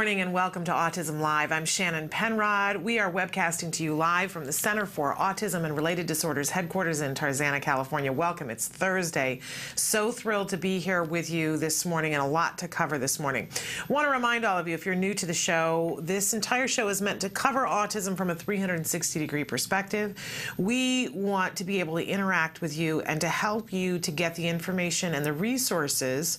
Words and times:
Morning 0.00 0.22
and 0.22 0.32
welcome 0.32 0.64
to 0.64 0.72
Autism 0.72 1.20
Live. 1.20 1.52
I'm 1.52 1.66
Shannon 1.66 2.08
Penrod. 2.08 2.78
We 2.78 2.98
are 2.98 3.12
webcasting 3.12 3.70
to 3.72 3.82
you 3.82 3.94
live 3.94 4.32
from 4.32 4.46
the 4.46 4.52
Center 4.52 4.86
for 4.86 5.14
Autism 5.14 5.64
and 5.66 5.76
Related 5.76 6.06
Disorders 6.06 6.48
headquarters 6.48 7.02
in 7.02 7.14
Tarzana, 7.14 7.60
California. 7.60 8.10
Welcome. 8.10 8.48
It's 8.48 8.66
Thursday. 8.66 9.40
So 9.74 10.10
thrilled 10.10 10.48
to 10.48 10.56
be 10.56 10.78
here 10.78 11.04
with 11.04 11.28
you 11.28 11.58
this 11.58 11.84
morning 11.84 12.14
and 12.14 12.22
a 12.22 12.26
lot 12.26 12.56
to 12.60 12.66
cover 12.66 12.96
this 12.96 13.20
morning. 13.20 13.50
Want 13.90 14.06
to 14.06 14.10
remind 14.10 14.46
all 14.46 14.56
of 14.56 14.66
you 14.66 14.72
if 14.72 14.86
you're 14.86 14.94
new 14.94 15.12
to 15.12 15.26
the 15.26 15.34
show, 15.34 15.98
this 16.00 16.32
entire 16.32 16.66
show 16.66 16.88
is 16.88 17.02
meant 17.02 17.20
to 17.20 17.28
cover 17.28 17.66
autism 17.66 18.16
from 18.16 18.30
a 18.30 18.34
360 18.34 19.20
degree 19.20 19.44
perspective. 19.44 20.14
We 20.56 21.10
want 21.10 21.56
to 21.56 21.64
be 21.64 21.78
able 21.78 21.96
to 21.96 22.06
interact 22.06 22.62
with 22.62 22.74
you 22.74 23.02
and 23.02 23.20
to 23.20 23.28
help 23.28 23.70
you 23.70 23.98
to 23.98 24.10
get 24.10 24.34
the 24.34 24.48
information 24.48 25.12
and 25.12 25.26
the 25.26 25.34
resources 25.34 26.38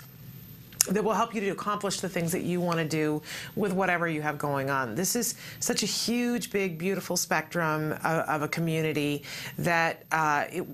that 0.89 1.03
will 1.03 1.13
help 1.13 1.35
you 1.35 1.41
to 1.41 1.49
accomplish 1.49 1.99
the 1.99 2.09
things 2.09 2.31
that 2.31 2.41
you 2.41 2.59
want 2.59 2.79
to 2.79 2.85
do 2.85 3.21
with 3.55 3.71
whatever 3.71 4.07
you 4.07 4.21
have 4.21 4.37
going 4.37 4.69
on. 4.69 4.95
This 4.95 5.15
is 5.15 5.35
such 5.59 5.83
a 5.83 5.85
huge, 5.85 6.51
big, 6.51 6.77
beautiful 6.77 7.15
spectrum 7.17 7.91
of, 7.91 8.03
of 8.03 8.41
a 8.41 8.47
community 8.47 9.23
that 9.59 10.03
uh, 10.11 10.45
it, 10.49 10.65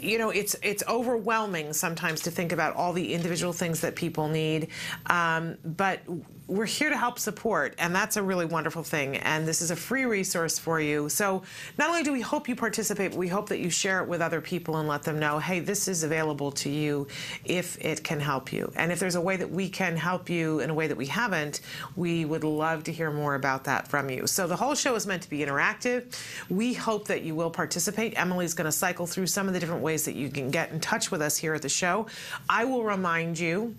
you 0.00 0.18
know, 0.18 0.30
it's 0.30 0.56
it's 0.62 0.82
overwhelming 0.88 1.72
sometimes 1.72 2.22
to 2.22 2.30
think 2.30 2.52
about 2.52 2.74
all 2.74 2.92
the 2.92 3.14
individual 3.14 3.52
things 3.52 3.80
that 3.80 3.94
people 3.94 4.28
need. 4.28 4.68
Um, 5.06 5.58
but 5.64 6.00
we're 6.48 6.64
here 6.64 6.88
to 6.88 6.96
help 6.96 7.18
support, 7.18 7.74
and 7.78 7.94
that's 7.94 8.16
a 8.16 8.22
really 8.22 8.46
wonderful 8.46 8.82
thing. 8.82 9.18
And 9.18 9.46
this 9.46 9.60
is 9.60 9.70
a 9.70 9.76
free 9.76 10.06
resource 10.06 10.58
for 10.58 10.80
you. 10.80 11.10
So 11.10 11.42
not 11.76 11.90
only 11.90 12.02
do 12.02 12.10
we 12.10 12.22
hope 12.22 12.48
you 12.48 12.56
participate, 12.56 13.10
but 13.10 13.18
we 13.18 13.28
hope 13.28 13.50
that 13.50 13.58
you 13.58 13.68
share 13.68 14.00
it 14.02 14.08
with 14.08 14.22
other 14.22 14.40
people 14.40 14.78
and 14.78 14.88
let 14.88 15.02
them 15.02 15.18
know, 15.18 15.38
hey, 15.38 15.60
this 15.60 15.88
is 15.88 16.04
available 16.04 16.50
to 16.52 16.70
you 16.70 17.06
if 17.44 17.76
it 17.84 18.02
can 18.02 18.18
help 18.18 18.50
you. 18.50 18.72
And 18.76 18.90
if 18.90 18.98
there's 18.98 19.14
a 19.14 19.20
way 19.20 19.36
that 19.36 19.50
we 19.50 19.68
can 19.68 19.94
help 19.94 20.30
you 20.30 20.60
in 20.60 20.70
a 20.70 20.74
way 20.74 20.86
that 20.86 20.96
we 20.96 21.06
haven't, 21.06 21.60
we 21.96 22.24
would 22.24 22.44
love 22.44 22.82
to 22.84 22.92
hear 22.92 23.10
more 23.10 23.34
about 23.34 23.64
that 23.64 23.86
from 23.86 24.08
you. 24.08 24.26
So 24.26 24.46
the 24.46 24.56
whole 24.56 24.74
show 24.74 24.94
is 24.94 25.06
meant 25.06 25.22
to 25.24 25.30
be 25.30 25.40
interactive. 25.40 26.18
We 26.48 26.72
hope 26.72 27.08
that 27.08 27.22
you 27.22 27.34
will 27.34 27.50
participate. 27.50 28.18
Emily's 28.18 28.54
going 28.54 28.64
to 28.64 28.72
cycle 28.72 29.06
through 29.06 29.26
some 29.26 29.48
of 29.48 29.54
the 29.54 29.60
different 29.60 29.82
ways 29.82 30.06
that 30.06 30.14
you 30.14 30.30
can 30.30 30.50
get 30.50 30.72
in 30.72 30.80
touch 30.80 31.10
with 31.10 31.20
us 31.20 31.36
here 31.36 31.52
at 31.52 31.60
the 31.60 31.68
show. 31.68 32.06
I 32.48 32.64
will 32.64 32.84
remind 32.84 33.38
you 33.38 33.74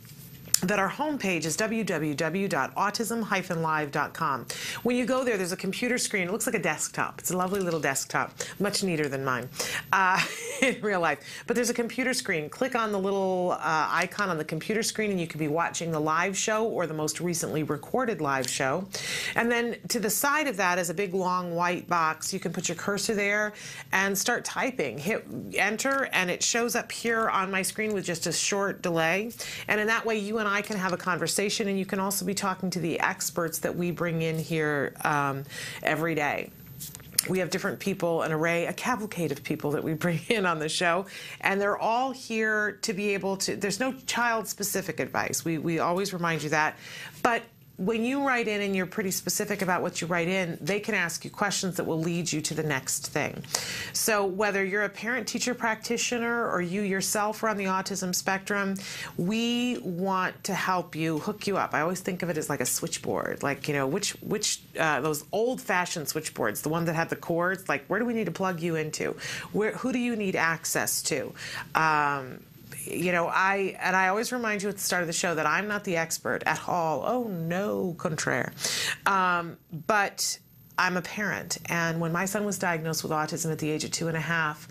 that 0.61 0.79
our 0.79 0.89
homepage 0.89 1.45
is 1.45 1.55
www.autism-live.com. 1.57 4.45
When 4.83 4.95
you 4.95 5.05
go 5.05 5.23
there, 5.23 5.37
there's 5.37 5.51
a 5.51 5.57
computer 5.57 5.97
screen. 5.97 6.27
It 6.27 6.31
looks 6.31 6.45
like 6.45 6.55
a 6.55 6.61
desktop. 6.61 7.19
It's 7.19 7.31
a 7.31 7.37
lovely 7.37 7.61
little 7.61 7.79
desktop, 7.79 8.33
much 8.59 8.83
neater 8.83 9.07
than 9.07 9.23
mine 9.23 9.49
uh, 9.93 10.21
in 10.61 10.81
real 10.81 10.99
life. 10.99 11.43
But 11.47 11.55
there's 11.55 11.69
a 11.69 11.73
computer 11.73 12.13
screen. 12.13 12.49
Click 12.49 12.75
on 12.75 12.91
the 12.91 12.99
little 12.99 13.57
uh, 13.59 13.87
icon 13.91 14.29
on 14.29 14.37
the 14.37 14.45
computer 14.45 14.83
screen, 14.83 15.11
and 15.11 15.19
you 15.19 15.27
can 15.27 15.39
be 15.39 15.47
watching 15.47 15.91
the 15.91 15.99
live 15.99 16.37
show 16.37 16.67
or 16.67 16.87
the 16.87 16.93
most 16.93 17.21
recently 17.21 17.63
recorded 17.63 18.21
live 18.21 18.49
show. 18.49 18.87
And 19.35 19.51
then 19.51 19.77
to 19.89 19.99
the 19.99 20.09
side 20.09 20.47
of 20.47 20.57
that 20.57 20.77
is 20.77 20.89
a 20.89 20.93
big, 20.93 21.13
long 21.13 21.55
white 21.55 21.87
box. 21.87 22.33
You 22.33 22.39
can 22.39 22.51
put 22.51 22.67
your 22.67 22.75
cursor 22.75 23.15
there 23.15 23.53
and 23.91 24.17
start 24.17 24.43
typing. 24.43 24.97
Hit 24.97 25.25
enter, 25.55 26.09
and 26.11 26.29
it 26.29 26.43
shows 26.43 26.75
up 26.75 26.91
here 26.91 27.29
on 27.29 27.51
my 27.51 27.61
screen 27.61 27.93
with 27.93 28.03
just 28.03 28.27
a 28.27 28.33
short 28.33 28.81
delay. 28.81 29.31
And 29.67 29.79
in 29.79 29.87
that 29.87 30.05
way, 30.05 30.17
you 30.17 30.39
and 30.39 30.48
I 30.49 30.61
can 30.61 30.77
have 30.77 30.93
a 30.93 30.97
conversation, 30.97 31.67
and 31.67 31.79
you 31.79 31.85
can 31.85 31.99
also 31.99 32.25
be 32.25 32.33
talking 32.33 32.69
to 32.71 32.79
the 32.79 32.99
experts 32.99 33.59
that 33.59 33.75
we 33.75 33.91
bring 33.91 34.21
in 34.21 34.37
here 34.37 34.93
um, 35.03 35.43
every 35.83 36.15
day 36.15 36.51
we 37.27 37.39
have 37.39 37.49
different 37.49 37.79
people, 37.79 38.21
an 38.21 38.31
array, 38.31 38.67
a 38.67 38.73
cavalcade 38.73 39.31
of 39.31 39.43
people 39.43 39.71
that 39.71 39.83
we 39.83 39.93
bring 40.05 40.19
in 40.29 40.45
on 40.45 40.59
the 40.59 40.69
show, 40.69 41.05
and 41.41 41.59
they're 41.59 41.77
all 41.77 42.11
here 42.11 42.73
to 42.83 42.93
be 42.93 43.13
able 43.13 43.37
to. 43.37 43.55
There's 43.55 43.79
no 43.79 43.93
child 44.05 44.47
specific 44.47 44.99
advice. 44.99 45.43
We, 45.43 45.57
we 45.57 45.79
always 45.79 46.13
remind 46.13 46.43
you 46.43 46.49
that. 46.49 46.77
But 47.23 47.43
when 47.79 48.03
you 48.03 48.27
write 48.27 48.49
in 48.49 48.61
and 48.61 48.75
you're 48.75 48.85
pretty 48.85 49.11
specific 49.11 49.61
about 49.61 49.81
what 49.81 50.01
you 50.01 50.07
write 50.07 50.27
in, 50.27 50.57
they 50.59 50.81
can 50.81 50.93
ask 50.93 51.23
you 51.23 51.31
questions 51.31 51.77
that 51.77 51.85
will 51.85 51.99
lead 51.99 52.29
you 52.31 52.41
to 52.41 52.53
the 52.53 52.61
next 52.61 53.07
thing. 53.07 53.41
So 53.93 54.25
whether 54.25 54.65
you're 54.65 54.83
a 54.83 54.89
parent 54.89 55.29
teacher 55.29 55.53
practitioner 55.53 56.49
or 56.49 56.61
you 56.61 56.81
yourself 56.81 57.41
are 57.41 57.47
on 57.47 57.55
the 57.55 57.65
autism 57.65 58.13
spectrum, 58.13 58.75
we 59.15 59.77
want 59.77 60.43
to 60.43 60.53
help 60.53 60.93
you 60.93 61.19
hook 61.19 61.47
you 61.47 61.55
up. 61.55 61.73
I 61.73 61.79
always 61.79 62.01
think 62.01 62.21
of 62.21 62.29
it 62.29 62.37
as 62.37 62.49
like 62.49 62.59
a 62.59 62.65
switchboard, 62.65 63.43
like 63.43 63.69
you 63.69 63.73
know 63.73 63.87
which 63.87 64.11
which 64.21 64.61
uh, 64.77 64.99
those 64.99 65.23
old 65.31 65.61
fashioned 65.61 66.09
switchboards, 66.09 66.61
the 66.61 66.69
one 66.69 66.83
that 66.85 66.95
had 66.95 67.09
the 67.09 67.15
cords. 67.15 67.69
Like 67.69 67.85
where 67.85 67.99
do 67.99 68.05
we 68.05 68.13
need 68.13 68.25
to 68.25 68.31
plug 68.31 68.59
you 68.59 68.75
into? 68.75 69.15
Where 69.53 69.71
who 69.71 69.93
do 69.93 69.99
you 69.99 70.17
need 70.17 70.35
access 70.35 71.01
to? 71.03 71.33
Um, 71.75 72.41
you 72.89 73.11
know, 73.11 73.27
I 73.27 73.77
and 73.79 73.95
I 73.95 74.07
always 74.07 74.31
remind 74.31 74.61
you 74.63 74.69
at 74.69 74.75
the 74.75 74.81
start 74.81 75.01
of 75.01 75.07
the 75.07 75.13
show 75.13 75.35
that 75.35 75.45
I'm 75.45 75.67
not 75.67 75.83
the 75.83 75.97
expert 75.97 76.43
at 76.45 76.67
all. 76.67 77.03
Oh 77.05 77.23
no, 77.23 77.95
contraire. 77.97 78.53
Um, 79.05 79.57
but 79.87 80.39
I'm 80.77 80.97
a 80.97 81.01
parent, 81.01 81.57
and 81.65 81.99
when 81.99 82.11
my 82.11 82.25
son 82.25 82.45
was 82.45 82.57
diagnosed 82.57 83.03
with 83.03 83.11
autism 83.11 83.51
at 83.51 83.59
the 83.59 83.69
age 83.69 83.83
of 83.83 83.91
two 83.91 84.07
and 84.07 84.17
a 84.17 84.21
half 84.21 84.67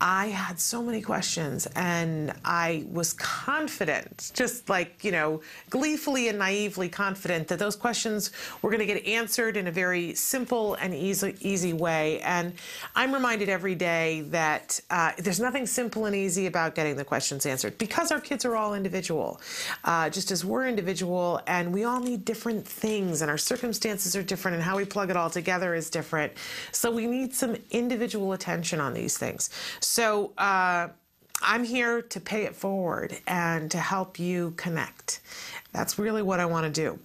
I 0.00 0.26
had 0.28 0.60
so 0.60 0.82
many 0.82 1.02
questions 1.02 1.66
and 1.74 2.32
I 2.44 2.84
was 2.90 3.14
confident, 3.14 4.30
just 4.34 4.68
like, 4.68 5.02
you 5.02 5.10
know, 5.10 5.40
gleefully 5.70 6.28
and 6.28 6.38
naively 6.38 6.88
confident 6.88 7.48
that 7.48 7.58
those 7.58 7.74
questions 7.74 8.30
were 8.62 8.70
going 8.70 8.80
to 8.80 8.86
get 8.86 9.04
answered 9.06 9.56
in 9.56 9.66
a 9.66 9.72
very 9.72 10.14
simple 10.14 10.74
and 10.74 10.94
easy, 10.94 11.34
easy 11.40 11.72
way. 11.72 12.20
And 12.20 12.52
I'm 12.94 13.12
reminded 13.12 13.48
every 13.48 13.74
day 13.74 14.20
that 14.28 14.80
uh, 14.90 15.12
there's 15.18 15.40
nothing 15.40 15.66
simple 15.66 16.06
and 16.06 16.14
easy 16.14 16.46
about 16.46 16.76
getting 16.76 16.94
the 16.94 17.04
questions 17.04 17.44
answered 17.44 17.76
because 17.78 18.12
our 18.12 18.20
kids 18.20 18.44
are 18.44 18.54
all 18.54 18.74
individual, 18.74 19.40
uh, 19.84 20.10
just 20.10 20.30
as 20.30 20.44
we're 20.44 20.68
individual 20.68 21.40
and 21.48 21.72
we 21.72 21.82
all 21.84 22.00
need 22.00 22.24
different 22.24 22.66
things 22.66 23.20
and 23.20 23.30
our 23.30 23.38
circumstances 23.38 24.14
are 24.14 24.22
different 24.22 24.54
and 24.54 24.62
how 24.62 24.76
we 24.76 24.84
plug 24.84 25.10
it 25.10 25.16
all 25.16 25.30
together 25.30 25.74
is 25.74 25.90
different. 25.90 26.32
So 26.70 26.90
we 26.90 27.06
need 27.06 27.34
some 27.34 27.56
individual 27.72 28.32
attention 28.32 28.80
on 28.80 28.94
these 28.94 29.18
things. 29.18 29.50
So 29.90 30.34
uh, 30.36 30.88
I'm 31.40 31.64
here 31.64 32.02
to 32.02 32.20
pay 32.20 32.44
it 32.44 32.54
forward 32.54 33.18
and 33.26 33.70
to 33.70 33.78
help 33.78 34.18
you 34.18 34.52
connect. 34.58 35.20
That's 35.72 35.98
really 35.98 36.20
what 36.20 36.40
I 36.40 36.44
want 36.44 36.72
to 36.72 36.82
do. 36.82 36.98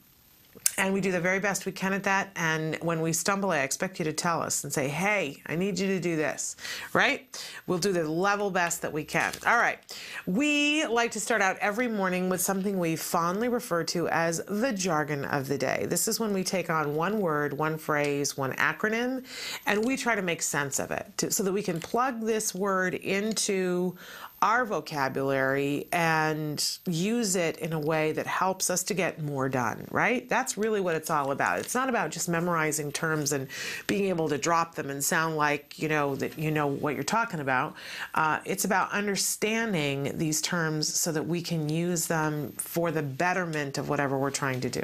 And 0.78 0.94
we 0.94 1.02
do 1.02 1.12
the 1.12 1.20
very 1.20 1.40
best 1.40 1.66
we 1.66 1.72
can 1.72 1.94
at 1.94 2.04
that. 2.04 2.32
And 2.36 2.78
when 2.82 3.02
we 3.02 3.14
stumble, 3.14 3.52
I 3.52 3.60
expect 3.60 4.00
you 4.00 4.06
to 4.06 4.14
tell 4.14 4.42
us 4.42 4.64
and 4.64 4.74
say, 4.74 4.88
hey, 4.88 5.42
I 5.46 5.56
need 5.56 5.78
you 5.78 5.88
to 5.88 6.00
do 6.00 6.16
this, 6.16 6.56
right? 6.94 7.28
We'll 7.68 7.78
do 7.78 7.94
the 7.94 8.10
level 8.10 8.50
best 8.50 8.82
that 8.82 8.92
we 8.92 9.04
can. 9.04 9.34
All 9.46 9.58
right. 9.58 9.80
We 10.26 10.86
like 10.86 11.12
to 11.12 11.20
start 11.20 11.42
out 11.42 11.58
every 11.60 11.88
morning 11.88 12.30
with 12.30 12.42
something 12.42 12.80
we 12.80 12.96
fondly 12.96 13.50
refer 13.50 13.84
to 13.86 14.08
as 14.10 14.42
the 14.48 14.72
jargon 14.74 15.26
of 15.26 15.48
the 15.48 15.58
day. 15.58 15.86
This 15.88 16.08
is 16.08 16.20
when 16.20 16.34
we 16.34 16.44
take 16.44 16.70
on 16.70 16.96
one 16.96 17.20
word, 17.20 17.54
one 17.54 17.78
phrase, 17.78 18.36
one 18.36 18.54
acronym, 18.54 19.26
and 19.66 19.86
we 19.86 19.96
try 19.96 20.16
to 20.16 20.22
make 20.22 20.42
sense 20.42 20.80
of 20.80 20.92
it 20.92 21.12
to, 21.18 21.32
so 21.32 21.44
that 21.44 21.54
we 21.54 21.62
can 21.62 21.80
plug 21.80 22.22
this 22.22 22.56
word 22.56 22.96
into 22.96 23.96
our 24.44 24.66
vocabulary 24.66 25.88
and 25.94 26.78
use 26.86 27.38
it 27.38 27.58
in 27.60 27.72
a 27.72 27.80
way 27.80 28.12
that 28.12 28.28
helps 28.28 28.70
us 28.70 28.84
to 28.84 28.94
get 28.94 29.24
more 29.24 29.48
done, 29.48 29.88
right? 29.90 30.28
That's 30.28 30.58
really 30.58 30.82
what 30.82 30.96
it's 30.96 31.10
all 31.10 31.32
about. 31.32 31.60
It's 31.60 31.74
not 31.74 31.88
about 31.88 32.12
just 32.12 32.28
memorizing 32.28 32.92
terms 32.92 33.32
and 33.32 33.48
being 33.88 34.10
able 34.10 34.28
to 34.28 34.38
drop 34.38 34.76
them 34.76 34.90
and 34.90 35.02
sound 35.02 35.38
like, 35.38 35.80
you 35.80 35.88
know, 35.88 36.16
that 36.18 36.38
you 36.38 36.52
know 36.52 36.68
what 36.68 36.94
you're 36.94 37.06
talking 37.06 37.40
about. 37.40 37.74
Uh, 38.16 38.40
it's 38.44 38.66
about 38.66 38.92
understanding 38.92 40.12
these 40.18 40.42
terms 40.42 40.94
so 40.94 41.14
that 41.14 41.26
we 41.26 41.42
can 41.42 41.70
use 41.70 42.08
them 42.08 42.52
for 42.58 42.92
the 42.92 43.02
betterment 43.02 43.78
of 43.78 43.88
whatever 43.88 44.18
we're 44.18 44.30
trying 44.30 44.60
to 44.60 44.70
do. 44.70 44.84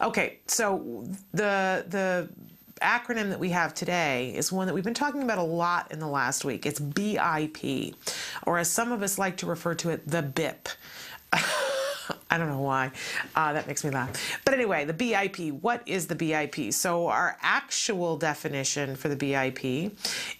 Okay, 0.00 0.38
so 0.46 1.06
the 1.32 1.84
the 1.88 2.28
acronym 2.80 3.30
that 3.30 3.40
we 3.40 3.50
have 3.50 3.74
today 3.74 4.32
is 4.34 4.50
one 4.52 4.66
that 4.66 4.74
we've 4.74 4.84
been 4.84 4.94
talking 4.94 5.22
about 5.22 5.38
a 5.38 5.42
lot 5.42 5.90
in 5.92 5.98
the 5.98 6.06
last 6.06 6.44
week. 6.44 6.66
It's 6.66 6.80
BIP, 6.80 7.94
or 8.46 8.58
as 8.58 8.70
some 8.70 8.92
of 8.92 9.02
us 9.02 9.18
like 9.18 9.36
to 9.38 9.46
refer 9.46 9.74
to 9.76 9.90
it, 9.90 10.08
the 10.08 10.22
BIP. 10.22 10.68
I 12.30 12.38
don't 12.38 12.48
know 12.48 12.60
why. 12.60 12.90
Uh, 13.34 13.52
that 13.52 13.66
makes 13.66 13.84
me 13.84 13.90
laugh. 13.90 14.40
But 14.44 14.54
anyway, 14.54 14.84
the 14.84 14.94
BIP. 14.94 15.60
What 15.60 15.82
is 15.86 16.06
the 16.06 16.14
BIP? 16.14 16.72
So, 16.72 17.08
our 17.08 17.36
actual 17.42 18.16
definition 18.16 18.96
for 18.96 19.08
the 19.08 19.16
BIP 19.16 19.92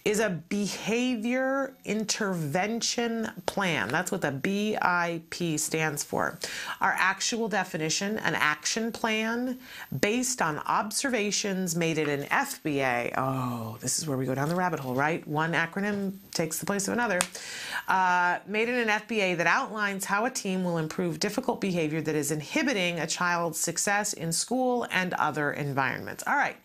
is 0.05 0.19
a 0.19 0.29
behavior 0.29 1.73
intervention 1.85 3.31
plan. 3.45 3.89
That's 3.89 4.11
what 4.11 4.21
the 4.21 4.31
BIP 4.31 5.59
stands 5.59 6.03
for. 6.03 6.37
Our 6.81 6.95
actual 6.97 7.47
definition, 7.47 8.17
an 8.19 8.35
action 8.35 8.91
plan 8.91 9.59
based 9.99 10.41
on 10.41 10.59
observations 10.59 11.75
made 11.75 11.97
in 11.97 12.09
an 12.09 12.23
FBA. 12.25 13.13
Oh, 13.17 13.77
this 13.81 13.99
is 13.99 14.07
where 14.07 14.17
we 14.17 14.25
go 14.25 14.35
down 14.35 14.49
the 14.49 14.55
rabbit 14.55 14.79
hole, 14.79 14.95
right? 14.95 15.25
One 15.27 15.53
acronym 15.53 16.13
takes 16.31 16.59
the 16.59 16.65
place 16.65 16.87
of 16.87 16.93
another. 16.93 17.19
Uh, 17.89 18.37
made 18.45 18.69
in 18.69 18.75
an 18.75 18.87
FBA 18.87 19.35
that 19.35 19.47
outlines 19.47 20.05
how 20.05 20.23
a 20.25 20.29
team 20.29 20.63
will 20.63 20.77
improve 20.77 21.19
difficult 21.19 21.59
behavior 21.59 22.01
that 22.01 22.13
is 22.13 22.29
inhibiting 22.29 22.99
a 22.99 23.07
child's 23.07 23.59
success 23.59 24.13
in 24.13 24.31
school 24.31 24.85
and 24.91 25.15
other 25.15 25.51
environments. 25.51 26.23
All 26.27 26.35
right. 26.35 26.55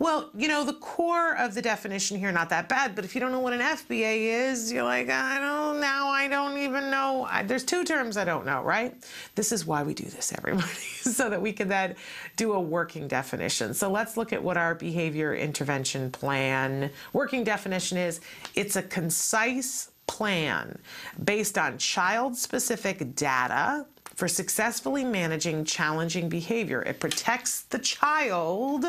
Well, 0.00 0.30
you 0.34 0.48
know, 0.48 0.64
the 0.64 0.72
core 0.72 1.36
of 1.36 1.54
the 1.54 1.60
definition 1.60 2.18
here, 2.18 2.32
not 2.32 2.48
that 2.48 2.70
bad, 2.70 2.94
but 2.94 3.04
if 3.04 3.14
you 3.14 3.20
don't 3.20 3.32
know 3.32 3.40
what 3.40 3.52
an 3.52 3.60
FBA 3.60 4.48
is, 4.48 4.72
you're 4.72 4.82
like, 4.82 5.10
I 5.10 5.38
don't, 5.38 5.78
now 5.78 6.08
I 6.08 6.26
don't 6.26 6.56
even 6.56 6.90
know. 6.90 7.26
I, 7.28 7.42
there's 7.42 7.64
two 7.64 7.84
terms 7.84 8.16
I 8.16 8.24
don't 8.24 8.46
know, 8.46 8.62
right? 8.62 8.94
This 9.34 9.52
is 9.52 9.66
why 9.66 9.82
we 9.82 9.92
do 9.92 10.04
this, 10.04 10.32
everybody, 10.38 10.68
so 10.68 11.28
that 11.28 11.42
we 11.42 11.52
can 11.52 11.68
then 11.68 11.96
do 12.36 12.54
a 12.54 12.60
working 12.60 13.08
definition. 13.08 13.74
So 13.74 13.90
let's 13.90 14.16
look 14.16 14.32
at 14.32 14.42
what 14.42 14.56
our 14.56 14.74
behavior 14.74 15.34
intervention 15.34 16.10
plan 16.10 16.90
working 17.12 17.44
definition 17.44 17.98
is. 17.98 18.22
It's 18.54 18.76
a 18.76 18.82
concise 18.82 19.89
plan 20.10 20.76
based 21.22 21.56
on 21.56 21.78
child 21.78 22.36
specific 22.36 23.14
data 23.14 23.86
for 24.16 24.26
successfully 24.26 25.04
managing 25.04 25.64
challenging 25.64 26.28
behavior. 26.28 26.82
It 26.82 26.98
protects 26.98 27.62
the 27.62 27.78
child 27.78 28.84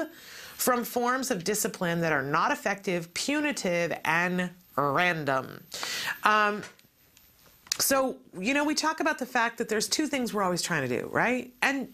from 0.55 0.83
forms 0.83 1.29
of 1.29 1.43
discipline 1.43 2.01
that 2.01 2.11
are 2.11 2.23
not 2.23 2.51
effective, 2.51 3.13
punitive, 3.13 3.93
and 4.03 4.49
random. 4.75 5.63
Um, 6.23 6.63
so, 7.77 8.17
you 8.39 8.55
know, 8.55 8.63
we 8.63 8.73
talk 8.73 8.99
about 8.99 9.19
the 9.19 9.25
fact 9.27 9.59
that 9.59 9.69
there's 9.69 9.87
two 9.87 10.07
things 10.07 10.33
we're 10.33 10.43
always 10.43 10.63
trying 10.63 10.89
to 10.89 11.01
do, 11.01 11.07
right? 11.11 11.53
And 11.61 11.87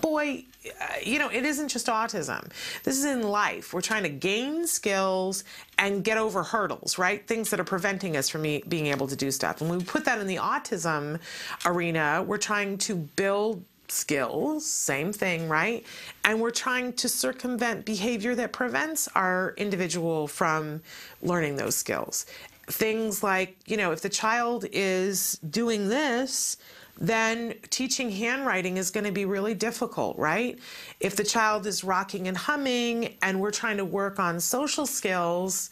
boy, 0.00 0.44
Uh, 0.64 0.86
you 1.02 1.18
know, 1.18 1.28
it 1.30 1.46
isn't 1.46 1.68
just 1.68 1.86
autism. 1.86 2.50
This 2.84 2.98
is 2.98 3.04
in 3.04 3.22
life. 3.22 3.72
We're 3.72 3.80
trying 3.80 4.02
to 4.02 4.10
gain 4.10 4.66
skills 4.66 5.44
and 5.78 6.04
get 6.04 6.18
over 6.18 6.42
hurdles, 6.42 6.98
right? 6.98 7.26
Things 7.26 7.48
that 7.50 7.60
are 7.60 7.64
preventing 7.64 8.16
us 8.16 8.28
from 8.28 8.42
being 8.42 8.86
able 8.88 9.06
to 9.06 9.16
do 9.16 9.30
stuff. 9.30 9.62
And 9.62 9.70
we 9.70 9.82
put 9.82 10.04
that 10.04 10.20
in 10.20 10.26
the 10.26 10.36
autism 10.36 11.18
arena, 11.64 12.22
we're 12.26 12.36
trying 12.36 12.76
to 12.78 12.94
build 12.94 13.64
skills, 13.88 14.66
same 14.66 15.12
thing, 15.12 15.48
right? 15.48 15.84
And 16.24 16.40
we're 16.40 16.50
trying 16.50 16.92
to 16.94 17.08
circumvent 17.08 17.84
behavior 17.84 18.34
that 18.34 18.52
prevents 18.52 19.08
our 19.14 19.54
individual 19.56 20.28
from 20.28 20.82
learning 21.22 21.56
those 21.56 21.76
skills. 21.76 22.26
Things 22.66 23.22
like, 23.22 23.56
you 23.66 23.76
know, 23.76 23.92
if 23.92 24.00
the 24.00 24.08
child 24.08 24.64
is 24.72 25.38
doing 25.38 25.88
this, 25.88 26.56
then 27.00 27.54
teaching 27.70 28.10
handwriting 28.10 28.76
is 28.76 28.90
going 28.90 29.04
to 29.04 29.12
be 29.12 29.24
really 29.24 29.54
difficult, 29.54 30.18
right? 30.18 30.58
If 31.00 31.16
the 31.16 31.24
child 31.24 31.66
is 31.66 31.82
rocking 31.82 32.28
and 32.28 32.36
humming 32.36 33.16
and 33.22 33.40
we're 33.40 33.50
trying 33.50 33.78
to 33.78 33.84
work 33.84 34.18
on 34.18 34.38
social 34.38 34.86
skills, 34.86 35.70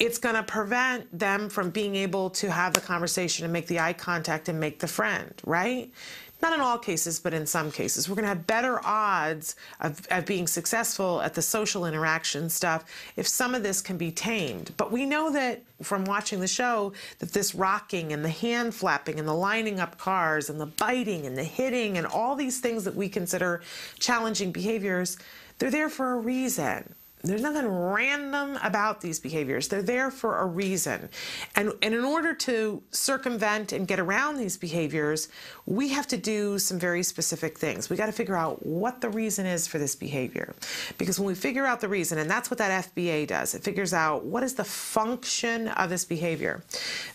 it's 0.00 0.18
going 0.18 0.34
to 0.34 0.42
prevent 0.42 1.16
them 1.16 1.48
from 1.48 1.70
being 1.70 1.94
able 1.94 2.28
to 2.30 2.50
have 2.50 2.74
the 2.74 2.80
conversation 2.80 3.44
and 3.44 3.52
make 3.52 3.68
the 3.68 3.78
eye 3.78 3.92
contact 3.92 4.48
and 4.48 4.58
make 4.58 4.80
the 4.80 4.88
friend, 4.88 5.32
right? 5.46 5.92
Not 6.42 6.52
in 6.52 6.60
all 6.60 6.78
cases, 6.78 7.18
but 7.20 7.32
in 7.32 7.46
some 7.46 7.70
cases. 7.70 8.08
We're 8.08 8.16
going 8.16 8.24
to 8.24 8.28
have 8.28 8.46
better 8.46 8.80
odds 8.84 9.56
of, 9.80 10.06
of 10.10 10.26
being 10.26 10.46
successful 10.46 11.22
at 11.22 11.34
the 11.34 11.42
social 11.42 11.86
interaction 11.86 12.50
stuff 12.50 12.84
if 13.16 13.26
some 13.26 13.54
of 13.54 13.62
this 13.62 13.80
can 13.80 13.96
be 13.96 14.10
tamed. 14.10 14.72
But 14.76 14.92
we 14.92 15.06
know 15.06 15.32
that 15.32 15.62
from 15.82 16.04
watching 16.04 16.40
the 16.40 16.48
show 16.48 16.92
that 17.18 17.32
this 17.32 17.54
rocking 17.54 18.12
and 18.12 18.24
the 18.24 18.28
hand 18.28 18.74
flapping 18.74 19.18
and 19.18 19.26
the 19.26 19.34
lining 19.34 19.80
up 19.80 19.98
cars 19.98 20.50
and 20.50 20.60
the 20.60 20.66
biting 20.66 21.26
and 21.26 21.36
the 21.36 21.44
hitting 21.44 21.96
and 21.98 22.06
all 22.06 22.36
these 22.36 22.60
things 22.60 22.84
that 22.84 22.94
we 22.94 23.08
consider 23.08 23.62
challenging 23.98 24.52
behaviors, 24.52 25.16
they're 25.58 25.70
there 25.70 25.88
for 25.88 26.12
a 26.12 26.16
reason. 26.16 26.94
There's 27.24 27.40
nothing 27.40 27.66
random 27.66 28.58
about 28.62 29.00
these 29.00 29.18
behaviors. 29.18 29.68
They're 29.68 29.80
there 29.80 30.10
for 30.10 30.40
a 30.40 30.46
reason. 30.46 31.08
And, 31.56 31.72
and 31.80 31.94
in 31.94 32.04
order 32.04 32.34
to 32.34 32.82
circumvent 32.90 33.72
and 33.72 33.88
get 33.88 33.98
around 33.98 34.36
these 34.36 34.58
behaviors, 34.58 35.30
we 35.64 35.88
have 35.88 36.06
to 36.08 36.18
do 36.18 36.58
some 36.58 36.78
very 36.78 37.02
specific 37.02 37.58
things. 37.58 37.88
We 37.88 37.96
got 37.96 38.06
to 38.06 38.12
figure 38.12 38.36
out 38.36 38.64
what 38.66 39.00
the 39.00 39.08
reason 39.08 39.46
is 39.46 39.66
for 39.66 39.78
this 39.78 39.96
behavior. 39.96 40.54
Because 40.98 41.18
when 41.18 41.26
we 41.26 41.34
figure 41.34 41.64
out 41.64 41.80
the 41.80 41.88
reason, 41.88 42.18
and 42.18 42.30
that's 42.30 42.50
what 42.50 42.58
that 42.58 42.92
FBA 42.94 43.26
does, 43.26 43.54
it 43.54 43.64
figures 43.64 43.94
out 43.94 44.26
what 44.26 44.42
is 44.42 44.52
the 44.52 44.64
function 44.64 45.68
of 45.68 45.88
this 45.88 46.04
behavior. 46.04 46.62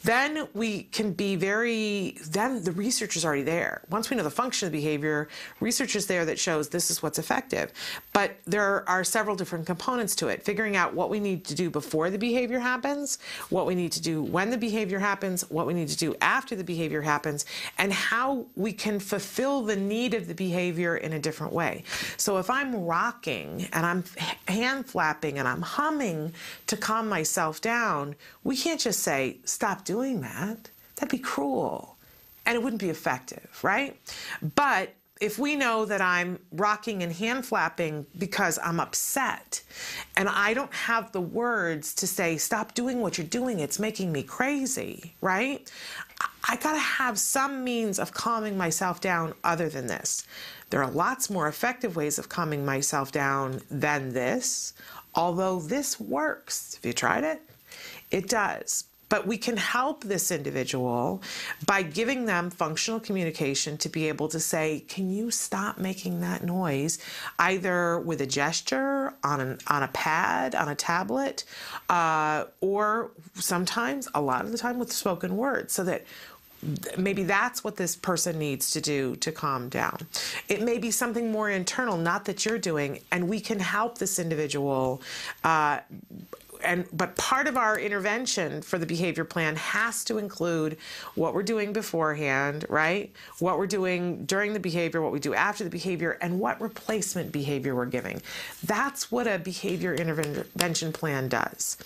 Then 0.03 0.47
we 0.55 0.83
can 0.83 1.13
be 1.13 1.35
very, 1.35 2.17
then 2.31 2.63
the 2.63 2.71
research 2.71 3.15
is 3.15 3.23
already 3.23 3.43
there. 3.43 3.83
Once 3.91 4.09
we 4.09 4.17
know 4.17 4.23
the 4.23 4.31
function 4.31 4.65
of 4.65 4.71
the 4.71 4.79
behavior, 4.79 5.27
research 5.59 5.95
is 5.95 6.07
there 6.07 6.25
that 6.25 6.39
shows 6.39 6.69
this 6.69 6.89
is 6.89 7.03
what's 7.03 7.19
effective. 7.19 7.71
But 8.11 8.37
there 8.47 8.89
are 8.89 9.03
several 9.03 9.35
different 9.35 9.67
components 9.67 9.98
components 9.99 10.15
to 10.15 10.29
it, 10.29 10.41
figuring 10.43 10.77
out 10.77 10.93
what 10.93 11.09
we 11.09 11.19
need 11.19 11.43
to 11.43 11.53
do 11.53 11.69
before 11.69 12.09
the 12.09 12.17
behavior 12.17 12.59
happens, 12.59 13.19
what 13.49 13.65
we 13.65 13.75
need 13.75 13.91
to 13.91 14.01
do 14.01 14.23
when 14.23 14.49
the 14.49 14.57
behavior 14.57 14.97
happens, 14.97 15.41
what 15.49 15.67
we 15.67 15.73
need 15.73 15.89
to 15.89 15.97
do 15.97 16.15
after 16.21 16.55
the 16.55 16.63
behavior 16.63 17.01
happens, 17.01 17.45
and 17.77 17.91
how 17.91 18.45
we 18.55 18.71
can 18.71 18.97
fulfill 18.97 19.61
the 19.61 19.75
need 19.75 20.13
of 20.13 20.27
the 20.27 20.33
behavior 20.33 20.95
in 20.95 21.11
a 21.11 21.19
different 21.19 21.51
way. 21.51 21.83
So 22.15 22.37
if 22.37 22.49
I'm 22.49 22.85
rocking 22.85 23.67
and 23.73 23.85
I'm 23.85 24.05
hand 24.47 24.85
flapping 24.85 25.37
and 25.37 25.49
I'm 25.49 25.63
humming 25.63 26.31
to 26.67 26.77
calm 26.77 27.09
myself 27.09 27.59
down, 27.59 28.15
we 28.45 28.55
can't 28.55 28.79
just 28.79 29.01
say, 29.01 29.39
stop 29.43 29.83
doing 29.83 30.21
that. 30.21 30.69
That'd 30.95 31.11
be 31.11 31.17
cruel 31.17 31.97
and 32.45 32.55
it 32.55 32.63
wouldn't 32.63 32.81
be 32.81 32.89
effective, 32.89 33.59
right? 33.63 33.99
But 34.55 34.93
if 35.19 35.37
we 35.37 35.55
know 35.55 35.83
that 35.85 36.01
I'm 36.01 36.39
rocking 36.51 37.03
and 37.03 37.11
hand 37.11 37.45
flapping 37.45 38.05
because 38.17 38.57
I'm 38.63 38.79
upset 38.79 39.61
and 40.15 40.29
I 40.29 40.53
don't 40.53 40.73
have 40.73 41.11
the 41.11 41.21
words 41.21 41.93
to 41.95 42.07
say, 42.07 42.37
stop 42.37 42.73
doing 42.73 43.01
what 43.01 43.17
you're 43.17 43.27
doing, 43.27 43.59
it's 43.59 43.79
making 43.79 44.11
me 44.11 44.23
crazy, 44.23 45.15
right? 45.19 45.69
I 46.47 46.55
gotta 46.55 46.79
have 46.79 47.19
some 47.19 47.63
means 47.63 47.99
of 47.99 48.13
calming 48.13 48.57
myself 48.57 49.01
down 49.01 49.33
other 49.43 49.67
than 49.67 49.87
this. 49.87 50.25
There 50.69 50.83
are 50.83 50.91
lots 50.91 51.29
more 51.29 51.47
effective 51.47 51.95
ways 51.95 52.17
of 52.17 52.29
calming 52.29 52.65
myself 52.65 53.11
down 53.11 53.61
than 53.69 54.13
this, 54.13 54.73
although 55.15 55.59
this 55.59 55.99
works. 55.99 56.75
Have 56.75 56.85
you 56.85 56.93
tried 56.93 57.23
it? 57.23 57.41
It 58.09 58.29
does. 58.29 58.85
But 59.09 59.25
we 59.25 59.37
can 59.37 59.57
help 59.57 60.03
this 60.03 60.31
individual 60.31 61.21
by 61.65 61.81
giving 61.81 62.25
them 62.25 62.49
functional 62.49 62.99
communication 62.99 63.77
to 63.79 63.89
be 63.89 64.07
able 64.07 64.27
to 64.29 64.39
say, 64.39 64.85
Can 64.87 65.09
you 65.09 65.31
stop 65.31 65.77
making 65.77 66.21
that 66.21 66.43
noise? 66.43 66.99
Either 67.37 67.99
with 67.99 68.21
a 68.21 68.27
gesture 68.27 69.13
on, 69.23 69.41
an, 69.41 69.57
on 69.67 69.83
a 69.83 69.87
pad, 69.89 70.55
on 70.55 70.69
a 70.69 70.75
tablet, 70.75 71.43
uh, 71.89 72.45
or 72.61 73.11
sometimes, 73.33 74.07
a 74.13 74.21
lot 74.21 74.45
of 74.45 74.51
the 74.51 74.57
time, 74.57 74.79
with 74.79 74.91
spoken 74.91 75.35
words, 75.37 75.73
so 75.73 75.83
that 75.83 76.05
maybe 76.97 77.23
that's 77.23 77.63
what 77.63 77.77
this 77.77 77.95
person 77.95 78.37
needs 78.37 78.71
to 78.71 78.81
do 78.81 79.15
to 79.17 79.31
calm 79.31 79.69
down. 79.69 80.07
It 80.47 80.61
may 80.61 80.77
be 80.77 80.91
something 80.91 81.31
more 81.31 81.49
internal, 81.49 81.97
not 81.97 82.25
that 82.25 82.45
you're 82.45 82.57
doing, 82.57 82.99
and 83.11 83.29
we 83.29 83.39
can 83.39 83.59
help 83.59 83.97
this 83.97 84.19
individual 84.19 85.01
uh, 85.43 85.79
and 86.63 86.85
but 86.93 87.15
part 87.15 87.47
of 87.47 87.57
our 87.57 87.79
intervention 87.79 88.61
for 88.61 88.77
the 88.77 88.85
behavior 88.85 89.23
plan 89.23 89.55
has 89.55 90.03
to 90.05 90.17
include 90.17 90.77
what 91.15 91.33
we're 91.33 91.43
doing 91.43 91.73
beforehand, 91.73 92.65
right? 92.69 93.11
What 93.39 93.57
we're 93.57 93.67
doing 93.67 94.25
during 94.25 94.53
the 94.53 94.59
behavior, 94.59 95.01
what 95.01 95.11
we 95.11 95.19
do 95.19 95.33
after 95.33 95.63
the 95.63 95.69
behavior, 95.69 96.17
and 96.21 96.39
what 96.39 96.59
replacement 96.61 97.31
behavior 97.31 97.75
we're 97.75 97.85
giving. 97.85 98.21
That's 98.65 99.11
what 99.11 99.27
a 99.27 99.39
behavior 99.39 99.93
intervention 99.93 100.91
plan 100.93 101.29
does, 101.29 101.77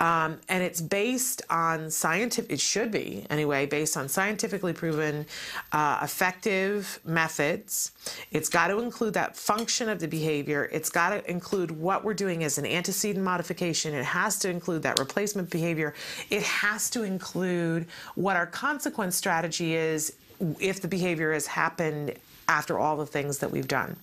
um, 0.00 0.38
and 0.48 0.62
it's 0.62 0.80
based 0.80 1.42
on 1.50 1.90
scientific. 1.90 2.50
It 2.50 2.60
should 2.60 2.90
be 2.90 3.26
anyway, 3.30 3.66
based 3.66 3.96
on 3.96 4.08
scientifically 4.08 4.72
proven, 4.72 5.26
uh, 5.72 6.00
effective 6.02 7.00
methods. 7.04 7.92
It's 8.30 8.48
got 8.48 8.68
to 8.68 8.78
include 8.78 9.14
that 9.14 9.36
function 9.36 9.88
of 9.88 9.98
the 9.98 10.08
behavior. 10.08 10.68
It's 10.72 10.90
got 10.90 11.10
to 11.10 11.30
include 11.30 11.70
what 11.70 12.04
we're 12.04 12.14
doing 12.14 12.44
as 12.44 12.58
an 12.58 12.66
antecedent 12.66 13.24
modification. 13.24 13.94
It 13.94 14.04
has 14.16 14.38
to 14.38 14.48
include 14.48 14.82
that 14.82 14.98
replacement 14.98 15.50
behavior. 15.50 15.92
It 16.30 16.42
has 16.42 16.88
to 16.90 17.02
include 17.02 17.86
what 18.14 18.34
our 18.36 18.46
consequence 18.46 19.14
strategy 19.14 19.74
is 19.74 20.16
if 20.58 20.80
the 20.80 20.88
behavior 20.88 21.32
has 21.32 21.46
happened 21.46 22.14
after 22.48 22.78
all 22.78 22.96
the 22.96 23.06
things 23.06 23.38
that 23.38 23.50
we've 23.50 23.66
done. 23.66 23.96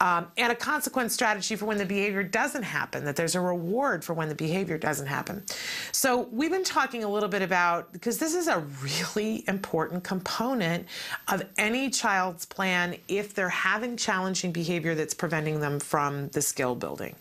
Um, 0.00 0.26
and 0.36 0.50
a 0.52 0.54
consequence 0.56 1.14
strategy 1.14 1.54
for 1.56 1.66
when 1.66 1.78
the 1.78 1.86
behavior 1.86 2.24
doesn't 2.24 2.64
happen, 2.64 3.04
that 3.04 3.14
there's 3.14 3.36
a 3.36 3.40
reward 3.40 4.04
for 4.04 4.14
when 4.14 4.28
the 4.28 4.34
behavior 4.34 4.78
doesn't 4.78 5.06
happen. 5.06 5.44
So 5.92 6.28
we've 6.32 6.50
been 6.50 6.64
talking 6.64 7.04
a 7.04 7.08
little 7.08 7.28
bit 7.28 7.42
about, 7.42 7.92
because 7.92 8.18
this 8.18 8.34
is 8.34 8.48
a 8.48 8.58
really 8.82 9.44
important 9.46 10.02
component 10.02 10.86
of 11.28 11.42
any 11.56 11.88
child's 11.88 12.44
plan 12.46 12.96
if 13.06 13.32
they're 13.32 13.48
having 13.48 13.96
challenging 13.96 14.52
behavior 14.52 14.94
that's 14.96 15.14
preventing 15.14 15.60
them 15.60 15.78
from 15.78 16.28
the 16.30 16.42
skill 16.42 16.74
building. 16.74 17.14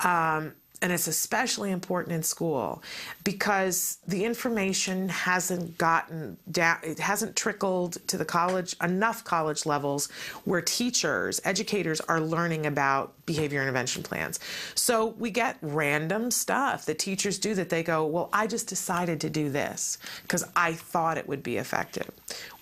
Um, 0.00 0.52
and 0.82 0.92
it's 0.92 1.06
especially 1.06 1.70
important 1.70 2.14
in 2.14 2.22
school 2.22 2.82
because 3.22 3.98
the 4.06 4.24
information 4.24 5.08
hasn't 5.08 5.78
gotten 5.78 6.36
down 6.50 6.78
it 6.82 6.98
hasn't 6.98 7.36
trickled 7.36 7.96
to 8.08 8.16
the 8.16 8.24
college 8.24 8.74
enough 8.82 9.24
college 9.24 9.66
levels 9.66 10.10
where 10.44 10.60
teachers 10.60 11.40
educators 11.44 12.00
are 12.02 12.20
learning 12.20 12.66
about 12.66 13.14
behavior 13.24 13.62
intervention 13.62 14.02
plans. 14.02 14.40
So 14.74 15.06
we 15.18 15.30
get 15.30 15.56
random 15.62 16.30
stuff 16.30 16.86
that 16.86 16.98
teachers 16.98 17.38
do 17.38 17.54
that 17.54 17.70
they 17.70 17.82
go 17.82 18.04
well 18.06 18.28
i 18.32 18.46
just 18.46 18.68
decided 18.68 19.20
to 19.20 19.30
do 19.30 19.50
this 19.50 19.98
because 20.22 20.44
i 20.56 20.72
thought 20.72 21.16
it 21.16 21.28
would 21.28 21.42
be 21.42 21.56
effective. 21.56 22.10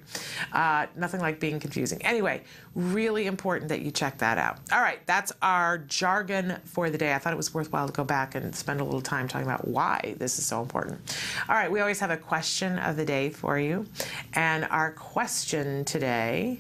Uh, 0.51 0.87
nothing 0.95 1.19
like 1.19 1.39
being 1.39 1.59
confusing. 1.59 2.01
Anyway 2.03 2.43
really 2.75 3.25
important 3.25 3.67
that 3.69 3.81
you 3.81 3.91
check 3.91 4.17
that 4.19 4.37
out. 4.37 4.59
All 4.71 4.81
right 4.81 5.05
that's 5.05 5.31
our 5.41 5.79
jargon 5.79 6.57
for 6.65 6.89
the 6.89 6.97
day. 6.97 7.13
I 7.13 7.17
thought 7.17 7.33
it 7.33 7.37
was 7.37 7.53
worthwhile 7.53 7.87
to 7.87 7.93
go 7.93 8.03
back 8.03 8.35
and 8.35 8.55
spend 8.55 8.79
a 8.79 8.83
little 8.83 9.01
time 9.01 9.27
talking 9.27 9.47
about 9.47 9.67
why 9.67 10.15
this 10.17 10.39
is 10.39 10.45
so 10.45 10.61
important. 10.61 10.99
All 11.47 11.55
right 11.55 11.71
we 11.71 11.81
always 11.81 11.99
have 11.99 12.11
a 12.11 12.17
question 12.17 12.79
of 12.79 12.95
the 12.95 13.05
day 13.05 13.29
for 13.29 13.59
you. 13.59 13.85
And 14.33 14.65
our 14.65 14.91
question 14.91 15.83
today 15.85 16.59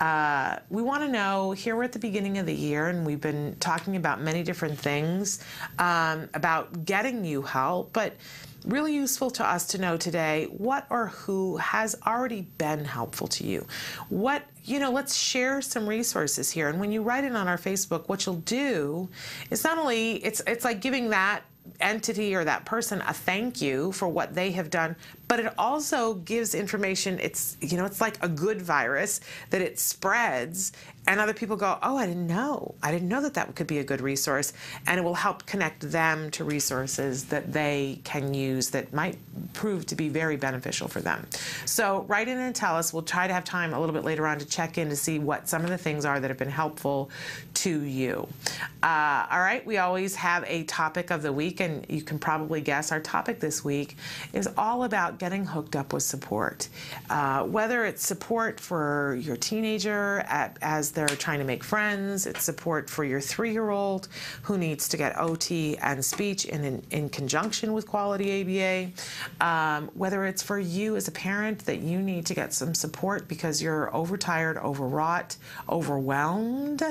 uh, 0.00 0.58
we 0.68 0.82
want 0.82 1.02
to 1.04 1.08
know 1.08 1.52
here 1.52 1.76
we're 1.76 1.84
at 1.84 1.92
the 1.92 1.98
beginning 1.98 2.38
of 2.38 2.46
the 2.46 2.54
year 2.54 2.88
and 2.88 3.06
we've 3.06 3.20
been 3.20 3.54
talking 3.60 3.94
about 3.94 4.20
many 4.20 4.42
different 4.42 4.76
things 4.76 5.44
um, 5.78 6.28
about 6.34 6.84
getting 6.84 7.24
you 7.24 7.42
help 7.42 7.92
but 7.92 8.16
really 8.64 8.94
useful 8.94 9.30
to 9.30 9.44
us 9.44 9.66
to 9.68 9.78
know 9.78 9.96
today 9.96 10.46
what 10.50 10.86
or 10.90 11.08
who 11.08 11.56
has 11.56 11.96
already 12.06 12.42
been 12.58 12.84
helpful 12.84 13.26
to 13.28 13.46
you. 13.46 13.66
What, 14.08 14.42
you 14.64 14.78
know, 14.78 14.90
let's 14.90 15.14
share 15.14 15.60
some 15.62 15.88
resources 15.88 16.50
here. 16.50 16.68
And 16.68 16.78
when 16.80 16.92
you 16.92 17.02
write 17.02 17.24
it 17.24 17.34
on 17.34 17.48
our 17.48 17.58
Facebook, 17.58 18.08
what 18.08 18.26
you'll 18.26 18.36
do 18.36 19.08
is 19.50 19.64
not 19.64 19.78
only 19.78 20.24
it's 20.24 20.40
it's 20.46 20.64
like 20.64 20.80
giving 20.80 21.10
that 21.10 21.42
entity 21.80 22.34
or 22.34 22.44
that 22.44 22.64
person 22.64 23.00
a 23.02 23.12
thank 23.12 23.60
you 23.60 23.92
for 23.92 24.08
what 24.08 24.34
they 24.34 24.50
have 24.52 24.70
done, 24.70 24.96
but 25.28 25.40
it 25.40 25.52
also 25.58 26.14
gives 26.14 26.54
information. 26.54 27.18
It's, 27.20 27.56
you 27.60 27.76
know, 27.76 27.84
it's 27.84 28.00
like 28.00 28.22
a 28.22 28.28
good 28.28 28.60
virus 28.60 29.20
that 29.50 29.60
it 29.60 29.78
spreads 29.78 30.72
and 31.06 31.18
other 31.18 31.34
people 31.34 31.56
go, 31.56 31.78
oh, 31.82 31.96
I 31.96 32.06
didn't 32.06 32.28
know. 32.28 32.74
I 32.82 32.92
didn't 32.92 33.08
know 33.08 33.20
that 33.22 33.34
that 33.34 33.54
could 33.56 33.66
be 33.66 33.78
a 33.78 33.84
good 33.84 34.00
resource. 34.00 34.52
And 34.86 34.98
it 35.00 35.02
will 35.02 35.14
help 35.14 35.46
connect 35.46 35.90
them 35.90 36.30
to 36.32 36.44
resources 36.44 37.24
that 37.26 37.52
they 37.52 38.00
can 38.04 38.34
use 38.34 38.70
that 38.70 38.92
might 38.92 39.18
prove 39.52 39.84
to 39.86 39.96
be 39.96 40.08
very 40.08 40.36
beneficial 40.36 40.86
for 40.86 41.00
them. 41.00 41.26
So 41.64 42.04
write 42.08 42.28
in 42.28 42.38
and 42.38 42.54
tell 42.54 42.76
us. 42.76 42.92
We'll 42.92 43.02
try 43.02 43.26
to 43.26 43.34
have 43.34 43.44
time 43.44 43.74
a 43.74 43.80
little 43.80 43.94
bit 43.94 44.04
later 44.04 44.26
on 44.26 44.38
to 44.38 44.46
check 44.46 44.78
in 44.78 44.88
to 44.90 44.96
see 44.96 45.18
what 45.18 45.48
some 45.48 45.64
of 45.64 45.70
the 45.70 45.78
things 45.78 46.04
are 46.04 46.20
that 46.20 46.30
have 46.30 46.38
been 46.38 46.48
helpful 46.48 47.10
to 47.54 47.82
you. 47.82 48.28
Uh, 48.82 49.26
all 49.30 49.40
right, 49.40 49.64
we 49.66 49.78
always 49.78 50.14
have 50.14 50.44
a 50.46 50.64
topic 50.64 51.10
of 51.10 51.22
the 51.22 51.32
week, 51.32 51.60
and 51.60 51.84
you 51.88 52.02
can 52.02 52.18
probably 52.18 52.60
guess 52.60 52.92
our 52.92 53.00
topic 53.00 53.40
this 53.40 53.64
week 53.64 53.96
is 54.32 54.48
all 54.56 54.84
about 54.84 55.18
getting 55.18 55.44
hooked 55.44 55.74
up 55.74 55.92
with 55.92 56.02
support. 56.02 56.68
Uh, 57.10 57.42
whether 57.44 57.84
it's 57.84 58.06
support 58.06 58.60
for 58.60 59.16
your 59.20 59.36
teenager 59.36 60.20
at, 60.28 60.56
as 60.62 60.91
they're 60.92 61.08
trying 61.08 61.38
to 61.38 61.44
make 61.44 61.64
friends, 61.64 62.26
it's 62.26 62.42
support 62.42 62.88
for 62.88 63.04
your 63.04 63.20
three 63.20 63.52
year 63.52 63.70
old 63.70 64.08
who 64.42 64.58
needs 64.58 64.88
to 64.88 64.96
get 64.96 65.18
OT 65.18 65.76
and 65.78 66.04
speech 66.04 66.44
in, 66.44 66.64
in, 66.64 66.82
in 66.90 67.08
conjunction 67.08 67.72
with 67.72 67.86
quality 67.86 68.92
ABA, 69.40 69.46
um, 69.46 69.90
whether 69.94 70.24
it's 70.24 70.42
for 70.42 70.58
you 70.58 70.96
as 70.96 71.08
a 71.08 71.12
parent 71.12 71.60
that 71.66 71.80
you 71.80 72.00
need 72.00 72.26
to 72.26 72.34
get 72.34 72.52
some 72.52 72.74
support 72.74 73.28
because 73.28 73.62
you're 73.62 73.94
overtired, 73.94 74.56
overwrought, 74.58 75.36
overwhelmed 75.68 76.82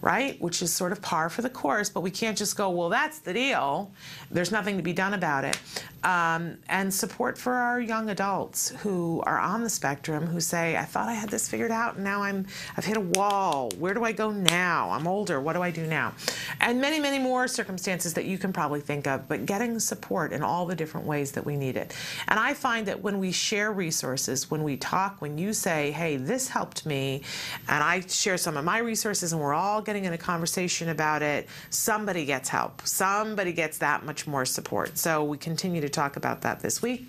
right? 0.00 0.40
Which 0.40 0.62
is 0.62 0.72
sort 0.72 0.92
of 0.92 1.02
par 1.02 1.28
for 1.28 1.42
the 1.42 1.50
course, 1.50 1.88
but 1.88 2.00
we 2.00 2.10
can't 2.10 2.36
just 2.36 2.56
go, 2.56 2.70
well, 2.70 2.88
that's 2.88 3.18
the 3.20 3.32
deal. 3.32 3.90
There's 4.30 4.52
nothing 4.52 4.76
to 4.76 4.82
be 4.82 4.92
done 4.92 5.14
about 5.14 5.44
it. 5.44 5.58
Um, 6.04 6.58
and 6.68 6.92
support 6.94 7.36
for 7.36 7.54
our 7.54 7.80
young 7.80 8.10
adults 8.10 8.68
who 8.82 9.22
are 9.26 9.38
on 9.38 9.64
the 9.64 9.70
spectrum 9.70 10.26
who 10.26 10.40
say, 10.40 10.76
I 10.76 10.84
thought 10.84 11.08
I 11.08 11.14
had 11.14 11.30
this 11.30 11.48
figured 11.48 11.72
out 11.72 11.96
and 11.96 12.04
now 12.04 12.22
I'm, 12.22 12.46
I've 12.76 12.84
hit 12.84 12.96
a 12.96 13.00
wall. 13.00 13.72
Where 13.78 13.92
do 13.92 14.04
I 14.04 14.12
go 14.12 14.30
now? 14.30 14.90
I'm 14.90 15.08
older. 15.08 15.40
What 15.40 15.54
do 15.54 15.62
I 15.62 15.72
do 15.72 15.84
now? 15.86 16.14
And 16.60 16.80
many, 16.80 17.00
many 17.00 17.18
more 17.18 17.48
circumstances 17.48 18.14
that 18.14 18.24
you 18.24 18.38
can 18.38 18.52
probably 18.52 18.80
think 18.80 19.08
of, 19.08 19.26
but 19.26 19.46
getting 19.46 19.80
support 19.80 20.32
in 20.32 20.42
all 20.42 20.64
the 20.64 20.76
different 20.76 21.06
ways 21.06 21.32
that 21.32 21.44
we 21.44 21.56
need 21.56 21.76
it. 21.76 21.92
And 22.28 22.38
I 22.38 22.54
find 22.54 22.86
that 22.86 23.02
when 23.02 23.18
we 23.18 23.32
share 23.32 23.72
resources, 23.72 24.48
when 24.48 24.62
we 24.62 24.76
talk, 24.76 25.20
when 25.20 25.38
you 25.38 25.52
say, 25.52 25.90
hey, 25.90 26.16
this 26.16 26.48
helped 26.48 26.86
me, 26.86 27.22
and 27.68 27.82
I 27.82 28.00
share 28.02 28.36
some 28.36 28.56
of 28.56 28.64
my 28.64 28.78
resources 28.78 29.32
and 29.32 29.42
we're 29.42 29.54
all 29.54 29.82
getting 29.86 30.04
in 30.04 30.12
a 30.12 30.18
conversation 30.18 30.90
about 30.90 31.22
it, 31.22 31.48
somebody 31.70 32.26
gets 32.26 32.48
help. 32.48 32.82
Somebody 32.84 33.52
gets 33.52 33.78
that 33.78 34.04
much 34.04 34.26
more 34.26 34.44
support. 34.44 34.98
So 34.98 35.24
we 35.24 35.38
continue 35.38 35.80
to 35.80 35.88
talk 35.88 36.16
about 36.16 36.42
that 36.42 36.60
this 36.60 36.82
week. 36.82 37.06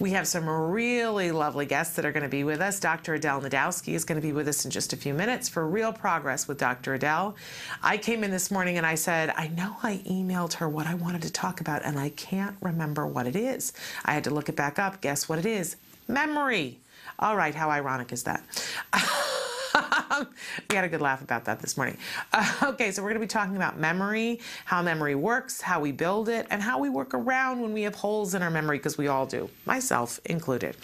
We 0.00 0.10
have 0.10 0.26
some 0.26 0.48
really 0.48 1.30
lovely 1.30 1.66
guests 1.66 1.94
that 1.96 2.04
are 2.04 2.12
going 2.12 2.24
to 2.24 2.28
be 2.28 2.42
with 2.42 2.60
us. 2.60 2.80
Dr. 2.80 3.14
Adel 3.14 3.42
Najdowski 3.42 3.92
is 3.94 4.04
going 4.04 4.20
to 4.20 4.26
be 4.26 4.32
with 4.32 4.48
us 4.48 4.64
in 4.64 4.70
just 4.70 4.92
a 4.92 4.96
few 4.96 5.14
minutes 5.14 5.48
for 5.48 5.66
Real 5.68 5.92
Progress 5.92 6.48
with 6.48 6.58
Dr. 6.58 6.94
Adel. 6.94 7.36
I 7.82 7.98
came 7.98 8.24
in 8.24 8.30
this 8.30 8.50
morning 8.50 8.76
and 8.78 8.86
I 8.86 8.94
said, 8.94 9.32
I 9.36 9.48
know 9.48 9.76
I 9.82 9.98
emailed 10.08 10.54
her 10.54 10.68
what 10.68 10.86
I 10.86 10.94
wanted 10.94 11.22
to 11.22 11.32
talk 11.32 11.60
about, 11.60 11.84
and 11.84 11.98
I 11.98 12.08
can't 12.10 12.56
remember 12.60 13.06
what 13.06 13.26
it 13.26 13.36
is. 13.36 13.72
I 14.04 14.14
had 14.14 14.24
to 14.24 14.30
look 14.30 14.48
it 14.48 14.56
back 14.56 14.78
up. 14.78 15.00
Guess 15.00 15.28
what 15.28 15.38
it 15.38 15.46
is? 15.46 15.76
Memory. 16.08 16.80
All 17.18 17.36
right, 17.36 17.54
how 17.54 17.70
ironic 17.70 18.12
is 18.12 18.24
that? 18.24 18.42
we 20.70 20.76
had 20.76 20.84
a 20.84 20.88
good 20.88 21.00
laugh 21.00 21.22
about 21.22 21.44
that 21.44 21.60
this 21.60 21.76
morning. 21.76 21.96
Uh, 22.32 22.52
okay, 22.62 22.90
so 22.90 23.02
we're 23.02 23.08
going 23.08 23.20
to 23.20 23.26
be 23.26 23.28
talking 23.28 23.56
about 23.56 23.78
memory, 23.78 24.40
how 24.64 24.82
memory 24.82 25.14
works, 25.14 25.60
how 25.60 25.80
we 25.80 25.92
build 25.92 26.28
it, 26.28 26.46
and 26.50 26.62
how 26.62 26.78
we 26.78 26.88
work 26.88 27.14
around 27.14 27.60
when 27.60 27.72
we 27.72 27.82
have 27.82 27.94
holes 27.94 28.34
in 28.34 28.42
our 28.42 28.50
memory, 28.50 28.78
because 28.78 28.96
we 28.96 29.08
all 29.08 29.26
do, 29.26 29.48
myself 29.66 30.20
included. 30.26 30.76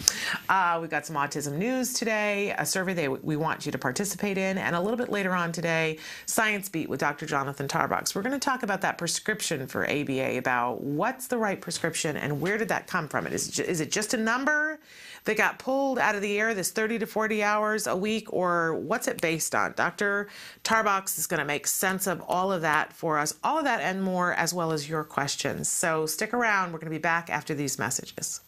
Uh, 0.49 0.77
we've 0.81 0.89
got 0.89 1.05
some 1.05 1.15
autism 1.15 1.53
news 1.53 1.93
today, 1.93 2.53
a 2.57 2.65
survey 2.65 2.93
that 2.93 3.23
we 3.23 3.35
want 3.35 3.65
you 3.65 3.71
to 3.71 3.77
participate 3.77 4.37
in, 4.37 4.57
and 4.57 4.75
a 4.75 4.81
little 4.81 4.97
bit 4.97 5.09
later 5.09 5.33
on 5.33 5.51
today, 5.51 5.97
Science 6.25 6.69
Beat 6.69 6.89
with 6.89 6.99
Dr. 6.99 7.25
Jonathan 7.25 7.67
Tarbox. 7.67 8.15
We're 8.15 8.23
going 8.23 8.33
to 8.33 8.39
talk 8.39 8.63
about 8.63 8.81
that 8.81 8.97
prescription 8.97 9.67
for 9.67 9.89
ABA, 9.89 10.37
about 10.37 10.81
what's 10.81 11.27
the 11.27 11.37
right 11.37 11.59
prescription 11.59 12.17
and 12.17 12.41
where 12.41 12.57
did 12.57 12.67
that 12.69 12.87
come 12.87 13.07
from? 13.07 13.27
Is, 13.27 13.59
is 13.59 13.79
it 13.81 13.91
just 13.91 14.13
a 14.13 14.17
number? 14.17 14.79
That 15.25 15.37
got 15.37 15.59
pulled 15.59 15.99
out 15.99 16.15
of 16.15 16.21
the 16.21 16.39
air 16.39 16.53
this 16.53 16.71
30 16.71 16.99
to 16.99 17.05
40 17.05 17.43
hours 17.43 17.87
a 17.87 17.95
week, 17.95 18.31
or 18.33 18.75
what's 18.75 19.07
it 19.07 19.21
based 19.21 19.53
on? 19.53 19.73
Dr. 19.75 20.27
Tarbox 20.63 21.17
is 21.17 21.27
going 21.27 21.39
to 21.39 21.45
make 21.45 21.67
sense 21.67 22.07
of 22.07 22.21
all 22.27 22.51
of 22.51 22.61
that 22.61 22.93
for 22.93 23.17
us, 23.17 23.35
all 23.43 23.57
of 23.57 23.65
that 23.65 23.81
and 23.81 24.01
more, 24.03 24.33
as 24.33 24.53
well 24.53 24.71
as 24.71 24.89
your 24.89 25.03
questions. 25.03 25.67
So 25.69 26.05
stick 26.05 26.33
around. 26.33 26.71
We're 26.71 26.79
going 26.79 26.91
to 26.91 26.97
be 26.97 27.01
back 27.01 27.29
after 27.29 27.53
these 27.53 27.77
messages. 27.77 28.41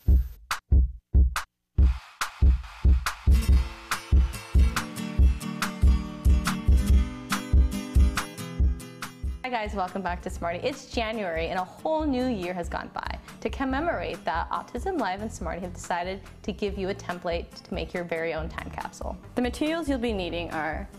Guys, 9.53 9.75
welcome 9.75 10.01
back 10.01 10.19
to 10.19 10.31
Smarty. 10.31 10.57
It's 10.63 10.87
January 10.87 11.49
and 11.49 11.59
a 11.59 11.63
whole 11.63 12.07
new 12.07 12.25
year 12.25 12.55
has 12.55 12.67
gone 12.67 12.89
by. 12.91 13.19
To 13.41 13.51
commemorate 13.51 14.25
that, 14.25 14.49
Autism 14.49 14.99
Live 14.99 15.21
and 15.21 15.31
Smarty 15.31 15.61
have 15.61 15.75
decided 15.75 16.21
to 16.41 16.51
give 16.51 16.75
you 16.75 16.89
a 16.89 16.95
template 16.95 17.61
to 17.61 17.71
make 17.71 17.93
your 17.93 18.03
very 18.03 18.33
own 18.33 18.49
time 18.49 18.71
capsule. 18.71 19.15
The 19.35 19.43
materials 19.43 19.87
you'll 19.87 19.99
be 19.99 20.11
needing 20.11 20.49
are 20.49 20.89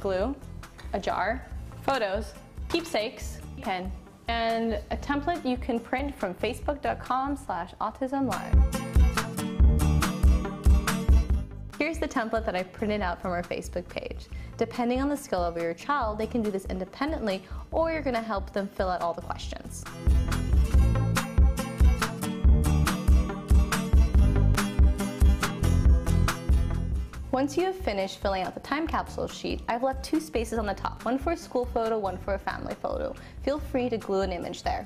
glue, 0.00 0.34
a 0.92 0.98
jar, 0.98 1.46
photos, 1.82 2.34
keepsakes, 2.68 3.38
pen, 3.62 3.92
and 4.26 4.80
a 4.90 4.96
template 4.96 5.48
you 5.48 5.56
can 5.56 5.78
print 5.78 6.18
from 6.18 6.34
facebook.com 6.34 7.36
slash 7.36 7.74
autismlive. 7.80 9.04
Here's 11.78 11.98
the 11.98 12.08
template 12.08 12.44
that 12.44 12.56
I 12.56 12.64
printed 12.64 13.02
out 13.02 13.22
from 13.22 13.30
our 13.30 13.44
Facebook 13.44 13.88
page. 13.88 14.26
Depending 14.56 15.02
on 15.02 15.08
the 15.08 15.16
skill 15.16 15.42
of 15.42 15.56
your 15.56 15.74
child, 15.74 16.16
they 16.16 16.26
can 16.26 16.42
do 16.42 16.50
this 16.50 16.64
independently 16.66 17.42
or 17.72 17.90
you're 17.90 18.02
going 18.02 18.14
to 18.14 18.22
help 18.22 18.52
them 18.52 18.68
fill 18.68 18.88
out 18.88 19.00
all 19.00 19.12
the 19.12 19.20
questions. 19.20 19.84
Once 27.32 27.56
you 27.56 27.64
have 27.64 27.74
finished 27.74 28.20
filling 28.20 28.42
out 28.44 28.54
the 28.54 28.60
time 28.60 28.86
capsule 28.86 29.26
sheet, 29.26 29.60
I've 29.68 29.82
left 29.82 30.04
two 30.04 30.20
spaces 30.20 30.56
on 30.56 30.66
the 30.66 30.74
top, 30.74 31.04
one 31.04 31.18
for 31.18 31.32
a 31.32 31.36
school 31.36 31.64
photo, 31.64 31.98
one 31.98 32.16
for 32.16 32.34
a 32.34 32.38
family 32.38 32.76
photo. 32.76 33.12
Feel 33.42 33.58
free 33.58 33.88
to 33.88 33.98
glue 33.98 34.20
an 34.20 34.30
image 34.30 34.62
there. 34.62 34.84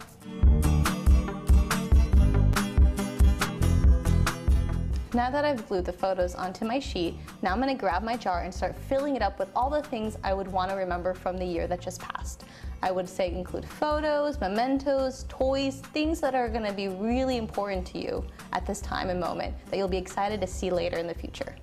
Now 5.14 5.30
that 5.30 5.42
I've 5.42 5.66
glued 5.66 5.86
the 5.86 5.92
photos 5.92 6.34
onto 6.34 6.66
my 6.66 6.78
sheet, 6.78 7.14
now 7.40 7.52
I'm 7.52 7.62
going 7.62 7.74
to 7.74 7.80
grab 7.80 8.02
my 8.02 8.14
jar 8.14 8.42
and 8.42 8.52
start 8.52 8.76
filling 8.76 9.16
it 9.16 9.22
up 9.22 9.38
with 9.38 9.48
all 9.56 9.70
the 9.70 9.80
things 9.80 10.18
I 10.22 10.34
would 10.34 10.48
want 10.48 10.70
to 10.70 10.76
remember 10.76 11.14
from 11.14 11.38
the 11.38 11.46
year 11.46 11.66
that 11.66 11.80
just 11.80 11.98
passed. 11.98 12.44
I 12.82 12.90
would 12.90 13.08
say 13.08 13.32
include 13.32 13.64
photos, 13.64 14.38
mementos, 14.38 15.24
toys, 15.30 15.80
things 15.94 16.20
that 16.20 16.34
are 16.34 16.50
going 16.50 16.66
to 16.66 16.74
be 16.74 16.88
really 16.88 17.38
important 17.38 17.86
to 17.86 17.98
you 17.98 18.22
at 18.52 18.66
this 18.66 18.82
time 18.82 19.08
and 19.08 19.18
moment 19.18 19.54
that 19.70 19.78
you'll 19.78 19.88
be 19.88 19.96
excited 19.96 20.42
to 20.42 20.46
see 20.46 20.68
later 20.68 20.98
in 20.98 21.06
the 21.06 21.14
future. 21.14 21.56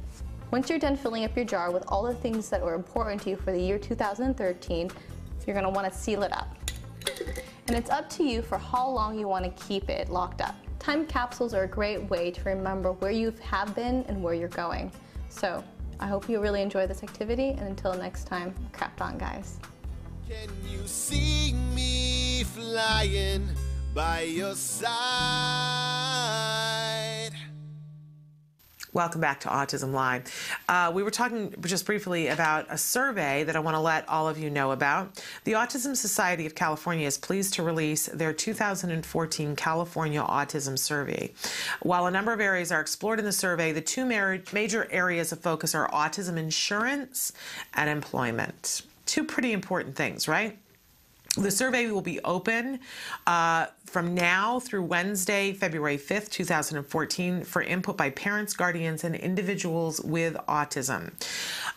Once 0.49 0.67
you're 0.67 0.79
done 0.79 0.97
filling 0.97 1.23
up 1.23 1.35
your 1.35 1.45
jar 1.45 1.69
with 1.69 1.83
all 1.87 2.01
the 2.01 2.15
things 2.15 2.49
that 2.49 2.59
were 2.63 2.73
important 2.73 3.21
to 3.21 3.29
you 3.29 3.35
for 3.35 3.51
the 3.51 3.61
year 3.61 3.77
2013, 3.77 4.89
you're 5.45 5.53
going 5.53 5.63
to 5.63 5.69
want 5.69 5.91
to 5.91 5.95
seal 5.95 6.23
it 6.23 6.33
up. 6.33 6.57
And 7.67 7.77
it's 7.77 7.91
up 7.91 8.09
to 8.11 8.23
you 8.23 8.41
for 8.41 8.57
how 8.57 8.89
long 8.89 9.19
you 9.19 9.27
want 9.27 9.45
to 9.45 9.65
keep 9.67 9.87
it 9.87 10.09
locked 10.09 10.41
up. 10.41 10.55
Time 10.85 11.07
capsules 11.07 11.55
are 11.55 11.63
a 11.63 11.67
great 11.67 12.07
way 12.11 12.29
to 12.29 12.43
remember 12.43 12.91
where 12.91 13.09
you 13.09 13.33
have 13.41 13.73
been 13.73 14.05
and 14.07 14.21
where 14.21 14.35
you're 14.35 14.47
going. 14.49 14.91
So 15.29 15.63
I 15.99 16.05
hope 16.05 16.29
you 16.29 16.39
really 16.39 16.61
enjoy 16.61 16.85
this 16.85 17.01
activity 17.01 17.49
and 17.57 17.61
until 17.61 17.95
next 17.95 18.27
time, 18.27 18.53
craft 18.71 19.01
on 19.01 19.17
guys. 19.17 19.57
Can 20.29 20.47
you 20.69 20.85
see 20.85 21.53
me 21.73 22.43
flying 22.43 23.49
by 23.95 24.21
your 24.21 24.53
side? 24.53 24.85
Welcome 28.95 29.19
back 29.19 29.41
to 29.41 29.49
Autism 29.49 29.91
Live. 29.91 30.23
Uh, 30.69 30.89
we 30.95 31.03
were 31.03 31.11
talking 31.11 31.53
just 31.65 31.85
briefly 31.85 32.29
about 32.29 32.65
a 32.69 32.77
survey 32.77 33.43
that 33.43 33.53
I 33.53 33.59
want 33.59 33.75
to 33.75 33.81
let 33.81 34.07
all 34.07 34.29
of 34.29 34.37
you 34.37 34.49
know 34.49 34.71
about. 34.71 35.21
The 35.43 35.51
Autism 35.51 35.97
Society 35.97 36.45
of 36.45 36.55
California 36.55 37.05
is 37.05 37.17
pleased 37.17 37.55
to 37.55 37.63
release 37.63 38.05
their 38.05 38.31
2014 38.31 39.57
California 39.57 40.21
Autism 40.21 40.79
Survey. 40.79 41.33
While 41.81 42.05
a 42.05 42.11
number 42.11 42.31
of 42.31 42.39
areas 42.39 42.71
are 42.71 42.79
explored 42.79 43.19
in 43.19 43.25
the 43.25 43.33
survey, 43.33 43.73
the 43.73 43.81
two 43.81 44.05
major 44.05 44.87
areas 44.89 45.33
of 45.33 45.41
focus 45.41 45.75
are 45.75 45.91
autism 45.91 46.37
insurance 46.37 47.33
and 47.73 47.89
employment. 47.89 48.83
Two 49.05 49.25
pretty 49.25 49.51
important 49.51 49.97
things, 49.97 50.29
right? 50.29 50.57
The 51.35 51.51
survey 51.51 51.91
will 51.91 52.01
be 52.01 52.21
open 52.21 52.79
uh, 53.27 53.67
from 53.85 54.13
now 54.13 54.59
through 54.59 54.83
Wednesday, 54.83 55.51
February 55.51 55.97
5th, 55.97 56.29
2014, 56.29 57.43
for 57.43 57.61
input 57.61 57.97
by 57.97 58.09
parents, 58.09 58.53
guardians, 58.53 59.03
and 59.03 59.15
individuals 59.15 59.99
with 60.01 60.35
autism. 60.47 61.11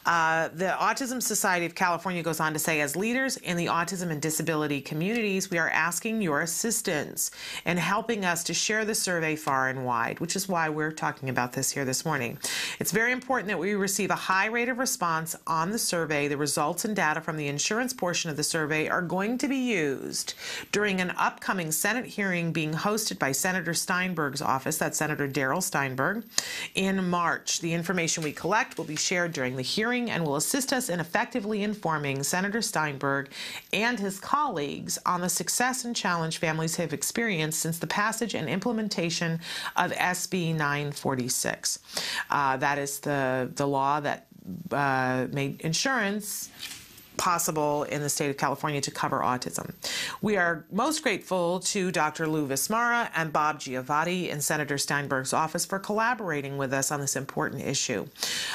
Uh, 0.07 0.49
the 0.55 0.77
Autism 0.81 1.23
Society 1.23 1.67
of 1.67 1.75
California 1.75 2.23
goes 2.23 2.41
on 2.41 2.53
to 2.53 2.59
say, 2.59 2.81
as 2.81 2.97
leaders 2.97 3.37
in 3.37 3.57
the 3.57 3.67
autism 3.67 4.11
and 4.11 4.23
disability 4.23 4.81
communities, 4.81 5.51
we 5.51 5.59
are 5.59 5.69
asking 5.69 6.23
your 6.23 6.41
assistance 6.41 7.31
in 7.67 7.77
helping 7.77 8.25
us 8.25 8.45
to 8.45 8.55
share 8.55 8.85
the 8.85 8.95
survey 8.95 9.37
far 9.37 9.69
and 9.69 9.85
wide, 9.85 10.21
which 10.21 10.37
is 10.37 10.49
why 10.49 10.69
we're 10.69 10.93
talking 10.93 11.29
about 11.29 11.53
this 11.53 11.73
here 11.73 11.85
this 11.85 12.05
morning. 12.05 12.39
It's 12.79 12.93
very 12.93 13.13
important 13.13 13.49
that 13.49 13.59
we 13.59 13.75
receive 13.75 14.11
a 14.11 14.17
high 14.17 14.47
rate 14.47 14.69
of 14.69 14.79
response 14.79 15.37
on 15.47 15.73
the 15.73 15.79
survey. 15.79 16.29
The 16.29 16.37
results 16.37 16.85
and 16.85 16.95
data 16.97 17.21
from 17.21 17.37
the 17.37 17.49
insurance 17.49 17.93
portion 17.93 18.31
of 18.31 18.37
the 18.37 18.45
survey 18.45 18.89
are 18.89 19.03
going 19.03 19.37
to 19.39 19.48
be 19.49 19.57
used 19.57 20.35
during 20.73 21.01
an 21.01 21.13
upcoming 21.17 21.73
Senate 21.73 22.07
hearing 22.07 22.53
being 22.53 22.73
hosted 22.73 23.19
by 23.19 23.33
Senator 23.33 23.75
Steinberg's 23.75 24.43
office, 24.43 24.79
that's 24.79 24.99
Senator 24.99 25.27
Darrell 25.27 25.61
Steinberg, 25.61 26.25
in 26.75 27.09
March. 27.09 27.61
The 27.61 27.73
information 27.73 28.23
we 28.23 28.33
collect 28.33 28.79
will 28.79 28.85
be 28.85 28.97
shared 28.97 29.33
during 29.33 29.57
the 29.57 29.63
hearing 29.63 30.11
and 30.11 30.25
will 30.25 30.37
assist 30.37 30.73
us 30.73 30.89
in 30.89 31.01
effectively 31.01 31.63
informing 31.63 32.23
Senator 32.23 32.63
Steinberg 32.63 33.31
and 33.73 33.99
his 33.99 34.21
colleagues 34.21 34.99
on 35.07 35.21
the 35.21 35.29
success 35.29 35.85
and 35.85 35.95
challenge 35.95 36.39
families 36.39 36.77
have 36.77 36.93
experienced 36.93 37.61
since 37.61 37.79
the 37.79 37.87
passage 37.87 38.35
and 38.35 38.49
implementation 38.49 39.41
of 39.77 39.93
SB 39.93 40.55
946. 40.55 41.79
Uh, 42.31 42.57
that 42.57 42.79
is 42.79 43.01
the, 43.01 43.51
the 43.55 43.67
law 43.67 44.01
that 44.01 44.27
uh, 44.73 45.27
made 45.33 45.61
insurance 45.61 46.51
possible 47.19 47.83
in 47.85 48.01
the 48.01 48.09
state 48.09 48.31
of 48.31 48.37
California 48.37 48.81
to 48.81 48.91
cover 48.91 49.19
autism. 49.21 49.75
We 50.23 50.37
are 50.37 50.65
most 50.71 51.03
grateful 51.03 51.61
to 51.61 51.91
Dr. 51.91 52.27
Lou 52.27 52.47
Vismara 52.47 53.11
and 53.15 53.33
Bob 53.33 53.61
Giovatti 53.61 54.29
in 54.29 54.41
Senator 54.41 54.79
Steinberg's 54.79 55.33
office 55.33 55.67
for 55.67 55.79
collaborating 55.79 56.57
with 56.57 56.73
us 56.73 56.91
on 56.91 57.01
this 57.01 57.17
important 57.17 57.63
issue. 57.63 58.07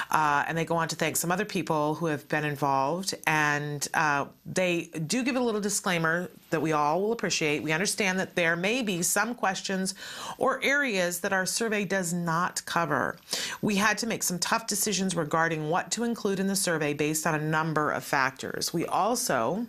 Uh, 0.10 0.44
and 0.48 0.58
they 0.58 0.66
go 0.66 0.76
on 0.76 0.88
to 0.88 0.96
thank 0.96 1.18
some 1.18 1.32
other 1.32 1.46
people 1.46 1.96
who 1.96 2.08
have 2.08 2.28
been 2.30 2.46
involved. 2.46 3.14
And 3.28 3.88
uh, 3.94 4.26
they 4.46 4.90
do 5.06 5.24
give 5.24 5.36
a 5.36 5.40
little 5.40 5.62
disclaimer 5.62 6.30
that 6.54 6.62
we 6.62 6.72
all 6.72 7.02
will 7.02 7.12
appreciate. 7.12 7.62
We 7.62 7.74
understand 7.74 8.18
that 8.20 8.36
there 8.36 8.56
may 8.56 8.82
be 8.82 9.02
some 9.02 9.36
questions 9.36 9.94
or 10.38 10.64
areas 10.64 11.20
that 11.20 11.34
our 11.34 11.46
survey 11.46 11.84
does 11.84 12.14
not 12.14 12.64
cover. 12.66 13.18
We 13.62 13.76
had 13.76 13.98
to 13.98 14.08
make 14.08 14.24
some 14.24 14.40
tough 14.40 14.68
decisions 14.68 15.16
regarding 15.16 15.70
what 15.70 15.92
to 15.92 16.04
include 16.04 16.40
in 16.40 16.48
the 16.48 16.56
survey 16.56 16.94
based 16.94 17.28
on 17.28 17.36
a 17.36 17.44
number 17.44 17.92
of 17.92 18.04
factors. 18.04 18.74
We 18.74 18.86
also 18.86 19.68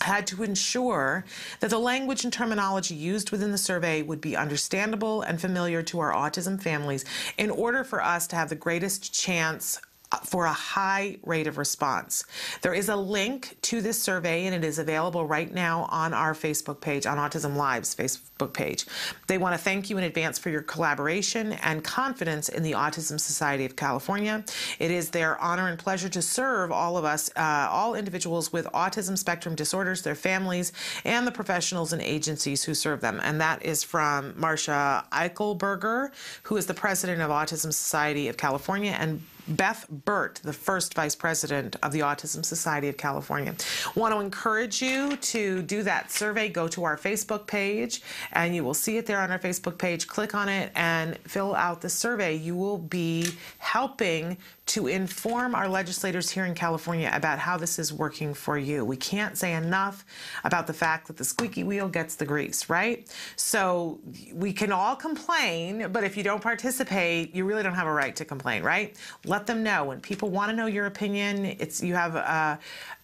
had 0.00 0.26
to 0.26 0.42
ensure 0.42 1.24
that 1.60 1.70
the 1.70 1.78
language 1.78 2.24
and 2.24 2.32
terminology 2.32 2.94
used 2.94 3.30
within 3.30 3.50
the 3.50 3.58
survey 3.58 4.02
would 4.02 4.20
be 4.20 4.36
understandable 4.36 5.22
and 5.22 5.40
familiar 5.40 5.82
to 5.82 6.00
our 6.00 6.12
autism 6.12 6.62
families 6.62 7.04
in 7.38 7.50
order 7.50 7.82
for 7.82 8.02
us 8.02 8.26
to 8.26 8.36
have 8.36 8.48
the 8.48 8.54
greatest 8.56 9.14
chance 9.14 9.80
for 10.24 10.44
a 10.46 10.52
high 10.52 11.18
rate 11.24 11.46
of 11.46 11.58
response. 11.58 12.24
There 12.62 12.74
is 12.74 12.88
a 12.88 12.96
link 12.96 13.56
to 13.62 13.80
this 13.80 14.00
survey 14.00 14.46
and 14.46 14.54
it 14.54 14.64
is 14.64 14.78
available 14.78 15.26
right 15.26 15.52
now 15.52 15.86
on 15.90 16.14
our 16.14 16.34
Facebook 16.34 16.80
page, 16.80 17.06
on 17.06 17.18
Autism 17.18 17.56
Live's 17.56 17.94
Facebook 17.94 18.52
page. 18.52 18.86
They 19.26 19.38
want 19.38 19.54
to 19.54 19.58
thank 19.58 19.90
you 19.90 19.98
in 19.98 20.04
advance 20.04 20.38
for 20.38 20.50
your 20.50 20.62
collaboration 20.62 21.52
and 21.54 21.82
confidence 21.82 22.48
in 22.48 22.62
the 22.62 22.72
Autism 22.72 23.18
Society 23.18 23.64
of 23.64 23.76
California. 23.76 24.44
It 24.78 24.90
is 24.90 25.10
their 25.10 25.40
honor 25.40 25.68
and 25.68 25.78
pleasure 25.78 26.08
to 26.10 26.22
serve 26.22 26.70
all 26.70 26.96
of 26.96 27.04
us, 27.04 27.30
uh, 27.36 27.68
all 27.70 27.94
individuals 27.94 28.52
with 28.52 28.66
autism 28.66 29.18
spectrum 29.18 29.54
disorders, 29.54 30.02
their 30.02 30.14
families, 30.14 30.72
and 31.04 31.26
the 31.26 31.32
professionals 31.32 31.92
and 31.92 32.02
agencies 32.02 32.64
who 32.64 32.74
serve 32.74 33.00
them. 33.00 33.20
And 33.22 33.40
that 33.40 33.64
is 33.64 33.82
from 33.82 34.34
Marcia 34.38 35.04
Eichelberger, 35.12 36.10
who 36.44 36.56
is 36.56 36.66
the 36.66 36.74
president 36.74 37.20
of 37.22 37.30
Autism 37.30 37.72
Society 37.72 38.28
of 38.28 38.36
California, 38.36 38.96
and 38.98 39.22
Beth 39.48 39.86
Burt, 39.88 40.40
the 40.42 40.52
first 40.52 40.94
vice 40.94 41.14
president 41.14 41.76
of 41.82 41.92
the 41.92 42.00
Autism 42.00 42.44
Society 42.44 42.88
of 42.88 42.96
California. 42.96 43.54
Want 43.94 44.12
to 44.14 44.20
encourage 44.20 44.82
you 44.82 45.16
to 45.16 45.62
do 45.62 45.82
that 45.84 46.10
survey. 46.10 46.48
Go 46.48 46.68
to 46.68 46.84
our 46.84 46.96
Facebook 46.96 47.46
page 47.46 48.02
and 48.32 48.54
you 48.54 48.64
will 48.64 48.74
see 48.74 48.96
it 48.96 49.06
there 49.06 49.20
on 49.20 49.30
our 49.30 49.38
Facebook 49.38 49.78
page. 49.78 50.06
Click 50.06 50.34
on 50.34 50.48
it 50.48 50.72
and 50.74 51.18
fill 51.18 51.54
out 51.54 51.80
the 51.80 51.88
survey. 51.88 52.34
You 52.34 52.56
will 52.56 52.78
be 52.78 53.28
helping 53.58 54.36
to 54.66 54.88
inform 54.88 55.54
our 55.54 55.68
legislators 55.68 56.28
here 56.28 56.44
in 56.44 56.54
California 56.54 57.10
about 57.14 57.38
how 57.38 57.56
this 57.56 57.78
is 57.78 57.92
working 57.92 58.34
for 58.34 58.58
you. 58.58 58.84
We 58.84 58.96
can't 58.96 59.38
say 59.38 59.54
enough 59.54 60.04
about 60.42 60.66
the 60.66 60.72
fact 60.72 61.06
that 61.06 61.16
the 61.16 61.24
squeaky 61.24 61.62
wheel 61.62 61.88
gets 61.88 62.16
the 62.16 62.26
grease, 62.26 62.68
right? 62.68 63.08
So 63.36 64.00
we 64.32 64.52
can 64.52 64.72
all 64.72 64.96
complain, 64.96 65.92
but 65.92 66.02
if 66.02 66.16
you 66.16 66.24
don't 66.24 66.42
participate, 66.42 67.34
you 67.34 67.44
really 67.44 67.62
don't 67.62 67.74
have 67.74 67.86
a 67.86 67.92
right 67.92 68.14
to 68.16 68.24
complain, 68.24 68.64
right? 68.64 68.96
Let 69.24 69.46
them 69.46 69.62
know 69.62 69.84
when 69.84 70.00
people 70.00 70.30
want 70.30 70.50
to 70.50 70.56
know 70.56 70.66
your 70.66 70.86
opinion. 70.86 71.44
It's 71.44 71.80
you 71.80 71.94
have 71.94 72.16
uh, 72.16 72.56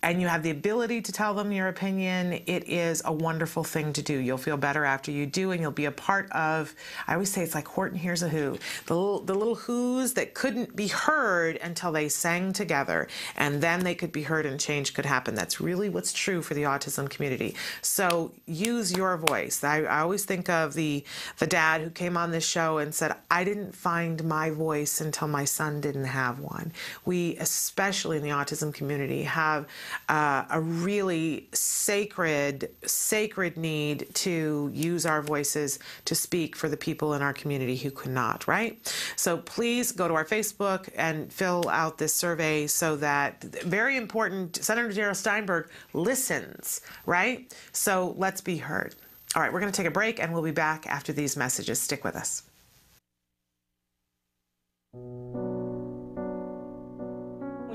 and 0.02 0.20
you 0.20 0.26
have 0.26 0.42
the 0.42 0.50
ability 0.50 1.00
to 1.02 1.12
tell 1.12 1.32
them 1.34 1.52
your 1.52 1.68
opinion. 1.68 2.32
It 2.46 2.68
is 2.68 3.02
a 3.04 3.12
wonderful 3.12 3.62
thing 3.62 3.92
to 3.92 4.02
do. 4.02 4.18
You'll 4.18 4.36
feel 4.36 4.56
better 4.56 4.84
after 4.84 5.12
you 5.12 5.26
do, 5.26 5.52
and 5.52 5.60
you'll 5.60 5.70
be 5.70 5.84
a 5.84 5.92
part 5.92 6.30
of. 6.32 6.74
I 7.06 7.14
always 7.14 7.30
say 7.30 7.42
it's 7.42 7.54
like 7.54 7.68
Horton 7.68 7.98
Hears 7.98 8.22
a 8.22 8.28
Who, 8.28 8.58
the 8.86 8.94
little 8.94 9.20
the 9.20 9.34
little 9.34 9.54
who's 9.54 10.14
that 10.14 10.34
couldn't 10.34 10.74
be 10.74 10.88
heard 10.88 11.56
until 11.56 11.92
they 11.92 12.08
sang 12.08 12.52
together, 12.52 13.06
and 13.36 13.62
then 13.62 13.84
they 13.84 13.94
could 13.94 14.12
be 14.12 14.22
heard 14.22 14.44
and 14.44 14.58
change 14.58 14.94
could 14.94 15.06
happen. 15.06 15.34
That's 15.34 15.60
really 15.60 15.88
what's 15.88 16.12
true 16.12 16.42
for 16.42 16.54
the 16.54 16.62
autism 16.62 17.08
community. 17.08 17.54
So 17.80 18.32
use 18.46 18.92
your 18.92 19.16
voice. 19.16 19.62
I, 19.62 19.82
I 19.82 20.00
always 20.00 20.24
think 20.24 20.48
of 20.48 20.74
the 20.74 21.04
the 21.38 21.46
dad 21.46 21.80
who 21.80 21.90
came 21.90 22.16
on 22.16 22.32
this 22.32 22.46
show 22.46 22.78
and 22.78 22.92
said, 22.92 23.14
"I 23.30 23.44
didn't 23.44 23.76
find 23.76 24.24
my 24.24 24.50
voice 24.50 25.00
until 25.00 25.28
my 25.28 25.44
son 25.44 25.80
didn't 25.80 26.06
have 26.06 26.40
one." 26.40 26.72
We, 27.04 27.36
especially 27.36 28.16
in 28.16 28.24
the 28.24 28.30
autism 28.30 28.74
community, 28.74 29.22
have 29.22 29.66
uh, 30.08 30.44
a 30.50 30.60
really 30.60 31.48
sacred, 31.52 32.70
sacred 32.84 33.56
need 33.56 34.06
to 34.14 34.70
use 34.72 35.06
our 35.06 35.22
voices 35.22 35.78
to 36.04 36.14
speak 36.14 36.56
for 36.56 36.68
the 36.68 36.76
people 36.76 37.14
in 37.14 37.22
our 37.22 37.32
community 37.32 37.76
who 37.76 37.90
could 37.90 38.10
not, 38.10 38.46
right? 38.46 38.92
So 39.16 39.38
please 39.38 39.92
go 39.92 40.08
to 40.08 40.14
our 40.14 40.24
Facebook 40.24 40.88
and 40.96 41.32
fill 41.32 41.68
out 41.68 41.98
this 41.98 42.14
survey 42.14 42.66
so 42.66 42.96
that, 42.96 43.42
very 43.64 43.96
important, 43.96 44.56
Senator 44.56 44.92
Darrell 44.92 45.14
Steinberg 45.14 45.70
listens, 45.92 46.80
right? 47.06 47.52
So 47.72 48.14
let's 48.16 48.40
be 48.40 48.56
heard. 48.56 48.94
All 49.34 49.42
right, 49.42 49.52
we're 49.52 49.60
going 49.60 49.72
to 49.72 49.76
take 49.76 49.86
a 49.86 49.90
break 49.90 50.20
and 50.20 50.32
we'll 50.32 50.42
be 50.42 50.50
back 50.50 50.86
after 50.86 51.12
these 51.12 51.36
messages. 51.36 51.80
Stick 51.80 52.04
with 52.04 52.16
us. 52.16 52.42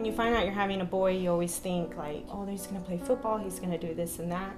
When 0.08 0.14
you 0.14 0.18
find 0.18 0.36
out 0.38 0.46
you're 0.46 0.54
having 0.54 0.80
a 0.80 0.86
boy, 0.86 1.18
you 1.18 1.30
always 1.30 1.58
think 1.58 1.98
like, 1.98 2.24
oh, 2.32 2.46
he's 2.46 2.66
going 2.66 2.82
to 2.82 2.88
play 2.88 2.98
football, 2.98 3.38
he's 3.38 3.60
going 3.60 3.72
to 3.72 3.78
do 3.78 3.94
this 3.94 4.20
and 4.20 4.32
that. 4.32 4.56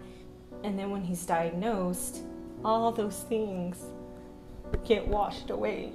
And 0.63 0.77
then 0.77 0.91
when 0.91 1.01
he's 1.01 1.25
diagnosed, 1.25 2.21
all 2.63 2.91
those 2.91 3.21
things 3.23 3.81
get 4.85 5.07
washed 5.07 5.49
away. 5.49 5.91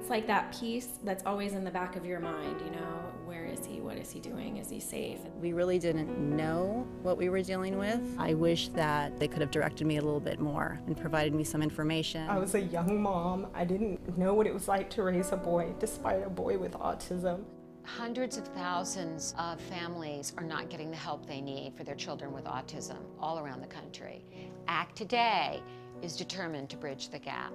It's 0.00 0.08
like 0.08 0.26
that 0.28 0.58
piece 0.58 0.98
that's 1.04 1.22
always 1.26 1.52
in 1.52 1.62
the 1.62 1.70
back 1.70 1.96
of 1.96 2.06
your 2.06 2.20
mind, 2.20 2.58
you 2.64 2.70
know, 2.70 3.02
where 3.26 3.44
is 3.44 3.66
he? 3.66 3.82
What 3.82 3.98
is 3.98 4.10
he 4.10 4.18
doing? 4.18 4.56
Is 4.56 4.70
he 4.70 4.80
safe? 4.80 5.18
We 5.42 5.52
really 5.52 5.78
didn't 5.78 6.18
know 6.34 6.88
what 7.02 7.18
we 7.18 7.28
were 7.28 7.42
dealing 7.42 7.76
with. 7.76 8.00
I 8.16 8.32
wish 8.32 8.68
that 8.68 9.20
they 9.20 9.28
could 9.28 9.42
have 9.42 9.50
directed 9.50 9.86
me 9.86 9.98
a 9.98 10.02
little 10.02 10.20
bit 10.20 10.40
more 10.40 10.80
and 10.86 10.96
provided 10.96 11.34
me 11.34 11.44
some 11.44 11.60
information. 11.60 12.30
I 12.30 12.38
was 12.38 12.54
a 12.54 12.62
young 12.62 13.02
mom. 13.02 13.48
I 13.52 13.66
didn't 13.66 14.16
know 14.16 14.32
what 14.32 14.46
it 14.46 14.54
was 14.54 14.68
like 14.68 14.88
to 14.92 15.02
raise 15.02 15.32
a 15.32 15.36
boy, 15.36 15.74
despite 15.78 16.26
a 16.26 16.30
boy 16.30 16.56
with 16.56 16.72
autism. 16.72 17.44
Hundreds 17.86 18.36
of 18.36 18.46
thousands 18.48 19.32
of 19.38 19.60
families 19.60 20.32
are 20.36 20.44
not 20.44 20.68
getting 20.68 20.90
the 20.90 20.96
help 20.96 21.24
they 21.24 21.40
need 21.40 21.72
for 21.76 21.84
their 21.84 21.94
children 21.94 22.32
with 22.32 22.44
autism 22.44 22.98
all 23.20 23.38
around 23.38 23.60
the 23.60 23.66
country. 23.66 24.24
ACT 24.66 24.96
Today 24.96 25.62
is 26.02 26.16
determined 26.16 26.68
to 26.68 26.76
bridge 26.76 27.10
the 27.10 27.18
gap. 27.18 27.52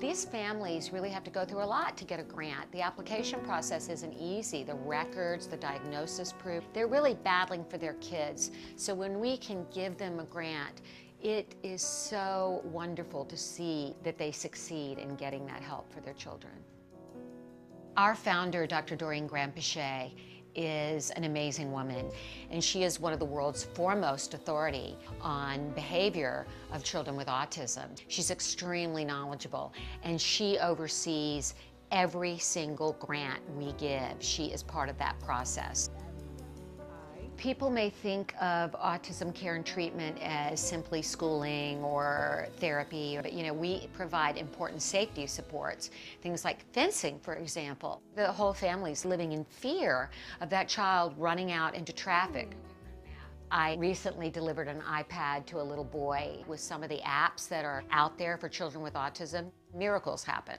These 0.00 0.24
families 0.24 0.92
really 0.92 1.10
have 1.10 1.22
to 1.24 1.30
go 1.30 1.44
through 1.44 1.62
a 1.62 1.64
lot 1.64 1.96
to 1.96 2.04
get 2.04 2.18
a 2.18 2.24
grant. 2.24 2.70
The 2.72 2.82
application 2.82 3.40
process 3.40 3.88
isn't 3.88 4.14
easy. 4.14 4.64
The 4.64 4.74
records, 4.74 5.46
the 5.46 5.56
diagnosis 5.56 6.32
proof, 6.32 6.64
they're 6.74 6.88
really 6.88 7.14
battling 7.14 7.64
for 7.64 7.78
their 7.78 7.94
kids. 7.94 8.50
So 8.74 8.94
when 8.94 9.20
we 9.20 9.36
can 9.36 9.64
give 9.72 9.96
them 9.96 10.18
a 10.18 10.24
grant, 10.24 10.82
it 11.22 11.54
is 11.62 11.82
so 11.82 12.62
wonderful 12.64 13.24
to 13.24 13.36
see 13.36 13.94
that 14.02 14.18
they 14.18 14.32
succeed 14.32 14.98
in 14.98 15.14
getting 15.14 15.46
that 15.46 15.62
help 15.62 15.90
for 15.92 16.00
their 16.00 16.14
children. 16.14 16.52
Our 17.96 18.14
founder, 18.14 18.66
Dr. 18.66 18.94
Doreen 18.94 19.26
Granpeesheh, 19.26 20.10
is 20.54 21.10
an 21.12 21.24
amazing 21.24 21.72
woman, 21.72 22.10
and 22.50 22.62
she 22.62 22.82
is 22.82 23.00
one 23.00 23.14
of 23.14 23.18
the 23.18 23.24
world's 23.24 23.64
foremost 23.64 24.34
authority 24.34 24.98
on 25.22 25.70
behavior 25.70 26.46
of 26.72 26.84
children 26.84 27.16
with 27.16 27.26
autism. 27.26 27.88
She's 28.08 28.30
extremely 28.30 29.02
knowledgeable, 29.02 29.72
and 30.02 30.20
she 30.20 30.58
oversees 30.58 31.54
every 31.90 32.36
single 32.36 32.92
grant 33.00 33.40
we 33.56 33.72
give. 33.72 34.16
She 34.18 34.46
is 34.46 34.62
part 34.62 34.90
of 34.90 34.98
that 34.98 35.18
process. 35.20 35.88
People 37.36 37.68
may 37.68 37.90
think 37.90 38.34
of 38.40 38.72
autism 38.72 39.34
care 39.34 39.56
and 39.56 39.66
treatment 39.66 40.16
as 40.22 40.58
simply 40.58 41.02
schooling 41.02 41.84
or 41.84 42.48
therapy, 42.56 43.18
but 43.20 43.32
you 43.32 43.42
know, 43.42 43.52
we 43.52 43.88
provide 43.92 44.38
important 44.38 44.80
safety 44.80 45.26
supports, 45.26 45.90
things 46.22 46.46
like 46.46 46.64
fencing, 46.72 47.18
for 47.20 47.34
example. 47.34 48.00
The 48.14 48.32
whole 48.32 48.54
family's 48.54 49.04
living 49.04 49.32
in 49.32 49.44
fear 49.44 50.08
of 50.40 50.48
that 50.48 50.66
child 50.66 51.14
running 51.18 51.52
out 51.52 51.74
into 51.74 51.92
traffic. 51.92 52.56
I 53.50 53.76
recently 53.76 54.30
delivered 54.30 54.66
an 54.66 54.80
iPad 54.80 55.44
to 55.46 55.60
a 55.60 55.62
little 55.62 55.84
boy 55.84 56.42
with 56.48 56.58
some 56.58 56.82
of 56.82 56.88
the 56.88 57.00
apps 57.04 57.48
that 57.48 57.66
are 57.66 57.84
out 57.90 58.16
there 58.16 58.38
for 58.38 58.48
children 58.48 58.82
with 58.82 58.94
autism. 58.94 59.50
Miracles 59.74 60.24
happen. 60.24 60.56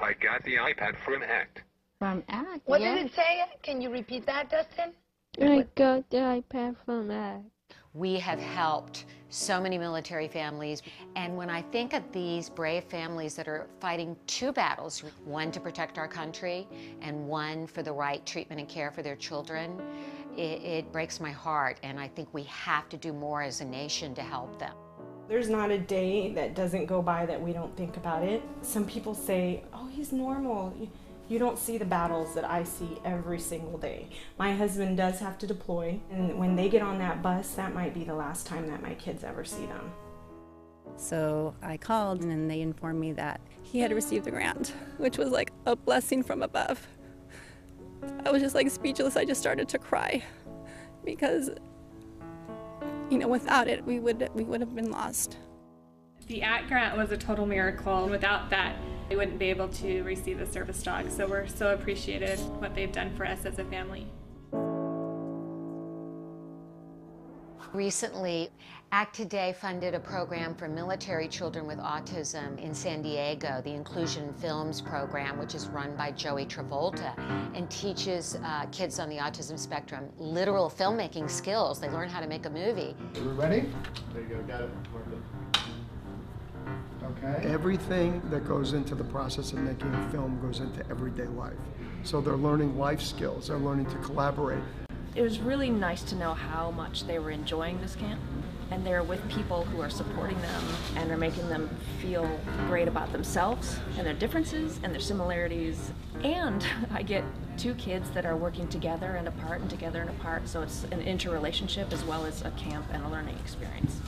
I 0.00 0.12
got 0.14 0.42
the 0.42 0.56
iPad 0.56 0.98
from 0.98 1.22
ACT. 1.22 1.62
From 1.98 2.22
ACT, 2.28 2.60
What 2.66 2.82
yeah. 2.82 2.94
did 2.94 3.06
it 3.06 3.14
say? 3.14 3.42
Can 3.62 3.80
you 3.80 3.88
repeat 3.90 4.26
that, 4.26 4.50
Dustin? 4.50 4.92
I 5.40 5.66
got 5.74 6.08
the 6.10 6.18
iPad 6.18 6.76
from 6.84 7.10
ACT. 7.10 7.46
We 7.94 8.16
have 8.16 8.38
helped 8.38 9.06
so 9.30 9.58
many 9.58 9.78
military 9.78 10.28
families. 10.28 10.82
And 11.14 11.34
when 11.38 11.48
I 11.48 11.62
think 11.62 11.94
of 11.94 12.02
these 12.12 12.50
brave 12.50 12.84
families 12.84 13.34
that 13.36 13.48
are 13.48 13.66
fighting 13.80 14.14
two 14.26 14.52
battles, 14.52 15.02
one 15.24 15.50
to 15.52 15.60
protect 15.60 15.96
our 15.96 16.06
country 16.06 16.68
and 17.00 17.26
one 17.26 17.66
for 17.66 17.82
the 17.82 17.92
right 17.92 18.24
treatment 18.26 18.60
and 18.60 18.68
care 18.68 18.90
for 18.90 19.00
their 19.00 19.16
children, 19.16 19.80
it, 20.36 20.62
it 20.62 20.92
breaks 20.92 21.18
my 21.18 21.30
heart. 21.32 21.78
And 21.82 21.98
I 21.98 22.08
think 22.08 22.28
we 22.34 22.42
have 22.42 22.90
to 22.90 22.98
do 22.98 23.14
more 23.14 23.40
as 23.40 23.62
a 23.62 23.64
nation 23.64 24.14
to 24.16 24.22
help 24.22 24.58
them. 24.58 24.74
There's 25.28 25.48
not 25.48 25.70
a 25.70 25.78
day 25.78 26.32
that 26.34 26.54
doesn't 26.54 26.84
go 26.84 27.00
by 27.00 27.24
that 27.24 27.40
we 27.40 27.54
don't 27.54 27.74
think 27.74 27.96
about 27.96 28.22
it. 28.22 28.42
Some 28.60 28.84
people 28.84 29.14
say, 29.14 29.64
oh, 29.72 29.86
he's 29.86 30.12
normal. 30.12 30.74
You 31.28 31.38
don't 31.38 31.58
see 31.58 31.76
the 31.76 31.84
battles 31.84 32.34
that 32.34 32.44
I 32.44 32.62
see 32.62 32.98
every 33.04 33.40
single 33.40 33.78
day. 33.78 34.08
My 34.38 34.54
husband 34.54 34.96
does 34.96 35.18
have 35.18 35.38
to 35.38 35.46
deploy, 35.46 35.98
and 36.10 36.38
when 36.38 36.54
they 36.54 36.68
get 36.68 36.82
on 36.82 36.98
that 36.98 37.22
bus, 37.22 37.54
that 37.54 37.74
might 37.74 37.94
be 37.94 38.04
the 38.04 38.14
last 38.14 38.46
time 38.46 38.68
that 38.68 38.82
my 38.82 38.94
kids 38.94 39.24
ever 39.24 39.44
see 39.44 39.66
them. 39.66 39.92
So 40.96 41.54
I 41.62 41.76
called 41.76 42.22
and 42.22 42.50
they 42.50 42.60
informed 42.60 43.00
me 43.00 43.12
that 43.12 43.40
he 43.62 43.80
had 43.80 43.92
received 43.92 44.24
the 44.24 44.30
grant, 44.30 44.72
which 44.98 45.18
was 45.18 45.30
like 45.30 45.52
a 45.66 45.76
blessing 45.76 46.22
from 46.22 46.42
above. 46.42 46.86
I 48.24 48.30
was 48.30 48.40
just 48.40 48.54
like 48.54 48.70
speechless. 48.70 49.16
I 49.16 49.24
just 49.24 49.40
started 49.40 49.68
to 49.70 49.78
cry 49.78 50.22
because 51.04 51.50
you 53.10 53.18
know, 53.18 53.28
without 53.28 53.68
it, 53.68 53.84
we 53.84 54.00
would 54.00 54.28
we 54.34 54.44
would 54.44 54.60
have 54.60 54.74
been 54.74 54.90
lost. 54.90 55.38
The 56.26 56.42
ACT 56.42 56.68
grant 56.68 56.96
was 56.96 57.12
a 57.12 57.16
total 57.16 57.46
miracle, 57.46 58.02
and 58.02 58.10
without 58.10 58.50
that, 58.50 58.76
we 59.08 59.16
wouldn't 59.16 59.38
be 59.38 59.50
able 59.50 59.68
to 59.68 60.02
receive 60.02 60.38
the 60.38 60.46
service 60.46 60.82
dog. 60.82 61.10
So 61.10 61.26
we're 61.26 61.46
so 61.46 61.72
appreciative 61.72 62.40
what 62.60 62.74
they've 62.74 62.92
done 62.92 63.14
for 63.16 63.26
us 63.26 63.44
as 63.44 63.58
a 63.58 63.64
family. 63.64 64.06
Recently, 67.72 68.48
ACT 68.92 69.14
Today 69.14 69.54
funded 69.60 69.94
a 69.94 70.00
program 70.00 70.54
for 70.54 70.68
military 70.68 71.28
children 71.28 71.66
with 71.66 71.78
autism 71.78 72.58
in 72.58 72.72
San 72.72 73.02
Diego, 73.02 73.60
the 73.64 73.72
Inclusion 73.72 74.32
Films 74.34 74.80
program, 74.80 75.38
which 75.38 75.54
is 75.54 75.66
run 75.68 75.94
by 75.96 76.12
Joey 76.12 76.46
Travolta 76.46 77.12
and 77.54 77.68
teaches 77.68 78.38
uh, 78.44 78.66
kids 78.72 78.98
on 78.98 79.10
the 79.10 79.16
autism 79.16 79.58
spectrum 79.58 80.08
literal 80.16 80.70
filmmaking 80.70 81.28
skills. 81.28 81.80
They 81.80 81.90
learn 81.90 82.08
how 82.08 82.20
to 82.20 82.28
make 82.28 82.46
a 82.46 82.50
movie. 82.50 82.94
Are 83.16 83.22
we 83.22 83.32
ready? 83.32 83.68
There 84.14 84.22
you 84.22 84.28
go, 84.28 84.42
got 84.44 84.62
it. 84.62 84.70
Okay. 87.06 87.48
Everything 87.48 88.20
that 88.30 88.46
goes 88.46 88.72
into 88.72 88.94
the 88.94 89.04
process 89.04 89.52
of 89.52 89.58
making 89.60 89.94
a 89.94 90.10
film 90.10 90.40
goes 90.40 90.60
into 90.60 90.84
everyday 90.90 91.26
life. 91.26 91.54
So 92.02 92.20
they're 92.20 92.36
learning 92.36 92.78
life 92.78 93.00
skills, 93.00 93.48
they're 93.48 93.58
learning 93.58 93.86
to 93.86 93.96
collaborate. 93.98 94.62
It 95.14 95.22
was 95.22 95.38
really 95.38 95.70
nice 95.70 96.02
to 96.04 96.16
know 96.16 96.34
how 96.34 96.70
much 96.72 97.06
they 97.06 97.18
were 97.18 97.30
enjoying 97.30 97.80
this 97.80 97.94
camp 97.94 98.20
and 98.70 98.84
they're 98.84 99.02
with 99.02 99.26
people 99.28 99.64
who 99.64 99.80
are 99.80 99.88
supporting 99.88 100.40
them 100.40 100.64
and 100.96 101.10
are 101.10 101.16
making 101.16 101.48
them 101.48 101.70
feel 102.00 102.28
great 102.66 102.88
about 102.88 103.12
themselves 103.12 103.78
and 103.96 104.06
their 104.06 104.14
differences 104.14 104.80
and 104.82 104.92
their 104.92 105.00
similarities. 105.00 105.92
And 106.22 106.66
I 106.92 107.02
get 107.02 107.24
two 107.56 107.74
kids 107.74 108.10
that 108.10 108.26
are 108.26 108.36
working 108.36 108.68
together 108.68 109.16
and 109.16 109.28
apart 109.28 109.60
and 109.60 109.70
together 109.70 110.00
and 110.00 110.10
apart, 110.10 110.48
so 110.48 110.62
it's 110.62 110.84
an 110.90 111.00
interrelationship 111.00 111.92
as 111.92 112.04
well 112.04 112.26
as 112.26 112.42
a 112.42 112.50
camp 112.52 112.86
and 112.92 113.04
a 113.04 113.08
learning 113.08 113.36
experience. 113.38 114.00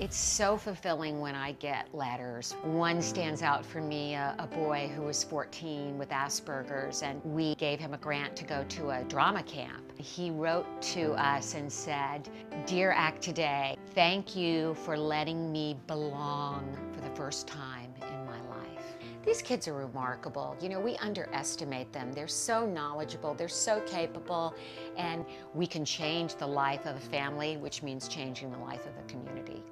It's 0.00 0.16
so 0.16 0.56
fulfilling 0.56 1.20
when 1.20 1.34
I 1.34 1.52
get 1.52 1.94
letters. 1.94 2.52
One 2.62 3.02
stands 3.02 3.42
out 3.42 3.66
for 3.66 3.82
me, 3.82 4.14
a, 4.14 4.34
a, 4.38 4.46
boy 4.46 4.90
who 4.96 5.02
was 5.02 5.22
14 5.22 5.98
with 5.98 6.08
Asperger's, 6.08 7.02
and 7.02 7.22
we 7.22 7.54
gave 7.56 7.78
him 7.78 7.92
a 7.92 7.98
grant 7.98 8.34
to 8.36 8.44
go 8.44 8.64
to 8.64 8.92
a 8.92 9.04
drama 9.04 9.42
camp. 9.42 9.92
He 9.98 10.30
wrote 10.30 10.64
to 10.94 11.12
us 11.22 11.52
and 11.52 11.70
said, 11.70 12.30
Dear 12.64 12.92
ACT 12.92 13.20
Today, 13.20 13.76
thank 13.94 14.34
you 14.34 14.72
for 14.72 14.96
letting 14.96 15.52
me 15.52 15.76
belong 15.86 16.74
for 16.94 17.02
the 17.02 17.14
first 17.14 17.46
time 17.46 17.92
in 18.00 18.24
my 18.24 18.40
life. 18.48 18.96
These 19.22 19.42
kids 19.42 19.68
are 19.68 19.74
remarkable. 19.74 20.56
You 20.62 20.70
know, 20.70 20.80
we 20.80 20.96
underestimate 20.96 21.92
them. 21.92 22.10
They're 22.10 22.26
so 22.26 22.64
knowledgeable, 22.64 23.34
they're 23.34 23.48
so 23.48 23.80
capable, 23.80 24.54
and 24.96 25.26
we 25.52 25.66
can 25.66 25.84
change 25.84 26.36
the 26.36 26.46
life 26.46 26.86
of 26.86 26.96
a 26.96 27.00
family, 27.00 27.58
which 27.58 27.82
means 27.82 28.08
changing 28.08 28.50
the 28.50 28.58
life 28.60 28.86
of 28.86 28.96
a 28.96 29.06
community. 29.06 29.62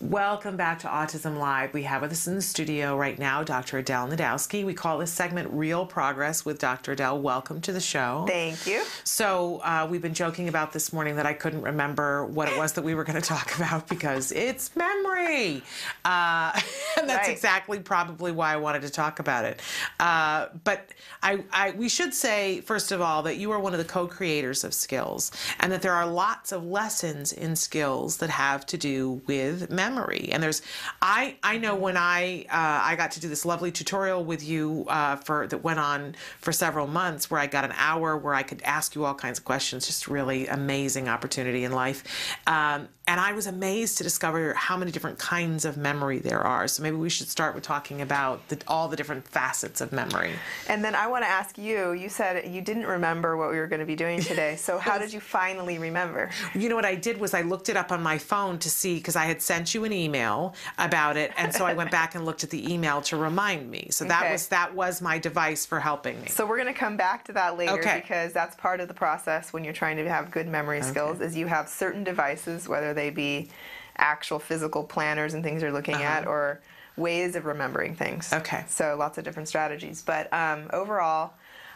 Welcome 0.00 0.56
back 0.56 0.78
to 0.78 0.86
Autism 0.86 1.36
Live. 1.38 1.74
We 1.74 1.82
have 1.82 2.00
with 2.00 2.10
us 2.12 2.26
in 2.26 2.34
the 2.34 2.40
studio 2.40 2.96
right 2.96 3.18
now 3.18 3.42
Dr. 3.42 3.76
Adel 3.76 4.08
Najdowski. 4.08 4.64
We 4.64 4.72
call 4.72 4.96
this 4.96 5.12
segment 5.12 5.50
Real 5.52 5.84
Progress 5.84 6.42
with 6.42 6.58
Dr. 6.58 6.92
Adel. 6.92 7.20
Welcome 7.20 7.60
to 7.60 7.70
the 7.72 7.82
show. 7.82 8.24
Thank 8.26 8.66
you. 8.66 8.82
So, 9.04 9.60
uh, 9.62 9.86
we've 9.90 10.00
been 10.00 10.14
joking 10.14 10.48
about 10.48 10.72
this 10.72 10.94
morning 10.94 11.16
that 11.16 11.26
I 11.26 11.34
couldn't 11.34 11.60
remember 11.60 12.24
what 12.24 12.48
it 12.48 12.56
was 12.56 12.72
that 12.72 12.82
we 12.82 12.94
were 12.94 13.04
going 13.04 13.20
to 13.20 13.28
talk 13.28 13.54
about 13.56 13.88
because 13.90 14.32
it's 14.32 14.74
memory. 14.74 15.62
Uh, 16.02 16.58
and 16.98 17.06
that's 17.06 17.28
Right. 17.28 17.32
exactly 17.36 17.78
probably 17.80 18.32
why 18.32 18.54
I 18.54 18.56
wanted 18.56 18.80
to 18.82 18.90
talk 18.90 19.18
about 19.18 19.44
it. 19.44 19.60
Uh, 20.00 20.46
but 20.64 20.88
I, 21.22 21.44
I, 21.52 21.72
we 21.72 21.90
should 21.90 22.14
say, 22.14 22.62
first 22.62 22.90
of 22.90 23.02
all, 23.02 23.22
that 23.24 23.36
you 23.36 23.50
are 23.50 23.60
one 23.60 23.74
of 23.74 23.78
the 23.78 23.84
co 23.84 24.06
creators 24.06 24.64
of 24.64 24.72
skills 24.72 25.30
and 25.60 25.70
that 25.70 25.82
there 25.82 25.92
are 25.92 26.06
lots 26.06 26.52
of 26.52 26.64
lessons 26.64 27.34
in 27.34 27.54
skills 27.54 28.16
that 28.16 28.30
have 28.30 28.64
to 28.64 28.78
do 28.78 29.20
with 29.26 29.68
memory. 29.70 29.89
And 30.32 30.42
there's, 30.42 30.62
I, 31.02 31.36
I 31.42 31.58
know 31.58 31.74
when 31.74 31.96
I, 31.96 32.46
uh, 32.50 32.80
I 32.84 32.96
got 32.96 33.12
to 33.12 33.20
do 33.20 33.28
this 33.28 33.44
lovely 33.44 33.72
tutorial 33.72 34.24
with 34.24 34.42
you 34.42 34.86
uh, 34.88 35.16
for 35.16 35.46
that 35.46 35.58
went 35.64 35.78
on 35.78 36.14
for 36.38 36.52
several 36.52 36.86
months 36.86 37.30
where 37.30 37.40
I 37.40 37.46
got 37.46 37.64
an 37.64 37.72
hour 37.76 38.16
where 38.16 38.34
I 38.34 38.42
could 38.42 38.62
ask 38.62 38.94
you 38.94 39.04
all 39.04 39.14
kinds 39.14 39.38
of 39.38 39.44
questions, 39.44 39.86
just 39.86 40.08
really 40.08 40.46
amazing 40.46 41.08
opportunity 41.08 41.64
in 41.64 41.72
life. 41.72 42.04
Um, 42.46 42.88
and 43.10 43.18
I 43.18 43.32
was 43.32 43.48
amazed 43.48 43.98
to 43.98 44.04
discover 44.04 44.54
how 44.54 44.76
many 44.76 44.92
different 44.92 45.18
kinds 45.18 45.64
of 45.64 45.76
memory 45.76 46.20
there 46.20 46.42
are. 46.42 46.68
So 46.68 46.80
maybe 46.84 46.94
we 46.94 47.10
should 47.10 47.26
start 47.26 47.56
with 47.56 47.64
talking 47.64 48.00
about 48.00 48.46
the, 48.46 48.62
all 48.68 48.86
the 48.86 48.96
different 48.96 49.26
facets 49.26 49.80
of 49.80 49.90
memory. 49.90 50.30
And 50.68 50.84
then 50.84 50.94
I 50.94 51.08
want 51.08 51.24
to 51.24 51.28
ask 51.28 51.58
you. 51.58 51.90
You 51.90 52.08
said 52.08 52.46
you 52.54 52.60
didn't 52.60 52.86
remember 52.86 53.36
what 53.36 53.50
we 53.50 53.58
were 53.58 53.66
going 53.66 53.80
to 53.80 53.86
be 53.86 53.96
doing 53.96 54.20
today. 54.20 54.54
So 54.54 54.78
how 54.78 54.96
did 54.96 55.12
you 55.12 55.18
finally 55.18 55.76
remember? 55.76 56.30
You 56.54 56.68
know 56.68 56.76
what 56.76 56.84
I 56.84 56.94
did 56.94 57.18
was 57.18 57.34
I 57.34 57.42
looked 57.42 57.68
it 57.68 57.76
up 57.76 57.90
on 57.90 58.00
my 58.00 58.16
phone 58.16 58.60
to 58.60 58.70
see 58.70 58.94
because 58.94 59.16
I 59.16 59.24
had 59.24 59.42
sent 59.42 59.74
you 59.74 59.84
an 59.84 59.92
email 59.92 60.54
about 60.78 61.16
it, 61.16 61.32
and 61.36 61.52
so 61.52 61.66
I 61.66 61.74
went 61.74 61.90
back 61.90 62.14
and 62.14 62.24
looked 62.24 62.44
at 62.44 62.50
the 62.50 62.72
email 62.72 63.00
to 63.02 63.16
remind 63.16 63.68
me. 63.68 63.88
So 63.90 64.04
that 64.04 64.22
Okay. 64.22 64.32
was 64.32 64.46
that 64.48 64.72
was 64.72 65.02
my 65.02 65.18
device 65.18 65.66
for 65.66 65.80
helping 65.80 66.20
me. 66.20 66.28
So 66.28 66.46
we're 66.46 66.58
going 66.62 66.72
to 66.72 66.78
come 66.78 66.96
back 66.96 67.24
to 67.24 67.32
that 67.32 67.58
later 67.58 67.72
Okay. 67.72 67.98
because 68.00 68.32
that's 68.32 68.54
part 68.54 68.78
of 68.78 68.86
the 68.86 68.94
process 68.94 69.52
when 69.52 69.64
you're 69.64 69.72
trying 69.72 69.96
to 69.96 70.08
have 70.08 70.30
good 70.30 70.46
memory 70.46 70.82
skills 70.82 71.20
is 71.20 71.36
you 71.36 71.48
have 71.48 71.68
certain 71.68 72.04
devices 72.04 72.68
whether 72.68 72.94
they 72.94 72.99
be 73.08 73.48
actual 73.96 74.38
physical 74.38 74.84
planners 74.84 75.32
and 75.32 75.42
things 75.42 75.62
you're 75.62 75.72
looking 75.72 76.02
at 76.02 76.22
Uh-huh. 76.24 76.30
or 76.30 76.60
ways 76.96 77.36
of 77.36 77.46
remembering 77.46 77.94
things. 77.94 78.30
Okay. 78.32 78.64
So 78.68 78.96
lots 78.98 79.16
of 79.16 79.24
different 79.24 79.48
strategies. 79.48 80.02
But 80.02 80.30
um, 80.32 80.68
overall, 80.74 81.32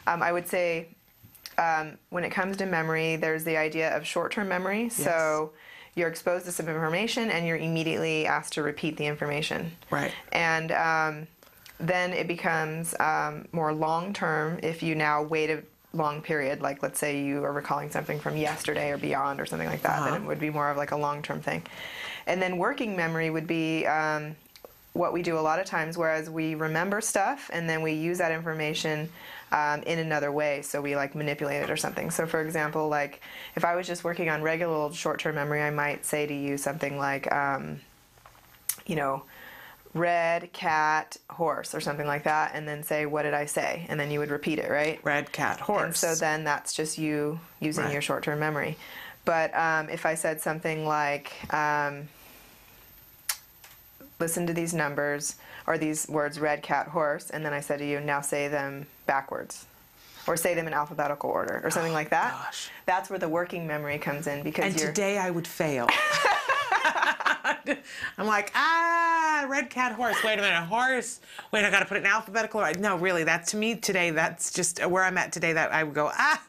um, 0.06 0.22
I 0.22 0.32
would 0.32 0.46
say 0.48 0.88
um, 1.56 1.96
when 2.10 2.24
it 2.24 2.30
comes 2.30 2.58
to 2.58 2.66
memory, 2.66 3.16
there's 3.16 3.44
the 3.44 3.56
idea 3.56 3.96
of 3.96 4.06
short-term 4.06 4.48
memory. 4.48 4.90
So 4.90 5.52
you're 5.94 6.08
exposed 6.08 6.44
to 6.46 6.52
some 6.52 6.68
information 6.68 7.30
and 7.30 7.46
you're 7.46 7.56
immediately 7.56 8.26
asked 8.26 8.54
to 8.54 8.62
repeat 8.62 8.96
the 8.96 9.06
information. 9.06 9.70
Right. 9.90 10.12
And 10.32 10.72
um, 10.72 11.26
then 11.78 12.12
it 12.12 12.26
becomes 12.26 12.94
um, 13.00 13.46
more 13.52 13.72
long 13.72 14.12
term 14.12 14.58
if 14.62 14.82
you 14.82 14.94
now 14.94 15.22
wait 15.22 15.50
a 15.50 15.62
long 15.94 16.20
period, 16.22 16.60
like 16.60 16.82
let's 16.82 16.98
say 16.98 17.22
you 17.22 17.44
are 17.44 17.52
recalling 17.52 17.90
something 17.90 18.18
from 18.18 18.36
yesterday 18.36 18.90
or 18.90 18.98
beyond 18.98 19.40
or 19.40 19.46
something 19.46 19.68
like 19.68 19.82
that, 19.82 20.04
then 20.04 20.14
Uh-huh. 20.14 20.22
it 20.24 20.26
would 20.26 20.40
be 20.40 20.50
more 20.50 20.70
of 20.70 20.76
like 20.76 20.90
a 20.90 20.96
long 20.96 21.22
term 21.22 21.40
thing. 21.40 21.62
And 22.26 22.42
then 22.42 22.58
working 22.58 22.96
memory 22.96 23.30
would 23.30 23.46
be 23.46 23.86
um, 23.86 24.34
what 24.92 25.12
we 25.12 25.22
do 25.22 25.38
a 25.38 25.40
lot 25.40 25.58
of 25.60 25.66
times, 25.66 25.96
whereas 25.96 26.28
we 26.30 26.54
remember 26.54 27.00
stuff 27.00 27.50
and 27.52 27.68
then 27.68 27.82
we 27.82 27.92
use 27.92 28.18
that 28.18 28.32
information 28.32 29.08
um, 29.52 29.82
in 29.82 29.98
another 29.98 30.32
way. 30.32 30.62
So 30.62 30.80
we 30.80 30.96
like 30.96 31.14
manipulate 31.14 31.62
it 31.62 31.70
or 31.70 31.76
something. 31.76 32.10
So 32.10 32.26
for 32.26 32.40
example, 32.40 32.88
like 32.88 33.20
if 33.56 33.64
I 33.64 33.76
was 33.76 33.86
just 33.86 34.02
working 34.04 34.28
on 34.28 34.42
regular 34.42 34.74
old 34.74 34.94
short 34.94 35.20
term 35.20 35.36
memory, 35.36 35.62
I 35.62 35.70
might 35.70 36.04
say 36.04 36.26
to 36.26 36.34
you 36.34 36.56
something 36.56 36.98
like, 36.98 37.30
um, 37.32 37.80
you 38.86 38.96
know, 38.96 39.22
red 39.94 40.52
cat 40.52 41.16
horse 41.30 41.72
or 41.74 41.80
something 41.80 42.06
like 42.06 42.24
that 42.24 42.50
and 42.54 42.66
then 42.66 42.82
say 42.82 43.06
what 43.06 43.22
did 43.22 43.32
i 43.32 43.46
say 43.46 43.86
and 43.88 43.98
then 44.00 44.10
you 44.10 44.18
would 44.18 44.30
repeat 44.30 44.58
it 44.58 44.68
right 44.68 44.98
red 45.04 45.30
cat 45.30 45.60
horse 45.60 45.84
and 45.84 45.96
so 45.96 46.14
then 46.16 46.42
that's 46.42 46.74
just 46.74 46.98
you 46.98 47.38
using 47.60 47.84
Right. 47.84 47.92
your 47.92 48.02
short-term 48.02 48.40
memory 48.40 48.76
but 49.24 49.54
um, 49.56 49.88
if 49.88 50.04
i 50.04 50.14
said 50.14 50.40
something 50.40 50.84
like 50.84 51.32
um, 51.54 52.08
listen 54.20 54.46
to 54.46 54.52
these 54.52 54.74
numbers 54.74 55.36
or 55.66 55.78
these 55.78 56.08
words 56.08 56.40
red 56.40 56.62
cat 56.62 56.88
horse 56.88 57.30
and 57.30 57.44
then 57.44 57.52
i 57.52 57.60
said 57.60 57.78
to 57.78 57.86
you 57.86 58.00
now 58.00 58.20
say 58.20 58.48
them 58.48 58.86
backwards 59.06 59.66
or 60.26 60.36
say 60.36 60.54
them 60.54 60.66
in 60.66 60.72
alphabetical 60.72 61.30
order 61.30 61.60
or 61.62 61.70
something 61.70 61.92
like 61.92 62.10
that 62.10 62.32
gosh. 62.44 62.70
that's 62.86 63.10
where 63.10 63.18
the 63.18 63.28
working 63.28 63.66
memory 63.66 63.98
comes 63.98 64.26
in 64.26 64.42
because 64.42 64.64
and 64.64 64.76
today 64.78 65.18
I 65.18 65.30
would 65.30 65.46
fail. 65.46 65.86
I'm 67.44 68.26
like, 68.26 68.52
ah, 68.54 69.46
red 69.48 69.70
cat 69.70 69.92
horse. 69.92 70.16
Wait 70.24 70.38
a 70.38 70.42
minute, 70.42 70.64
horse. 70.64 71.20
Wait, 71.52 71.64
I 71.64 71.70
got 71.70 71.80
to 71.80 71.86
put 71.86 71.96
it 71.96 72.00
in 72.00 72.06
alphabetical 72.06 72.60
order. 72.60 72.78
No, 72.78 72.96
really, 72.96 73.24
that 73.24 73.46
to 73.48 73.56
me 73.56 73.74
today, 73.74 74.10
that's 74.10 74.52
just 74.52 74.84
where 74.86 75.04
I'm 75.04 75.18
at 75.18 75.32
today. 75.32 75.52
That 75.52 75.72
I 75.72 75.84
would 75.84 75.94
go, 75.94 76.10
ah. 76.12 76.42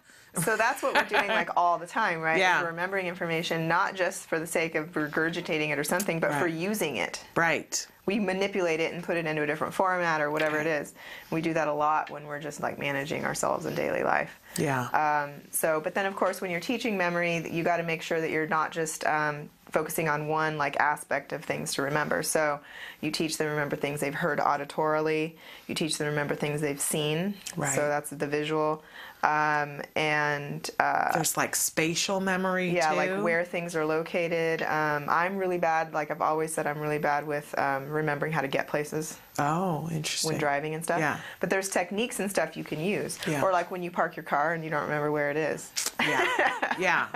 So 0.44 0.58
that's 0.58 0.84
what 0.84 0.94
we're 0.94 1.06
doing 1.06 1.30
like 1.30 1.50
all 1.58 1.78
the 1.78 1.88
time, 1.88 2.20
right? 2.20 2.38
Yeah. 2.38 2.62
We're 2.62 2.70
remembering 2.70 3.08
information 3.08 3.68
not 3.68 3.96
just 3.96 4.28
for 4.28 4.40
the 4.40 4.48
sake 4.48 4.76
of 4.76 4.92
regurgitating 4.92 5.70
it 5.70 5.80
or 5.80 5.84
something, 5.84 6.20
but 6.20 6.34
for 6.36 6.48
using 6.48 6.98
it. 6.98 7.24
Right. 7.36 7.86
We 8.06 8.20
manipulate 8.20 8.80
it 8.80 8.94
and 8.94 9.04
put 9.04 9.18
it 9.18 9.26
into 9.26 9.42
a 9.42 9.48
different 9.48 9.74
format 9.74 10.22
or 10.22 10.30
whatever 10.30 10.60
it 10.60 10.68
is. 10.68 10.94
We 11.32 11.42
do 11.42 11.54
that 11.54 11.68
a 11.68 11.74
lot 11.74 12.10
when 12.12 12.26
we're 12.26 12.42
just 12.42 12.62
like 12.62 12.78
managing 12.78 13.26
ourselves 13.26 13.66
in 13.66 13.74
daily 13.76 14.04
life. 14.04 14.40
Yeah. 14.58 14.88
Um, 14.90 15.42
so, 15.52 15.82
but 15.82 15.96
then 15.96 16.06
of 16.06 16.16
course, 16.16 16.42
when 16.42 16.52
you're 16.52 16.60
teaching 16.60 16.98
memory, 16.98 17.50
you 17.50 17.64
got 17.64 17.78
to 17.78 17.84
make 17.84 18.02
sure 18.02 18.22
that 18.22 18.30
you're 18.30 18.48
not 18.48 18.72
just 18.72 19.06
um, 19.06 19.50
focusing 19.76 20.08
on 20.08 20.28
one 20.28 20.58
like 20.58 20.78
aspect 20.78 21.34
of 21.34 21.44
things 21.44 21.74
to 21.74 21.82
remember. 21.82 22.24
So, 22.24 22.60
you 23.02 23.12
teach 23.12 23.38
them 23.38 23.48
to 23.48 23.52
remember 23.52 23.76
things 23.76 24.00
they've 24.00 24.14
heard 24.14 24.40
auditorily. 24.40 25.34
You 25.68 25.76
teach 25.76 25.98
them 25.98 26.06
to 26.06 26.10
remember 26.10 26.36
things 26.36 26.62
they've 26.62 26.82
seen. 26.82 27.36
Right. 27.56 27.76
So 27.76 27.88
that's 27.88 28.10
the 28.10 28.28
visual. 28.28 28.84
Um, 29.24 29.82
and 29.96 30.70
uh, 30.80 31.14
There's 31.14 31.36
like 31.36 31.56
spatial 31.56 32.20
memory 32.20 32.70
yeah, 32.70 32.92
too. 32.92 32.96
like 32.96 33.24
where 33.24 33.44
things 33.44 33.76
are 33.76 33.84
located. 33.86 34.62
Um, 34.62 35.08
I'm 35.10 35.38
really 35.38 35.58
bad. 35.58 35.94
Like 35.94 36.12
I've 36.12 36.22
always 36.22 36.54
said, 36.54 36.68
I'm 36.68 36.80
really 36.80 37.00
bad 37.00 37.26
with 37.26 37.58
um, 37.58 37.90
remembering 37.90 38.32
how 38.32 38.42
to 38.42 38.48
get 38.48 38.68
places. 38.68 39.18
Oh, 39.40 39.90
interesting. 39.92 40.32
When 40.32 40.40
driving 40.40 40.76
and 40.76 40.84
stuff. 40.84 41.00
Yeah. 41.00 41.20
But 41.40 41.50
there's 41.50 41.70
techniques 41.70 42.20
and 42.20 42.30
stuff 42.30 42.56
you 42.56 42.64
can 42.64 42.80
use. 42.80 43.18
Yeah. 43.28 43.42
Or 43.42 43.52
like 43.52 43.72
when 43.72 43.82
you 43.82 43.90
park 43.90 44.16
your 44.16 44.24
car 44.24 44.54
and 44.54 44.64
you 44.64 44.70
don't 44.70 44.84
remember 44.84 45.12
where 45.12 45.32
it 45.32 45.38
is. 45.38 45.72
Yeah. 46.00 46.76
yeah. 46.80 47.08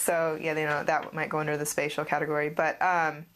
So 0.00 0.38
yeah, 0.40 0.58
you 0.58 0.66
know 0.66 0.82
that 0.84 1.12
might 1.14 1.28
go 1.28 1.38
under 1.38 1.56
the 1.56 1.66
spatial 1.66 2.04
category. 2.04 2.48
But 2.48 2.80
um, 2.82 3.26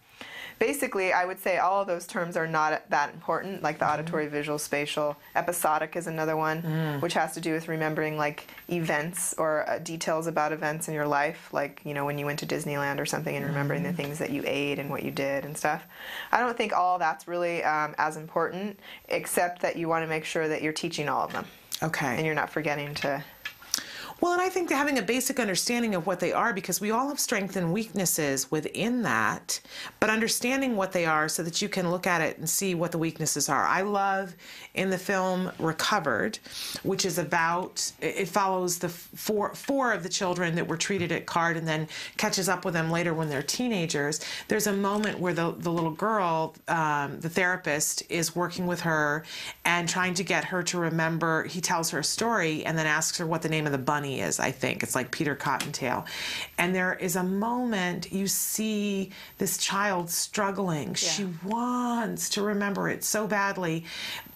basically, 0.58 1.12
I 1.12 1.24
would 1.24 1.40
say 1.40 1.58
all 1.58 1.80
of 1.82 1.86
those 1.86 2.06
terms 2.06 2.36
are 2.36 2.46
not 2.46 2.88
that 2.90 3.12
important. 3.12 3.62
Like 3.62 3.78
the 3.78 3.90
auditory, 3.90 4.28
visual, 4.28 4.58
spatial. 4.58 5.16
Episodic 5.34 5.96
is 5.96 6.06
another 6.06 6.36
one, 6.36 6.62
Mm. 6.62 7.00
which 7.02 7.14
has 7.14 7.34
to 7.34 7.40
do 7.40 7.52
with 7.52 7.68
remembering 7.68 8.16
like 8.16 8.46
events 8.70 9.34
or 9.36 9.68
uh, 9.68 9.78
details 9.78 10.26
about 10.26 10.52
events 10.52 10.88
in 10.88 10.94
your 10.94 11.06
life. 11.06 11.48
Like 11.52 11.80
you 11.84 11.92
know 11.94 12.04
when 12.04 12.18
you 12.18 12.26
went 12.26 12.38
to 12.40 12.46
Disneyland 12.46 12.98
or 13.00 13.06
something, 13.06 13.34
and 13.34 13.44
remembering 13.46 13.82
the 13.82 13.92
things 13.92 14.18
that 14.18 14.30
you 14.30 14.42
ate 14.46 14.78
and 14.78 14.90
what 14.90 15.02
you 15.02 15.10
did 15.10 15.44
and 15.44 15.56
stuff. 15.56 15.84
I 16.32 16.38
don't 16.40 16.56
think 16.56 16.72
all 16.72 16.98
that's 16.98 17.26
really 17.28 17.62
um, 17.64 17.94
as 17.98 18.16
important, 18.16 18.78
except 19.08 19.62
that 19.62 19.76
you 19.76 19.88
want 19.88 20.02
to 20.04 20.08
make 20.08 20.24
sure 20.24 20.48
that 20.48 20.62
you're 20.62 20.72
teaching 20.72 21.08
all 21.08 21.24
of 21.24 21.32
them. 21.32 21.44
Okay. 21.82 22.16
And 22.16 22.24
you're 22.24 22.34
not 22.36 22.50
forgetting 22.50 22.94
to 22.96 23.22
Well, 24.24 24.32
and 24.32 24.40
I 24.40 24.48
think 24.48 24.70
having 24.70 24.96
a 24.96 25.02
basic 25.02 25.38
understanding 25.38 25.94
of 25.94 26.06
what 26.06 26.18
they 26.18 26.32
are, 26.32 26.54
because 26.54 26.80
we 26.80 26.90
all 26.90 27.08
have 27.08 27.20
strengths 27.20 27.56
and 27.56 27.74
weaknesses 27.74 28.50
within 28.50 29.02
that, 29.02 29.60
but 30.00 30.08
understanding 30.08 30.76
what 30.76 30.92
they 30.92 31.04
are 31.04 31.28
so 31.28 31.42
that 31.42 31.60
you 31.60 31.68
can 31.68 31.90
look 31.90 32.06
at 32.06 32.22
it 32.22 32.38
and 32.38 32.48
see 32.48 32.74
what 32.74 32.90
the 32.90 32.96
weaknesses 32.96 33.50
are. 33.50 33.66
I 33.66 33.82
love 33.82 34.34
in 34.72 34.88
the 34.88 34.96
film 34.96 35.52
Recovered, 35.58 36.38
which 36.84 37.04
is 37.04 37.18
about 37.18 37.92
it 38.00 38.26
follows 38.26 38.78
the 38.78 38.88
four 38.88 39.54
four 39.54 39.92
of 39.92 40.02
the 40.02 40.08
children 40.08 40.54
that 40.54 40.68
were 40.68 40.78
treated 40.78 41.12
at 41.12 41.26
CARD 41.26 41.58
and 41.58 41.68
then 41.68 41.86
catches 42.16 42.48
up 42.48 42.64
with 42.64 42.72
them 42.72 42.90
later 42.90 43.12
when 43.12 43.28
they're 43.28 43.42
teenagers. 43.42 44.20
There's 44.48 44.66
a 44.66 44.72
moment 44.72 45.18
where 45.18 45.34
the 45.34 45.54
the 45.58 45.70
little 45.70 45.90
girl, 45.90 46.54
um, 46.68 47.20
the 47.20 47.28
therapist, 47.28 48.02
is 48.08 48.34
working 48.34 48.66
with 48.66 48.80
her 48.80 49.22
and 49.66 49.86
trying 49.86 50.14
to 50.14 50.24
get 50.24 50.46
her 50.46 50.62
to 50.62 50.78
remember. 50.78 51.44
He 51.44 51.60
tells 51.60 51.90
her 51.90 51.98
a 51.98 52.04
story 52.04 52.64
and 52.64 52.78
then 52.78 52.86
asks 52.86 53.18
her 53.18 53.26
what 53.26 53.42
the 53.42 53.50
name 53.50 53.66
of 53.66 53.72
the 53.72 53.76
bunny 53.76 54.13
is. 54.20 54.40
I 54.40 54.50
think 54.50 54.82
it's 54.82 54.94
like 54.94 55.10
Peter 55.10 55.34
Cottontail, 55.34 56.06
and 56.58 56.74
there 56.74 56.94
is 56.94 57.16
a 57.16 57.22
moment 57.22 58.12
you 58.12 58.26
see 58.26 59.10
this 59.38 59.58
child 59.58 60.10
struggling. 60.10 60.94
She 60.94 61.28
wants 61.44 62.28
to 62.30 62.42
remember 62.42 62.88
it 62.88 63.04
so 63.04 63.26
badly, 63.26 63.84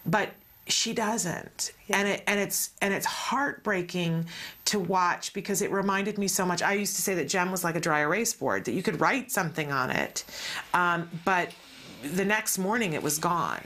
but 0.06 0.30
she 0.66 0.92
doesn't 0.92 1.72
and 1.88 2.06
it 2.06 2.22
and 2.26 2.38
it's 2.38 2.72
and 2.82 2.92
it's 2.92 3.06
heartbreaking 3.06 4.26
to 4.66 4.78
watch 4.78 5.32
because 5.32 5.62
it 5.62 5.70
reminded 5.70 6.18
me 6.18 6.28
so 6.28 6.44
much 6.44 6.60
i 6.60 6.74
used 6.74 6.94
to 6.94 7.00
say 7.00 7.14
that 7.14 7.26
Jem 7.26 7.50
was 7.50 7.64
like 7.64 7.74
a 7.74 7.80
dry 7.80 8.00
erase 8.00 8.34
board 8.34 8.66
that 8.66 8.72
you 8.72 8.82
could 8.82 9.00
write 9.00 9.30
something 9.30 9.72
on 9.72 9.90
it 9.90 10.26
um, 10.74 11.08
but 11.24 11.54
the 12.02 12.24
next 12.24 12.58
morning 12.58 12.92
it 12.92 13.02
was 13.02 13.18
gone. 13.18 13.62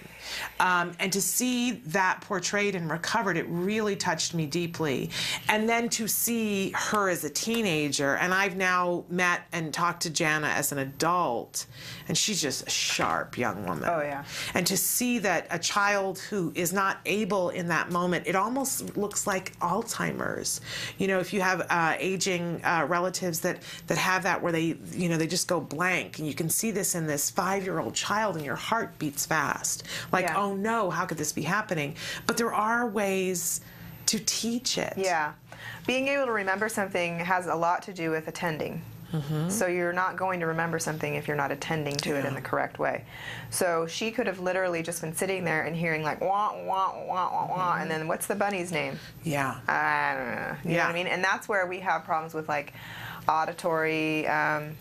Um, 0.61 0.93
and 0.99 1.13
to 1.13 1.21
see 1.21 1.73
that 1.87 2.21
portrayed 2.23 2.75
and 2.75 2.91
recovered, 2.91 3.37
it 3.37 3.47
really 3.49 3.97
touched 3.97 4.35
me 4.35 4.47
deeply. 4.47 5.11
And 5.49 5.69
then 5.69 5.89
to 5.91 6.07
see 6.09 6.73
her 6.75 7.09
as 7.09 7.25
a 7.25 7.31
teenager, 7.31 8.17
and 8.17 8.33
I've 8.33 8.57
now 8.57 9.05
met 9.09 9.43
and 9.53 9.73
talked 9.73 10.03
to 10.03 10.11
Jana 10.11 10.49
as 10.49 10.73
an 10.73 10.79
adult, 10.79 11.67
and 12.09 12.17
she's 12.17 12.41
just 12.41 12.67
a 12.67 12.71
sharp 12.71 13.39
young 13.39 13.65
woman. 13.67 13.89
Oh, 13.89 14.01
yeah. 14.01 14.25
And 14.55 14.67
to 14.67 14.77
see 14.77 15.19
that 15.21 15.47
a 15.51 15.59
child 15.59 16.19
who 16.19 16.53
is 16.55 16.73
not 16.73 16.99
able 17.07 17.51
in 17.51 17.69
that 17.69 17.91
moment, 17.91 18.27
it 18.27 18.37
almost 18.37 18.97
looks 18.97 19.27
like 19.27 19.59
Alzheimer's. 19.61 20.61
You 20.99 21.09
know, 21.09 21.19
if 21.19 21.33
you 21.33 21.41
have 21.41 21.67
uh, 21.71 21.97
aging 21.99 22.65
uh, 22.65 22.87
relatives 22.89 23.41
that, 23.41 23.63
that 23.87 23.99
have 23.99 24.23
that 24.25 24.43
where 24.43 24.53
they, 24.53 24.77
you 24.93 25.09
know, 25.09 25.17
they 25.17 25.27
just 25.27 25.49
go 25.49 25.61
blank, 25.61 26.19
and 26.19 26.27
you 26.27 26.35
can 26.35 26.49
see 26.49 26.71
this 26.71 26.95
in 26.95 27.07
this 27.07 27.31
five 27.31 27.65
year 27.65 27.79
old 27.79 27.95
child, 27.95 28.37
and 28.37 28.45
your 28.45 28.57
heart 28.57 28.99
beats 28.99 29.27
fast. 29.27 29.85
Like, 30.13 30.22
Yeah. 30.23 30.37
oh 30.37 30.55
no, 30.55 30.91
how 30.91 31.05
could 31.07 31.19
this 31.19 31.33
be 31.33 31.43
happening? 31.43 31.97
But 32.27 32.37
there 32.37 32.53
are 32.55 32.87
ways 32.89 33.61
to 34.07 34.19
teach 34.19 34.79
it. 34.79 34.95
Yeah. 34.97 35.33
Being 35.87 36.09
able 36.09 36.27
to 36.27 36.33
remember 36.33 36.69
something 36.69 37.19
has 37.21 37.47
a 37.47 37.55
lot 37.55 37.83
to 37.83 37.93
do 37.93 38.11
with 38.11 38.29
attending. 38.29 38.83
Mm-hmm. 39.13 39.51
So 39.51 39.67
you're 39.67 39.93
not 39.93 40.17
going 40.17 40.41
to 40.41 40.47
remember 40.47 40.79
something 40.79 41.17
if 41.17 41.29
you're 41.29 41.37
not 41.37 41.53
attending 41.53 41.97
to 41.97 42.17
it 42.17 42.25
in 42.25 42.35
the 42.35 42.41
correct 42.41 42.79
way. 42.79 43.05
So 43.51 43.87
she 43.87 44.11
could 44.11 44.27
have 44.27 44.41
literally 44.41 44.83
just 44.83 45.03
been 45.03 45.13
sitting 45.15 45.45
there 45.45 45.65
and 45.65 45.77
hearing 45.77 46.03
like 46.03 46.23
wah 46.23 46.55
wah 46.65 46.95
wah 47.07 47.31
wah 47.31 47.47
wah, 47.49 47.77
and 47.79 47.91
then 47.91 48.09
what's 48.09 48.27
the 48.27 48.35
bunny's 48.35 48.73
name? 48.73 48.99
Yeah. 49.23 49.61
I 49.69 50.15
don't 50.17 50.27
know. 50.35 50.57
You 50.65 50.71
know 50.71 50.77
Yeah. 50.77 50.87
what 50.87 50.93
I 50.93 50.95
mean? 50.95 51.07
And 51.09 51.23
that's 51.23 51.47
where 51.47 51.67
we 51.67 51.81
have 51.81 52.05
problems 52.05 52.33
with 52.33 52.49
like 52.49 52.73
auditory 53.29 54.27
um, 54.29 54.77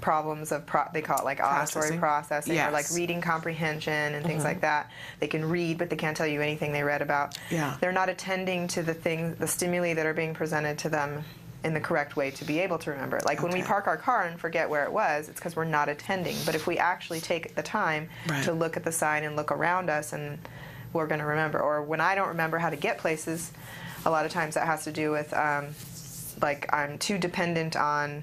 problems 0.00 0.52
of 0.52 0.64
pro- 0.66 0.88
they 0.92 1.02
call 1.02 1.18
it 1.18 1.24
like 1.24 1.40
auditory 1.40 1.98
Processing. 1.98 1.98
processing 1.98 2.60
or 2.60 2.70
like 2.70 2.86
reading 2.92 3.20
comprehension 3.20 4.14
and 4.14 4.24
things 4.24 4.42
Mhm. 4.42 4.46
like 4.46 4.60
that. 4.60 4.90
They 5.18 5.26
can 5.26 5.48
read, 5.48 5.78
but 5.78 5.90
they 5.90 5.96
can't 5.96 6.16
tell 6.16 6.26
you 6.26 6.40
anything 6.40 6.72
they 6.72 6.84
read 6.84 7.02
about. 7.02 7.36
Yeah. 7.50 7.76
They're 7.80 7.92
not 7.92 8.08
attending 8.08 8.68
to 8.68 8.82
the 8.82 8.94
things, 8.94 9.38
the 9.38 9.48
stimuli 9.48 9.94
that 9.94 10.06
are 10.06 10.14
being 10.14 10.34
presented 10.34 10.78
to 10.78 10.88
them 10.88 11.24
in 11.64 11.74
the 11.74 11.80
correct 11.80 12.14
way 12.16 12.30
to 12.30 12.44
be 12.44 12.60
able 12.60 12.78
to 12.78 12.90
remember 12.92 13.16
it. 13.16 13.24
Like 13.26 13.42
when 13.42 13.50
we 13.52 13.62
park 13.62 13.88
our 13.88 13.96
car 13.96 14.22
and 14.22 14.38
forget 14.38 14.70
where 14.70 14.84
it 14.84 14.92
was, 14.92 15.28
it's 15.28 15.40
because 15.40 15.56
we're 15.56 15.64
not 15.64 15.88
attending. 15.88 16.36
But 16.46 16.54
if 16.54 16.68
we 16.68 16.78
actually 16.78 17.20
take 17.20 17.56
the 17.56 17.62
time 17.64 18.08
Right. 18.28 18.44
to 18.44 18.52
look 18.52 18.76
at 18.76 18.84
the 18.84 18.92
sign 18.92 19.24
and 19.24 19.34
look 19.34 19.50
around 19.50 19.90
us, 19.90 20.12
and 20.12 20.38
we're 20.92 21.08
going 21.08 21.18
to 21.20 21.26
remember. 21.26 21.58
Or 21.58 21.82
when 21.82 22.00
I 22.00 22.14
don't 22.14 22.28
remember 22.28 22.58
how 22.58 22.70
to 22.70 22.76
get 22.76 22.98
places, 22.98 23.50
a 24.06 24.10
lot 24.10 24.24
of 24.24 24.30
times 24.30 24.54
that 24.54 24.66
has 24.66 24.84
to 24.84 24.92
do 24.92 25.10
with 25.10 25.34
um, 25.34 25.74
like 26.40 26.72
I'm 26.72 26.96
too 26.98 27.18
dependent 27.18 27.74
on 27.74 28.22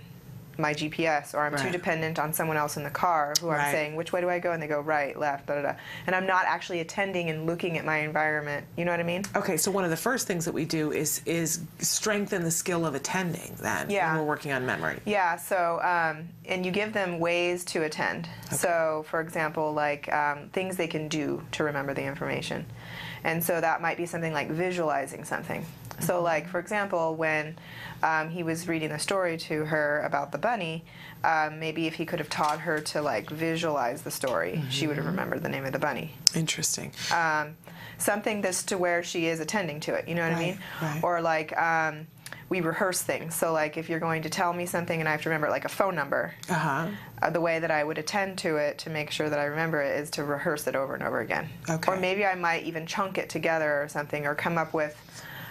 my 0.58 0.74
GPS 0.74 1.34
or 1.34 1.40
I'm 1.46 1.56
too 1.58 1.72
dependent 1.72 2.20
on 2.20 2.34
someone 2.34 2.58
else 2.58 2.78
in 2.78 2.84
the 2.84 2.90
car 2.90 3.34
who 3.42 3.50
I'm 3.50 3.72
saying 3.72 3.96
which 3.96 4.14
way 4.14 4.22
do 4.22 4.30
I 4.30 4.40
go 4.40 4.52
and 4.52 4.62
they 4.62 4.68
go 4.68 4.80
right, 4.80 5.18
left, 5.18 5.48
da 5.48 5.56
da 5.56 5.62
da, 5.62 5.74
and 6.08 6.16
I'm 6.16 6.26
not 6.26 6.46
actually 6.46 6.80
attending 6.80 7.30
and 7.30 7.46
looking 7.46 7.78
at 7.78 7.86
my 7.86 7.98
environment. 7.98 8.66
You 8.78 8.86
know 8.86 8.92
what 8.92 9.00
I 9.00 9.04
mean? 9.04 9.24
Okay, 9.36 9.58
so 9.58 9.72
one 9.72 9.84
of 9.84 9.90
the 9.90 9.98
first 9.98 10.28
things 10.28 10.46
that 10.46 10.54
we 10.54 10.66
do 10.66 10.92
is 10.92 11.22
is 11.26 11.62
strengthen 11.80 12.44
the 12.44 12.52
skill 12.52 12.86
of 12.86 12.96
attending. 12.96 13.56
Then, 13.62 13.90
Yeah. 13.90 14.12
when 14.14 14.22
we're 14.22 14.28
working 14.28 14.52
on 14.52 14.66
memory. 14.66 15.00
Yeah, 15.06 15.36
so, 15.38 15.80
um, 15.82 16.30
and 16.46 16.66
you 16.66 16.72
give 16.72 16.94
them 16.94 17.20
ways 17.20 17.66
to 17.66 17.84
attend. 17.84 18.30
So, 18.52 19.06
for 19.10 19.20
example, 19.22 19.74
like 19.74 20.12
um, 20.14 20.50
things 20.54 20.78
they 20.78 20.88
can 20.88 21.08
do 21.08 21.42
to 21.54 21.64
remember 21.64 21.94
the 21.94 22.04
information. 22.04 22.66
And 23.24 23.44
so 23.44 23.60
that 23.60 23.82
might 23.82 23.98
be 23.98 24.06
something 24.06 24.34
like 24.34 24.50
visualizing 24.50 25.24
something. 25.24 25.66
So, 26.00 26.22
like, 26.22 26.48
for 26.48 26.60
example, 26.60 27.16
when 27.16 27.58
um, 28.06 28.30
he 28.30 28.44
was 28.44 28.68
reading 28.68 28.90
the 28.90 29.00
story 29.00 29.36
to 29.50 29.66
her 29.66 30.02
about 30.06 30.32
the 30.32 30.38
bunny, 30.38 30.86
um, 31.24 31.60
maybe 31.60 31.88
if 31.88 31.96
he 31.96 32.06
could 32.06 32.20
have 32.20 32.30
taught 32.30 32.60
her 32.62 32.80
to, 32.80 33.02
like, 33.02 33.30
visualize 33.30 34.04
the 34.04 34.12
story, 34.12 34.62
she 34.70 34.86
would 34.88 34.98
have 34.98 35.08
remembered 35.08 35.42
the 35.42 35.50
name 35.50 35.66
of 35.66 35.74
the 35.74 35.80
bunny. 35.80 36.14
Interesting. 36.36 36.92
Um, 37.12 37.56
something 37.98 38.42
that's 38.42 38.62
to 38.66 38.78
where 38.78 39.02
she 39.04 39.26
is 39.26 39.40
attending 39.40 39.80
to 39.82 39.94
it, 39.96 40.08
you 40.08 40.14
know 40.16 40.28
what 40.30 40.38
I 40.38 40.40
mean? 40.40 40.60
right. 40.82 41.00
Or 41.04 41.22
like 41.22 41.58
um, 41.58 42.06
we 42.50 42.62
rehearse 42.62 43.02
things. 43.02 43.34
So 43.34 43.52
like 43.54 43.76
if 43.78 43.90
you're 43.90 44.00
going 44.08 44.22
to 44.24 44.30
tell 44.30 44.54
me 44.54 44.66
something 44.68 45.00
and 45.00 45.08
I 45.10 45.12
have 45.14 45.22
to 45.24 45.30
remember 45.30 45.50
like 45.50 45.66
a 45.66 45.70
phone 45.70 45.96
number, 45.96 46.34
Uh-huh. 46.50 46.88
uh, 47.24 47.30
the 47.32 47.42
way 47.42 47.58
that 47.60 47.72
I 47.72 47.84
would 47.84 47.98
attend 47.98 48.38
to 48.40 48.58
it 48.58 48.78
to 48.80 48.90
make 48.92 49.10
sure 49.12 49.30
that 49.32 49.40
I 49.40 49.46
remember 49.46 49.82
it 49.82 50.00
is 50.00 50.10
to 50.12 50.24
rehearse 50.24 50.68
it 50.68 50.76
over 50.76 50.94
and 50.94 51.02
over 51.04 51.22
again. 51.22 51.50
Okay. 51.68 51.92
Or 51.92 51.96
maybe 51.98 52.24
I 52.26 52.36
might 52.36 52.64
even 52.66 52.86
chunk 52.86 53.18
it 53.18 53.30
together 53.30 53.82
or 53.82 53.88
something, 53.88 54.28
or 54.28 54.36
come 54.36 54.58
up 54.60 54.74
with 54.74 54.96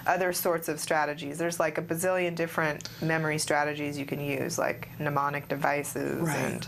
other 0.06 0.32
sorts 0.32 0.68
of 0.68 0.78
strategies. 0.80 1.38
There's 1.38 1.58
like 1.60 1.78
a 1.78 1.82
bazillion 1.82 2.34
different 2.34 2.88
memory 3.02 3.38
strategies 3.38 3.98
you 3.98 4.06
can 4.06 4.20
use, 4.20 4.58
like 4.58 4.88
mnemonic 4.98 5.48
devices 5.48 6.20
Right. 6.28 6.36
and 6.36 6.66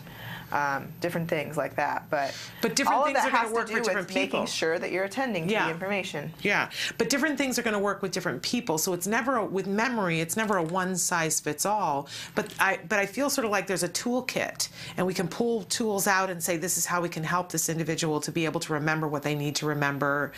um, 0.56 0.88
different 1.00 1.28
things 1.28 1.56
like 1.56 1.76
that. 1.76 2.08
But 2.08 2.34
But 2.62 2.74
different 2.76 2.98
all 2.98 3.04
things 3.04 3.18
of 3.18 3.30
that 3.30 3.44
are 3.46 3.52
work 3.52 3.66
to 3.66 3.72
for 3.72 3.78
do 3.78 3.84
different 3.84 4.08
with 4.08 4.14
making 4.16 4.46
sure 4.46 4.78
that 4.78 4.90
you're 4.90 5.04
attending 5.04 5.46
to 5.48 5.52
Yeah. 5.52 5.66
the 5.66 5.72
information. 5.72 6.32
Yeah, 6.40 6.70
but 6.98 7.10
different 7.10 7.36
things 7.36 7.58
are 7.58 7.62
going 7.62 7.74
to 7.74 7.78
work 7.90 8.00
with 8.02 8.12
different 8.12 8.42
people. 8.42 8.78
So 8.78 8.92
it's 8.94 9.06
never 9.06 9.36
a, 9.36 9.44
with 9.44 9.66
memory. 9.66 10.20
It's 10.20 10.36
never 10.36 10.56
a 10.56 10.62
one 10.62 10.96
size 10.96 11.40
fits 11.40 11.66
all. 11.66 12.08
But 12.34 12.52
I 12.58 12.78
but 12.88 12.98
I 12.98 13.06
feel 13.06 13.28
sort 13.28 13.44
of 13.44 13.50
like 13.50 13.66
there's 13.66 13.82
a 13.82 13.88
toolkit, 13.88 14.68
and 14.96 15.06
we 15.06 15.12
can 15.14 15.28
pull 15.28 15.64
tools 15.64 16.06
out 16.06 16.30
and 16.30 16.42
say 16.42 16.56
this 16.56 16.78
is 16.78 16.86
how 16.86 17.00
we 17.02 17.08
can 17.08 17.24
help 17.24 17.52
this 17.52 17.68
individual 17.68 18.20
to 18.20 18.32
be 18.32 18.44
able 18.46 18.60
to 18.60 18.72
remember 18.72 19.06
what 19.08 19.22
they 19.22 19.34
need 19.34 19.56
to 19.56 19.66
remember 19.66 20.32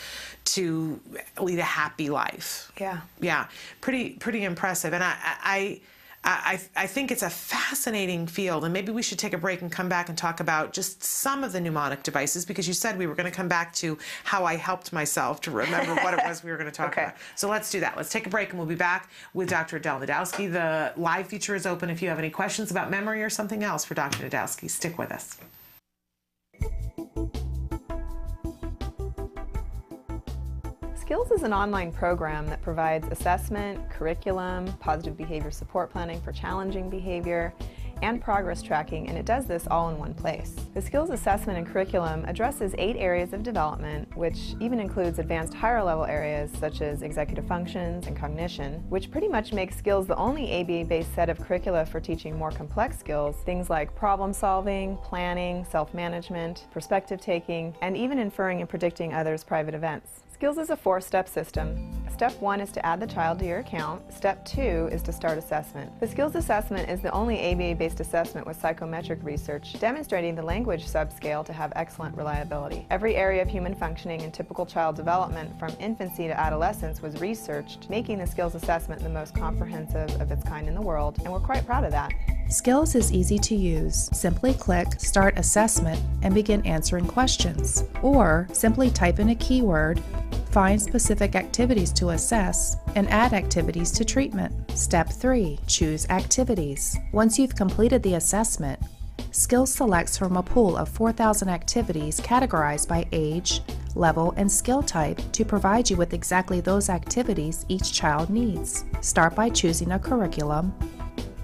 to 0.57 0.99
lead 1.41 1.59
a 1.59 1.63
happy 1.63 2.09
life. 2.11 2.73
Yeah. 2.81 3.01
Yeah, 3.21 3.47
pretty 3.81 4.11
pretty 4.11 4.43
impressive. 4.45 4.93
And 4.95 5.05
I 5.05 5.17
I. 5.43 5.81
I, 6.31 6.61
I 6.77 6.87
think 6.87 7.11
it's 7.11 7.23
a 7.23 7.31
fascinating 7.31 8.27
field, 8.27 8.65
and 8.65 8.73
maybe 8.73 8.93
we 8.93 9.03
should 9.03 9.19
take 9.19 9.33
a 9.33 9.39
break 9.39 9.63
and 9.63 9.73
come 9.73 9.89
back 9.89 10.11
and 10.11 10.19
talk 10.19 10.41
about 10.41 10.75
just 10.75 11.03
some 11.03 11.43
of 11.43 11.53
the 11.53 11.61
mnemonic 11.61 12.03
devices 12.03 12.45
because 12.45 12.69
you 12.69 12.75
said 12.75 12.99
we 12.99 13.07
were 13.07 13.15
going 13.15 13.31
to 13.31 13.35
come 13.35 13.49
back 13.49 13.73
to 13.77 13.97
how 14.25 14.45
I 14.45 14.57
helped 14.57 14.93
myself 14.93 15.41
to 15.43 15.51
remember 15.51 15.95
what 16.03 16.13
it 16.13 16.21
was 16.27 16.45
we 16.45 16.51
were 16.51 16.59
going 16.59 16.71
to 16.71 16.77
talk 16.77 16.89
Okay. 16.93 17.05
about. 17.05 17.17
So 17.35 17.49
let's 17.49 17.71
do 17.71 17.81
that. 17.81 17.97
Let's 17.97 18.11
take 18.11 18.27
a 18.27 18.31
break, 18.31 18.51
and 18.51 18.59
we'll 18.59 18.69
be 18.69 18.75
back 18.75 19.11
with 19.33 19.49
Dr. 19.49 19.77
Adel 19.79 20.01
Najdowski. 20.01 20.53
The 20.53 20.93
live 21.01 21.29
feature 21.29 21.55
is 21.55 21.65
open 21.65 21.89
if 21.89 22.03
you 22.03 22.11
have 22.11 22.19
any 22.19 22.31
questions 22.31 22.71
about 22.71 22.91
memory 22.91 23.23
or 23.23 23.31
something 23.31 23.65
else 23.65 23.87
for 23.87 23.95
Dr. 23.95 24.29
Najdowski. 24.29 24.69
Stick 24.71 24.99
with 24.99 25.11
us. 25.11 25.39
Skills 31.09 31.31
is 31.31 31.43
an 31.43 31.55
online 31.55 31.91
program 31.91 32.47
that 32.49 32.61
provides 32.61 33.09
assessment, 33.11 33.89
curriculum, 33.89 34.71
positive 34.75 35.17
behavior 35.17 35.51
support 35.51 35.89
planning 35.89 36.21
for 36.21 36.33
challenging 36.33 36.91
behavior, 36.91 37.55
and 38.03 38.21
progress 38.21 38.61
tracking, 38.61 39.09
and 39.09 39.17
it 39.17 39.25
does 39.25 39.47
this 39.47 39.67
all 39.71 39.89
in 39.89 39.97
one 39.97 40.13
place. 40.13 40.55
The 40.75 40.83
skills 40.83 41.09
assessment 41.09 41.57
and 41.57 41.67
curriculum 41.67 42.27
addresses 42.27 42.75
eight 42.77 42.97
areas 42.97 43.33
of 43.33 43.43
development, 43.43 44.15
which 44.19 44.55
even 44.61 44.81
includes 44.81 45.19
advanced 45.19 45.55
higher 45.55 45.83
level 45.83 46.05
areas 46.05 46.51
such 46.61 46.83
as 46.83 47.01
executive 47.01 47.49
functions 47.49 48.07
and 48.07 48.15
cognition, 48.15 48.75
which 48.91 49.11
pretty 49.11 49.29
much 49.29 49.55
makes 49.55 49.79
skills 49.79 50.07
the 50.07 50.17
only 50.17 50.61
ABA 50.61 50.85
based 50.91 51.15
set 51.15 51.31
of 51.31 51.41
curricula 51.41 51.87
for 51.87 52.01
teaching 52.01 52.37
more 52.37 52.51
complex 52.51 52.99
skills, 52.99 53.37
things 53.47 53.71
like 53.71 53.97
problem 53.97 54.31
solving, 54.31 54.99
planning, 54.99 55.65
self 55.65 55.95
management, 55.95 56.67
perspective 56.71 57.19
taking, 57.19 57.75
and 57.81 57.97
even 57.97 58.19
inferring 58.19 58.61
and 58.61 58.69
predicting 58.69 59.15
others' 59.15 59.43
private 59.43 59.75
events. 59.75 60.25
Skills 60.39 60.59
is 60.59 60.71
a 60.71 60.77
four 60.77 61.01
step 61.01 61.29
system. 61.29 61.93
Step 62.13 62.41
one 62.41 62.61
is 62.61 62.71
to 62.71 62.87
add 62.87 63.01
the 63.01 63.07
child 63.09 63.41
to 63.41 63.45
your 63.45 63.59
account. 63.59 64.01
Step 64.13 64.45
two 64.45 64.89
is 64.93 65.03
to 65.03 65.13
start 65.13 65.37
assessment. 65.37 65.91
The 65.99 66.07
skills 66.07 66.37
assessment 66.37 66.89
is 66.89 67.01
the 67.01 67.11
only 67.11 67.53
ABA 67.53 67.75
based 67.75 67.99
assessment 67.99 68.47
with 68.47 68.61
psychometric 68.61 69.19
research 69.25 69.81
demonstrating 69.81 70.37
the 70.37 70.43
language 70.43 70.87
subscale 70.87 71.45
to 71.45 71.53
have 71.53 71.73
excellent 71.75 72.17
reliability. 72.17 72.87
Every 72.89 73.17
area 73.17 73.43
of 73.43 73.49
human 73.49 73.75
functioning 73.75 74.23
and 74.23 74.33
typical 74.33 74.65
child 74.65 74.95
development 74.95 75.59
from 75.59 75.73
infancy 75.81 76.29
to 76.29 76.39
adolescence 76.39 77.03
was 77.03 77.21
researched, 77.21 77.91
making 77.91 78.19
the 78.19 78.27
skills 78.27 78.55
assessment 78.55 79.03
the 79.03 79.09
most 79.09 79.35
comprehensive 79.35 80.09
of 80.21 80.31
its 80.31 80.45
kind 80.45 80.69
in 80.69 80.77
the 80.77 80.83
world, 80.83 81.19
and 81.25 81.33
we're 81.33 81.41
quite 81.41 81.67
proud 81.67 81.83
of 81.83 81.91
that. 81.91 82.13
Skills 82.49 82.95
is 82.95 83.13
easy 83.13 83.39
to 83.41 83.55
use. 83.55 84.09
Simply 84.15 84.55
click 84.55 84.89
Start 84.99 85.37
Assessment 85.37 86.01
and 86.23 86.33
begin 86.33 86.65
answering 86.65 87.07
questions. 87.07 87.85
Or 88.03 88.49
simply 88.53 88.91
type 88.91 89.19
in 89.19 89.29
a 89.29 89.35
keyword, 89.35 90.03
find 90.51 90.81
specific 90.81 91.35
activities 91.35 91.93
to 91.93 92.11
assess, 92.11 92.77
and 92.95 93.09
add 93.11 93.33
activities 93.33 93.91
to 93.93 94.05
treatment. 94.05 94.53
Step 94.77 95.13
3 95.13 95.59
Choose 95.67 96.09
Activities. 96.09 96.97
Once 97.13 97.39
you've 97.39 97.55
completed 97.55 98.03
the 98.03 98.15
assessment, 98.15 98.81
Skills 99.31 99.73
selects 99.73 100.17
from 100.17 100.37
a 100.37 100.43
pool 100.43 100.77
of 100.77 100.89
4,000 100.89 101.49
activities 101.49 102.19
categorized 102.21 102.89
by 102.89 103.07
age, 103.13 103.61
level, 103.95 104.33
and 104.37 104.51
skill 104.51 104.83
type 104.83 105.21
to 105.33 105.45
provide 105.45 105.89
you 105.91 105.97
with 105.97 106.15
exactly 106.15 106.61
those 106.61 106.89
activities 106.89 107.67
each 107.69 107.93
child 107.93 108.31
needs. 108.31 108.85
Start 109.01 109.35
by 109.35 109.51
choosing 109.51 109.93
a 109.93 109.99
curriculum, 109.99 110.73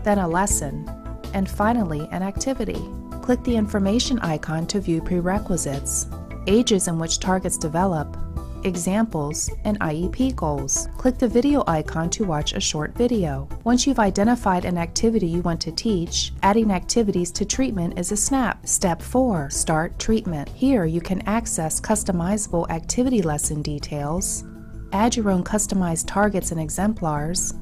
then 0.03 0.19
a 0.19 0.29
lesson, 0.29 0.89
and 1.35 1.49
finally 1.49 2.09
an 2.11 2.23
activity. 2.23 2.83
Click 3.23 3.43
the 3.45 3.57
information 3.57 4.19
icon 4.21 4.67
to 4.67 4.81
view 4.81 5.03
prerequisites, 5.03 6.07
ages 6.47 6.89
in 6.89 6.99
which 6.99 7.21
targets 7.21 7.59
develop, 7.59 8.17
examples, 8.65 9.51
and 9.65 9.79
IEP 9.81 10.35
goals. 10.35 10.89
Click 10.97 11.19
the 11.19 11.29
video 11.29 11.63
icon 11.67 12.11
to 12.11 12.25
watch 12.25 12.53
a 12.53 12.61
short 12.61 12.95
video. 12.97 13.49
Once 13.65 13.87
you've 13.87 13.99
identified 13.99 14.65
an 14.65 14.79
activity 14.79 15.27
you 15.27 15.43
want 15.43 15.61
to 15.61 15.73
teach, 15.73 16.33
adding 16.43 16.71
activities 16.71 17.31
to 17.31 17.45
treatment 17.45 17.99
is 17.99 18.13
a 18.13 18.17
snap. 18.17 18.67
Step 18.67 19.01
4 19.01 19.51
Start 19.51 19.99
treatment. 19.99 20.49
Here 20.49 20.85
you 20.85 21.01
can 21.01 21.23
access 21.29 21.81
customizable 21.81 22.69
activity 22.71 23.23
lesson 23.23 23.63
details, 23.63 24.45
add 24.93 25.17
your 25.17 25.31
own 25.31 25.45
customized 25.45 26.07
targets 26.07 26.51
and 26.51 26.61
exemplars, 26.61 27.53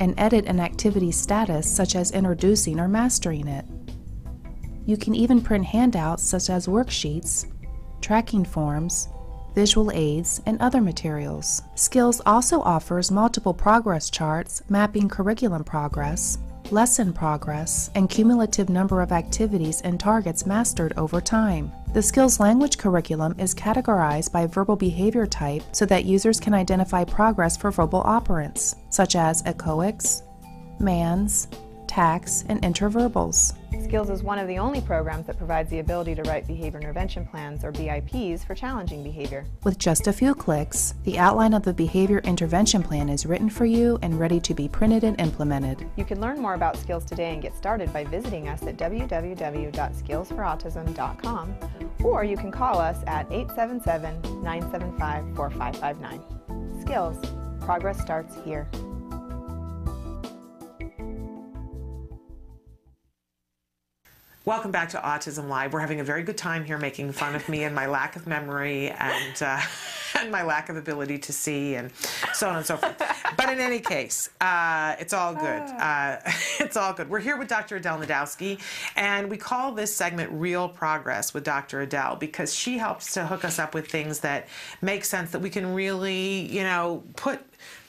and 0.00 0.14
edit 0.18 0.46
an 0.46 0.60
activity 0.60 1.10
status 1.10 1.70
such 1.70 1.94
as 1.94 2.10
introducing 2.12 2.80
or 2.80 2.88
mastering 2.88 3.46
it. 3.46 3.64
You 4.86 4.96
can 4.96 5.14
even 5.14 5.40
print 5.40 5.64
handouts 5.64 6.22
such 6.22 6.50
as 6.50 6.66
worksheets, 6.66 7.46
tracking 8.00 8.44
forms, 8.44 9.08
visual 9.54 9.90
aids, 9.92 10.42
and 10.46 10.60
other 10.60 10.80
materials. 10.80 11.62
Skills 11.74 12.20
also 12.26 12.60
offers 12.62 13.10
multiple 13.10 13.54
progress 13.54 14.10
charts 14.10 14.62
mapping 14.68 15.08
curriculum 15.08 15.64
progress, 15.64 16.38
lesson 16.70 17.12
progress, 17.12 17.90
and 17.94 18.08
cumulative 18.08 18.68
number 18.68 19.00
of 19.00 19.12
activities 19.12 19.80
and 19.82 20.00
targets 20.00 20.46
mastered 20.46 20.92
over 20.96 21.20
time. 21.20 21.70
The 21.92 22.02
Skills 22.02 22.40
Language 22.40 22.78
curriculum 22.78 23.36
is 23.38 23.54
categorized 23.54 24.32
by 24.32 24.46
verbal 24.46 24.76
behavior 24.76 25.26
type 25.26 25.62
so 25.72 25.86
that 25.86 26.04
users 26.04 26.40
can 26.40 26.54
identify 26.54 27.04
progress 27.04 27.56
for 27.56 27.70
verbal 27.70 28.02
operants, 28.02 28.74
such 28.90 29.14
as 29.14 29.42
echoics, 29.44 30.22
mands, 30.80 31.48
tacts, 31.94 32.44
and 32.48 32.60
intraverbals. 32.62 33.54
Skills 33.84 34.10
is 34.10 34.24
one 34.24 34.40
of 34.40 34.48
the 34.48 34.58
only 34.58 34.80
programs 34.80 35.28
that 35.28 35.38
provides 35.38 35.70
the 35.70 35.78
ability 35.78 36.16
to 36.16 36.24
write 36.24 36.44
behavior 36.48 36.80
intervention 36.80 37.24
plans, 37.24 37.64
or 37.64 37.70
BIPs, 37.70 38.44
for 38.44 38.56
challenging 38.56 39.04
behavior. 39.04 39.46
With 39.62 39.78
just 39.78 40.08
a 40.08 40.12
few 40.12 40.34
clicks, 40.34 40.94
the 41.04 41.20
outline 41.20 41.54
of 41.54 41.62
the 41.62 41.72
behavior 41.72 42.18
intervention 42.24 42.82
plan 42.82 43.08
is 43.08 43.26
written 43.26 43.48
for 43.48 43.64
you 43.64 43.96
and 44.02 44.18
ready 44.18 44.40
to 44.40 44.54
be 44.54 44.66
printed 44.66 45.04
and 45.04 45.20
implemented. 45.20 45.88
You 45.96 46.04
can 46.04 46.20
learn 46.20 46.40
more 46.40 46.54
about 46.54 46.76
Skills 46.76 47.04
today 47.04 47.32
and 47.32 47.40
get 47.40 47.56
started 47.56 47.92
by 47.92 48.02
visiting 48.02 48.48
us 48.48 48.64
at 48.64 48.76
www.skillsforautism.com 48.76 51.54
or 52.02 52.24
you 52.24 52.36
can 52.36 52.50
call 52.50 52.78
us 52.78 53.04
at 53.06 53.30
877 53.30 54.20
975 54.42 55.36
4559. 55.36 56.80
Skills. 56.80 57.24
Progress 57.60 58.00
starts 58.00 58.34
here. 58.44 58.66
Welcome 64.46 64.72
back 64.72 64.90
to 64.90 64.98
Autism 64.98 65.48
Live. 65.48 65.72
We're 65.72 65.80
having 65.80 66.00
a 66.00 66.04
very 66.04 66.22
good 66.22 66.36
time 66.36 66.66
here 66.66 66.76
making 66.76 67.12
fun 67.12 67.34
of 67.34 67.48
me 67.48 67.64
and 67.64 67.74
my 67.74 67.86
lack 67.86 68.14
of 68.14 68.26
memory 68.26 68.90
and, 68.90 69.42
uh, 69.42 69.58
and 70.20 70.30
my 70.30 70.42
lack 70.42 70.68
of 70.68 70.76
ability 70.76 71.16
to 71.20 71.32
see 71.32 71.76
and 71.76 71.90
so 72.34 72.50
on 72.50 72.56
and 72.56 72.66
so 72.66 72.76
forth. 72.76 72.94
But 73.38 73.48
in 73.48 73.58
any 73.58 73.80
case, 73.80 74.28
uh, 74.42 74.96
it's 74.98 75.14
all 75.14 75.32
good. 75.32 75.62
Uh, 75.62 76.18
it's 76.60 76.76
all 76.76 76.92
good. 76.92 77.08
We're 77.08 77.20
here 77.20 77.38
with 77.38 77.48
Dr. 77.48 77.76
Adel 77.76 77.98
Najdowski, 77.98 78.60
and 78.96 79.30
we 79.30 79.38
call 79.38 79.72
this 79.72 79.96
segment 79.96 80.30
Real 80.30 80.68
Progress 80.68 81.32
with 81.32 81.42
Dr. 81.42 81.80
Adel 81.80 82.16
because 82.16 82.54
she 82.54 82.76
helps 82.76 83.14
to 83.14 83.24
hook 83.24 83.46
us 83.46 83.58
up 83.58 83.72
with 83.72 83.88
things 83.88 84.20
that 84.20 84.48
make 84.82 85.06
sense 85.06 85.30
that 85.30 85.40
we 85.40 85.48
can 85.48 85.72
really, 85.72 86.52
you 86.52 86.64
know, 86.64 87.02
put 87.16 87.40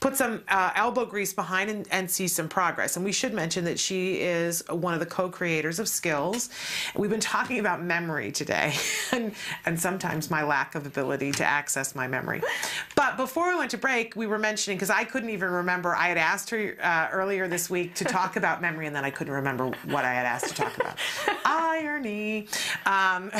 put 0.05 0.15
some 0.15 0.43
uh, 0.49 0.69
elbow 0.75 1.03
grease 1.03 1.33
behind 1.33 1.67
and, 1.67 1.87
and, 1.89 2.11
see 2.11 2.27
some 2.27 2.47
progress. 2.47 2.95
And 2.95 3.03
we 3.03 3.11
should 3.11 3.33
mention 3.33 3.65
that 3.65 3.79
she 3.79 4.21
is 4.21 4.63
one 4.69 4.93
of 4.93 4.99
the 4.99 5.05
co-creators 5.07 5.79
of 5.79 5.87
Skills. 5.87 6.51
We've 6.95 7.09
been 7.09 7.19
talking 7.19 7.57
about 7.57 7.83
memory 7.83 8.31
today 8.31 8.75
and, 9.11 9.33
and 9.65 9.79
sometimes 9.79 10.29
my 10.29 10.43
lack 10.43 10.75
of 10.75 10.85
ability 10.85 11.31
to 11.31 11.43
access 11.43 11.95
my 11.95 12.07
memory. 12.07 12.43
But 12.95 13.17
before 13.17 13.49
we 13.49 13.57
went 13.57 13.71
to 13.71 13.79
break, 13.79 14.15
we 14.15 14.27
were 14.27 14.37
mentioning, 14.37 14.77
because 14.77 14.91
I 14.91 15.05
couldn't 15.05 15.31
even 15.31 15.49
remember, 15.49 15.95
I 15.95 16.09
had 16.09 16.19
asked 16.19 16.51
her 16.51 16.77
uh, 16.83 17.07
earlier 17.11 17.47
this 17.47 17.67
week 17.71 17.95
to 17.95 18.03
talk 18.03 18.35
about 18.35 18.61
memory 18.61 18.85
and 18.85 18.95
then 18.95 19.05
I 19.05 19.09
couldn't 19.09 19.33
remember 19.33 19.71
what 19.85 20.05
I 20.05 20.13
had 20.13 20.27
asked 20.27 20.49
to 20.49 20.53
talk 20.53 20.77
about. 20.77 20.99
Irony. 21.45 22.47
Um, 22.85 23.31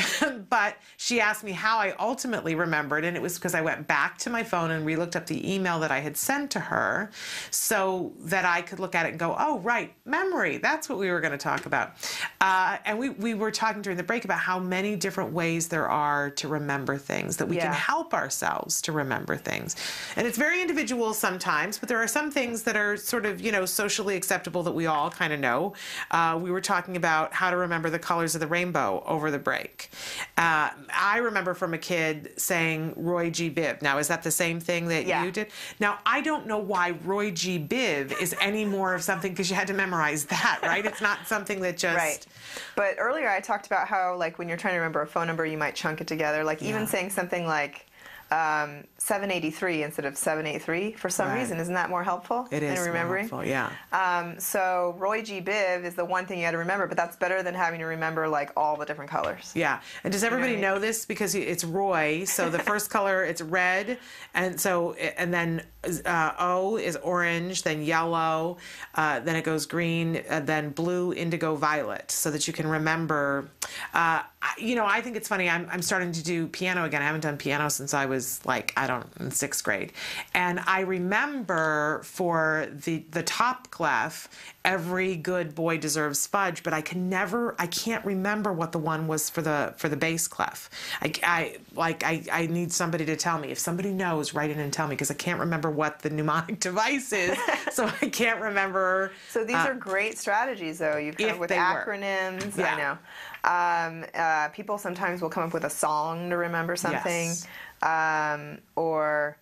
but 0.50 0.78
she 0.96 1.20
asked 1.20 1.44
me 1.44 1.52
how 1.52 1.78
I 1.78 1.94
ultimately 2.00 2.56
remembered 2.56 3.04
and 3.04 3.16
it 3.16 3.22
was 3.22 3.36
because 3.36 3.54
I 3.54 3.60
went 3.60 3.86
back 3.86 4.18
to 4.18 4.30
my 4.30 4.42
phone 4.42 4.72
and 4.72 4.84
re-looked 4.84 5.14
up 5.14 5.26
the 5.26 5.54
email 5.54 5.78
that 5.78 5.92
I 5.92 6.00
had 6.00 6.16
sent 6.16 6.55
to 6.56 6.60
her 6.60 7.10
so 7.50 8.12
that 8.20 8.44
I 8.44 8.62
could 8.62 8.80
look 8.80 8.94
at 8.94 9.06
it 9.06 9.10
and 9.10 9.18
go, 9.18 9.36
oh, 9.38 9.58
right, 9.58 9.92
memory. 10.04 10.56
That's 10.58 10.88
what 10.88 10.98
we 10.98 11.10
were 11.10 11.20
going 11.20 11.32
to 11.32 11.38
talk 11.38 11.66
about. 11.66 11.92
Uh, 12.40 12.78
and 12.84 12.98
we, 12.98 13.10
we 13.10 13.34
were 13.34 13.50
talking 13.50 13.82
during 13.82 13.96
the 13.96 14.02
break 14.02 14.24
about 14.24 14.38
how 14.38 14.58
many 14.58 14.96
different 14.96 15.32
ways 15.32 15.68
there 15.68 15.88
are 15.88 16.30
to 16.30 16.48
remember 16.48 16.96
things, 16.96 17.36
that 17.36 17.46
we 17.46 17.56
yeah. 17.56 17.66
can 17.66 17.74
help 17.74 18.14
ourselves 18.14 18.80
to 18.82 18.92
remember 18.92 19.36
things. 19.36 19.76
And 20.16 20.26
it's 20.26 20.38
very 20.38 20.60
individual 20.60 21.12
sometimes, 21.12 21.78
but 21.78 21.88
there 21.88 21.98
are 21.98 22.08
some 22.08 22.30
things 22.30 22.62
that 22.62 22.76
are 22.76 22.96
sort 22.96 23.26
of, 23.26 23.40
you 23.40 23.52
know, 23.52 23.66
socially 23.66 24.16
acceptable 24.16 24.62
that 24.62 24.72
we 24.72 24.86
all 24.86 25.10
kind 25.10 25.32
of 25.32 25.40
know. 25.40 25.74
Uh, 26.10 26.38
we 26.42 26.50
were 26.50 26.60
talking 26.60 26.96
about 26.96 27.32
how 27.34 27.50
to 27.50 27.56
remember 27.56 27.90
the 27.90 27.98
colors 27.98 28.34
of 28.34 28.40
the 28.40 28.46
rainbow 28.46 29.02
over 29.06 29.30
the 29.30 29.38
break. 29.38 29.90
Uh, 30.36 30.70
I 30.92 31.18
remember 31.18 31.54
from 31.54 31.74
a 31.74 31.78
kid 31.78 32.32
saying 32.36 32.94
Roy 32.96 33.30
G. 33.30 33.50
Biv. 33.50 33.82
Now, 33.82 33.98
is 33.98 34.08
that 34.08 34.22
the 34.22 34.30
same 34.30 34.58
thing 34.60 34.88
that 34.88 35.06
yeah. 35.06 35.24
you 35.24 35.30
did? 35.30 35.48
Now, 35.78 35.98
I 36.06 36.20
don't 36.20 36.45
know 36.46 36.58
why 36.58 36.94
Roy 37.04 37.30
G. 37.30 37.58
Biv 37.58 38.20
is 38.20 38.34
any 38.40 38.64
more 38.64 38.94
of 38.94 39.02
something 39.02 39.32
because 39.32 39.50
you 39.50 39.56
had 39.56 39.66
to 39.68 39.74
memorize 39.74 40.24
that, 40.26 40.60
right? 40.62 40.84
It's 40.84 41.00
not 41.00 41.26
something 41.26 41.60
that 41.60 41.76
just. 41.76 41.96
Right. 41.96 42.26
But 42.74 42.96
earlier 42.98 43.28
I 43.28 43.40
talked 43.40 43.66
about 43.66 43.88
how, 43.88 44.16
like, 44.16 44.38
when 44.38 44.48
you're 44.48 44.56
trying 44.56 44.74
to 44.74 44.78
remember 44.78 45.02
a 45.02 45.06
phone 45.06 45.26
number, 45.26 45.44
you 45.44 45.58
might 45.58 45.74
chunk 45.74 46.00
it 46.00 46.06
together. 46.06 46.44
Like, 46.44 46.62
even 46.62 46.82
yeah. 46.82 46.86
saying 46.86 47.10
something 47.10 47.46
like, 47.46 47.86
um, 48.30 48.84
783 48.98 49.84
instead 49.84 50.04
of 50.04 50.16
783 50.16 50.92
for 50.92 51.08
some 51.08 51.28
right. 51.28 51.38
reason. 51.38 51.58
Isn't 51.58 51.74
that 51.74 51.90
more 51.90 52.02
helpful? 52.02 52.48
It 52.50 52.62
is 52.62 52.80
in 52.80 52.86
remembering? 52.86 53.28
more 53.28 53.44
helpful, 53.44 53.48
yeah. 53.48 53.70
Um, 53.92 54.40
so 54.40 54.94
Roy 54.98 55.22
G. 55.22 55.40
Biv 55.40 55.84
is 55.84 55.94
the 55.94 56.04
one 56.04 56.26
thing 56.26 56.38
you 56.38 56.44
had 56.44 56.52
to 56.52 56.58
remember, 56.58 56.86
but 56.86 56.96
that's 56.96 57.16
better 57.16 57.42
than 57.42 57.54
having 57.54 57.80
to 57.80 57.86
remember 57.86 58.28
like 58.28 58.50
all 58.56 58.76
the 58.76 58.84
different 58.84 59.10
colors. 59.10 59.52
Yeah. 59.54 59.80
And 60.02 60.12
does 60.12 60.24
everybody 60.24 60.52
you 60.52 60.58
know, 60.58 60.74
know 60.74 60.80
this 60.80 61.06
because 61.06 61.34
it's 61.34 61.64
Roy? 61.64 62.24
So 62.24 62.50
the 62.50 62.58
first 62.58 62.90
color 62.90 63.24
it's 63.24 63.40
red, 63.40 63.98
and 64.34 64.60
so 64.60 64.94
and 64.94 65.32
then 65.32 65.62
uh, 66.04 66.32
O 66.38 66.76
is 66.76 66.96
orange, 66.96 67.62
then 67.62 67.82
yellow, 67.82 68.56
uh, 68.94 69.20
then 69.20 69.36
it 69.36 69.42
goes 69.42 69.66
green, 69.66 70.22
uh, 70.28 70.40
then 70.40 70.70
blue, 70.70 71.12
indigo, 71.12 71.54
violet, 71.54 72.10
so 72.10 72.30
that 72.30 72.46
you 72.46 72.52
can 72.52 72.66
remember. 72.66 73.48
Uh, 73.94 74.22
you 74.58 74.74
know, 74.74 74.86
I 74.86 75.00
think 75.00 75.16
it's 75.16 75.28
funny. 75.28 75.48
I'm, 75.48 75.68
I'm 75.70 75.82
starting 75.82 76.12
to 76.12 76.22
do 76.22 76.46
piano 76.46 76.84
again. 76.84 77.02
I 77.02 77.06
haven't 77.06 77.22
done 77.22 77.36
piano 77.36 77.68
since 77.68 77.94
I 77.94 78.06
was 78.06 78.15
like 78.44 78.72
I 78.76 78.86
don't 78.86 79.06
in 79.18 79.30
sixth 79.30 79.64
grade, 79.64 79.92
and 80.34 80.60
I 80.66 80.80
remember 80.80 82.00
for 82.04 82.68
the 82.70 83.04
the 83.10 83.22
top 83.22 83.70
clef, 83.70 84.28
every 84.66 85.14
good 85.14 85.54
boy 85.54 85.78
deserves 85.78 86.26
fudge, 86.26 86.62
but 86.62 86.72
I 86.72 86.80
can 86.80 87.08
never, 87.08 87.54
I 87.58 87.68
can't 87.68 88.04
remember 88.04 88.52
what 88.52 88.72
the 88.72 88.78
one 88.78 89.06
was 89.06 89.30
for 89.30 89.40
the 89.40 89.72
for 89.76 89.88
the 89.88 89.96
bass 89.96 90.26
clef. 90.26 90.68
I, 91.00 91.12
I 91.22 91.56
like 91.74 92.02
I, 92.04 92.22
I 92.32 92.46
need 92.48 92.72
somebody 92.72 93.06
to 93.06 93.16
tell 93.16 93.38
me. 93.38 93.48
If 93.48 93.58
somebody 93.58 93.92
knows, 93.92 94.34
write 94.34 94.50
in 94.50 94.58
and 94.58 94.72
tell 94.72 94.88
me 94.88 94.94
because 94.94 95.10
I 95.10 95.14
can't 95.14 95.40
remember 95.40 95.70
what 95.70 96.00
the 96.00 96.10
mnemonic 96.10 96.60
device 96.68 97.12
is, 97.12 97.38
so 97.72 97.90
I 98.02 98.08
can't 98.08 98.40
remember. 98.40 99.12
So 99.30 99.44
these 99.44 99.56
uh, 99.56 99.68
are 99.68 99.74
great 99.74 100.18
strategies, 100.18 100.78
though. 100.78 100.96
You've 100.96 101.16
come 101.16 101.30
up 101.30 101.38
with 101.38 101.50
acronyms. 101.50 102.56
Yeah. 102.56 102.74
I 102.74 102.78
know. 102.78 102.98
Um, 103.46 104.04
uh, 104.12 104.48
people 104.48 104.76
sometimes 104.76 105.22
will 105.22 105.30
come 105.30 105.44
up 105.44 105.54
with 105.54 105.64
a 105.64 105.70
song 105.70 106.30
to 106.30 106.36
remember 106.36 106.74
something, 106.74 107.26
yes. 107.28 107.46
Um, 107.82 108.58
or 108.74 109.38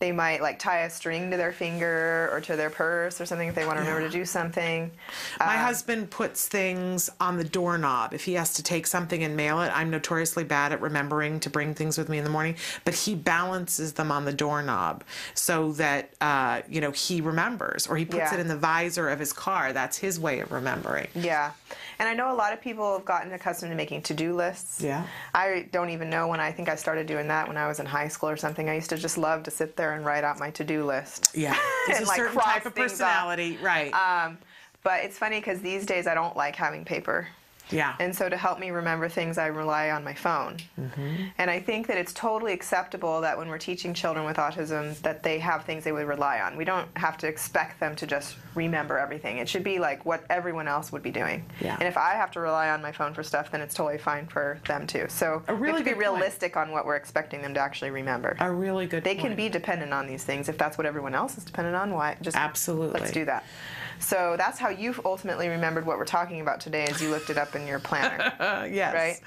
they 0.00 0.12
might 0.12 0.40
like 0.40 0.60
tie 0.60 0.80
a 0.80 0.90
string 0.90 1.30
to 1.32 1.36
their 1.36 1.50
finger 1.50 2.28
or 2.32 2.40
to 2.40 2.54
their 2.54 2.70
purse 2.70 3.20
or 3.20 3.26
something 3.26 3.48
if 3.48 3.54
they 3.56 3.66
want 3.66 3.78
to 3.78 3.84
remember 3.84 4.06
to 4.08 4.12
do 4.12 4.24
something. 4.24 4.92
My 5.40 5.56
um, 5.56 5.64
husband 5.64 6.10
puts 6.10 6.46
things 6.46 7.10
on 7.18 7.36
the 7.36 7.42
doorknob. 7.44 8.14
If 8.14 8.24
he 8.24 8.34
has 8.34 8.54
to 8.54 8.62
take 8.62 8.86
something 8.86 9.24
and 9.24 9.36
mail 9.36 9.60
it, 9.62 9.72
I'm 9.74 9.90
notoriously 9.90 10.44
bad 10.44 10.72
at 10.72 10.80
remembering 10.80 11.40
to 11.40 11.50
bring 11.50 11.74
things 11.74 11.98
with 11.98 12.08
me 12.08 12.18
in 12.18 12.24
the 12.24 12.30
morning, 12.30 12.54
but 12.84 12.94
he 12.94 13.16
balances 13.16 13.94
them 13.94 14.12
on 14.12 14.24
the 14.24 14.32
doorknob 14.32 15.02
so 15.34 15.72
that, 15.72 16.14
uh, 16.20 16.62
you 16.68 16.80
know, 16.80 16.92
he 16.92 17.20
remembers 17.20 17.88
or 17.88 17.96
he 17.96 18.04
puts 18.04 18.18
yeah. 18.18 18.34
it 18.34 18.40
in 18.40 18.46
the 18.46 18.56
visor 18.56 19.08
of 19.08 19.18
his 19.18 19.32
car. 19.32 19.72
That's 19.72 19.98
his 19.98 20.20
way 20.20 20.38
of 20.38 20.52
remembering. 20.52 21.08
Yeah. 21.16 21.52
And 21.98 22.08
I 22.08 22.14
know 22.14 22.32
a 22.32 22.34
lot 22.36 22.52
of 22.52 22.60
people 22.60 22.92
have 22.96 23.04
gotten 23.04 23.32
accustomed 23.32 23.70
to 23.72 23.76
making 23.76 24.02
to-do 24.02 24.34
lists. 24.34 24.80
Yeah. 24.80 25.04
I 25.34 25.68
don't 25.72 25.90
even 25.90 26.08
know 26.08 26.28
when 26.28 26.38
I 26.38 26.52
think 26.52 26.68
I 26.68 26.76
started 26.76 27.06
doing 27.06 27.26
that 27.28 27.48
when 27.48 27.56
I 27.56 27.66
was 27.66 27.80
in 27.80 27.86
high 27.86 28.06
school 28.08 28.28
or 28.28 28.36
something. 28.36 28.68
I 28.68 28.74
used 28.74 28.90
to 28.90 28.96
just 28.96 29.18
love 29.18 29.42
to 29.44 29.50
sit 29.50 29.76
there 29.76 29.94
and 29.94 30.04
write 30.04 30.22
out 30.22 30.38
my 30.38 30.50
to-do 30.50 30.84
list. 30.84 31.30
Yeah. 31.34 31.56
It's 31.88 32.00
and 32.00 32.04
a 32.04 32.08
like 32.08 32.18
certain 32.18 32.38
type 32.38 32.66
of 32.66 32.74
personality, 32.74 33.56
up. 33.56 33.64
right. 33.64 33.92
Um, 33.94 34.36
but 34.82 35.04
it's 35.04 35.16
funny 35.16 35.40
because 35.40 35.60
these 35.62 35.86
days 35.86 36.06
I 36.06 36.12
don't 36.14 36.36
like 36.36 36.54
having 36.54 36.84
paper. 36.84 37.28
Yeah. 37.70 37.94
And 38.00 38.14
so 38.14 38.28
to 38.28 38.36
help 38.36 38.58
me 38.58 38.70
remember 38.70 39.08
things, 39.08 39.38
I 39.38 39.46
rely 39.46 39.90
on 39.90 40.04
my 40.04 40.14
phone. 40.14 40.56
Mm-hmm. 40.80 41.14
And 41.38 41.50
I 41.50 41.60
think 41.60 41.86
that 41.88 41.98
it's 41.98 42.12
totally 42.12 42.52
acceptable 42.52 43.20
that 43.20 43.36
when 43.36 43.48
we're 43.48 43.58
teaching 43.58 43.94
children 43.94 44.24
with 44.24 44.36
autism, 44.36 44.98
that 45.02 45.22
they 45.22 45.38
have 45.38 45.64
things 45.64 45.84
they 45.84 45.92
would 45.92 46.06
rely 46.06 46.40
on. 46.40 46.56
We 46.56 46.64
don't 46.64 46.88
have 46.96 47.16
to 47.18 47.26
expect 47.26 47.80
them 47.80 47.96
to 47.96 48.06
just 48.06 48.36
remember 48.54 48.98
everything. 48.98 49.38
It 49.38 49.48
should 49.48 49.64
be 49.64 49.78
like 49.78 50.04
what 50.04 50.24
everyone 50.30 50.68
else 50.68 50.92
would 50.92 51.02
be 51.02 51.10
doing. 51.10 51.44
Yeah. 51.60 51.76
And 51.78 51.86
if 51.88 51.96
I 51.96 52.14
have 52.14 52.30
to 52.32 52.40
rely 52.40 52.70
on 52.70 52.82
my 52.82 52.92
phone 52.92 53.14
for 53.14 53.22
stuff, 53.22 53.50
then 53.50 53.60
it's 53.60 53.74
totally 53.74 53.98
fine 53.98 54.26
for 54.26 54.60
them 54.66 54.86
too. 54.86 55.06
So 55.08 55.42
A 55.48 55.54
we 55.54 55.68
have 55.68 55.78
to 55.78 55.84
be 55.84 55.90
good 55.90 55.96
point. 55.96 56.08
realistic 56.08 56.56
on 56.56 56.70
what 56.70 56.86
we're 56.86 56.96
expecting 56.96 57.42
them 57.42 57.54
to 57.54 57.60
actually 57.60 57.90
remember. 57.90 58.36
A 58.40 58.50
really 58.50 58.86
good 58.86 59.04
They 59.04 59.14
can 59.14 59.36
be 59.36 59.48
dependent 59.48 59.92
on 59.92 60.06
these 60.06 60.24
things 60.24 60.48
if 60.48 60.58
that's 60.58 60.78
what 60.78 60.86
everyone 60.86 61.14
else 61.14 61.38
is 61.38 61.44
dependent 61.44 61.76
on. 61.76 61.92
Why? 61.92 62.16
Just 62.20 62.36
Absolutely. 62.36 63.00
Let's 63.00 63.12
do 63.12 63.24
that. 63.26 63.44
So 64.00 64.36
that's 64.38 64.58
how 64.58 64.68
you've 64.68 65.00
ultimately 65.04 65.48
remembered 65.48 65.86
what 65.86 65.98
we're 65.98 66.04
talking 66.04 66.40
about 66.40 66.60
today, 66.60 66.84
as 66.84 67.00
you 67.02 67.10
looked 67.10 67.30
it 67.30 67.38
up 67.38 67.54
in 67.54 67.66
your 67.66 67.78
planner. 67.78 68.32
yes. 68.70 68.94
Right. 68.94 69.20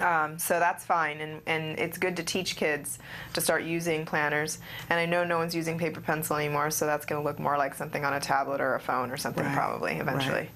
Um, 0.00 0.38
so 0.38 0.58
that's 0.58 0.84
fine, 0.84 1.20
and, 1.20 1.42
and 1.46 1.78
it's 1.78 1.98
good 1.98 2.16
to 2.16 2.22
teach 2.22 2.56
kids 2.56 2.98
to 3.34 3.40
start 3.40 3.64
using 3.64 4.06
planners. 4.06 4.58
And 4.88 4.98
I 4.98 5.06
know 5.06 5.24
no 5.24 5.38
one's 5.38 5.54
using 5.54 5.78
paper 5.78 6.00
pencil 6.00 6.36
anymore, 6.36 6.70
so 6.70 6.86
that's 6.86 7.04
going 7.04 7.22
to 7.22 7.28
look 7.28 7.38
more 7.38 7.56
like 7.58 7.74
something 7.74 8.04
on 8.04 8.14
a 8.14 8.20
tablet 8.20 8.60
or 8.60 8.74
a 8.74 8.80
phone 8.80 9.10
or 9.10 9.16
something 9.16 9.44
Right, 9.44 9.54
probably 9.54 9.94
eventually. 9.94 10.48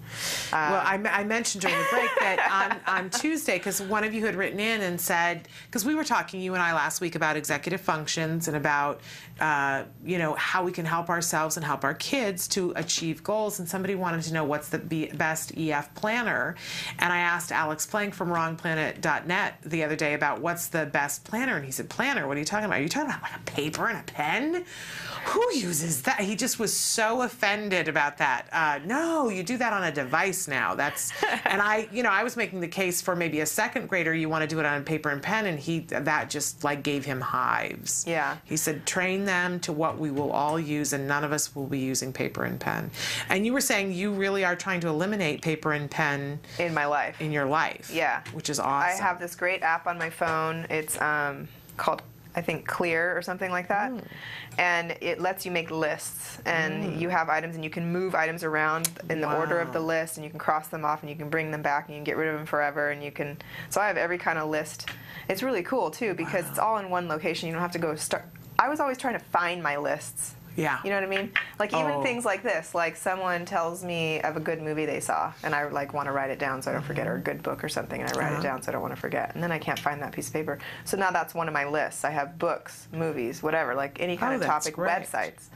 Um, 0.53 0.73
well, 0.73 0.83
I, 0.85 1.01
I 1.13 1.25
mentioned 1.25 1.63
during 1.63 1.77
the 1.77 1.87
break 1.91 2.11
that 2.21 2.81
on, 2.87 3.03
on 3.05 3.11
Tuesday, 3.11 3.59
because 3.59 3.81
one 3.83 4.05
of 4.05 4.15
you 4.15 4.25
had 4.25 4.35
written 4.35 4.61
in 4.61 4.81
and 4.83 5.01
said, 5.01 5.49
because 5.67 5.85
we 5.85 5.95
were 5.95 6.05
talking, 6.05 6.41
you 6.41 6.55
and 6.55 6.63
I, 6.63 6.73
last 6.73 7.01
week 7.01 7.15
about 7.15 7.37
executive 7.37 7.81
functions 7.81 8.49
and 8.49 8.57
about, 8.57 9.01
uh, 9.41 9.85
you 10.05 10.19
know, 10.19 10.35
how 10.35 10.65
we 10.65 10.73
can 10.73 10.85
help 10.85 11.11
ourselves 11.11 11.57
and 11.57 11.65
help 11.65 11.85
our 11.85 11.95
kids 11.95 12.49
to 12.49 12.73
achieve 12.77 13.23
goals. 13.23 13.59
And 13.59 13.69
somebody 13.69 13.95
wanted 13.95 14.23
to 14.23 14.33
know 14.33 14.45
what's 14.45 14.71
the 14.71 14.79
be- 14.79 15.07
best 15.09 15.57
EF 15.57 15.95
planner. 15.95 16.57
And 16.99 17.13
I 17.13 17.19
asked 17.19 17.53
Alex 17.53 17.87
Plank 17.87 18.15
from 18.15 18.29
wrongplanet.net 18.29 19.26
the 19.63 19.85
other 19.85 19.97
day 19.97 20.15
about 20.15 20.41
what's 20.41 20.69
the 20.69 20.87
best 20.87 21.25
planner. 21.25 21.57
And 21.57 21.65
he 21.65 21.71
said, 21.73 21.89
Planner, 21.89 22.27
what 22.27 22.37
are 22.37 22.41
you 22.41 22.47
talking 22.47 22.67
about? 22.67 22.79
Are 22.79 22.83
you 22.83 22.89
talking 22.89 23.11
about 23.11 23.23
like 23.23 23.37
a 23.37 23.43
paper 23.45 23.89
and 23.89 23.99
a 23.99 24.03
pen? 24.03 24.65
Who 25.27 25.55
uses 25.55 26.03
that? 26.03 26.21
He 26.21 26.37
just 26.37 26.59
was 26.59 26.73
so 26.73 27.23
offended 27.23 27.89
about 27.89 28.19
that. 28.19 28.49
Uh, 28.53 28.79
no, 28.87 29.29
you 29.29 29.43
do 29.43 29.57
that 29.59 29.73
on 29.73 29.83
a 29.83 29.93
device 29.93 30.47
now. 30.47 30.75
That's 30.75 31.13
and 31.45 31.61
I, 31.61 31.89
you 31.93 32.03
know, 32.03 32.11
I 32.11 32.23
was 32.23 32.37
making 32.37 32.61
the 32.61 32.69
case 32.69 33.03
for 33.03 33.17
maybe 33.17 33.41
a 33.41 33.47
second 33.47 33.89
grader. 33.89 34.15
You 34.15 34.29
want 34.29 34.43
to 34.43 34.47
do 34.47 34.61
it 34.61 34.67
on 34.67 34.85
paper 34.85 35.11
and 35.11 35.23
pen, 35.23 35.47
and 35.47 35.59
he 35.59 35.81
that 35.81 36.31
just 36.31 36.63
like 36.63 36.83
gave 36.83 37.05
him 37.05 37.21
hives. 37.21 38.05
Yeah. 38.07 38.37
He 38.45 38.57
said, 38.57 38.87
train 38.87 39.25
them 39.25 39.59
to 39.61 39.73
what 39.73 39.99
we 39.99 40.11
will 40.11 40.31
all 40.31 40.61
use, 40.61 40.93
and 40.93 41.09
none 41.09 41.25
of 41.25 41.33
us 41.33 41.55
will 41.57 41.67
be 41.67 41.81
using 41.81 42.13
paper 42.13 42.45
and 42.45 42.61
pen. 42.61 42.91
And 43.29 43.45
you 43.45 43.53
were 43.53 43.61
saying 43.61 43.93
you 43.93 44.13
really 44.13 44.45
are 44.45 44.57
trying 44.57 44.81
to 44.81 44.89
eliminate 44.89 45.43
paper 45.43 45.73
and 45.73 45.91
pen 45.91 46.39
in 46.59 46.73
my 46.73 46.87
life. 46.87 47.21
In 47.21 47.33
your 47.33 47.47
life. 47.47 47.91
Yeah. 47.93 48.23
Which 48.33 48.49
is 48.49 48.61
awesome. 48.61 49.03
I 49.03 49.07
have 49.07 49.16
this 49.19 49.35
great 49.35 49.63
app 49.63 49.87
on 49.87 49.99
my 49.99 50.11
phone. 50.11 50.67
It's 50.71 51.01
um, 51.01 51.49
called, 51.77 52.03
I 52.35 52.43
think, 52.43 52.67
Clear 52.67 53.17
or 53.17 53.23
something 53.23 53.51
like 53.51 53.69
that. 53.69 53.93
And 54.59 54.97
it 55.01 55.21
lets 55.21 55.45
you 55.45 55.51
make 55.53 55.71
lists. 55.71 56.39
And 56.47 56.85
Mm. 56.85 57.01
you 57.01 57.09
have 57.09 57.29
items, 57.29 57.55
and 57.57 57.65
you 57.65 57.71
can 57.71 57.93
move 57.93 58.15
items 58.15 58.45
around 58.45 58.89
in 59.11 59.21
the 59.21 59.31
order 59.33 59.59
of 59.59 59.73
the 59.73 59.81
list, 59.81 60.17
and 60.17 60.25
you 60.25 60.31
can 60.31 60.39
cross 60.39 60.69
them 60.69 60.85
off, 60.85 61.03
and 61.03 61.11
you 61.11 61.17
can 61.17 61.29
bring 61.29 61.51
them 61.51 61.63
back, 61.63 61.89
and 61.89 61.95
you 61.95 61.99
can 61.99 62.05
get 62.05 62.17
rid 62.17 62.29
of 62.29 62.35
them 62.37 62.47
forever. 62.47 62.91
And 62.91 63.03
you 63.03 63.11
can. 63.11 63.37
So 63.69 63.81
I 63.81 63.89
have 63.89 63.97
every 63.97 64.19
kind 64.19 64.39
of 64.39 64.49
list. 64.49 64.89
It's 65.29 65.43
really 65.43 65.63
cool, 65.65 65.91
too, 65.91 66.15
because 66.15 66.49
it's 66.49 66.59
all 66.59 66.79
in 66.79 66.89
one 66.89 67.09
location. 67.09 67.49
You 67.49 67.53
don't 67.55 67.63
have 67.63 67.73
to 67.73 67.79
go 67.81 67.97
start. 67.97 68.25
I 68.59 68.69
was 68.69 68.81
always 68.81 68.97
trying 68.97 69.19
to 69.19 69.25
find 69.25 69.63
my 69.63 69.77
lists. 69.77 70.36
Yeah. 70.57 70.79
You 70.85 70.91
know 70.91 70.97
what 70.97 71.05
I 71.05 71.07
mean? 71.09 71.33
Like 71.59 71.73
even 71.75 71.93
Oh. 71.93 72.03
things 72.03 72.25
like 72.25 72.43
this, 72.43 72.75
like 72.75 72.97
someone 72.97 73.45
tells 73.45 73.85
me 73.85 74.21
of 74.23 74.37
a 74.37 74.41
good 74.41 74.61
movie 74.63 74.87
they 74.87 75.01
saw, 75.01 75.33
and 75.43 75.55
I 75.55 75.69
like 75.69 75.93
want 75.95 76.07
to 76.07 76.13
write 76.13 76.31
it 76.31 76.39
down 76.39 76.63
so 76.63 76.71
I 76.71 76.75
don't 76.75 76.83
forget, 76.83 77.07
or 77.07 77.15
a 77.17 77.21
good 77.21 77.43
book 77.43 77.63
or 77.63 77.69
something, 77.69 78.01
and 78.01 78.11
I 78.11 78.19
write 78.19 78.33
Uh-huh. 78.33 78.41
it 78.41 78.43
down 78.43 78.63
so 78.63 78.71
I 78.71 78.73
don't 78.73 78.83
want 78.83 78.95
to 78.95 79.01
forget, 79.01 79.35
and 79.35 79.43
then 79.43 79.53
I 79.53 79.59
can't 79.59 79.79
find 79.79 80.01
that 80.03 80.13
piece 80.13 80.29
of 80.29 80.33
paper. 80.33 80.59
So 80.85 80.97
now 80.97 81.11
that's 81.11 81.35
one 81.35 81.47
of 81.49 81.55
my 81.55 81.65
lists. 81.67 82.05
I 82.05 82.11
have 82.11 82.39
books, 82.39 82.89
movies, 82.93 83.43
whatever, 83.43 83.75
like 83.75 84.01
any 84.01 84.17
kind 84.17 84.33
Oh, 84.35 84.37
of 84.41 84.47
topic, 84.47 84.75
great. 84.75 84.91
websites. 84.91 85.49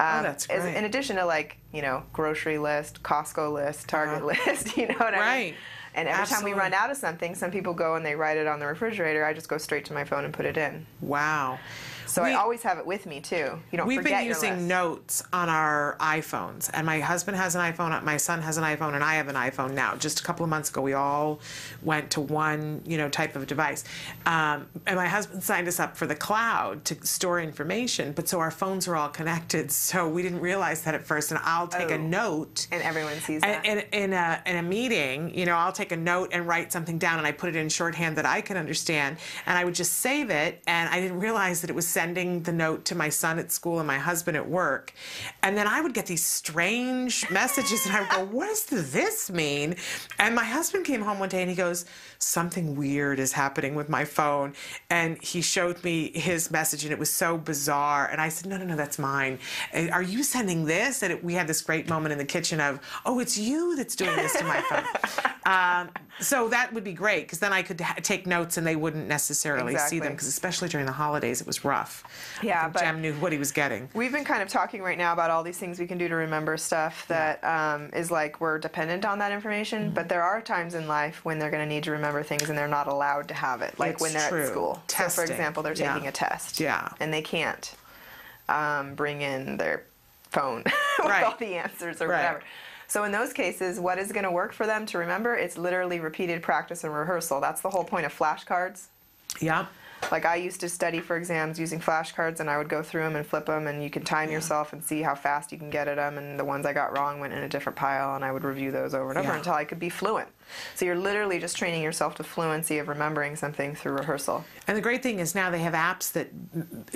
Oh, 0.00 0.22
that's 0.22 0.46
great. 0.46 0.58
as- 0.58 0.74
in 0.76 0.84
addition 0.84 1.16
to 1.16 1.24
like 1.24 1.56
you 1.72 1.80
know 1.82 2.02
grocery 2.12 2.58
list, 2.58 3.02
Costco 3.02 3.52
list, 3.52 3.88
Target 3.88 4.24
list. 4.24 4.76
You 4.76 4.88
know 4.88 4.94
what 4.96 5.14
I 5.14 5.16
mean? 5.16 5.20
Uh-huh. 5.20 5.30
Right. 5.30 5.54
And 5.96 6.08
every 6.08 6.26
time 6.26 6.42
we 6.42 6.52
run 6.54 6.74
out 6.74 6.90
of 6.90 6.96
something, 6.96 7.36
some 7.36 7.52
people 7.52 7.72
go 7.72 7.94
and 7.94 8.04
they 8.04 8.16
write 8.16 8.36
it 8.36 8.48
on 8.48 8.58
the 8.58 8.66
refrigerator. 8.66 9.24
I 9.24 9.32
just 9.32 9.48
go 9.48 9.58
straight 9.58 9.84
to 9.84 9.92
my 9.94 10.02
phone 10.02 10.24
and 10.24 10.34
put 10.34 10.44
it 10.44 10.56
in. 10.56 10.86
Wow. 11.00 11.60
So 12.06 12.22
We- 12.22 12.30
I 12.30 12.34
always 12.34 12.62
have 12.62 12.78
it 12.78 12.86
with 12.86 13.06
me 13.06 13.20
too. 13.20 13.58
You 13.70 13.78
don't 13.78 13.86
We've 13.86 14.02
been 14.02 14.24
using 14.24 14.68
notes 14.68 15.22
on 15.32 15.48
our 15.48 15.96
iPhones, 16.00 16.70
and 16.72 16.86
my 16.86 17.00
husband 17.00 17.36
has 17.36 17.54
an 17.54 17.60
iPhone, 17.72 18.02
my 18.04 18.16
son 18.16 18.42
has 18.42 18.56
an 18.58 18.64
iPhone, 18.64 18.94
and 18.94 19.02
I 19.02 19.14
have 19.14 19.28
an 19.28 19.34
iPhone 19.36 19.72
now. 19.72 19.94
Just 19.96 20.20
a 20.20 20.22
couple 20.22 20.44
of 20.44 20.50
months 20.50 20.70
ago, 20.70 20.80
we 20.82 20.92
all 20.92 21.40
went 21.82 22.10
to 22.12 22.20
one, 22.20 22.82
you 22.86 22.96
know, 22.98 23.08
type 23.08 23.36
of 23.36 23.46
device, 23.46 23.84
um, 24.26 24.66
and 24.86 24.96
my 24.96 25.06
husband 25.08 25.42
signed 25.42 25.68
us 25.68 25.80
up 25.80 25.96
for 25.96 26.06
the 26.06 26.14
cloud 26.14 26.84
to 26.86 27.06
store 27.06 27.40
information. 27.40 28.12
But 28.12 28.28
so 28.28 28.40
our 28.40 28.50
phones 28.50 28.86
are 28.88 28.96
all 28.96 29.08
connected, 29.08 29.70
so 29.88 30.08
we 30.08 30.22
didn't 30.22 30.40
realize 30.40 30.82
that 30.82 30.94
at 30.94 31.04
first. 31.04 31.30
And 31.30 31.40
I'll 31.44 31.68
take 31.68 31.90
a 31.90 31.94
Oh. 31.94 31.98
note, 31.98 32.66
and 32.70 32.82
everyone 32.82 33.20
sees 33.20 33.40
that. 33.42 33.64
in, 33.64 33.78
in 33.92 34.12
a 34.12 34.40
in 34.46 34.56
a 34.56 34.62
meeting, 34.62 35.34
you 35.34 35.46
know, 35.46 35.56
I'll 35.56 35.72
take 35.72 35.92
a 35.92 35.96
note 35.96 36.30
and 36.32 36.46
write 36.46 36.72
something 36.72 36.98
down, 36.98 37.18
and 37.18 37.26
I 37.26 37.32
put 37.32 37.48
it 37.48 37.56
in 37.56 37.68
shorthand 37.68 38.16
that 38.16 38.26
I 38.26 38.40
can 38.40 38.56
understand, 38.56 39.16
and 39.46 39.56
I 39.58 39.64
would 39.64 39.74
just 39.74 39.94
save 40.00 40.30
it, 40.30 40.62
and 40.66 40.88
I 40.88 41.00
didn't 41.00 41.20
realize 41.20 41.60
that 41.62 41.70
it 41.70 41.74
was 41.76 41.86
sending 41.94 42.42
the 42.42 42.52
note 42.52 42.84
to 42.86 42.94
my 42.94 43.08
son 43.08 43.38
at 43.38 43.52
school 43.52 43.78
and 43.78 43.86
my 43.86 43.98
husband 43.98 44.36
at 44.36 44.48
work, 44.48 44.92
and 45.42 45.56
then 45.56 45.66
I 45.66 45.80
would 45.80 45.94
get 45.94 46.06
these 46.06 46.26
strange 46.26 47.30
messages, 47.40 47.86
and 47.86 47.94
I 47.96 48.00
would 48.00 48.10
go, 48.10 48.36
"What 48.36 48.48
does 48.68 48.92
this 48.92 49.30
mean?" 49.30 49.76
And 50.18 50.34
my 50.34 50.44
husband 50.44 50.84
came 50.84 51.02
home 51.02 51.18
one 51.20 51.28
day 51.28 51.42
and 51.42 51.50
he 51.50 51.56
goes, 51.56 51.84
"Something 52.18 52.66
weird 52.76 53.18
is 53.18 53.32
happening 53.32 53.74
with 53.74 53.88
my 53.88 54.04
phone," 54.04 54.54
and 54.90 55.10
he 55.22 55.40
showed 55.40 55.82
me 55.84 55.96
his 56.30 56.50
message, 56.50 56.82
and 56.84 56.92
it 56.92 56.98
was 56.98 57.10
so 57.10 57.38
bizarre, 57.38 58.04
and 58.10 58.20
I 58.20 58.28
said, 58.28 58.46
"No, 58.50 58.56
no, 58.56 58.64
no, 58.72 58.76
that's 58.76 58.98
mine. 58.98 59.38
Uh, 59.72 59.88
Are 59.96 60.02
you 60.02 60.22
sending 60.22 60.64
this?" 60.64 61.02
And 61.02 61.12
it, 61.12 61.24
we 61.28 61.34
had 61.34 61.46
this 61.46 61.62
great 61.62 61.88
moment 61.88 62.12
in 62.12 62.18
the 62.18 62.30
kitchen 62.36 62.58
of, 62.60 62.80
"Oh, 63.06 63.20
it's 63.20 63.38
you 63.38 63.76
that's 63.76 63.96
doing 64.02 64.16
this 64.16 64.32
to 64.40 64.44
my 64.44 64.60
phone." 64.68 64.84
um, 65.54 65.84
so 66.20 66.48
that 66.48 66.72
would 66.72 66.84
be 66.84 66.96
great 67.04 67.22
because 67.26 67.40
then 67.44 67.52
I 67.52 67.62
could 67.62 67.80
ha- 67.80 67.96
take 68.02 68.26
notes 68.26 68.56
and 68.56 68.66
they 68.66 68.76
wouldn't 68.76 69.08
necessarily 69.08 69.74
see 69.88 70.00
them 70.00 70.12
because 70.12 70.28
especially 70.28 70.68
during 70.68 70.86
the 70.86 70.92
holidays 71.04 71.40
it 71.40 71.46
was 71.46 71.64
rough. 71.64 71.83
Yeah, 72.42 72.68
but- 72.68 72.80
Jem 72.80 73.00
knew 73.00 73.14
what 73.14 73.32
he 73.32 73.38
was 73.38 73.52
getting. 73.52 73.88
We've 73.94 74.12
been 74.12 74.24
kind 74.24 74.42
of 74.42 74.48
talking 74.48 74.82
right 74.82 74.98
now 74.98 75.12
about 75.12 75.30
all 75.30 75.42
these 75.42 75.58
things 75.58 75.78
we 75.78 75.86
can 75.86 75.98
do 75.98 76.08
to 76.08 76.14
remember 76.14 76.56
stuff 76.56 77.06
that 77.08 77.42
um, 77.44 77.90
is 77.92 78.10
like 78.10 78.40
we're 78.40 78.58
dependent 78.58 79.04
on 79.04 79.18
that 79.18 79.32
information, 79.32 79.84
Mm-hmm. 79.86 79.94
but 79.94 80.08
there 80.08 80.22
are 80.22 80.40
times 80.40 80.74
in 80.74 80.86
life 80.88 81.24
when 81.24 81.38
they're 81.38 81.50
going 81.50 81.62
to 81.66 81.72
need 81.74 81.84
to 81.84 81.90
remember 81.92 82.22
things 82.22 82.48
and 82.48 82.56
they're 82.58 82.68
not 82.68 82.86
allowed 82.86 83.28
to 83.28 83.34
have 83.34 83.62
it, 83.62 83.78
like 83.78 83.92
It's 83.94 84.02
when 84.02 84.12
they're 84.12 84.28
true. 84.28 84.42
at 84.42 84.48
school. 84.48 84.82
So, 84.88 85.08
for 85.08 85.22
example, 85.22 85.62
they're 85.62 85.74
Yeah. 85.74 85.92
taking 85.94 86.08
a 86.08 86.12
test. 86.12 86.60
Yeah. 86.60 86.88
And 87.00 87.12
they 87.12 87.22
can't 87.22 87.74
um, 88.48 88.94
bring 88.94 89.22
in 89.22 89.56
their 89.56 89.84
phone 90.30 90.62
with 90.98 91.06
Right. 91.08 91.24
all 91.24 91.36
the 91.38 91.54
answers 91.54 92.00
or 92.02 92.08
Right. 92.08 92.18
whatever. 92.18 92.42
So 92.86 93.04
in 93.04 93.12
those 93.12 93.32
cases, 93.32 93.80
what 93.80 93.98
is 93.98 94.12
going 94.12 94.24
to 94.24 94.30
work 94.30 94.52
for 94.52 94.66
them 94.66 94.84
to 94.86 94.98
remember? 94.98 95.34
It's 95.34 95.56
literally 95.56 96.00
repeated 96.00 96.42
practice 96.42 96.84
and 96.84 96.94
rehearsal. 96.94 97.40
That's 97.40 97.62
the 97.62 97.70
whole 97.70 97.84
point 97.84 98.04
of 98.06 98.16
flashcards. 98.16 98.84
Yeah. 99.40 99.66
Like 100.12 100.24
I 100.26 100.36
used 100.36 100.60
to 100.60 100.68
study 100.68 101.00
for 101.00 101.16
exams 101.16 101.58
using 101.58 101.80
flashcards, 101.80 102.40
and 102.40 102.48
I 102.48 102.58
would 102.58 102.68
go 102.68 102.82
through 102.82 103.02
them 103.02 103.16
and 103.16 103.26
flip 103.26 103.46
them, 103.46 103.66
and 103.66 103.82
you 103.82 103.90
can 103.90 104.02
time 104.04 104.30
yourself 104.30 104.72
and 104.72 104.82
see 104.82 105.02
how 105.02 105.14
fast 105.14 105.50
you 105.50 105.58
can 105.58 105.70
get 105.70 105.88
at 105.88 105.96
them. 105.96 106.18
And 106.18 106.38
the 106.38 106.44
ones 106.44 106.66
I 106.66 106.72
got 106.72 106.96
wrong 106.96 107.20
went 107.20 107.32
in 107.32 107.42
a 107.42 107.48
different 107.48 107.76
pile, 107.76 108.14
and 108.14 108.24
I 108.24 108.30
would 108.30 108.44
review 108.44 108.70
those 108.70 108.94
over 108.94 109.10
and 109.10 109.18
over 109.18 109.28
Yeah. 109.28 109.36
until 109.38 109.54
I 109.54 109.64
could 109.64 109.78
be 109.80 109.88
fluent. 109.88 110.28
So 110.74 110.84
you're 110.84 110.96
literally 110.96 111.38
just 111.38 111.56
training 111.56 111.82
yourself 111.82 112.14
to 112.16 112.24
fluency 112.24 112.78
of 112.78 112.88
remembering 112.88 113.36
something 113.36 113.74
through 113.74 113.92
rehearsal. 113.92 114.44
And 114.66 114.76
the 114.76 114.82
great 114.82 115.02
thing 115.02 115.18
is 115.18 115.34
now 115.34 115.50
they 115.50 115.60
have 115.60 115.74
apps 115.74 116.12
that 116.12 116.28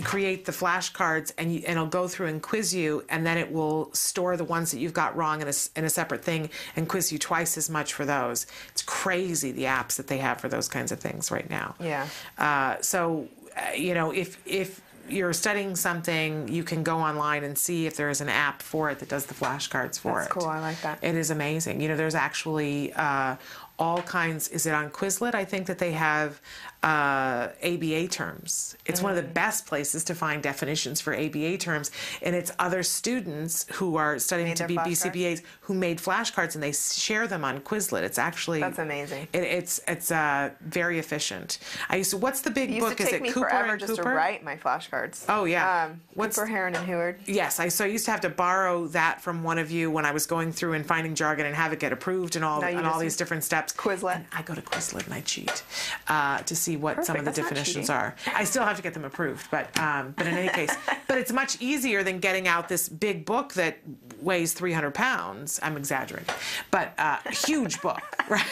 create 0.04 0.44
the 0.44 0.52
flashcards 0.52 1.32
and, 1.38 1.52
you, 1.52 1.62
and 1.66 1.72
it'll 1.72 1.86
go 1.86 2.08
through 2.08 2.28
and 2.28 2.42
quiz 2.42 2.74
you, 2.74 3.04
and 3.08 3.26
then 3.26 3.38
it 3.38 3.50
will 3.52 3.92
store 3.94 4.36
the 4.36 4.44
ones 4.44 4.70
that 4.70 4.78
you've 4.78 4.94
got 4.94 5.16
wrong 5.16 5.40
in 5.40 5.48
a, 5.48 5.52
in 5.76 5.84
a 5.84 5.90
separate 5.90 6.24
thing 6.24 6.50
and 6.76 6.88
quiz 6.88 7.12
you 7.12 7.18
twice 7.18 7.56
as 7.56 7.68
much 7.68 7.92
for 7.92 8.04
those. 8.04 8.46
It's 8.70 8.82
crazy 8.82 9.52
the 9.52 9.64
apps 9.64 9.96
that 9.96 10.06
they 10.06 10.18
have 10.18 10.40
for 10.40 10.48
those 10.48 10.68
kinds 10.68 10.92
of 10.92 11.00
things 11.00 11.30
right 11.30 11.48
now. 11.48 11.74
Yeah. 11.80 12.06
Uh, 12.36 12.76
so, 12.80 13.28
uh, 13.56 13.72
you 13.72 13.94
know, 13.94 14.10
if 14.10 14.38
if 14.46 14.80
you're 15.10 15.32
studying 15.32 15.76
something, 15.76 16.48
you 16.48 16.62
can 16.64 16.82
go 16.82 16.98
online 16.98 17.44
and 17.44 17.56
see 17.56 17.86
if 17.86 17.96
there 17.96 18.10
is 18.10 18.20
an 18.20 18.28
app 18.28 18.62
for 18.62 18.90
it 18.90 18.98
that 19.00 19.08
does 19.08 19.26
the 19.26 19.34
flashcards 19.34 19.98
for 19.98 20.14
That's 20.14 20.26
it. 20.26 20.34
That's 20.34 20.44
cool. 20.44 20.46
I 20.46 20.60
like 20.60 20.80
that. 20.82 20.98
It 21.02 21.14
is 21.14 21.30
amazing. 21.30 21.80
You 21.80 21.88
know, 21.88 21.96
there's 21.96 22.14
actually 22.14 22.92
uh, 22.94 23.36
all 23.78 24.02
kinds. 24.02 24.48
Is 24.48 24.66
it 24.66 24.74
on 24.74 24.90
Quizlet? 24.90 25.34
I 25.34 25.44
think 25.44 25.66
that 25.66 25.78
they 25.78 25.92
have 25.92 26.40
uh, 26.82 27.48
ABA 27.62 28.08
terms. 28.08 28.76
It's 28.86 29.02
one 29.02 29.10
of 29.10 29.16
the 29.16 29.30
best 29.30 29.66
places 29.66 30.04
to 30.04 30.14
find 30.14 30.42
definitions 30.42 31.00
for 31.00 31.14
ABA 31.14 31.58
terms, 31.58 31.90
and 32.22 32.34
it's 32.34 32.52
other 32.58 32.82
students 32.82 33.66
who 33.74 33.96
are 33.96 34.18
studying 34.18 34.54
to 34.54 34.66
be? 34.66 34.76
BCBAs 34.76 35.42
who 35.62 35.74
made 35.74 35.98
flashcards 35.98 36.54
and 36.54 36.62
they 36.62 36.72
share 36.72 37.26
them 37.26 37.44
on 37.44 37.60
Quizlet. 37.60 38.02
It's 38.02 38.18
actually 38.18 38.60
That's 38.60 38.78
amazing. 38.78 39.28
It, 39.32 39.42
it's 39.42 39.80
it's 39.88 40.10
uh, 40.10 40.50
very 40.60 40.98
efficient. 40.98 41.58
I 41.88 41.96
used 41.96 42.10
to. 42.10 42.16
What's 42.16 42.42
the 42.42 42.50
big 42.50 42.70
It 42.70 42.80
book? 42.80 43.00
Is 43.00 43.12
it 43.12 43.22
me 43.22 43.30
Cooper 43.30 43.48
forever 43.48 43.72
and 43.72 43.80
just 43.80 43.90
Cooper? 43.96 44.10
to 44.10 44.10
write 44.10 44.44
my 44.44 44.56
flashcards. 44.56 45.24
Oh 45.28 45.44
yeah. 45.44 45.84
Um, 45.84 46.00
Cooper, 46.16 46.46
Heron, 46.46 46.74
and 46.74 46.86
Heward. 46.86 47.20
Yes, 47.26 47.60
I 47.60 47.68
so 47.68 47.84
I 47.84 47.88
used 47.88 48.04
to 48.04 48.10
have 48.10 48.20
to 48.20 48.30
borrow 48.30 48.86
that 48.88 49.20
from 49.20 49.42
one 49.42 49.58
of 49.58 49.70
you 49.70 49.90
when 49.90 50.04
I 50.04 50.12
was 50.12 50.26
going 50.26 50.52
through 50.52 50.74
and 50.74 50.86
finding 50.86 51.14
jargon 51.14 51.46
and 51.46 51.54
have 51.54 51.72
it 51.72 51.80
get 51.80 51.92
approved 51.92 52.36
and 52.36 52.44
all 52.44 52.62
and 52.62 52.86
all 52.86 52.98
these 52.98 53.16
different 53.16 53.44
steps. 53.44 53.72
Quizlet. 53.72 54.16
And 54.16 54.26
I 54.32 54.42
go 54.42 54.54
to 54.54 54.62
Quizlet 54.62 55.06
and 55.06 55.14
I 55.14 55.20
cheat 55.22 55.62
uh, 56.08 56.38
to 56.38 56.56
see 56.56 56.67
what 56.76 57.04
some 57.04 57.16
of 57.16 57.24
the 57.24 57.30
That's 57.30 57.48
definitions 57.48 57.90
are. 57.90 58.14
I 58.34 58.44
still 58.44 58.64
have 58.64 58.76
to 58.76 58.82
get 58.82 58.94
them 58.94 59.04
approved, 59.04 59.50
but 59.50 59.76
um, 59.78 60.14
but 60.16 60.26
in 60.26 60.34
any 60.34 60.48
case, 60.48 60.74
but 61.08 61.18
it's 61.18 61.32
much 61.32 61.60
easier 61.60 62.02
than 62.02 62.18
getting 62.18 62.48
out 62.48 62.68
this 62.68 62.88
big 62.88 63.24
book 63.24 63.54
that 63.54 63.78
weighs 64.20 64.52
300 64.52 64.94
pounds. 64.94 65.60
I'm 65.62 65.76
exaggerating, 65.76 66.34
but 66.70 66.92
uh, 66.98 67.18
huge 67.30 67.80
book, 67.80 68.00
right? 68.28 68.44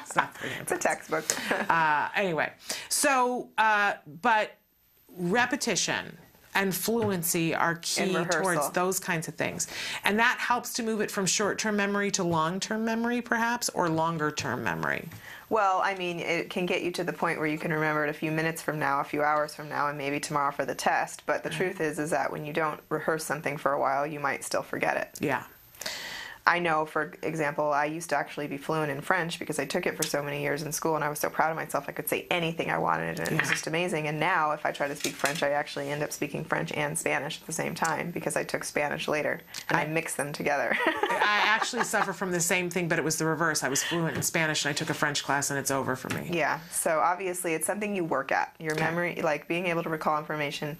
it's 0.00 0.16
not 0.16 0.36
300. 0.36 0.62
It's 0.62 0.72
a 0.72 0.78
textbook. 0.78 1.24
uh, 1.70 2.08
anyway, 2.14 2.52
so 2.88 3.48
uh, 3.58 3.94
but 4.22 4.56
repetition 5.16 6.16
and 6.54 6.74
fluency 6.74 7.54
are 7.54 7.76
key 7.76 8.12
towards 8.30 8.70
those 8.70 8.98
kinds 8.98 9.28
of 9.28 9.34
things, 9.34 9.68
and 10.04 10.18
that 10.18 10.36
helps 10.38 10.72
to 10.74 10.82
move 10.82 11.00
it 11.00 11.10
from 11.10 11.26
short-term 11.26 11.76
memory 11.76 12.10
to 12.10 12.24
long-term 12.24 12.84
memory, 12.84 13.22
perhaps, 13.22 13.68
or 13.70 13.88
longer-term 13.88 14.62
memory. 14.64 15.08
Well, 15.50 15.80
I 15.84 15.96
mean, 15.96 16.20
it 16.20 16.48
can 16.48 16.64
get 16.64 16.82
you 16.82 16.92
to 16.92 17.04
the 17.04 17.12
point 17.12 17.38
where 17.38 17.48
you 17.48 17.58
can 17.58 17.72
remember 17.72 18.04
it 18.04 18.08
a 18.08 18.14
few 18.14 18.30
minutes 18.30 18.62
from 18.62 18.78
now, 18.78 19.00
a 19.00 19.04
few 19.04 19.22
hours 19.22 19.52
from 19.52 19.68
now, 19.68 19.88
and 19.88 19.98
maybe 19.98 20.20
tomorrow 20.20 20.52
for 20.52 20.64
the 20.64 20.76
test. 20.76 21.24
But 21.26 21.42
the 21.42 21.50
mm. 21.50 21.56
truth 21.56 21.80
is, 21.80 21.98
is 21.98 22.10
that 22.10 22.30
when 22.32 22.46
you 22.46 22.52
don't 22.52 22.80
rehearse 22.88 23.24
something 23.24 23.56
for 23.56 23.72
a 23.72 23.80
while, 23.80 24.06
you 24.06 24.20
might 24.20 24.44
still 24.44 24.62
forget 24.62 24.96
it. 24.96 25.18
Yeah. 25.20 25.42
I 26.46 26.58
know, 26.58 26.86
for 26.86 27.12
example, 27.22 27.70
I 27.72 27.84
used 27.84 28.10
to 28.10 28.16
actually 28.16 28.46
be 28.46 28.56
fluent 28.56 28.90
in 28.90 29.00
French 29.00 29.38
because 29.38 29.58
I 29.58 29.66
took 29.66 29.86
it 29.86 29.96
for 29.96 30.02
so 30.02 30.22
many 30.22 30.42
years 30.42 30.62
in 30.62 30.72
school, 30.72 30.96
and 30.96 31.04
I 31.04 31.08
was 31.08 31.18
so 31.18 31.28
proud 31.28 31.50
of 31.50 31.56
myself. 31.56 31.84
I 31.88 31.92
could 31.92 32.08
say 32.08 32.26
anything 32.30 32.70
I 32.70 32.78
wanted, 32.78 33.20
and 33.20 33.32
it 33.32 33.40
was 33.40 33.50
just 33.50 33.66
amazing. 33.66 34.08
And 34.08 34.18
now, 34.18 34.52
if 34.52 34.64
I 34.64 34.72
try 34.72 34.88
to 34.88 34.96
speak 34.96 35.12
French, 35.12 35.42
I 35.42 35.50
actually 35.50 35.90
end 35.90 36.02
up 36.02 36.12
speaking 36.12 36.44
French 36.44 36.72
and 36.72 36.98
Spanish 36.98 37.40
at 37.40 37.46
the 37.46 37.52
same 37.52 37.74
time 37.74 38.10
because 38.10 38.36
I 38.36 38.44
took 38.44 38.64
Spanish 38.64 39.06
later 39.06 39.40
and 39.68 39.76
I, 39.76 39.86
mix 39.86 40.14
them 40.14 40.32
together. 40.32 40.76
I 40.86 41.42
actually 41.44 41.84
suffer 41.84 42.12
from 42.12 42.30
the 42.30 42.40
same 42.40 42.70
thing, 42.70 42.88
but 42.88 42.98
it 42.98 43.04
was 43.04 43.16
the 43.16 43.26
reverse. 43.26 43.62
I 43.62 43.68
was 43.68 43.82
fluent 43.82 44.16
in 44.16 44.22
Spanish, 44.22 44.64
and 44.64 44.70
I 44.70 44.72
took 44.72 44.90
a 44.90 44.94
French 44.94 45.22
class, 45.22 45.50
and 45.50 45.58
it's 45.58 45.70
over 45.70 45.94
for 45.96 46.08
me. 46.14 46.30
Yeah. 46.32 46.60
So 46.70 47.00
obviously, 47.00 47.54
it's 47.54 47.66
something 47.66 47.94
you 47.94 48.04
work 48.04 48.32
at. 48.32 48.54
Your 48.58 48.74
memory, 48.76 49.20
like 49.22 49.46
being 49.46 49.66
able 49.66 49.82
to 49.82 49.88
recall 49.88 50.18
information, 50.18 50.78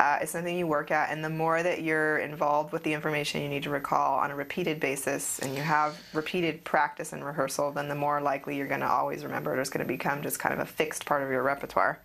uh, 0.00 0.18
is 0.22 0.30
something 0.30 0.56
you 0.56 0.66
work 0.66 0.90
at. 0.90 1.10
And 1.10 1.24
the 1.24 1.30
more 1.30 1.62
that 1.62 1.82
you're 1.82 2.18
involved 2.18 2.72
with 2.72 2.84
the 2.84 2.92
information 2.92 3.42
you 3.42 3.48
need 3.48 3.64
to 3.64 3.70
recall 3.70 4.18
on 4.18 4.30
a 4.30 4.36
repeated 4.36 4.78
basis, 4.78 5.38
and 5.40 5.54
you 5.54 5.60
have 5.60 6.00
repeated 6.12 6.64
practice 6.64 7.12
and 7.12 7.24
rehearsal, 7.24 7.72
then 7.72 7.88
the 7.88 7.94
more 7.94 8.20
likely 8.20 8.56
you're 8.56 8.68
going 8.68 8.80
to 8.80 8.88
always 8.88 9.24
remember 9.24 9.56
it. 9.56 9.60
It's 9.60 9.70
going 9.70 9.84
to 9.84 9.92
become 9.92 10.22
just 10.22 10.38
kind 10.38 10.52
of 10.52 10.60
a 10.60 10.66
fixed 10.66 11.04
part 11.04 11.22
of 11.22 11.30
your 11.30 11.42
repertoire. 11.42 12.00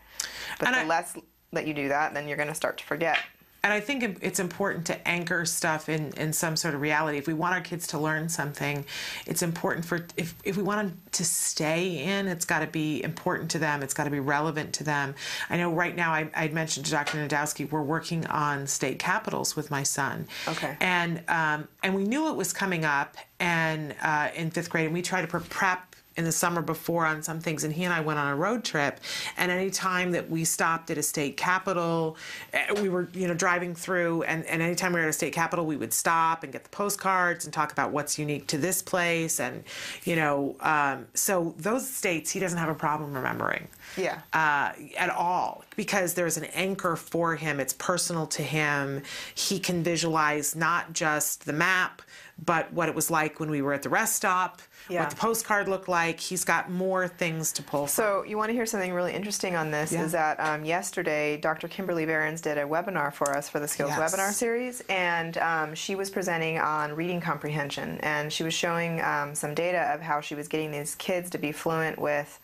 But 0.60 0.74
the 0.74 0.86
less 0.86 1.16
that 1.52 1.68
you 1.68 1.74
do 1.74 1.90
that, 1.90 2.14
then 2.14 2.28
you're 2.28 2.38
going 2.38 2.50
to 2.50 2.56
start 2.56 2.78
to 2.80 2.84
forget. 2.84 3.20
And 3.64 3.72
I 3.72 3.80
think 3.80 4.20
it's 4.22 4.40
important 4.40 4.86
to 4.88 5.08
anchor 5.08 5.46
stuff 5.46 5.88
in, 5.88 6.12
in 6.18 6.34
some 6.34 6.58
sort 6.58 6.76
of 6.76 6.82
reality. 6.82 7.18
If 7.18 7.28
we 7.28 7.34
want 7.34 7.56
our 7.56 7.62
kids 7.62 7.88
to 7.88 7.98
learn 7.98 8.28
something, 8.28 8.84
it's 9.26 9.42
important 9.42 9.86
for, 9.86 10.06
if, 10.18 10.36
if 10.44 10.58
we 10.58 10.64
want 10.64 10.86
them 10.86 11.02
to 11.14 11.24
stay 11.24 12.04
in, 12.04 12.28
it's 12.28 12.44
got 12.44 12.60
to 12.60 12.68
be 12.68 13.02
important 13.02 13.52
to 13.52 13.60
them. 13.60 13.82
It's 13.82 13.94
got 13.94 14.04
to 14.04 14.10
be 14.10 14.20
relevant 14.20 14.74
to 14.74 14.84
them. 14.84 15.16
I 15.50 15.56
know 15.56 15.72
right 15.72 15.96
now, 15.96 16.12
I, 16.12 16.30
I'd 16.36 16.54
mentioned 16.54 16.88
to 16.88 16.92
Dr. 16.92 17.26
Najdowski, 17.26 17.72
we're 17.72 17.82
working 17.82 18.28
on 18.28 18.68
state 18.68 19.00
capitals 19.00 19.56
with 19.56 19.72
my 19.72 19.84
son. 19.84 20.28
Okay. 20.46 20.76
And, 20.82 21.24
um, 21.30 21.70
and 21.84 21.96
we 21.96 22.04
knew 22.04 22.30
it 22.30 22.36
was 22.36 22.52
coming 22.52 22.84
up 22.84 23.16
and 23.40 23.96
uh, 24.02 24.30
in 24.36 24.52
fifth 24.52 24.70
grade, 24.70 24.86
and 24.86 24.94
we 24.94 25.02
tried 25.02 25.22
to 25.22 25.40
prep 25.40 25.93
in 26.16 26.24
the 26.26 26.32
summer 26.32 26.62
before 26.62 27.06
on 27.06 27.24
some 27.24 27.40
things 27.40 27.64
and 27.64 27.74
he 27.74 27.84
and 27.84 27.94
I 27.94 28.00
went 28.02 28.20
on 28.20 28.28
a 28.28 28.36
road 28.36 28.64
trip 28.64 29.00
and 29.38 29.52
any 29.52 29.70
time 29.72 30.12
that 30.12 30.30
we 30.30 30.44
stopped 30.44 30.92
at 30.92 30.98
a 30.98 31.04
state 31.04 31.38
capitol 31.38 32.18
eh, 32.54 32.82
we 32.82 32.90
were 32.90 33.10
you 33.14 33.28
know 33.28 33.34
driving 33.34 33.74
through 33.76 34.24
and, 34.24 34.46
and 34.46 34.62
anytime 34.62 34.94
we 34.94 35.00
were 35.00 35.06
at 35.06 35.10
a 35.10 35.14
state 35.14 35.34
capitol 35.34 35.66
we 35.66 35.76
would 35.78 35.94
stop 35.94 36.44
and 36.44 36.54
get 36.54 36.64
the 36.64 36.70
postcards 36.70 37.46
and 37.46 37.54
talk 37.54 37.72
about 37.72 37.92
what's 37.92 38.20
unique 38.20 38.46
to 38.48 38.58
this 38.58 38.82
place 38.82 39.40
and 39.40 39.64
you 40.04 40.16
know 40.16 40.56
um, 40.62 41.08
so 41.14 41.54
those 41.58 41.90
states 41.90 42.32
he 42.32 42.40
doesn't 42.40 42.60
have 42.60 42.70
a 42.70 42.76
problem 42.76 43.14
remembering 43.14 43.68
Yeah. 43.98 44.20
uh, 44.34 44.72
at 44.98 45.10
all 45.10 45.64
because 45.76 46.14
there's 46.14 46.38
an 46.38 46.46
anchor 46.54 46.96
for 46.96 47.36
him. 47.36 47.60
It's 47.60 47.74
personal 47.74 48.28
to 48.28 48.44
him. 48.44 49.02
He 49.34 49.60
can 49.60 49.82
visualize 49.84 50.56
not 50.56 50.94
just 50.94 51.46
the 51.46 51.54
map, 51.54 52.02
but 52.44 52.72
what 52.72 52.90
it 52.90 52.96
was 52.96 53.10
like 53.10 53.40
when 53.40 53.50
we 53.50 53.62
were 53.64 53.74
at 53.74 53.82
the 53.82 53.90
rest 53.90 54.16
stop, 54.16 54.62
Yeah. 54.90 55.02
what 55.02 55.10
the 55.10 55.16
postcard 55.16 55.68
looked 55.68 55.88
like. 55.88 56.20
He's 56.20 56.44
got 56.44 56.70
more 56.70 57.08
things 57.08 57.52
to 57.54 57.64
pull 57.64 57.88
from. 57.88 57.90
So 57.90 58.24
you 58.24 58.38
want 58.38 58.50
to 58.50 58.54
hear 58.54 58.66
something 58.66 58.94
really 58.94 59.14
interesting 59.14 59.56
on 59.56 59.72
this? 59.72 59.92
Yeah. 59.92 60.04
Is 60.04 60.12
that 60.12 60.40
um, 60.40 60.66
yesterday 60.66 61.38
Dr. 61.38 61.68
Kimberly 61.68 62.06
Berens 62.06 62.42
did 62.42 62.58
a 62.58 62.64
webinar 62.64 63.14
for 63.14 63.36
us 63.36 63.50
for 63.50 63.60
the 63.60 63.68
Skills 63.68 63.92
Yes. 63.96 64.14
webinar 64.14 64.32
series, 64.32 64.82
and 64.90 65.38
um, 65.38 65.76
she 65.76 65.96
was 65.96 66.10
presenting 66.10 66.60
on 66.60 66.94
reading 66.96 67.22
comprehension, 67.22 68.00
and 68.02 68.32
she 68.32 68.44
was 68.44 68.54
showing 68.54 69.02
um, 69.02 69.36
some 69.36 69.54
data 69.54 69.94
of 69.94 70.02
how 70.02 70.22
she 70.22 70.36
was 70.36 70.48
getting 70.48 70.72
these 70.72 70.96
kids 70.96 71.30
to 71.32 71.38
be 71.38 71.52
fluent 71.52 72.00
with. 72.00 72.40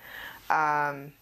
Um, 0.49 1.13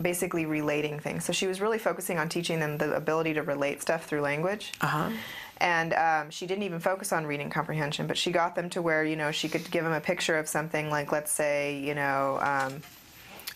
basically 0.00 0.44
relating 0.44 1.00
things 1.00 1.24
so 1.24 1.32
she 1.32 1.46
was 1.46 1.58
really 1.58 1.78
focusing 1.78 2.18
on 2.18 2.28
teaching 2.28 2.60
them 2.60 2.76
the 2.76 2.94
ability 2.94 3.32
to 3.32 3.42
relate 3.42 3.80
stuff 3.80 4.04
through 4.04 4.20
language 4.20 4.74
uh-huh. 4.82 5.10
And 5.58 5.94
um, 5.94 6.30
she 6.30 6.46
didn't 6.46 6.64
even 6.64 6.80
focus 6.80 7.12
on 7.12 7.26
reading 7.26 7.50
comprehension 7.50 8.06
but 8.06 8.16
she 8.16 8.30
got 8.30 8.54
them 8.54 8.68
to 8.70 8.82
where 8.82 9.04
you 9.04 9.16
know 9.16 9.30
she 9.30 9.48
could 9.48 9.70
give 9.70 9.84
them 9.84 9.92
a 9.92 10.00
picture 10.00 10.38
of 10.38 10.48
something 10.48 10.90
like 10.90 11.12
let's 11.12 11.32
say 11.32 11.78
you 11.78 11.94
know 11.94 12.38
um, 12.42 12.82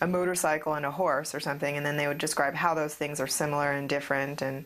a 0.01 0.07
motorcycle 0.07 0.73
and 0.73 0.85
a 0.85 0.91
horse 0.91 1.33
or 1.35 1.39
something 1.39 1.77
and 1.77 1.85
then 1.85 1.95
they 1.95 2.07
would 2.07 2.17
describe 2.17 2.55
how 2.55 2.73
those 2.73 2.95
things 2.95 3.19
are 3.19 3.27
similar 3.27 3.71
and 3.71 3.87
different 3.87 4.41
and 4.41 4.65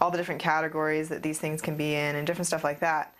all 0.00 0.10
the 0.10 0.16
different 0.16 0.40
categories 0.40 1.08
that 1.08 1.22
these 1.22 1.38
things 1.38 1.60
can 1.60 1.76
be 1.76 1.94
in 1.94 2.16
and 2.16 2.26
different 2.26 2.46
stuff 2.46 2.64
like 2.64 2.80
that. 2.80 3.14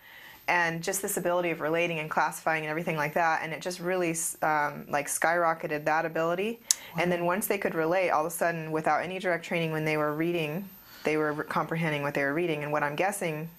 And 0.47 0.81
just 0.81 1.01
this 1.01 1.17
ability 1.17 1.51
of 1.51 1.61
relating 1.61 1.99
and 1.99 2.09
classifying 2.09 2.63
and 2.63 2.71
everything 2.71 2.95
like 2.95 3.13
that 3.13 3.41
and 3.43 3.53
it 3.53 3.61
just 3.61 3.79
really 3.79 4.15
um, 4.41 4.85
like 4.89 5.07
skyrocketed 5.07 5.85
that 5.85 6.05
ability. 6.05 6.59
And 6.97 7.11
then 7.11 7.25
once 7.25 7.45
they 7.45 7.57
could 7.57 7.75
relate 7.75 8.09
all 8.09 8.25
of 8.25 8.31
a 8.31 8.35
sudden 8.35 8.71
without 8.71 9.03
any 9.03 9.19
direct 9.19 9.45
training 9.45 9.71
when 9.71 9.85
they 9.85 9.97
were 9.97 10.13
reading 10.13 10.67
they 11.09 11.17
were 11.17 11.33
comprehending 11.43 12.03
what 12.03 12.13
they 12.13 12.23
were 12.23 12.33
reading 12.35 12.61
and 12.61 12.71
what 12.71 12.83
i'm 12.83 12.95
guessing 12.95 13.49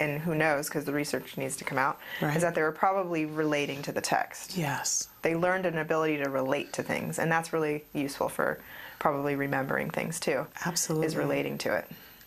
and 0.00 0.20
who 0.22 0.34
knows 0.34 0.68
because 0.68 0.86
the 0.86 0.92
research 0.92 1.36
needs 1.36 1.54
to 1.56 1.64
come 1.64 1.76
out 1.76 1.98
Right. 2.22 2.34
is 2.34 2.40
that 2.42 2.54
they 2.54 2.62
were 2.62 2.72
probably 2.72 3.26
relating 3.26 3.82
to 3.82 3.92
the 3.92 4.00
text 4.00 4.56
Yes. 4.56 5.08
they 5.20 5.34
learned 5.36 5.66
an 5.66 5.76
ability 5.76 6.16
to 6.24 6.30
relate 6.30 6.72
to 6.74 6.82
things 6.82 7.18
and 7.18 7.30
that's 7.30 7.52
really 7.52 7.84
useful 7.92 8.30
for 8.30 8.58
probably 8.98 9.36
remembering 9.36 9.90
things 9.90 10.18
too 10.18 10.46
Absolutely. 10.64 11.06
is 11.08 11.14
relating 11.14 11.58
to 11.58 11.74
it 11.76 11.84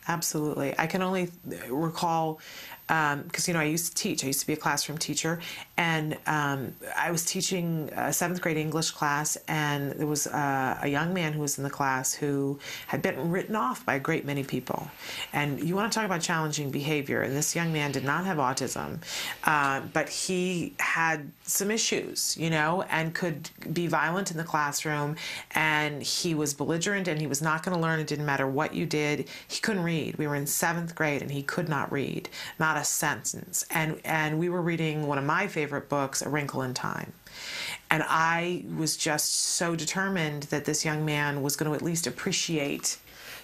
Absolutely. 0.09 0.73
I 0.79 0.87
can 0.87 1.01
only 1.01 1.29
recall 1.69 2.39
because 2.87 3.47
you 3.47 3.53
know 3.53 3.59
I 3.59 3.65
used 3.65 3.87
to 3.87 3.95
teach. 3.95 4.23
I 4.23 4.27
used 4.27 4.39
to 4.39 4.47
be 4.47 4.53
a 4.53 4.57
classroom 4.57 4.97
teacher, 4.97 5.39
and 5.75 6.17
um, 6.25 6.73
I 6.95 7.11
was 7.11 7.25
teaching 7.25 7.89
a 7.95 8.13
seventh 8.13 8.41
grade 8.41 8.57
English 8.57 8.91
class, 8.91 9.37
and 9.47 9.91
there 9.91 10.07
was 10.07 10.27
uh, 10.27 10.79
a 10.81 10.87
young 10.87 11.13
man 11.13 11.33
who 11.33 11.41
was 11.41 11.57
in 11.57 11.63
the 11.63 11.69
class 11.69 12.13
who 12.13 12.59
had 12.87 13.01
been 13.01 13.29
written 13.29 13.55
off 13.55 13.85
by 13.85 13.95
a 13.95 13.99
great 13.99 14.25
many 14.25 14.43
people. 14.43 14.89
And 15.33 15.61
you 15.61 15.75
want 15.75 15.91
to 15.91 15.95
talk 15.97 16.05
about 16.05 16.21
challenging 16.21 16.71
behavior, 16.71 17.21
and 17.21 17.35
this 17.35 17.55
young 17.55 17.73
man 17.73 17.91
did 17.91 18.05
not 18.05 18.25
have 18.25 18.37
autism, 18.37 19.01
uh, 19.43 19.81
but 19.91 20.07
he 20.07 20.73
had 20.79 21.29
some 21.43 21.69
issues, 21.71 22.37
you 22.37 22.49
know, 22.49 22.83
and 22.83 23.13
could 23.13 23.49
be 23.73 23.87
violent 23.87 24.31
in 24.31 24.37
the 24.37 24.43
classroom, 24.43 25.17
and 25.51 26.01
he 26.01 26.33
was 26.33 26.53
belligerent, 26.53 27.09
and 27.09 27.19
he 27.19 27.27
was 27.27 27.41
not 27.41 27.63
going 27.63 27.75
to 27.75 27.81
learn. 27.81 27.99
It 27.99 28.07
didn't 28.07 28.25
matter 28.25 28.47
what 28.47 28.73
you 28.73 28.85
did. 28.85 29.27
He 29.47 29.59
couldn't 29.59 29.83
read. 29.83 30.17
We 30.17 30.25
were 30.27 30.35
in 30.35 30.47
seventh 30.47 30.95
grade, 30.95 31.21
and 31.21 31.31
he 31.31 31.43
could 31.43 31.67
not 31.67 31.91
read, 31.91 32.29
not 32.59 32.76
a 32.77 32.83
sentence. 32.83 33.65
And 33.71 33.99
and 34.05 34.39
we 34.39 34.49
were 34.49 34.61
reading 34.61 35.07
one 35.07 35.17
of 35.17 35.23
my 35.23 35.47
favorite 35.47 35.89
books, 35.89 36.21
A 36.21 36.29
Wrinkle 36.29 36.61
in 36.61 36.73
Time. 36.73 37.13
And 37.89 38.03
I 38.07 38.65
was 38.77 38.95
just 38.95 39.33
so 39.33 39.75
determined 39.75 40.43
that 40.43 40.65
this 40.65 40.85
young 40.85 41.05
man 41.05 41.41
was 41.41 41.55
going 41.55 41.69
to 41.71 41.75
at 41.75 41.81
least 41.81 42.07
appreciate 42.07 42.97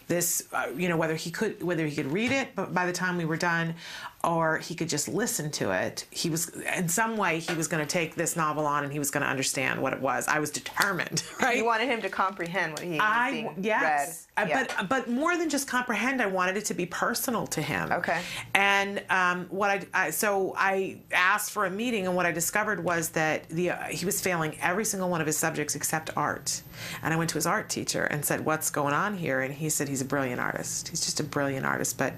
this, 0.08 0.48
uh, 0.52 0.68
you 0.76 0.90
know, 0.90 0.98
whether 0.98 1.16
he 1.16 1.32
could 1.32 1.64
whether 1.64 1.86
he 1.86 1.96
could 1.96 2.12
read 2.12 2.32
it, 2.32 2.50
but 2.56 2.74
by 2.74 2.86
the 2.86 2.92
time 2.92 3.18
we 3.18 3.26
were 3.26 3.38
done, 3.38 3.76
or 4.24 4.58
he 4.60 4.74
could 4.74 4.90
just 4.90 5.08
listen 5.08 5.52
to 5.52 5.72
it. 5.72 6.06
He 6.12 6.30
was 6.30 6.50
in 6.50 6.88
some 6.88 7.18
way 7.18 7.40
he 7.40 7.54
was 7.56 7.68
going 7.68 7.86
to 7.86 7.90
take 7.90 8.16
this 8.16 8.36
novel 8.36 8.66
on 8.66 8.84
and 8.84 8.94
he 8.94 9.00
was 9.00 9.12
going 9.12 9.24
to 9.24 9.30
understand 9.30 9.82
what 9.82 9.92
it 9.94 10.00
was. 10.00 10.28
I 10.28 10.40
was 10.40 10.50
determined. 10.50 11.24
Right? 11.44 11.58
You 11.58 11.66
wanted 11.66 11.90
him 11.90 12.02
to 12.04 12.10
comprehend 12.10 12.72
what 12.72 12.84
he 12.84 12.92
was 12.92 13.00
I 13.02 13.32
being 13.32 13.56
yes, 13.62 14.28
read. 14.38 14.46
Uh, 14.46 14.48
Yeah. 14.48 14.66
but 14.78 14.88
but 14.90 15.10
more 15.10 15.36
than 15.36 15.50
just 15.50 15.68
comprehend, 15.68 16.22
I 16.22 16.28
wanted 16.28 16.56
it 16.56 16.64
to 16.66 16.74
be 16.74 16.86
personal 16.86 17.48
to 17.48 17.62
him. 17.62 17.92
Okay. 17.92 18.22
And 18.54 19.04
um, 19.10 19.48
what 19.50 19.70
I, 19.70 19.82
I 19.94 20.10
so 20.12 20.54
I 20.58 21.00
asked 21.12 21.52
for 21.52 21.66
a 21.66 21.70
meeting, 21.70 22.08
and 22.08 22.16
what 22.16 22.26
I 22.26 22.32
discovered 22.32 22.82
was 22.82 23.10
that 23.10 23.50
the 23.50 23.72
uh, 23.72 23.84
he 23.86 24.06
was 24.06 24.22
failing 24.22 24.58
every 24.62 24.86
single 24.86 25.10
one 25.10 25.20
of 25.20 25.28
his 25.28 25.36
subjects 25.38 25.76
except 25.76 26.12
art. 26.16 26.62
And 27.02 27.14
I 27.14 27.18
went 27.18 27.30
to 27.32 27.36
his 27.36 27.46
art 27.46 27.68
teacher 27.70 28.04
and 28.06 28.24
said, 28.24 28.46
"What's 28.46 28.70
going 28.70 28.94
on 28.94 29.18
here?" 29.18 29.42
And 29.42 29.54
he 29.54 29.70
said, 29.70 29.90
"He's 29.90 30.02
a 30.02 30.06
brilliant 30.06 30.40
artist. 30.40 30.88
He's 30.90 31.02
just 31.04 31.20
a 31.20 31.24
brilliant 31.24 31.66
artist, 31.66 31.98
but 31.98 32.14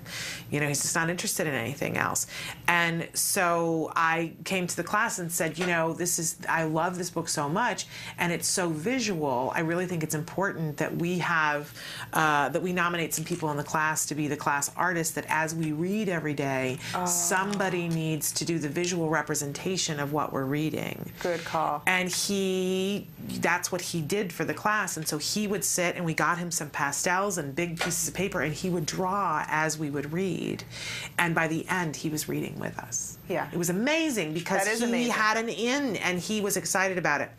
you 0.52 0.60
know, 0.60 0.68
he's 0.68 0.84
just 0.84 0.94
not 0.96 1.10
interested 1.10 1.48
in 1.48 1.54
anything 1.56 1.95
else." 1.96 2.28
And 2.68 3.08
so 3.14 3.92
I 3.96 4.34
came 4.44 4.68
to 4.68 4.76
the 4.76 4.84
class 4.84 5.20
and 5.20 5.32
said, 5.32 5.58
"You 5.58 5.68
know, 5.68 5.94
this 5.94 6.20
is 6.20 6.38
I 6.48 6.64
love 6.64 6.98
this 6.98 7.10
book 7.10 7.30
so 7.30 7.48
much, 7.50 7.88
and 8.18 8.32
it's 8.32 8.48
so 8.48 8.70
visual. 8.70 9.52
I 9.56 9.62
really 9.62 9.86
think 9.86 10.04
it's 10.04 10.16
important 10.16 10.78
that 10.78 10.96
we 10.96 11.20
have 11.20 11.74
uh, 12.14 12.50
that 12.50 12.62
we 12.62 12.74
nominate 12.74 13.14
some 13.14 13.26
people 13.26 13.52
in 13.52 13.58
the 13.58 13.64
class 13.64 14.06
to 14.08 14.16
be 14.16 14.28
the 14.28 14.38
class 14.38 14.72
artists. 14.76 15.14
That 15.14 15.26
as 15.30 15.56
we 15.56 15.72
read 15.72 16.10
every 16.10 16.34
day, 16.34 16.78
somebody 17.06 17.88
needs 17.88 18.32
to 18.34 18.46
do 18.46 18.60
the 18.60 18.70
visual 18.70 19.10
representation 19.10 20.00
of 20.00 20.12
what 20.14 20.34
we're 20.34 20.46
reading." 20.46 21.12
Good 21.22 21.44
call. 21.44 21.82
And 21.86 22.10
he, 22.10 23.08
that's 23.40 23.72
what 23.72 23.82
he 23.82 24.02
did 24.02 24.34
for 24.34 24.46
the 24.46 24.54
class. 24.54 24.98
And 24.98 25.08
so 25.08 25.18
he 25.18 25.48
would 25.48 25.64
sit 25.64 25.96
and 25.96 26.06
we 26.06 26.14
got 26.14 26.38
him 26.38 26.52
some 26.52 26.70
pastels 26.70 27.38
and 27.38 27.56
big 27.56 27.80
pieces 27.80 28.08
of 28.08 28.14
paper 28.14 28.42
and 28.42 28.54
he 28.54 28.70
would 28.70 28.86
draw 28.86 29.46
as 29.48 29.78
we 29.78 29.90
would 29.90 30.12
read. 30.12 30.64
And 31.18 31.34
by 31.34 31.48
the 31.48 31.68
end, 31.70 31.85
he 31.94 32.10
was 32.10 32.30
reading 32.30 32.58
with 32.58 32.80
us. 32.80 33.18
Yeah. 33.28 33.50
It 33.52 33.58
was 33.58 33.70
amazing 33.70 34.34
because 34.34 34.66
he 34.66 34.86
amazing. 34.86 35.12
had 35.12 35.38
an 35.38 35.50
in 35.50 35.98
and 35.98 36.18
he 36.18 36.40
was 36.40 36.56
excited 36.56 36.98
about 36.98 37.20
it. 37.20 37.30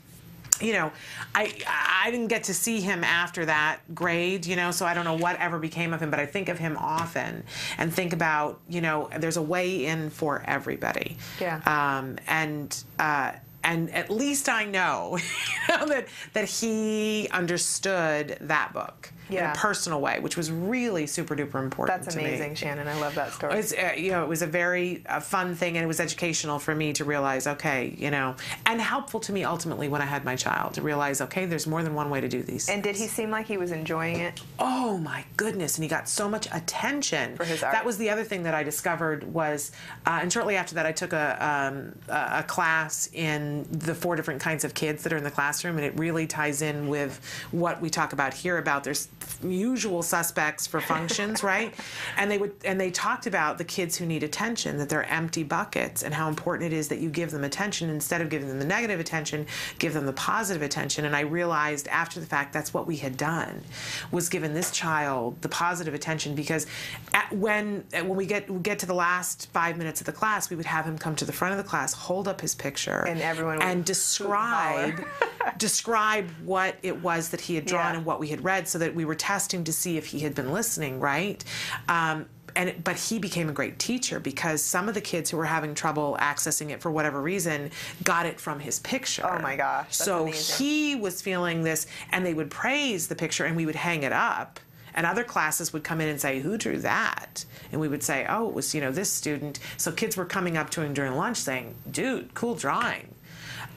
You 0.60 0.72
know, 0.72 0.92
I 1.34 1.52
I 1.68 2.10
didn't 2.10 2.28
get 2.28 2.44
to 2.44 2.54
see 2.54 2.80
him 2.80 3.04
after 3.04 3.44
that 3.44 3.80
grade, 3.94 4.46
you 4.46 4.56
know, 4.56 4.70
so 4.70 4.86
I 4.86 4.94
don't 4.94 5.04
know 5.04 5.16
what 5.16 5.38
ever 5.38 5.58
became 5.58 5.92
of 5.92 6.00
him, 6.00 6.10
but 6.10 6.18
I 6.18 6.24
think 6.26 6.48
of 6.48 6.58
him 6.58 6.76
often 6.78 7.44
and 7.76 7.92
think 7.92 8.12
about, 8.14 8.60
you 8.68 8.80
know, 8.80 9.10
there's 9.18 9.36
a 9.36 9.42
way 9.42 9.84
in 9.84 10.08
for 10.08 10.42
everybody. 10.46 11.18
Yeah. 11.40 11.60
Um, 11.66 12.16
and 12.26 12.84
uh, 12.98 13.32
and 13.64 13.90
at 13.90 14.10
least 14.10 14.48
I 14.48 14.64
know, 14.64 15.18
you 15.18 15.74
know 15.76 15.86
that 15.86 16.06
that 16.32 16.48
he 16.48 17.28
understood 17.32 18.38
that 18.40 18.72
book 18.72 19.12
in 19.28 19.34
Yeah. 19.36 19.52
a 19.52 19.56
personal 19.56 20.00
way, 20.00 20.20
which 20.20 20.36
was 20.36 20.50
really 20.50 21.06
super 21.06 21.34
duper 21.34 21.62
important. 21.62 22.02
That's 22.04 22.14
to 22.14 22.20
me. 22.20 22.28
amazing, 22.28 22.54
Shannon. 22.54 22.86
I 22.88 22.98
love 23.00 23.14
that 23.16 23.32
story. 23.32 23.58
It's, 23.58 23.72
uh, 23.72 23.92
you 23.96 24.10
know, 24.10 24.22
it 24.22 24.28
was 24.28 24.42
a 24.42 24.46
very 24.46 25.02
uh, 25.08 25.20
fun 25.20 25.54
thing, 25.54 25.76
and 25.76 25.84
it 25.84 25.86
was 25.86 26.00
educational 26.00 26.58
for 26.58 26.74
me 26.74 26.92
to 26.94 27.04
realize, 27.04 27.46
okay, 27.46 27.94
you 27.98 28.10
know, 28.10 28.36
and 28.66 28.80
helpful 28.80 29.20
to 29.20 29.32
me 29.32 29.44
ultimately 29.44 29.88
when 29.88 30.00
I 30.00 30.04
had 30.06 30.24
my 30.24 30.36
child 30.36 30.74
to 30.74 30.82
realize, 30.82 31.20
okay, 31.20 31.46
there's 31.46 31.66
more 31.66 31.82
than 31.82 31.94
one 31.94 32.10
way 32.10 32.20
to 32.20 32.28
do 32.28 32.42
these. 32.42 32.68
And 32.68 32.82
did 32.82 32.96
he 32.96 33.06
seem 33.06 33.30
like 33.30 33.46
he 33.46 33.56
was 33.56 33.72
enjoying 33.72 34.20
it? 34.20 34.40
Oh 34.58 34.98
my 34.98 35.24
goodness! 35.36 35.76
And 35.76 35.82
he 35.82 35.88
got 35.88 36.08
so 36.08 36.28
much 36.28 36.46
attention 36.52 37.36
For 37.36 37.44
his 37.44 37.62
art. 37.62 37.72
That 37.72 37.84
was 37.84 37.98
the 37.98 38.10
other 38.10 38.24
thing 38.24 38.44
that 38.44 38.54
I 38.54 38.62
discovered 38.62 39.24
was, 39.32 39.72
uh, 40.06 40.18
and 40.22 40.32
shortly 40.32 40.56
after 40.56 40.74
that, 40.76 40.86
I 40.86 40.92
took 40.92 41.12
a 41.12 41.36
um, 41.44 41.98
a 42.08 42.42
class 42.42 43.08
in 43.12 43.66
the 43.70 43.94
four 43.94 44.16
different 44.16 44.40
kinds 44.40 44.64
of 44.64 44.74
kids 44.74 45.02
that 45.02 45.12
are 45.12 45.16
in 45.16 45.24
the 45.24 45.30
classroom, 45.30 45.76
and 45.76 45.84
it 45.84 45.98
really 45.98 46.26
ties 46.26 46.62
in 46.62 46.88
with 46.88 47.20
what 47.50 47.80
we 47.80 47.90
talk 47.90 48.12
about 48.12 48.34
here 48.34 48.58
about 48.58 48.84
there's 48.84 49.08
usual 49.42 50.02
suspects 50.02 50.66
for 50.66 50.80
functions, 50.80 51.42
right? 51.52 51.74
And 52.16 52.30
they 52.30 52.38
would 52.38 52.52
and 52.64 52.80
they 52.80 52.90
talked 52.90 53.26
about 53.26 53.58
the 53.58 53.64
kids 53.64 53.96
who 53.96 54.06
need 54.06 54.22
attention, 54.22 54.78
that 54.78 54.88
they're 54.88 55.04
empty 55.04 55.42
buckets, 55.42 56.02
and 56.02 56.14
how 56.14 56.28
important 56.28 56.72
it 56.72 56.76
is 56.76 56.88
that 56.88 56.98
you 56.98 57.10
give 57.10 57.30
them 57.30 57.44
attention 57.44 57.90
instead 57.90 58.20
of 58.20 58.28
giving 58.28 58.48
them 58.48 58.58
the 58.58 58.64
negative 58.64 59.00
attention, 59.00 59.46
give 59.78 59.92
them 59.94 60.06
the 60.06 60.12
positive 60.12 60.62
attention. 60.62 61.04
And 61.04 61.14
I 61.14 61.20
realized 61.20 61.88
after 61.88 62.20
the 62.20 62.26
fact 62.26 62.52
that's 62.52 62.72
what 62.72 62.86
we 62.86 62.96
had 62.96 63.16
done 63.16 63.62
was 64.10 64.28
given 64.28 64.54
this 64.54 64.70
child 64.70 65.40
the 65.42 65.48
positive 65.48 65.94
attention 65.94 66.34
because 66.34 66.66
at, 67.14 67.32
when 67.32 67.84
when 67.92 68.16
we 68.16 68.26
get 68.26 68.50
we 68.50 68.60
get 68.60 68.78
to 68.80 68.86
the 68.86 68.94
last 68.94 69.48
five 69.52 69.76
minutes 69.76 70.00
of 70.00 70.06
the 70.06 70.12
class, 70.12 70.50
we 70.50 70.56
would 70.56 70.66
have 70.66 70.84
him 70.84 70.98
come 70.98 71.14
to 71.16 71.24
the 71.24 71.32
front 71.32 71.52
of 71.52 71.58
the 71.58 71.68
class, 71.68 71.92
hold 71.92 72.28
up 72.28 72.40
his 72.40 72.54
picture, 72.54 73.04
And 73.06 73.20
everyone 73.20 73.56
would 73.56 73.64
and 73.64 73.84
describe 73.84 75.04
describe 75.58 76.28
what 76.44 76.76
it 76.82 77.02
was 77.02 77.30
that 77.30 77.40
he 77.40 77.54
had 77.54 77.64
drawn 77.66 77.92
Yeah. 77.92 77.96
and 77.98 78.06
what 78.06 78.20
we 78.20 78.28
had 78.28 78.42
read, 78.44 78.68
so 78.68 78.78
that 78.78 78.94
we 78.94 79.04
were 79.06 79.14
testing 79.14 79.64
to 79.64 79.72
see 79.72 79.96
if 79.96 80.06
he 80.06 80.20
had 80.20 80.34
been 80.34 80.52
listening, 80.52 81.00
right? 81.00 81.42
Um, 81.88 82.26
and 82.56 82.82
but 82.82 82.96
he 82.96 83.18
became 83.18 83.48
a 83.48 83.52
great 83.52 83.78
teacher 83.78 84.18
because 84.18 84.62
some 84.62 84.88
of 84.88 84.94
the 84.94 85.00
kids 85.00 85.30
who 85.30 85.36
were 85.36 85.44
having 85.44 85.74
trouble 85.74 86.16
accessing 86.20 86.70
it 86.70 86.80
for 86.80 86.90
whatever 86.90 87.20
reason 87.20 87.70
got 88.02 88.26
it 88.26 88.40
from 88.40 88.58
his 88.58 88.80
picture. 88.80 89.24
Oh 89.26 89.38
my 89.40 89.56
gosh, 89.56 89.94
so 89.94 90.22
amazing. 90.22 90.66
he 90.66 90.94
was 90.96 91.22
feeling 91.22 91.62
this, 91.62 91.86
and 92.10 92.24
they 92.24 92.34
would 92.34 92.50
praise 92.50 93.06
the 93.06 93.14
picture, 93.14 93.44
and 93.44 93.56
we 93.56 93.66
would 93.66 93.76
hang 93.76 94.02
it 94.02 94.12
up. 94.12 94.58
And 94.94 95.04
other 95.04 95.24
classes 95.24 95.74
would 95.74 95.84
come 95.84 96.00
in 96.00 96.08
and 96.08 96.18
say, 96.18 96.40
"Who 96.40 96.56
drew 96.56 96.78
that?" 96.78 97.44
And 97.70 97.80
we 97.80 97.88
would 97.88 98.02
say, 98.02 98.24
"Oh, 98.26 98.48
it 98.48 98.54
was 98.54 98.74
you 98.74 98.80
know 98.80 98.90
this 98.90 99.12
student." 99.12 99.58
So 99.76 99.92
kids 99.92 100.16
were 100.16 100.24
coming 100.24 100.56
up 100.56 100.70
to 100.70 100.80
him 100.80 100.94
during 100.94 101.14
lunch 101.14 101.36
saying, 101.36 101.74
"Dude, 101.90 102.32
cool 102.32 102.54
drawing." 102.54 103.14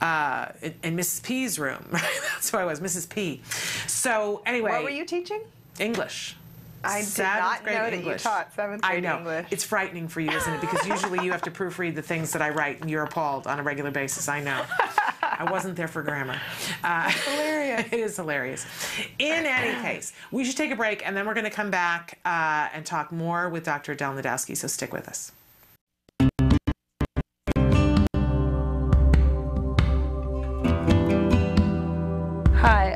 Uh, 0.02 0.48
in, 0.62 0.74
in 0.84 0.98
Mrs. 0.98 1.24
P's 1.24 1.60
room. 1.60 1.86
That's 1.92 2.50
who 2.50 2.58
I 2.58 2.66
was, 2.66 2.80
Mrs. 2.80 3.10
P. 3.10 3.42
So 3.88 4.42
anyway, 4.46 4.72
What 4.72 4.84
were 4.84 4.90
you 4.90 5.06
teaching? 5.06 5.42
English. 5.80 6.36
I 6.82 7.02
did 7.02 7.18
not 7.18 7.66
know 7.66 7.72
that 7.74 7.92
you 7.92 8.00
English. 8.00 8.24
taught 8.24 8.54
seventh 8.56 8.82
grade 8.82 9.06
I 9.06 9.10
know. 9.10 9.18
English. 9.18 9.48
It's 9.52 9.66
frightening 9.66 10.08
for 10.08 10.22
you, 10.22 10.32
isn't 10.32 10.54
it? 10.54 10.62
Because 10.62 10.88
usually 10.88 11.26
you 11.26 11.32
have 11.32 11.42
to 11.42 11.52
proofread 11.52 11.96
the 11.96 12.02
things 12.02 12.32
that 12.32 12.42
I 12.42 12.50
write, 12.52 12.80
and 12.80 12.90
you're 12.90 13.04
appalled 13.04 13.48
on 13.48 13.60
a 13.60 13.64
regular 13.64 13.92
basis. 13.92 14.30
I 14.30 14.40
know. 14.42 14.64
I 15.22 15.50
wasn't 15.52 15.76
there 15.76 15.90
for 15.90 16.02
grammar. 16.02 16.40
Uh, 16.84 17.10
hilarious. 17.26 17.86
it 17.92 18.00
is 18.00 18.16
hilarious. 18.16 18.66
In 19.20 19.46
any 19.46 19.82
case, 19.82 20.14
we 20.32 20.46
should 20.46 20.56
take 20.58 20.72
a 20.72 20.76
break, 20.76 21.06
and 21.06 21.16
then 21.18 21.26
we're 21.28 21.34
going 21.34 21.44
to 21.46 21.50
come 21.50 21.70
back 21.70 22.20
uh, 22.24 22.70
and 22.74 22.86
talk 22.86 23.12
more 23.12 23.50
with 23.50 23.66
Dr. 23.66 23.94
Del 23.96 24.14
Najdowski. 24.14 24.56
So 24.56 24.68
stick 24.68 24.94
with 24.94 25.10
us. 25.10 25.34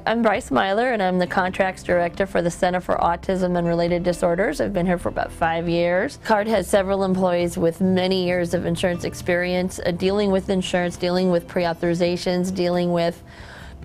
I'm 0.05 0.21
Bryce 0.21 0.51
Myler, 0.51 0.91
and 0.91 1.01
I'm 1.01 1.17
the 1.17 1.27
Contracts 1.27 1.81
Director 1.81 2.25
for 2.25 2.41
the 2.41 2.51
Center 2.51 2.81
for 2.81 2.95
Autism 2.97 3.57
and 3.57 3.65
Related 3.65 4.03
Disorders. 4.03 4.59
I've 4.59 4.73
been 4.73 4.85
here 4.85 4.97
for 4.97 5.07
about 5.07 5.31
five 5.31 5.69
years. 5.69 6.19
CARD 6.25 6.47
has 6.47 6.67
several 6.67 7.05
employees 7.05 7.57
with 7.57 7.79
many 7.79 8.25
years 8.25 8.53
of 8.53 8.65
insurance 8.65 9.05
experience, 9.05 9.79
uh, 9.79 9.91
dealing 9.91 10.29
with 10.29 10.49
insurance, 10.49 10.97
dealing 10.97 11.31
with 11.31 11.47
pre 11.47 11.63
authorizations, 11.63 12.53
dealing 12.53 12.91
with 12.91 13.23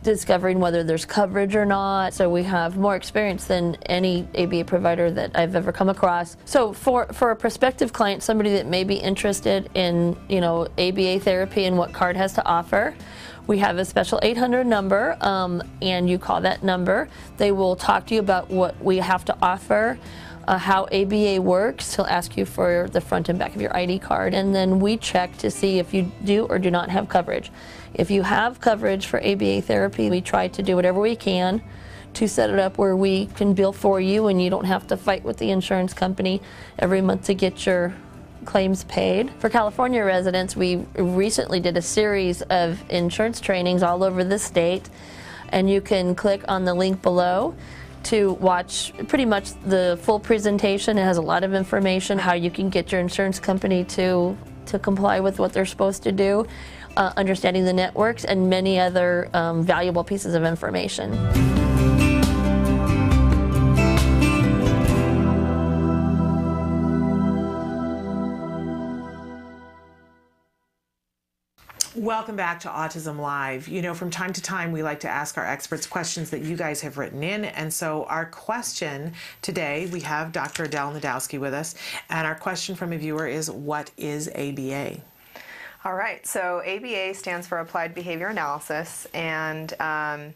discovering 0.02 0.58
whether 0.58 0.82
there's 0.82 1.04
coverage 1.04 1.54
or 1.54 1.64
not. 1.64 2.14
So 2.14 2.28
we 2.28 2.42
have 2.42 2.76
more 2.76 2.96
experience 2.96 3.44
than 3.44 3.76
any 3.86 4.26
ABA 4.36 4.64
provider 4.64 5.12
that 5.12 5.36
I've 5.36 5.54
ever 5.54 5.70
come 5.70 5.88
across. 5.88 6.36
So 6.44 6.72
for, 6.72 7.06
for 7.12 7.30
a 7.30 7.36
prospective 7.36 7.92
client, 7.92 8.24
somebody 8.24 8.50
that 8.54 8.66
may 8.66 8.82
be 8.82 8.96
interested 8.96 9.70
in, 9.74 10.16
you 10.28 10.40
know, 10.40 10.66
ABA 10.78 11.20
therapy 11.20 11.64
and 11.64 11.78
what 11.78 11.92
CARD 11.92 12.16
has 12.16 12.32
to 12.34 12.44
offer, 12.44 12.96
we 13.49 13.59
have 13.59 13.78
a 13.78 13.84
special 13.84 14.20
800 14.22 14.66
number, 14.66 15.16
um, 15.22 15.62
and 15.82 16.09
you 16.09 16.18
call 16.18 16.42
that 16.42 16.62
number. 16.62 17.09
They 17.38 17.51
will 17.51 17.74
talk 17.74 18.07
to 18.07 18.14
you 18.14 18.20
about 18.20 18.51
what 18.51 18.80
we 18.84 18.99
have 18.99 19.24
to 19.24 19.36
offer, 19.40 19.99
uh, 20.46 20.59
how 20.59 20.84
ABA 20.92 21.40
works. 21.40 21.96
He'll 21.96 22.05
ask 22.05 22.36
you 22.36 22.44
for 22.44 22.88
the 22.92 23.01
front 23.01 23.30
and 23.30 23.38
back 23.38 23.57
of 23.57 23.62
your 23.62 23.74
ID 23.74 24.01
card, 24.01 24.34
and 24.34 24.55
then 24.55 24.78
we 24.78 24.99
check 24.99 25.36
to 25.38 25.51
see 25.51 25.78
if 25.78 25.94
you 25.94 26.12
do 26.24 26.44
or 26.44 26.59
do 26.59 26.70
not 26.70 26.90
have 26.90 27.09
coverage. 27.09 27.51
If 27.94 28.11
you 28.11 28.22
have 28.22 28.61
coverage 28.61 29.07
for 29.07 29.18
ABA 29.26 29.62
therapy, 29.62 30.11
we 30.11 30.20
try 30.20 30.49
to 30.49 30.62
do 30.62 30.76
whatever 30.76 31.01
we 31.01 31.16
can 31.16 31.62
to 32.14 32.28
set 32.28 32.51
it 32.51 32.59
up 32.59 32.76
where 32.76 32.96
we 32.96 33.26
can 33.26 33.55
bill 33.55 33.72
for 33.72 34.01
you 34.01 34.26
and 34.26 34.42
you 34.42 34.51
don't 34.51 34.64
have 34.64 34.86
to 34.88 34.96
fight 34.96 35.22
with 35.24 35.38
the 35.38 35.51
insurance 35.51 35.94
company 35.94 36.40
every 36.78 37.01
month 37.01 37.24
to 37.24 37.34
get 37.34 37.64
your 37.64 37.94
claims 38.45 38.84
paid. 38.84 39.30
For 39.39 39.49
California 39.49 40.05
residents, 40.05 40.57
we 40.57 40.76
recently 40.95 41.61
did 41.61 41.76
a 41.76 41.82
series 41.82 42.43
of 42.43 42.82
insurance 42.91 43.41
trainings 43.41 43.82
all 43.82 44.03
over 44.03 44.24
the 44.24 44.39
state, 44.39 44.89
and 45.51 45.68
you 45.70 45.80
can 45.80 46.14
click 46.14 46.45
on 46.49 46.64
the 46.64 46.74
link 46.74 47.03
below 47.03 47.55
to 48.05 48.32
watch 48.34 48.93
pretty 49.09 49.24
much 49.24 49.53
the 49.64 49.99
full 50.03 50.20
presentation. 50.20 50.99
It 50.99 51.03
has 51.03 51.16
a 51.16 51.22
lot 51.22 51.45
of 51.45 51.53
information 51.53 52.18
how 52.18 52.34
you 52.34 52.51
can 52.51 52.70
get 52.70 52.93
your 52.93 53.01
insurance 53.01 53.39
company 53.41 53.84
to 53.84 54.36
to 54.66 54.78
comply 54.78 55.18
with 55.18 55.39
what 55.39 55.53
they're 55.53 55.64
supposed 55.64 56.03
to 56.03 56.12
do, 56.12 56.47
uh, 56.97 57.12
understanding 57.16 57.64
the 57.64 57.72
networks, 57.72 58.24
and 58.24 58.51
many 58.51 58.78
other 58.78 59.30
um, 59.32 59.62
valuable 59.62 60.05
pieces 60.05 60.34
of 60.34 60.45
information. 60.45 61.78
Welcome 72.09 72.36
back 72.36 72.61
to 72.61 72.68
Autism 72.68 73.18
Live. 73.18 73.68
You 73.68 73.82
know, 73.82 73.92
from 73.92 74.09
time 74.09 74.32
to 74.32 74.40
time, 74.40 74.72
we 74.72 74.82
like 74.82 75.00
to 75.00 75.09
ask 75.11 75.36
our 75.36 75.44
experts 75.44 75.86
questions 75.86 76.30
that 76.30 76.40
you 76.40 76.56
guys 76.56 76.80
have 76.80 76.96
written 76.96 77.22
in. 77.22 77.44
And 77.44 77.70
so, 77.70 78.04
our 78.04 78.24
question 78.24 79.12
today, 79.42 79.90
we 79.92 80.00
have 80.00 80.32
Dr. 80.32 80.64
Adel 80.64 80.90
Najdowski 80.94 81.38
with 81.38 81.52
us. 81.52 81.74
And 82.09 82.26
our 82.26 82.34
question 82.34 82.74
from 82.76 82.94
a 82.94 82.96
viewer 82.96 83.26
is 83.26 83.50
What 83.50 83.90
is 83.98 84.26
ABA? 84.28 85.02
All 85.84 85.92
right, 85.96 86.26
so 86.26 86.62
ABA 86.66 87.12
stands 87.12 87.46
for 87.46 87.59
Applied 87.59 87.94
Behavior 87.94 88.28
Analysis, 88.28 89.06
and 89.12 89.78
um, 89.78 90.32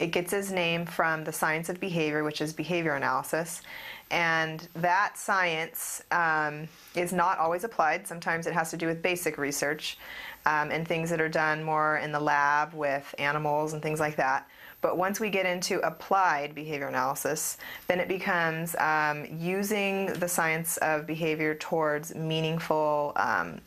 it 0.00 0.08
gets 0.08 0.32
its 0.32 0.50
name 0.50 0.86
from 0.86 1.22
the 1.22 1.32
science 1.32 1.68
of 1.68 1.78
behavior, 1.78 2.24
which 2.24 2.40
is 2.40 2.52
behavior 2.52 2.96
analysis. 2.96 3.62
And 4.10 4.66
that 4.74 5.16
science 5.16 6.02
um, 6.10 6.66
is 6.96 7.12
not 7.12 7.38
always 7.38 7.62
applied. 7.62 8.08
Sometimes 8.08 8.48
it 8.48 8.52
has 8.52 8.70
to 8.70 8.76
do 8.76 8.88
with 8.88 9.02
basic 9.02 9.38
research 9.38 9.98
um, 10.46 10.70
and 10.70 10.86
things 10.86 11.10
that 11.10 11.20
are 11.20 11.28
done 11.28 11.62
more 11.62 11.98
in 11.98 12.12
the 12.12 12.20
lab 12.20 12.72
with 12.72 13.14
animals 13.18 13.74
and 13.74 13.82
things 13.82 14.00
like 14.00 14.16
that. 14.16 14.48
But 14.80 14.96
once 14.96 15.18
we 15.18 15.28
get 15.28 15.46
into 15.46 15.80
applied 15.80 16.54
behavior 16.54 16.86
analysis, 16.86 17.58
then 17.88 17.98
it 17.98 18.08
becomes 18.08 18.76
um, 18.76 19.26
using 19.38 20.06
the 20.14 20.28
science 20.28 20.76
of 20.78 21.06
behavior 21.06 21.56
towards 21.56 22.14
meaningful 22.14 23.12
um, 23.16 23.60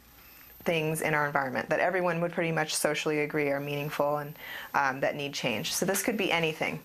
things 0.63 1.01
in 1.01 1.13
our 1.13 1.25
environment 1.25 1.69
that 1.69 1.79
everyone 1.79 2.21
would 2.21 2.31
pretty 2.31 2.51
much 2.51 2.75
socially 2.75 3.21
agree 3.21 3.49
are 3.49 3.59
meaningful 3.59 4.17
and 4.17 4.35
um, 4.73 4.99
that 5.01 5.15
need 5.15 5.33
change. 5.33 5.73
So 5.73 5.85
this 5.85 6.01
could 6.01 6.17
be 6.17 6.31
anything. 6.31 6.79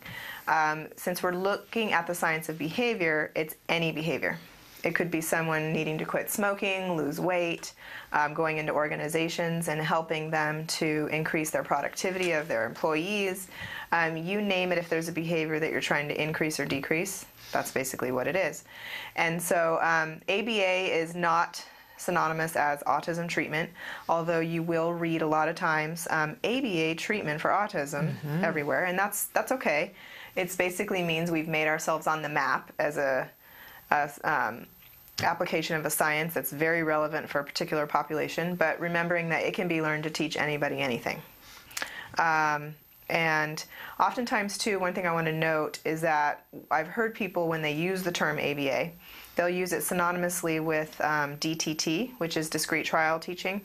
Um, 0.49 0.88
since 0.97 1.22
we're 1.22 1.32
looking 1.32 1.92
at 1.92 2.07
the 2.07 2.14
science 2.14 2.49
of 2.49 2.59
behavior, 2.59 3.30
it's 3.34 3.55
any 3.68 3.92
behavior. 3.92 4.38
It 4.85 4.95
could 4.95 5.11
be 5.11 5.20
someone 5.20 5.72
needing 5.72 5.97
to 5.99 6.05
quit 6.05 6.30
smoking, 6.30 6.97
lose 6.97 7.18
weight, 7.18 7.72
um, 8.12 8.35
going 8.35 8.59
into 8.59 8.72
organizations 8.72 9.68
and 9.68 9.80
helping 9.80 10.30
them 10.30 10.66
to 10.66 11.09
increase 11.11 11.51
their 11.51 11.62
productivity 11.64 12.32
of 12.32 12.49
their 12.49 12.66
employees. 12.66 13.49
Um, 13.93 14.16
you 14.16 14.41
name 14.43 14.72
it, 14.72 14.78
if 14.78 14.89
there's 14.89 15.09
a 15.09 15.12
behavior 15.12 15.59
that 15.59 15.70
you're 15.70 15.80
trying 15.80 16.09
to 16.09 16.22
increase 16.22 16.61
or 16.61 16.66
decrease, 16.66 17.24
that's 17.53 17.70
basically 17.72 18.12
what 18.12 18.26
it 18.26 18.37
is. 18.37 18.64
And 19.16 19.41
so 19.43 19.78
um, 19.82 20.20
ABA 20.28 20.95
is 21.01 21.14
not 21.14 21.64
synonymous 21.97 22.57
as 22.57 22.82
autism 22.82 23.26
treatment, 23.28 23.70
although 24.09 24.41
you 24.41 24.62
will 24.62 24.93
read 24.93 25.22
a 25.22 25.26
lot 25.26 25.49
of 25.49 25.55
times 25.55 26.07
um, 26.11 26.37
ABA 26.45 26.97
treatment 26.97 27.41
for 27.41 27.51
autism 27.51 28.12
Mhm. 28.20 28.43
everywhere, 28.43 28.85
and 28.85 28.99
that's 28.99 29.26
that's 29.26 29.53
okay. 29.53 29.93
It 30.37 30.55
basically 30.59 31.03
means 31.05 31.30
we've 31.30 31.49
made 31.49 31.68
ourselves 31.68 32.07
on 32.09 32.20
the 32.20 32.28
map 32.28 32.72
as 32.80 32.97
a, 32.99 33.30
a 33.93 34.11
um, 34.24 34.66
application 35.22 35.76
of 35.76 35.86
a 35.86 35.90
science 35.90 36.34
that's 36.34 36.50
very 36.50 36.82
relevant 36.82 37.28
for 37.28 37.40
a 37.40 37.44
particular 37.44 37.86
population, 37.86 38.56
but 38.56 38.78
remembering 38.80 39.28
that 39.28 39.44
it 39.44 39.54
can 39.54 39.68
be 39.68 39.80
learned 39.80 40.04
to 40.04 40.10
teach 40.10 40.36
anybody 40.36 40.80
anything. 40.80 41.22
Um, 42.18 42.74
and 43.08 43.64
oftentimes, 44.00 44.56
too, 44.56 44.78
one 44.78 44.94
thing 44.94 45.06
I 45.06 45.12
want 45.12 45.26
to 45.26 45.32
note 45.32 45.78
is 45.84 46.00
that 46.00 46.46
I've 46.70 46.86
heard 46.86 47.14
people 47.14 47.48
when 47.48 47.60
they 47.62 47.72
use 47.72 48.02
the 48.02 48.12
term 48.12 48.38
ABA, 48.38 48.90
they'll 49.36 49.48
use 49.48 49.72
it 49.72 49.80
synonymously 49.82 50.64
with 50.64 50.98
um, 51.00 51.36
DTT, 51.36 52.12
which 52.18 52.36
is 52.36 52.48
discrete 52.48 52.86
trial 52.86 53.18
teaching. 53.18 53.60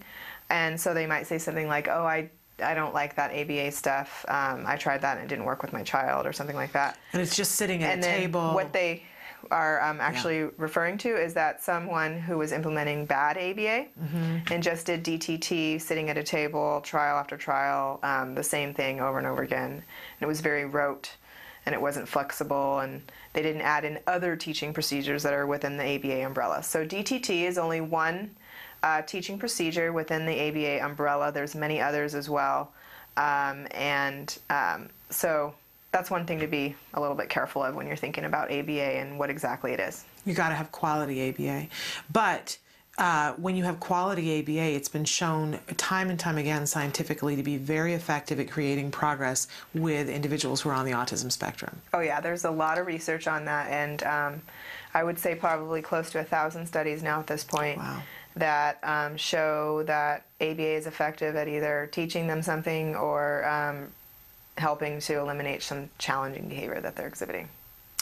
And 0.49 0.79
so 0.79 0.93
they 0.93 1.05
might 1.05 1.25
say 1.25 1.37
something 1.37 1.67
like, 1.67 1.87
oh, 1.87 2.03
I, 2.03 2.29
I 2.61 2.73
don't 2.73 2.93
like 2.93 3.15
that 3.15 3.31
ABA 3.31 3.71
stuff. 3.71 4.25
Um, 4.27 4.65
I 4.67 4.75
tried 4.75 5.01
that 5.01 5.17
and 5.17 5.25
it 5.25 5.29
didn't 5.29 5.45
work 5.45 5.61
with 5.61 5.71
my 5.71 5.83
child, 5.83 6.25
or 6.25 6.33
something 6.33 6.55
like 6.55 6.73
that. 6.73 6.97
And 7.13 7.21
it's 7.21 7.35
just 7.35 7.53
sitting 7.53 7.83
at 7.83 7.93
and 7.93 8.03
a 8.03 8.07
table. 8.07 8.53
What 8.53 8.73
they 8.73 9.03
are 9.51 9.81
um, 9.81 9.99
actually 10.01 10.43
referring 10.57 10.97
to 10.99 11.09
is 11.15 11.33
that 11.35 11.61
someone 11.63 12.19
who 12.19 12.37
was 12.37 12.51
implementing 12.51 13.05
bad 13.05 13.37
ABA 13.37 13.87
Mhm. 14.01 14.51
and 14.51 14.61
just 14.63 14.85
did 14.85 15.03
DTT, 15.03 15.79
sitting 15.79 16.09
at 16.09 16.17
a 16.17 16.23
table, 16.23 16.81
trial 16.81 17.17
after 17.17 17.37
trial, 17.37 17.99
um, 18.03 18.35
the 18.35 18.43
same 18.43 18.73
thing 18.73 18.99
over 19.01 19.17
and 19.17 19.27
over 19.27 19.41
again. 19.41 19.71
And 19.71 19.83
it 20.21 20.27
was 20.27 20.41
very 20.41 20.65
rote 20.65 21.15
and 21.65 21.75
it 21.75 21.81
wasn't 21.81 22.07
flexible, 22.07 22.79
and 22.79 23.01
they 23.33 23.41
didn't 23.43 23.61
add 23.61 23.83
in 23.83 23.99
other 24.07 24.35
teaching 24.35 24.73
procedures 24.73 25.23
that 25.23 25.33
are 25.33 25.45
within 25.45 25.77
the 25.77 25.83
ABA 25.83 26.25
umbrella. 26.25 26.63
So 26.63 26.85
DTT 26.85 27.45
is 27.45 27.57
only 27.57 27.81
one 27.81 28.35
uh, 28.81 29.01
teaching 29.01 29.37
procedure 29.37 29.91
within 29.91 30.25
the 30.25 30.39
ABA 30.39 30.83
umbrella. 30.83 31.31
There's 31.33 31.53
many 31.55 31.81
others 31.81 32.15
as 32.15 32.29
well, 32.29 32.71
um, 33.17 33.67
and 33.71 34.35
um, 34.49 34.89
so 35.09 35.53
that's 35.91 36.11
one 36.11 36.25
thing 36.25 36.39
to 36.39 36.47
be 36.47 36.75
a 36.93 37.01
little 37.01 37.15
bit 37.15 37.29
careful 37.29 37.63
of 37.63 37.75
when 37.75 37.87
you're 37.87 37.95
thinking 37.95 38.25
about 38.25 38.51
ABA 38.51 38.97
and 38.99 39.17
what 39.17 39.29
exactly 39.29 39.71
it 39.71 39.79
is. 39.79 40.05
You 40.25 40.33
got 40.33 40.49
to 40.49 40.55
have 40.55 40.71
quality 40.71 41.29
ABA. 41.29 41.67
But 42.11 42.57
uh, 42.99 43.33
when 43.33 43.55
you 43.55 43.63
have 43.63 43.79
quality 43.79 44.39
ABA, 44.39 44.75
it's 44.75 44.89
been 44.89 45.05
shown 45.05 45.57
time 45.77 46.09
and 46.09 46.19
time 46.19 46.37
again 46.37 46.67
scientifically 46.67 47.35
to 47.35 47.43
be 47.43 47.57
very 47.57 47.93
effective 47.93 48.39
at 48.39 48.51
creating 48.51 48.91
progress 48.91 49.47
with 49.73 50.09
individuals 50.09 50.61
who 50.61 50.69
are 50.69 50.73
on 50.73 50.85
the 50.85 50.91
autism 50.91 51.31
spectrum. 51.31 51.81
Oh 51.93 52.01
yeah, 52.01 52.19
there's 52.19 52.43
a 52.43 52.51
lot 52.51 52.77
of 52.77 52.85
research 52.85 53.27
on 53.27 53.45
that, 53.45 53.71
and 53.71 54.03
um, 54.03 54.41
I 54.93 55.03
would 55.03 55.17
say 55.17 55.33
probably 55.33 55.81
close 55.81 56.11
to 56.11 56.19
a 56.19 56.23
thousand 56.23 56.65
studies 56.67 57.01
now 57.01 57.19
at 57.19 57.27
this 57.27 57.43
point 57.43 57.79
that 58.35 58.79
um, 58.83 59.17
show 59.17 59.83
that 59.83 60.25
ABA 60.41 60.75
is 60.75 60.85
effective 60.85 61.35
at 61.35 61.47
either 61.47 61.89
teaching 61.91 62.27
them 62.27 62.41
something 62.41 62.95
or 62.95 63.47
um, 63.47 63.87
helping 64.59 64.99
to 65.01 65.19
eliminate 65.19 65.61
some 65.61 65.89
challenging 65.97 66.49
behavior 66.49 66.79
that 66.81 66.95
they're 66.95 67.07
exhibiting. 67.07 67.49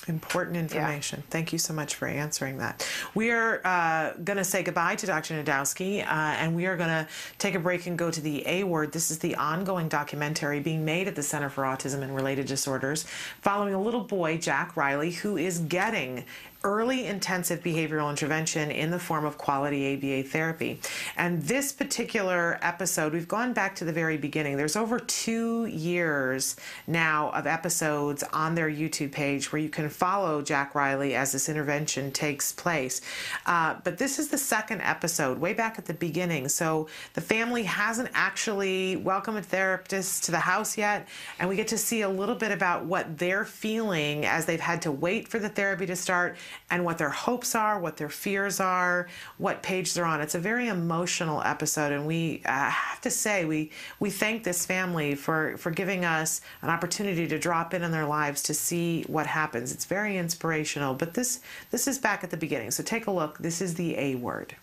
Important 0.07 0.55
information. 0.55 1.21
Thank 1.29 1.51
you 1.51 1.59
so 1.59 1.73
much 1.73 1.95
for 1.95 2.07
answering 2.07 2.59
that. 2.59 2.87
We 3.13 3.31
are 3.31 3.59
uh, 3.65 4.13
going 4.13 4.37
to 4.37 4.43
say 4.45 4.63
goodbye 4.63 4.95
to 4.95 5.05
Dr. 5.05 5.43
Najdowski, 5.43 6.01
uh, 6.01 6.05
and 6.05 6.55
we 6.55 6.65
are 6.65 6.77
going 6.77 6.89
to 6.89 7.07
take 7.39 7.55
a 7.55 7.59
break 7.59 7.87
and 7.87 7.97
go 7.97 8.09
to 8.09 8.21
the 8.21 8.47
A 8.47 8.63
word. 8.63 8.93
This 8.93 9.11
is 9.11 9.19
the 9.19 9.35
ongoing 9.35 9.89
documentary 9.89 10.61
being 10.61 10.85
made 10.85 11.09
at 11.09 11.15
the 11.15 11.23
Center 11.23 11.49
for 11.49 11.63
Autism 11.65 12.03
and 12.03 12.15
Related 12.15 12.47
Disorders, 12.47 13.05
following 13.41 13.73
a 13.73 13.81
little 13.81 13.99
boy, 13.99 14.37
Jack 14.37 14.77
Riley, 14.77 15.11
who 15.11 15.35
is 15.35 15.59
getting 15.59 16.23
early 16.63 17.05
intensive 17.05 17.61
behavioral 17.61 18.09
intervention 18.09 18.71
in 18.71 18.91
the 18.91 18.99
form 18.99 19.25
of 19.25 19.37
quality 19.37 19.93
ABA 19.93 20.27
therapy. 20.27 20.79
And 21.15 21.41
this 21.43 21.71
particular 21.71 22.59
episode, 22.61 23.13
we've 23.13 23.27
gone 23.27 23.53
back 23.53 23.75
to 23.75 23.85
the 23.85 23.93
very 23.93 24.17
beginning. 24.17 24.57
There's 24.57 24.75
over 24.75 24.99
two 24.99 25.65
years 25.65 26.55
now 26.87 27.29
of 27.31 27.47
episodes 27.47 28.23
on 28.33 28.55
their 28.55 28.69
YouTube 28.69 29.11
page 29.11 29.51
where 29.51 29.61
you 29.61 29.69
can 29.69 29.89
follow 29.89 30.41
Jack 30.41 30.75
Riley 30.75 31.15
as 31.15 31.31
this 31.31 31.47
intervention 31.47 32.11
takes 32.11 32.51
place. 32.51 33.01
Uh, 33.45 33.75
but 33.83 33.97
this 33.97 34.19
is 34.19 34.29
the 34.29 34.37
second 34.37 34.81
episode, 34.81 35.37
way 35.37 35.53
back 35.53 35.77
at 35.77 35.85
the 35.85 35.93
beginning. 35.93 36.49
So 36.49 36.87
the 37.13 37.21
family 37.21 37.63
hasn't 37.63 38.09
actually 38.13 38.97
welcomed 38.97 39.37
a 39.37 39.41
therapist 39.41 40.23
to 40.25 40.31
the 40.31 40.39
house 40.39 40.77
yet, 40.77 41.07
and 41.39 41.47
we 41.47 41.55
get 41.55 41.67
to 41.69 41.77
see 41.77 42.01
a 42.01 42.09
little 42.09 42.35
bit 42.35 42.51
about 42.51 42.85
what 42.85 43.17
they're 43.17 43.45
feeling 43.45 44.25
as 44.25 44.45
they've 44.45 44.59
had 44.59 44.81
to 44.83 44.91
wait 44.91 45.27
for 45.27 45.39
the 45.39 45.49
therapy 45.49 45.85
to 45.85 45.95
start 45.95 46.35
and 46.69 46.83
what 46.85 46.97
their 46.97 47.09
hopes 47.09 47.55
are, 47.55 47.79
what 47.79 47.97
their 47.97 48.09
fears 48.09 48.59
are, 48.59 49.07
what 49.37 49.63
page 49.63 49.93
they're 49.93 50.05
on. 50.05 50.21
It's 50.21 50.35
a 50.35 50.39
very 50.39 50.67
emotional 50.67 51.41
episode, 51.43 51.91
and 51.91 52.05
we 52.05 52.41
uh, 52.45 52.69
have 52.69 53.01
to 53.01 53.09
say 53.09 53.45
we 53.45 53.71
we 53.99 54.09
thank 54.09 54.43
this 54.43 54.65
family 54.65 55.15
for 55.15 55.57
for 55.57 55.71
giving 55.71 56.05
us 56.05 56.41
an 56.61 56.69
opportunity 56.69 57.27
to 57.27 57.39
drop 57.39 57.73
in 57.73 57.83
on 57.83 57.91
their 57.91 58.05
lives 58.05 58.43
to 58.43 58.53
see 58.53 59.03
what 59.03 59.27
happens. 59.27 59.71
It's 59.71 59.85
very 59.85 60.17
inspirational. 60.17 60.93
But 60.93 61.13
this 61.13 61.39
this 61.71 61.87
is 61.87 61.97
back 61.97 62.23
at 62.23 62.31
the 62.31 62.37
beginning, 62.37 62.71
so 62.71 62.83
take 62.83 63.07
a 63.07 63.11
look. 63.11 63.37
This 63.37 63.61
is 63.61 63.75
the 63.75 63.97
A 63.97 64.15
word. 64.15 64.55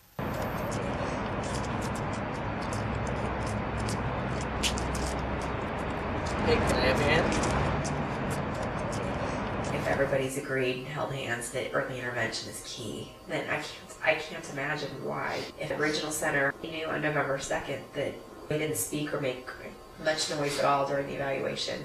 Hey, 6.47 6.57
can 6.57 6.77
I 6.77 6.81
have 6.81 7.01
your 7.01 7.09
hand? 7.09 7.55
If 9.75 9.89
everybody's 10.25 10.43
agreed 10.43 10.77
and 10.79 10.87
held 10.87 11.13
hands 11.13 11.51
that 11.51 11.71
early 11.75 11.99
intervention 11.99 12.49
is 12.49 12.63
key, 12.65 13.11
then 13.29 13.45
I 13.49 13.57
can't 13.57 13.69
I 14.05 14.15
can't 14.15 14.51
imagine 14.53 14.91
why. 15.03 15.39
If 15.59 15.69
the 15.71 15.77
regional 15.77 16.11
center 16.11 16.55
knew 16.63 16.87
on 16.87 17.03
November 17.03 17.39
second 17.39 17.83
that 17.95 18.15
they 18.49 18.59
didn't 18.59 18.77
speak 18.77 19.15
or 19.15 19.21
make 19.21 19.49
much 20.05 20.31
noise 20.31 20.59
at 20.59 20.65
all 20.65 20.87
during 20.87 21.07
the 21.07 21.15
evaluation, 21.15 21.81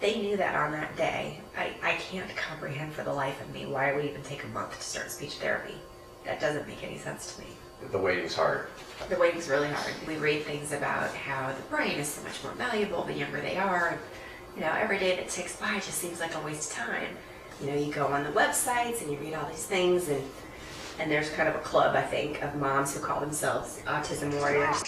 they 0.00 0.20
knew 0.20 0.36
that 0.36 0.54
on 0.54 0.72
that 0.72 0.96
day. 0.96 1.40
I, 1.56 1.72
I 1.82 1.94
can't 1.96 2.34
comprehend 2.36 2.92
for 2.92 3.02
the 3.02 3.12
life 3.12 3.40
of 3.40 3.52
me 3.52 3.66
why 3.66 3.90
it 3.90 3.96
would 3.96 4.04
even 4.04 4.22
take 4.22 4.44
a 4.44 4.48
month 4.48 4.76
to 4.76 4.82
start 4.82 5.10
speech 5.10 5.34
therapy. 5.34 5.74
That 6.24 6.40
doesn't 6.40 6.68
make 6.68 6.84
any 6.84 6.98
sense 6.98 7.34
to 7.34 7.42
me. 7.42 7.48
The 7.90 7.98
waiting's 7.98 8.34
hard. 8.34 8.68
The 9.08 9.18
waiting's 9.18 9.48
really 9.48 9.68
hard. 9.68 9.92
We 10.06 10.16
read 10.16 10.42
things 10.42 10.72
about 10.72 11.14
how 11.14 11.52
the 11.52 11.62
brain 11.62 11.98
is 11.98 12.08
so 12.08 12.22
much 12.22 12.42
more 12.42 12.54
malleable 12.54 13.04
the 13.04 13.12
younger 13.12 13.40
they 13.40 13.56
are. 13.56 13.98
You 14.54 14.62
know, 14.62 14.72
every 14.72 14.98
day 14.98 15.16
that 15.16 15.28
ticks 15.28 15.56
by 15.56 15.74
just 15.74 15.94
seems 15.94 16.20
like 16.20 16.34
a 16.34 16.40
waste 16.40 16.70
of 16.72 16.78
time. 16.78 17.16
You 17.60 17.68
know, 17.68 17.74
you 17.76 17.92
go 17.92 18.06
on 18.06 18.24
the 18.24 18.30
websites 18.30 19.02
and 19.02 19.10
you 19.10 19.18
read 19.18 19.34
all 19.34 19.46
these 19.48 19.64
things, 19.64 20.08
and 20.08 20.22
and 20.98 21.10
there's 21.10 21.30
kind 21.30 21.48
of 21.48 21.54
a 21.54 21.58
club, 21.60 21.94
I 21.94 22.02
think, 22.02 22.42
of 22.42 22.54
moms 22.56 22.94
who 22.94 23.00
call 23.00 23.20
themselves 23.20 23.80
autism 23.86 24.32
warriors. 24.38 24.82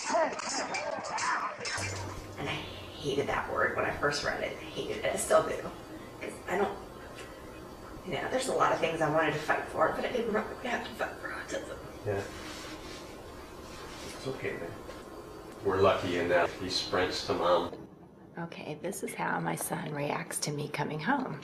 And 2.39 2.49
I 2.49 2.53
hated 2.99 3.27
that 3.27 3.53
word 3.53 3.77
when 3.77 3.85
I 3.85 3.91
first 3.91 4.25
read 4.25 4.43
it. 4.43 4.57
I 4.61 4.65
hated 4.65 5.05
it. 5.05 5.13
I 5.13 5.17
still 5.17 5.43
do. 5.43 5.57
Because 6.19 6.35
I 6.49 6.57
don't, 6.57 6.77
you 8.07 8.15
know, 8.15 8.23
there's 8.31 8.49
a 8.49 8.55
lot 8.55 8.73
of 8.73 8.79
things 8.79 9.01
I 9.03 9.11
wanted 9.11 9.33
to 9.33 9.39
fight 9.39 9.65
for, 9.67 9.93
but 9.95 10.05
I 10.05 10.13
didn't 10.13 10.33
really 10.33 10.47
have 10.65 10.85
to 10.85 10.91
fight 10.95 11.11
for 11.21 11.29
autism. 11.29 11.77
Yeah. 12.07 12.21
It's 14.17 14.27
okay, 14.29 14.53
man. 14.53 14.71
we're 15.65 15.81
lucky 15.81 16.19
in 16.19 16.29
that 16.29 16.49
he 16.63 16.71
sprints 16.71 17.27
to 17.27 17.35
mom. 17.35 17.73
Okay, 18.39 18.79
this 18.83 19.03
is 19.03 19.15
how 19.15 19.41
my 19.41 19.57
son 19.57 19.93
reacts 19.93 20.39
to 20.41 20.53
me 20.53 20.69
coming 20.69 21.01
home. 21.01 21.41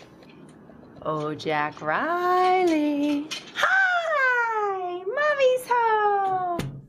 Oh, 1.06 1.34
Jack 1.34 1.82
Riley. 1.82 3.28
Hi! 3.56 5.02
Mommy's 5.04 5.66
home! 5.68 6.80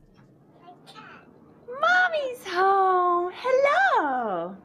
Mommy's 1.68 2.46
home! 2.46 3.30
Hello! 3.36 4.56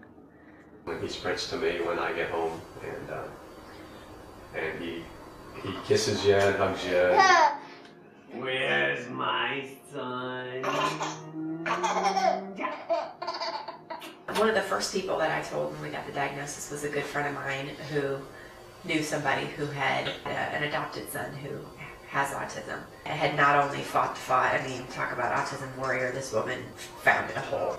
When 0.85 1.01
he 1.01 1.09
sprints 1.09 1.49
to 1.49 1.57
me 1.57 1.81
when 1.81 1.99
I 1.99 2.13
get 2.13 2.29
home, 2.29 2.61
and 2.81 3.09
uh, 3.09 3.23
and 4.55 4.81
he 4.81 5.03
he 5.61 5.75
kisses 5.85 6.25
you 6.25 6.35
and 6.35 6.55
hugs 6.55 6.85
you. 6.85 8.39
Where's 8.39 9.09
my 9.09 9.67
son? 9.91 10.63
One 14.37 14.47
of 14.47 14.55
the 14.55 14.61
first 14.61 14.93
people 14.93 15.17
that 15.17 15.29
I 15.29 15.41
told 15.45 15.73
when 15.73 15.81
we 15.81 15.89
got 15.89 16.07
the 16.07 16.13
diagnosis 16.13 16.71
was 16.71 16.85
a 16.85 16.89
good 16.89 17.03
friend 17.03 17.27
of 17.27 17.33
mine 17.33 17.67
who 17.91 18.17
knew 18.83 19.01
somebody 19.03 19.45
who 19.47 19.65
had 19.67 20.07
a, 20.25 20.29
an 20.29 20.63
adopted 20.63 21.09
son 21.11 21.31
who 21.33 21.49
has 22.07 22.29
autism. 22.31 22.79
And 23.05 23.17
had 23.17 23.35
not 23.37 23.63
only 23.63 23.79
fought 23.81 24.15
the 24.15 24.21
fight, 24.21 24.59
I 24.61 24.67
mean, 24.67 24.85
talk 24.87 25.13
about 25.13 25.33
autism 25.33 25.75
warrior, 25.77 26.11
this 26.11 26.33
woman 26.33 26.61
founded 27.03 27.37
a 27.37 27.41
whole 27.41 27.73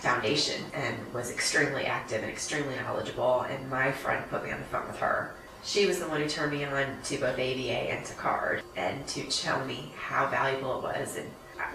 foundation 0.00 0.62
and 0.74 0.96
was 1.14 1.30
extremely 1.30 1.84
active 1.84 2.22
and 2.22 2.30
extremely 2.30 2.74
knowledgeable. 2.76 3.42
And 3.42 3.68
my 3.70 3.92
friend 3.92 4.28
put 4.30 4.44
me 4.44 4.50
on 4.50 4.58
the 4.58 4.66
phone 4.66 4.86
with 4.88 4.98
her. 4.98 5.34
She 5.64 5.86
was 5.86 5.98
the 5.98 6.08
one 6.08 6.20
who 6.22 6.28
turned 6.28 6.52
me 6.52 6.64
on 6.64 6.96
to 7.04 7.18
both 7.18 7.34
ABA 7.34 7.40
and 7.92 8.04
to 8.06 8.14
CARD 8.14 8.62
and 8.76 9.06
to 9.08 9.24
tell 9.24 9.64
me 9.64 9.92
how 9.96 10.28
valuable 10.28 10.78
it 10.78 10.82
was. 10.82 11.16
And 11.16 11.28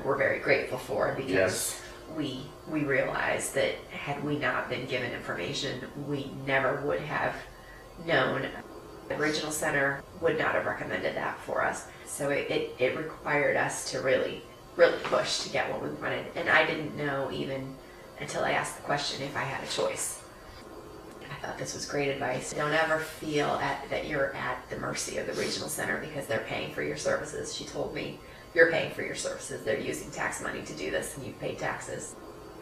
we're 0.04 0.18
very 0.18 0.40
grateful 0.40 0.78
for 0.78 1.10
it 1.10 1.18
because 1.18 1.32
Yes. 1.32 1.82
we 2.16 2.46
we 2.70 2.82
realized 2.86 3.54
that 3.56 3.76
had 3.92 4.24
we 4.24 4.38
not 4.38 4.70
been 4.70 4.86
given 4.88 5.12
information, 5.12 5.82
we 6.08 6.32
never 6.46 6.82
would 6.82 7.02
have 7.02 7.36
known. 8.06 8.48
The 9.10 9.16
regional 9.18 9.52
center 9.52 10.04
would 10.22 10.38
not 10.38 10.56
have 10.56 10.66
recommended 10.66 11.16
that 11.16 11.40
for 11.40 11.64
us. 11.64 11.88
So 12.06 12.30
it, 12.30 12.50
it, 12.50 12.76
it 12.80 12.98
required 12.98 13.58
us 13.58 13.92
to 13.92 14.02
really, 14.02 14.44
really 14.76 14.98
push 15.04 15.40
to 15.40 15.50
get 15.50 15.72
what 15.72 15.84
we 15.84 15.90
wanted. 15.90 16.26
And 16.36 16.50
I 16.50 16.66
didn't 16.66 16.96
know 16.96 17.30
even 17.32 17.76
until 18.20 18.44
I 18.44 18.52
asked 18.52 18.78
the 18.78 18.84
question 18.84 19.22
if 19.24 19.36
I 19.36 19.42
had 19.42 19.64
a 19.64 19.72
choice. 19.72 20.22
I 21.30 21.46
thought 21.46 21.58
this 21.58 21.74
was 21.74 21.86
great 21.86 22.10
advice. 22.10 22.54
Don't 22.54 22.72
ever 22.72 23.00
feel 23.00 23.48
at, 23.48 23.90
that 23.90 24.08
you're 24.08 24.34
at 24.36 24.70
the 24.70 24.78
mercy 24.78 25.18
of 25.18 25.28
the 25.28 25.34
regional 25.34 25.68
center 25.68 26.00
because 26.00 26.26
they're 26.28 26.46
paying 26.48 26.74
for 26.74 26.84
your 26.84 26.98
services. 26.98 27.54
She 27.54 27.66
told 27.66 27.94
me, 27.94 28.20
you're 28.54 28.72
paying 28.72 28.94
for 28.94 29.02
your 29.02 29.16
services. 29.16 29.64
They're 29.64 29.80
using 29.80 30.12
tax 30.12 30.42
money 30.42 30.62
to 30.62 30.74
do 30.74 30.92
this 30.92 31.18
and 31.18 31.26
you've 31.26 31.40
paid 31.40 31.60
taxes. 31.60 32.16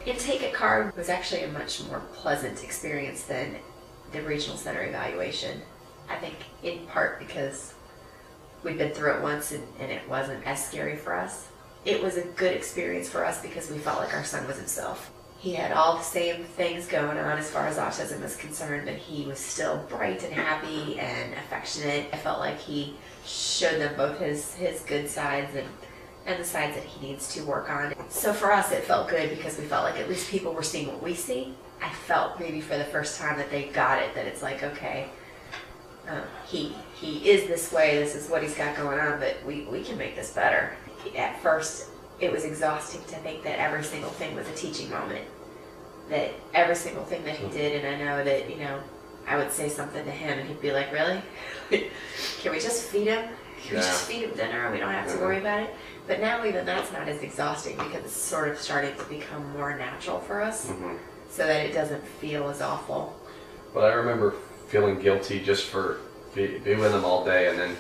Intake 0.06 0.42
at 0.44 0.54
CARD 0.54 0.96
was 0.96 1.10
actually 1.10 1.44
a 1.44 1.48
much 1.50 1.84
more 1.88 2.00
pleasant 2.14 2.64
experience 2.64 3.24
than 3.24 3.58
the 4.12 4.22
regional 4.22 4.58
center 4.58 4.84
evaluation. 4.84 5.62
I 6.10 6.18
think 6.18 6.36
in 6.64 6.86
part 6.88 7.20
because 7.20 7.74
we'd 8.64 8.78
been 8.78 8.94
through 8.94 9.16
it 9.16 9.22
once 9.22 9.52
and, 9.52 9.64
and 9.80 9.92
it 9.92 10.08
wasn't 10.10 10.46
as 10.46 10.66
scary 10.66 10.96
for 10.96 11.16
us. 11.16 11.48
It 11.86 12.04
was 12.04 12.18
a 12.18 12.22
good 12.22 12.56
experience 12.56 13.10
for 13.10 13.26
us 13.26 13.42
because 13.42 13.72
we 13.72 13.78
felt 13.78 14.00
like 14.00 14.14
our 14.14 14.24
son 14.24 14.46
was 14.48 14.58
himself. 14.58 15.12
He 15.40 15.56
had 15.56 15.72
all 15.72 15.98
the 15.98 16.04
same 16.04 16.44
things 16.44 16.86
going 16.86 17.18
on 17.18 17.38
as 17.40 17.50
far 17.50 17.66
as 17.66 17.78
autism 17.78 18.24
is 18.24 18.36
concerned, 18.36 18.86
but 18.86 18.94
he 18.94 19.26
was 19.26 19.40
still 19.40 19.84
bright 19.90 20.24
and 20.24 20.32
happy 20.32 21.00
and 21.00 21.34
affectionate. 21.34 22.10
I 22.14 22.18
felt 22.18 22.40
like 22.40 22.60
he 22.60 22.96
showed 23.26 23.80
them 23.80 23.96
both 23.98 24.20
his, 24.20 24.54
his 24.54 24.82
good 24.82 25.10
sides 25.10 25.56
and, 25.56 25.68
and 26.28 26.40
the 26.40 26.46
sides 26.46 26.76
that 26.76 26.84
he 26.84 27.08
needs 27.08 27.34
to 27.34 27.44
work 27.44 27.72
on. 27.72 27.96
So 28.10 28.34
for 28.34 28.52
us, 28.52 28.72
it 28.72 28.84
felt 28.84 29.10
good 29.10 29.32
because 29.32 29.58
we 29.58 29.64
felt 29.64 29.84
like 29.84 30.00
at 30.00 30.08
least 30.08 30.30
people 30.30 30.54
were 30.54 30.62
seeing 30.62 30.86
what 30.86 31.02
we 31.02 31.16
see. 31.16 31.56
I 31.82 31.90
felt 31.90 32.40
maybe 32.40 32.62
for 32.62 32.78
the 32.78 32.84
first 32.86 33.20
time 33.20 33.38
that 33.38 33.50
they 33.50 33.66
got 33.66 34.02
it, 34.02 34.14
that 34.16 34.26
it's 34.28 34.42
like, 34.42 34.64
okay, 34.64 35.10
um, 36.08 36.22
he 36.46 36.76
he 36.96 37.30
is 37.30 37.48
this 37.48 37.72
way. 37.72 37.98
This 37.98 38.16
is 38.16 38.30
what 38.30 38.42
he's 38.44 38.56
got 38.56 38.76
going 38.76 39.00
on, 39.00 39.20
but 39.20 39.38
we 39.46 39.64
we 39.66 39.84
can 39.84 39.98
make 39.98 40.16
this 40.16 40.32
better. 40.32 40.76
At 41.18 41.42
first, 41.42 41.90
it 42.20 42.32
was 42.32 42.44
exhausting 42.44 43.02
to 43.06 43.16
think 43.18 43.44
that 43.44 43.60
every 43.60 43.84
single 43.84 44.12
thing 44.12 44.36
was 44.36 44.48
a 44.48 44.54
teaching 44.56 44.90
moment. 44.90 45.26
That 46.10 46.32
every 46.54 46.76
single 46.76 47.04
thing 47.06 47.24
that 47.24 47.36
he 47.36 47.48
did, 47.50 47.84
and 47.84 47.96
I 47.96 48.06
know 48.06 48.24
that 48.24 48.50
you 48.50 48.58
know, 48.58 48.80
I 49.28 49.38
would 49.38 49.52
say 49.52 49.70
something 49.70 50.04
to 50.04 50.12
him, 50.12 50.40
and 50.40 50.48
he'd 50.48 50.62
be 50.62 50.72
like, 50.72 50.92
"Really? 50.92 51.22
can 52.42 52.52
we 52.52 52.60
just 52.60 52.90
feed 52.90 53.08
him? 53.08 53.30
Can 53.64 53.76
we 53.76 53.82
just 53.82 54.06
feed 54.08 54.24
him 54.24 54.32
dinner, 54.36 54.66
and 54.66 54.74
we 54.74 54.80
don't 54.80 54.92
have 54.92 55.12
to 55.12 55.18
worry 55.20 55.38
about 55.40 55.62
it?" 55.62 55.74
But 56.08 56.20
now 56.20 56.44
even 56.46 56.66
that's 56.66 56.92
not 56.92 57.08
as 57.08 57.22
exhausting 57.22 57.78
because 57.78 58.04
it's 58.04 58.14
sort 58.14 58.50
of 58.50 58.58
starting 58.60 58.96
to 58.98 59.04
become 59.06 59.52
more 59.54 59.78
natural 59.78 60.20
for 60.20 60.42
us, 60.42 60.68
Mhm. 60.68 60.98
So 61.32 61.48
that 61.48 61.66
it 61.66 61.74
doesn't 61.74 62.06
feel 62.06 62.50
as 62.50 62.62
awful. 62.62 63.18
But 63.74 63.86
I 63.86 63.94
remember 63.94 64.36
feeling 64.68 65.00
guilty 65.00 65.42
just 65.42 65.66
for 65.66 66.02
be, 66.36 66.60
be 66.60 66.76
with 66.76 66.94
him 66.94 67.06
all 67.06 67.24
day 67.24 67.50
and 67.50 67.58
then, 67.58 67.76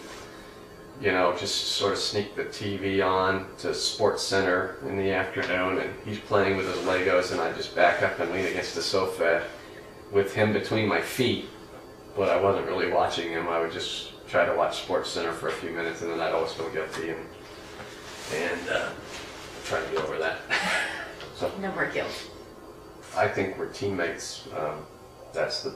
you 1.01 1.11
know, 1.11 1.35
just 1.37 1.73
sort 1.73 1.91
of 1.93 1.99
sneak 1.99 2.35
the 2.35 2.45
TV 2.45 3.05
on 3.05 3.45
to 3.59 3.73
Sports 3.73 4.23
Center 4.23 4.77
in 4.87 4.97
the 4.97 5.11
afternoon 5.11 5.79
and 5.79 5.93
he's 6.05 6.19
playing 6.19 6.55
with 6.55 6.67
his 6.67 6.77
Legos 6.85 7.33
and 7.33 7.41
I 7.41 7.51
just 7.53 7.75
back 7.75 8.01
up 8.03 8.19
and 8.19 8.31
lean 8.31 8.45
against 8.45 8.73
the 8.75 8.81
sofa 8.81 9.45
with 10.11 10.33
him 10.33 10.53
between 10.53 10.87
my 10.87 11.01
feet. 11.01 11.49
But 12.15 12.29
I 12.29 12.39
wasn't 12.39 12.67
really 12.67 12.91
watching 12.91 13.29
him. 13.29 13.47
I 13.49 13.59
would 13.59 13.71
just 13.71 14.27
try 14.27 14.45
to 14.45 14.55
watch 14.55 14.81
Sports 14.81 15.09
Center 15.09 15.33
for 15.33 15.49
a 15.49 15.53
few 15.53 15.71
minutes 15.71 16.01
and 16.01 16.11
then 16.11 16.21
I'd 16.21 16.33
always 16.33 16.53
feel 16.53 16.69
guilty 16.69 17.09
and, 17.09 17.25
and 18.33 18.69
uh, 18.69 18.89
try 19.65 19.83
to 19.83 19.91
get 19.91 20.03
over 20.03 20.17
that. 20.19 20.39
so 21.35 21.51
No 21.59 21.71
more 21.73 21.87
guilt. 21.87 22.30
I 23.15 23.27
think 23.27 23.57
we're 23.57 23.67
teammates. 23.67 24.47
Um, 24.57 24.85
that's 25.33 25.63
the 25.63 25.75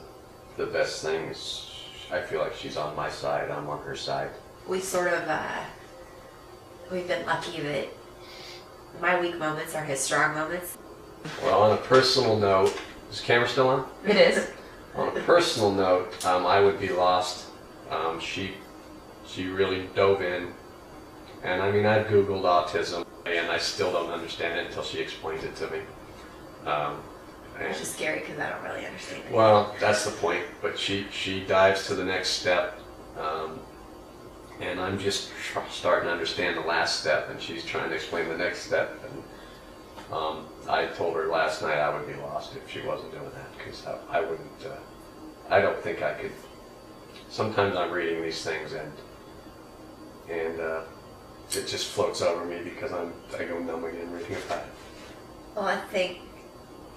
the 0.58 0.66
best 0.68 1.04
thing. 1.04 1.30
Is 1.30 1.72
I 2.12 2.22
feel 2.22 2.40
like 2.40 2.56
she's 2.56 2.78
on 2.78 2.96
my 2.96 3.10
side. 3.10 3.52
I'm 3.52 3.70
on 3.70 3.82
her 3.84 3.96
side. 3.96 4.30
we 4.68 4.80
sort 4.80 5.12
of 5.14 5.28
uh, 5.28 5.64
we've 6.92 7.08
been 7.08 7.26
lucky 7.26 7.62
that 7.62 7.88
my 9.02 9.20
weak 9.20 9.38
moments 9.38 9.76
are 9.76 9.84
his 9.84 10.00
strong 10.00 10.34
moments. 10.36 10.78
Well, 11.44 11.62
on 11.64 11.74
a 11.74 11.82
personal 11.82 12.38
note, 12.38 12.78
is 13.12 13.20
the 13.20 13.26
camera 13.26 13.48
still 13.50 13.68
on? 13.70 13.86
It 14.06 14.16
is. 14.16 14.52
On 14.96 15.10
a 15.10 15.22
personal 15.22 15.72
note, 15.72 16.26
um, 16.26 16.46
I 16.46 16.62
would 16.62 16.80
be 16.80 16.90
lost. 16.90 17.48
Um, 17.92 18.20
she 18.20 18.54
she 19.28 19.48
really 19.48 19.90
dove 19.96 20.22
in, 20.22 20.54
and 21.44 21.62
I 21.62 21.70
mean 21.72 21.86
I've 21.86 22.08
googled 22.08 22.44
autism, 22.44 23.06
and 23.26 23.52
I 23.52 23.58
still 23.58 23.92
don't 23.92 24.12
understand 24.12 24.58
it 24.60 24.68
until 24.68 24.84
she 24.84 25.00
explains 25.00 25.44
it 25.44 25.56
to 25.58 25.70
me. 25.70 25.80
Um, 26.66 27.02
Which 27.60 27.82
is 27.82 27.92
scary 27.92 28.20
because 28.20 28.38
I 28.40 28.50
don't 28.50 28.64
really 28.64 28.86
understand 28.86 29.24
it. 29.26 29.32
Well, 29.32 29.74
that's 29.80 30.04
the 30.04 30.12
point. 30.12 30.44
But 30.62 30.78
she 30.78 31.08
she 31.12 31.42
dives 31.46 31.88
to 31.88 31.96
the 31.96 32.04
next 32.04 32.30
step, 32.30 32.80
um, 33.18 33.60
and 34.60 34.80
I'm 34.80 35.00
just 35.00 35.32
tr- 35.42 35.60
starting 35.70 36.08
to 36.08 36.12
understand 36.12 36.58
the 36.58 36.68
last 36.68 37.00
step, 37.00 37.30
and 37.30 37.42
she's 37.42 37.64
trying 37.64 37.90
to 37.90 37.96
explain 37.96 38.28
the 38.28 38.38
next 38.38 38.64
step. 38.64 39.00
And 39.10 40.14
um, 40.14 40.46
I 40.70 40.88
told 40.88 41.16
her 41.16 41.28
last 41.28 41.62
night 41.62 41.78
I 41.78 41.96
would 41.98 42.08
be 42.08 42.16
lost 42.16 42.56
if 42.56 42.70
she 42.70 42.82
wasn't 42.82 43.12
doing 43.12 43.24
that 43.24 43.58
because 43.58 43.86
I, 43.86 44.18
I 44.18 44.20
wouldn't. 44.20 44.66
Uh, 44.66 44.76
I 45.50 45.62
don't 45.62 45.82
think 45.82 46.02
I 46.02 46.14
could. 46.14 46.32
Sometimes 47.30 47.76
I'm 47.78 47.92
reading 47.92 48.22
these 48.22 48.44
things 48.44 48.74
and 48.74 48.92
and 50.30 50.60
uh, 50.60 50.82
it 51.52 51.68
just 51.68 51.88
floats 51.88 52.22
over 52.22 52.44
me 52.46 52.60
because 52.64 52.92
I'm 52.92 53.14
I 53.38 53.46
go 53.46 53.60
numb 53.60 53.84
again 53.86 54.12
reading 54.12 54.36
about 54.46 54.60
it. 54.60 54.70
Well, 55.56 55.66
I 55.66 55.78
think 55.78 56.20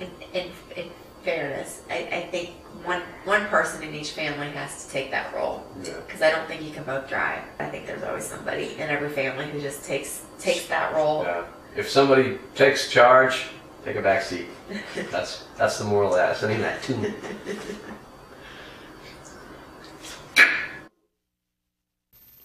in, 0.00 0.10
in, 0.32 0.50
in 0.76 0.90
fairness, 1.22 1.82
I, 1.90 2.08
I 2.12 2.28
think 2.30 2.50
one 2.84 3.02
one 3.24 3.46
person 3.46 3.82
in 3.82 3.94
each 3.94 4.12
family 4.12 4.48
has 4.50 4.84
to 4.84 4.92
take 4.92 5.10
that 5.10 5.34
role 5.34 5.66
because 5.82 6.22
I 6.22 6.30
don't 6.30 6.46
think 6.46 6.62
you 6.62 6.70
can 6.70 6.84
both 6.84 7.08
drive. 7.08 7.42
I 7.58 7.66
think 7.66 7.86
there's 7.86 8.02
always 8.02 8.24
somebody 8.24 8.74
in 8.74 8.88
every 8.88 9.10
family 9.10 9.50
who 9.50 9.60
just 9.60 9.84
takes 9.84 10.24
takes 10.38 10.66
that 10.68 10.94
role. 10.94 11.24
Yeah. 11.24 11.44
If 11.76 11.88
somebody 11.88 12.38
takes 12.54 12.90
charge, 12.90 13.46
take 13.84 13.96
a 13.96 14.02
back 14.02 14.22
seat. 14.22 14.46
That's 15.10 15.44
that's 15.56 15.78
the 15.78 15.84
moral 15.84 16.10
of 16.10 16.16
that. 16.16 16.40
That 16.40 16.82
to 16.84 16.96
me. 16.96 17.14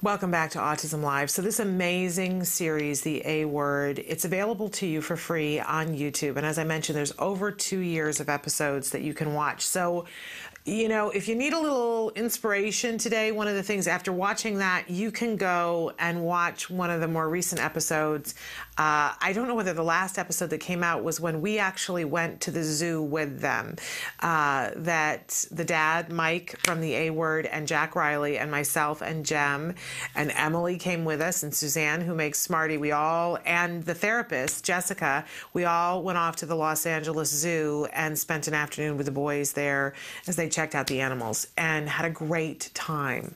Welcome 0.03 0.31
back 0.31 0.51
to 0.51 0.59
Autism 0.59 1.01
Live. 1.01 1.31
So, 1.31 1.41
this 1.41 1.61
amazing 1.61 2.43
series, 2.43 3.03
The 3.03 3.21
A 3.25 3.45
Word, 3.45 3.99
it's 3.99 4.25
available 4.25 4.67
to 4.71 4.85
you 4.85 4.99
for 4.99 5.15
free 5.15 5.61
on 5.61 5.95
YouTube. 5.95 6.35
And 6.35 6.45
as 6.45 6.59
I 6.59 6.65
mentioned, 6.65 6.97
there's 6.97 7.13
over 7.19 7.51
two 7.51 7.79
years 7.79 8.19
of 8.19 8.27
episodes 8.27 8.89
that 8.89 9.01
you 9.01 9.13
can 9.13 9.33
watch. 9.33 9.65
So, 9.65 10.03
you 10.65 10.89
know, 10.89 11.09
if 11.09 11.29
you 11.29 11.35
need 11.35 11.53
a 11.53 11.59
little 11.59 12.09
inspiration 12.17 12.97
today, 12.97 13.31
one 13.31 13.47
of 13.47 13.55
the 13.55 13.63
things 13.63 13.87
after 13.87 14.11
watching 14.11 14.57
that, 14.57 14.89
you 14.89 15.09
can 15.09 15.37
go 15.37 15.93
and 15.97 16.21
watch 16.25 16.69
one 16.69 16.89
of 16.89 16.99
the 16.99 17.07
more 17.07 17.29
recent 17.29 17.61
episodes. 17.61 18.35
Uh, 18.75 19.13
I 19.21 19.33
don't 19.33 19.47
know 19.47 19.53
whether 19.53 19.73
the 19.73 19.83
last 19.83 20.17
episode 20.17 20.49
that 20.49 20.57
came 20.57 20.83
out 20.83 21.03
was 21.03 21.19
when 21.19 21.41
we 21.41 21.59
actually 21.59 22.05
went 22.05 22.41
to 22.41 22.51
the 22.51 22.63
zoo 22.63 23.03
with 23.03 23.39
them. 23.39 23.75
Uh, 24.19 24.71
that 24.77 25.45
the 25.51 25.63
dad, 25.63 26.11
Mike 26.11 26.57
from 26.63 26.81
the 26.81 26.95
A 26.95 27.09
Word, 27.11 27.45
and 27.45 27.67
Jack 27.67 27.95
Riley, 27.95 28.39
and 28.39 28.49
myself, 28.49 29.01
and 29.01 29.25
Jem, 29.25 29.75
and 30.15 30.31
Emily 30.31 30.77
came 30.77 31.05
with 31.05 31.21
us, 31.21 31.43
and 31.43 31.53
Suzanne, 31.53 32.01
who 32.01 32.15
makes 32.15 32.39
Smarty, 32.39 32.77
we 32.77 32.91
all, 32.91 33.37
and 33.45 33.83
the 33.83 33.93
therapist, 33.93 34.65
Jessica, 34.65 35.23
we 35.53 35.65
all 35.65 36.01
went 36.01 36.17
off 36.17 36.35
to 36.37 36.47
the 36.47 36.55
Los 36.55 36.87
Angeles 36.87 37.29
Zoo 37.29 37.87
and 37.93 38.17
spent 38.17 38.47
an 38.47 38.55
afternoon 38.55 38.97
with 38.97 39.05
the 39.05 39.11
boys 39.11 39.53
there 39.53 39.93
as 40.25 40.35
they 40.35 40.49
checked 40.49 40.73
out 40.73 40.87
the 40.87 41.01
animals 41.01 41.45
and 41.57 41.87
had 41.87 42.05
a 42.05 42.09
great 42.09 42.71
time. 42.73 43.35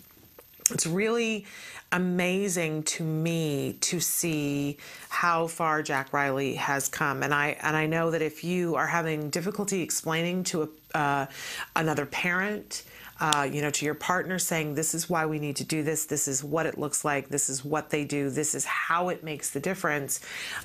It's 0.71 0.85
really 0.85 1.45
amazing 1.91 2.83
to 2.83 3.03
me 3.03 3.77
to 3.81 3.99
see 3.99 4.77
how 5.09 5.47
far 5.47 5.81
Jack 5.81 6.11
Riley 6.13 6.55
has 6.55 6.89
come, 6.89 7.23
and 7.23 7.33
I 7.33 7.57
and 7.61 7.75
I 7.75 7.85
know 7.85 8.11
that 8.11 8.21
if 8.21 8.43
you 8.43 8.75
are 8.75 8.87
having 8.87 9.29
difficulty 9.29 9.81
explaining 9.81 10.43
to 10.45 10.63
a, 10.63 10.97
uh, 10.97 11.25
another 11.75 12.05
parent 12.05 12.83
uh, 13.19 13.47
you 13.51 13.61
know, 13.61 13.69
to 13.69 13.85
your 13.85 13.95
partner 13.95 14.37
saying, 14.39 14.75
this 14.75 14.93
is 14.93 15.09
why 15.09 15.25
we 15.25 15.39
need 15.39 15.55
to 15.55 15.63
do 15.63 15.83
this, 15.83 16.05
this 16.05 16.27
is 16.27 16.43
what 16.43 16.65
it 16.65 16.77
looks 16.77 17.03
like, 17.03 17.29
this 17.29 17.49
is 17.49 17.65
what 17.65 17.89
they 17.89 18.03
do, 18.03 18.29
this 18.29 18.53
is 18.53 18.65
how 18.65 19.09
it 19.09 19.23
makes 19.23 19.49
the 19.49 19.59
difference. 19.59 20.19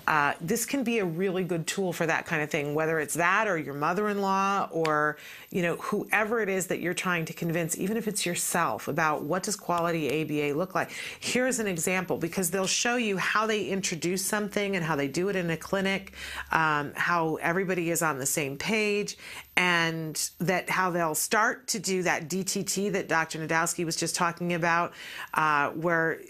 Uh, 0.06 0.34
this 0.40 0.66
can 0.66 0.84
be 0.84 0.98
a 0.98 1.04
really 1.04 1.44
good 1.44 1.66
tool 1.66 1.92
for 1.92 2.06
that 2.06 2.26
kind 2.26 2.42
of 2.42 2.50
thing, 2.50 2.74
whether 2.74 3.00
it's 3.00 3.14
that 3.14 3.48
or 3.48 3.58
your 3.58 3.74
mother 3.74 4.08
in 4.08 4.20
law 4.20 4.68
or, 4.70 5.16
you 5.50 5.62
know, 5.62 5.76
whoever 5.76 6.40
it 6.40 6.48
is 6.48 6.66
that 6.66 6.80
you're 6.80 6.94
trying 6.94 7.24
to 7.24 7.32
convince, 7.32 7.78
even 7.78 7.96
if 7.96 8.06
it's 8.06 8.26
yourself, 8.26 8.88
about 8.88 9.22
what 9.22 9.42
does 9.42 9.56
quality 9.56 10.22
ABA 10.22 10.56
look 10.58 10.74
like. 10.74 10.90
Here's 11.20 11.58
an 11.58 11.66
example 11.66 12.18
because 12.18 12.50
they'll 12.50 12.66
show 12.66 12.96
you 12.96 13.16
how 13.16 13.46
they 13.46 13.66
introduce 13.66 14.24
something 14.24 14.76
and 14.76 14.84
how 14.84 14.96
they 14.96 15.08
do 15.08 15.28
it 15.28 15.36
in 15.36 15.50
a 15.50 15.56
clinic, 15.56 16.12
um, 16.50 16.92
how 16.94 17.36
everybody 17.36 17.90
is 17.90 18.02
on 18.02 18.18
the 18.18 18.26
same 18.26 18.56
page, 18.56 19.16
and 19.56 20.30
that 20.38 20.70
how 20.70 20.90
they'll 20.90 21.14
start 21.14 21.66
to 21.68 21.78
do 21.78 22.02
that 22.02 22.28
DTT 22.28 22.90
that 22.92 23.06
Dr. 23.06 23.38
Najdowski 23.38 23.84
was 23.84 23.96
just 23.96 24.14
talking 24.14 24.54
about, 24.54 24.92
uh, 25.34 25.68
where 25.70 26.20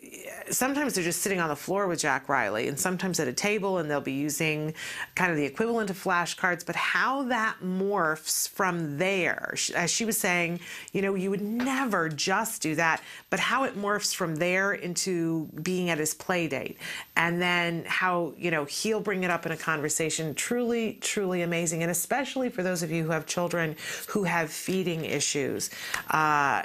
sometimes 0.51 0.95
they're 0.95 1.05
just 1.05 1.23
sitting 1.23 1.39
on 1.39 1.49
the 1.49 1.57
floor 1.57 1.87
with 1.87 2.01
Jack 2.01 2.29
Riley 2.29 2.67
and 2.67 2.79
sometimes 2.79 3.21
at 3.21 3.29
a 3.29 3.33
table 3.33 3.79
and 3.79 3.89
they'll 3.89 4.01
be 4.01 4.13
using 4.13 4.75
kind 5.15 5.31
of 5.31 5.37
the 5.37 5.45
equivalent 5.45 5.89
of 5.89 6.03
flashcards, 6.03 6.67
but 6.67 6.75
how 6.75 7.23
that 7.25 7.57
morphs 7.65 8.49
from 8.49 8.99
there, 8.99 9.55
as 9.77 9.91
she 9.91 10.05
was 10.05 10.19
saying, 10.19 10.59
you 10.93 11.01
know, 11.01 11.15
you 11.15 11.31
would 11.31 11.43
never 11.43 12.09
just 12.09 12.61
do 12.61 12.75
that, 12.75 13.01
but 13.31 13.39
how 13.39 13.63
it 13.63 13.79
morphs 13.79 14.13
from 14.13 14.35
there 14.35 14.73
into 14.73 15.49
being 15.63 15.91
at 15.91 15.99
his 15.99 16.13
play 16.13 16.49
date 16.49 16.77
and 17.17 17.41
then 17.41 17.85
how, 17.87 18.33
you 18.37 18.51
know, 18.51 18.65
he'll 18.65 19.01
bring 19.01 19.23
it 19.23 19.31
up 19.31 19.47
in 19.47 19.53
a 19.53 19.57
conversation, 19.57 20.35
truly, 20.35 20.99
truly 21.01 21.43
amazing. 21.43 21.83
And 21.83 21.91
especially 21.91 22.51
for 22.51 22.65
those 22.65 22.83
of 22.83 22.91
you 22.91 23.05
who 23.05 23.12
have 23.13 23.27
children 23.27 23.77
who 24.09 24.25
have 24.25 24.51
feeding 24.51 25.05
issues. 25.05 25.71
Uh, 26.11 26.63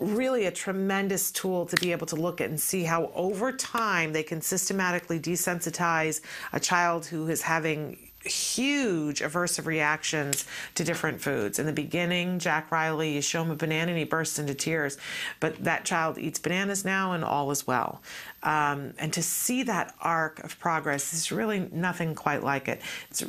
really 0.00 0.46
a 0.46 0.50
tremendous 0.50 1.30
tool 1.30 1.66
to 1.66 1.76
be 1.76 1.92
able 1.92 2.06
to 2.06 2.16
look 2.16 2.40
at 2.40 2.48
and 2.48 2.60
see 2.60 2.84
how 2.84 3.10
over 3.14 3.52
time 3.52 4.12
they 4.12 4.22
can 4.22 4.40
systematically 4.40 5.18
desensitize 5.18 6.20
a 6.52 6.60
child 6.60 7.06
who 7.06 7.28
is 7.28 7.42
having 7.42 7.96
huge 8.24 9.20
aversive 9.20 9.66
reactions 9.66 10.46
to 10.74 10.84
different 10.84 11.20
foods. 11.20 11.58
In 11.58 11.66
the 11.66 11.72
beginning, 11.72 12.38
Jack 12.38 12.70
Riley, 12.70 13.12
you 13.12 13.20
show 13.20 13.42
him 13.42 13.50
a 13.50 13.56
banana 13.56 13.90
and 13.90 13.98
he 13.98 14.04
bursts 14.04 14.38
into 14.38 14.54
tears, 14.54 14.96
but 15.40 15.62
that 15.64 15.84
child 15.84 16.18
eats 16.18 16.38
bananas 16.38 16.84
now 16.84 17.12
and 17.12 17.24
all 17.24 17.50
is 17.50 17.66
well. 17.66 18.02
Um, 18.42 18.94
and 18.98 19.12
to 19.12 19.22
see 19.22 19.62
that 19.64 19.94
arc 20.00 20.42
of 20.42 20.58
progress 20.58 21.12
is 21.12 21.30
really 21.30 21.68
nothing 21.72 22.14
quite 22.14 22.42
like 22.42 22.68
it. 22.68 22.80
It's 23.10 23.24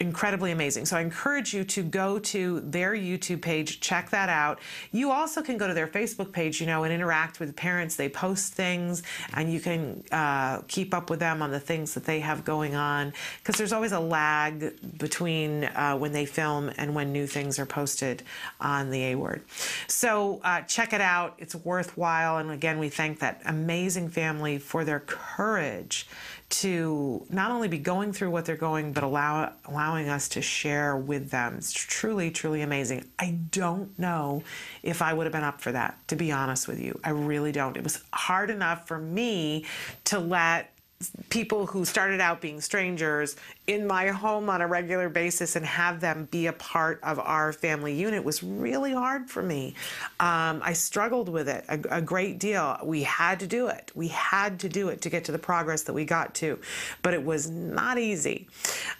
incredibly 0.00 0.50
amazing. 0.50 0.86
So 0.86 0.96
I 0.96 1.02
encourage 1.02 1.52
you 1.52 1.62
to 1.64 1.82
go 1.82 2.18
to 2.18 2.60
their 2.60 2.92
YouTube 2.94 3.42
page, 3.42 3.80
check 3.80 4.08
that 4.10 4.30
out. 4.30 4.58
You 4.92 5.10
also 5.10 5.42
can 5.42 5.58
go 5.58 5.68
to 5.68 5.74
their 5.74 5.86
Facebook 5.86 6.32
page, 6.32 6.58
you 6.58 6.66
know, 6.66 6.84
and 6.84 6.92
interact 6.92 7.38
with 7.38 7.54
parents. 7.54 7.96
They 7.96 8.08
post 8.08 8.54
things, 8.54 9.02
and 9.34 9.52
you 9.52 9.60
can 9.60 10.02
uh, 10.10 10.62
keep 10.68 10.94
up 10.94 11.10
with 11.10 11.20
them 11.20 11.42
on 11.42 11.50
the 11.50 11.60
things 11.60 11.92
that 11.94 12.04
they 12.04 12.20
have 12.20 12.44
going 12.44 12.74
on. 12.74 13.12
Because 13.38 13.56
there's 13.56 13.74
always 13.74 13.92
a 13.92 14.00
lag 14.00 14.98
between 14.98 15.64
uh, 15.64 15.96
when 15.96 16.12
they 16.12 16.24
film 16.24 16.72
and 16.78 16.94
when 16.94 17.12
new 17.12 17.26
things 17.26 17.58
are 17.58 17.66
posted 17.66 18.22
on 18.58 18.90
the 18.90 19.04
A 19.04 19.14
Word. 19.16 19.42
So 19.86 20.40
uh, 20.42 20.62
check 20.62 20.94
it 20.94 21.02
out. 21.02 21.34
It's 21.38 21.54
worthwhile. 21.54 22.38
And 22.38 22.50
again, 22.50 22.78
we 22.78 22.88
thank 22.88 23.20
that 23.20 23.42
amazing 23.44 24.08
family 24.08 24.58
for 24.58 24.82
their 24.82 25.00
courage 25.00 26.06
to 26.50 27.24
not 27.30 27.50
only 27.50 27.68
be 27.68 27.78
going 27.78 28.12
through 28.12 28.30
what 28.30 28.44
they're 28.44 28.56
going, 28.56 28.92
but 28.92 29.04
allow, 29.04 29.52
allowing 29.66 30.08
us 30.08 30.28
to 30.30 30.42
share 30.42 30.96
with 30.96 31.30
them. 31.30 31.54
It's 31.56 31.72
truly, 31.72 32.30
truly 32.30 32.62
amazing. 32.62 33.04
I 33.18 33.38
don't 33.50 33.96
know 33.98 34.42
if 34.82 35.00
I 35.00 35.12
would 35.12 35.26
have 35.26 35.32
been 35.32 35.44
up 35.44 35.60
for 35.60 35.72
that, 35.72 35.96
to 36.08 36.16
be 36.16 36.32
honest 36.32 36.66
with 36.66 36.80
you. 36.80 36.98
I 37.04 37.10
really 37.10 37.52
don't. 37.52 37.76
It 37.76 37.84
was 37.84 38.02
hard 38.12 38.50
enough 38.50 38.88
for 38.88 38.98
me 38.98 39.64
to 40.04 40.18
let 40.18 40.72
people 41.30 41.64
who 41.64 41.84
started 41.84 42.20
out 42.20 42.42
being 42.42 42.60
strangers 42.60 43.36
in 43.66 43.86
my 43.86 44.08
home 44.08 44.50
on 44.50 44.60
a 44.60 44.66
regular 44.66 45.08
basis 45.08 45.56
and 45.56 45.64
have 45.64 46.00
them 46.00 46.28
be 46.30 46.46
a 46.46 46.52
part 46.52 47.00
of 47.02 47.18
our 47.18 47.52
family 47.52 47.94
unit 47.94 48.22
was 48.22 48.42
really 48.42 48.92
hard 48.92 49.30
for 49.30 49.42
me. 49.42 49.74
Um, 50.18 50.60
I 50.62 50.74
struggled 50.74 51.30
with 51.30 51.48
it 51.48 51.64
a, 51.68 51.80
a, 51.98 52.02
great 52.02 52.38
deal. 52.38 52.76
We 52.84 53.02
had 53.04 53.40
to 53.40 53.46
do 53.46 53.68
it. 53.68 53.92
We 53.94 54.08
had 54.08 54.60
to 54.60 54.68
do 54.68 54.88
it 54.88 55.00
to 55.02 55.10
get 55.10 55.24
to 55.24 55.32
the 55.32 55.38
progress 55.38 55.84
that 55.84 55.92
we 55.94 56.04
got 56.04 56.34
to, 56.36 56.58
but 57.02 57.14
it 57.14 57.24
was 57.24 57.48
not 57.48 57.98
easy. 57.98 58.48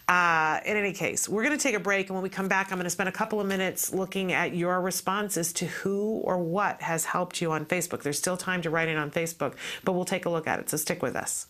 Uh, 0.07 0.59
in 0.65 0.77
any 0.77 0.93
case, 0.93 1.29
we're 1.29 1.43
going 1.43 1.57
to 1.57 1.61
take 1.61 1.75
a 1.75 1.79
break, 1.79 2.07
and 2.07 2.15
when 2.15 2.23
we 2.23 2.29
come 2.29 2.47
back, 2.47 2.71
I'm 2.71 2.77
going 2.77 2.85
to 2.85 2.89
spend 2.89 3.09
a 3.09 3.13
couple 3.13 3.39
of 3.39 3.45
minutes 3.45 3.93
looking 3.93 4.31
at 4.31 4.55
your 4.55 4.81
responses 4.81 5.53
to 5.53 5.65
who 5.67 6.21
or 6.23 6.37
what 6.39 6.81
has 6.81 7.05
helped 7.05 7.41
you 7.41 7.51
on 7.51 7.65
Facebook. 7.65 8.01
There's 8.01 8.17
still 8.17 8.37
time 8.37 8.61
to 8.63 8.69
write 8.69 8.87
in 8.87 8.97
on 8.97 9.11
Facebook, 9.11 9.53
but 9.83 9.91
we'll 9.93 10.05
take 10.05 10.25
a 10.25 10.29
look 10.29 10.47
at 10.47 10.59
it, 10.59 10.69
so 10.69 10.77
stick 10.77 11.03
with 11.03 11.15
us. 11.15 11.47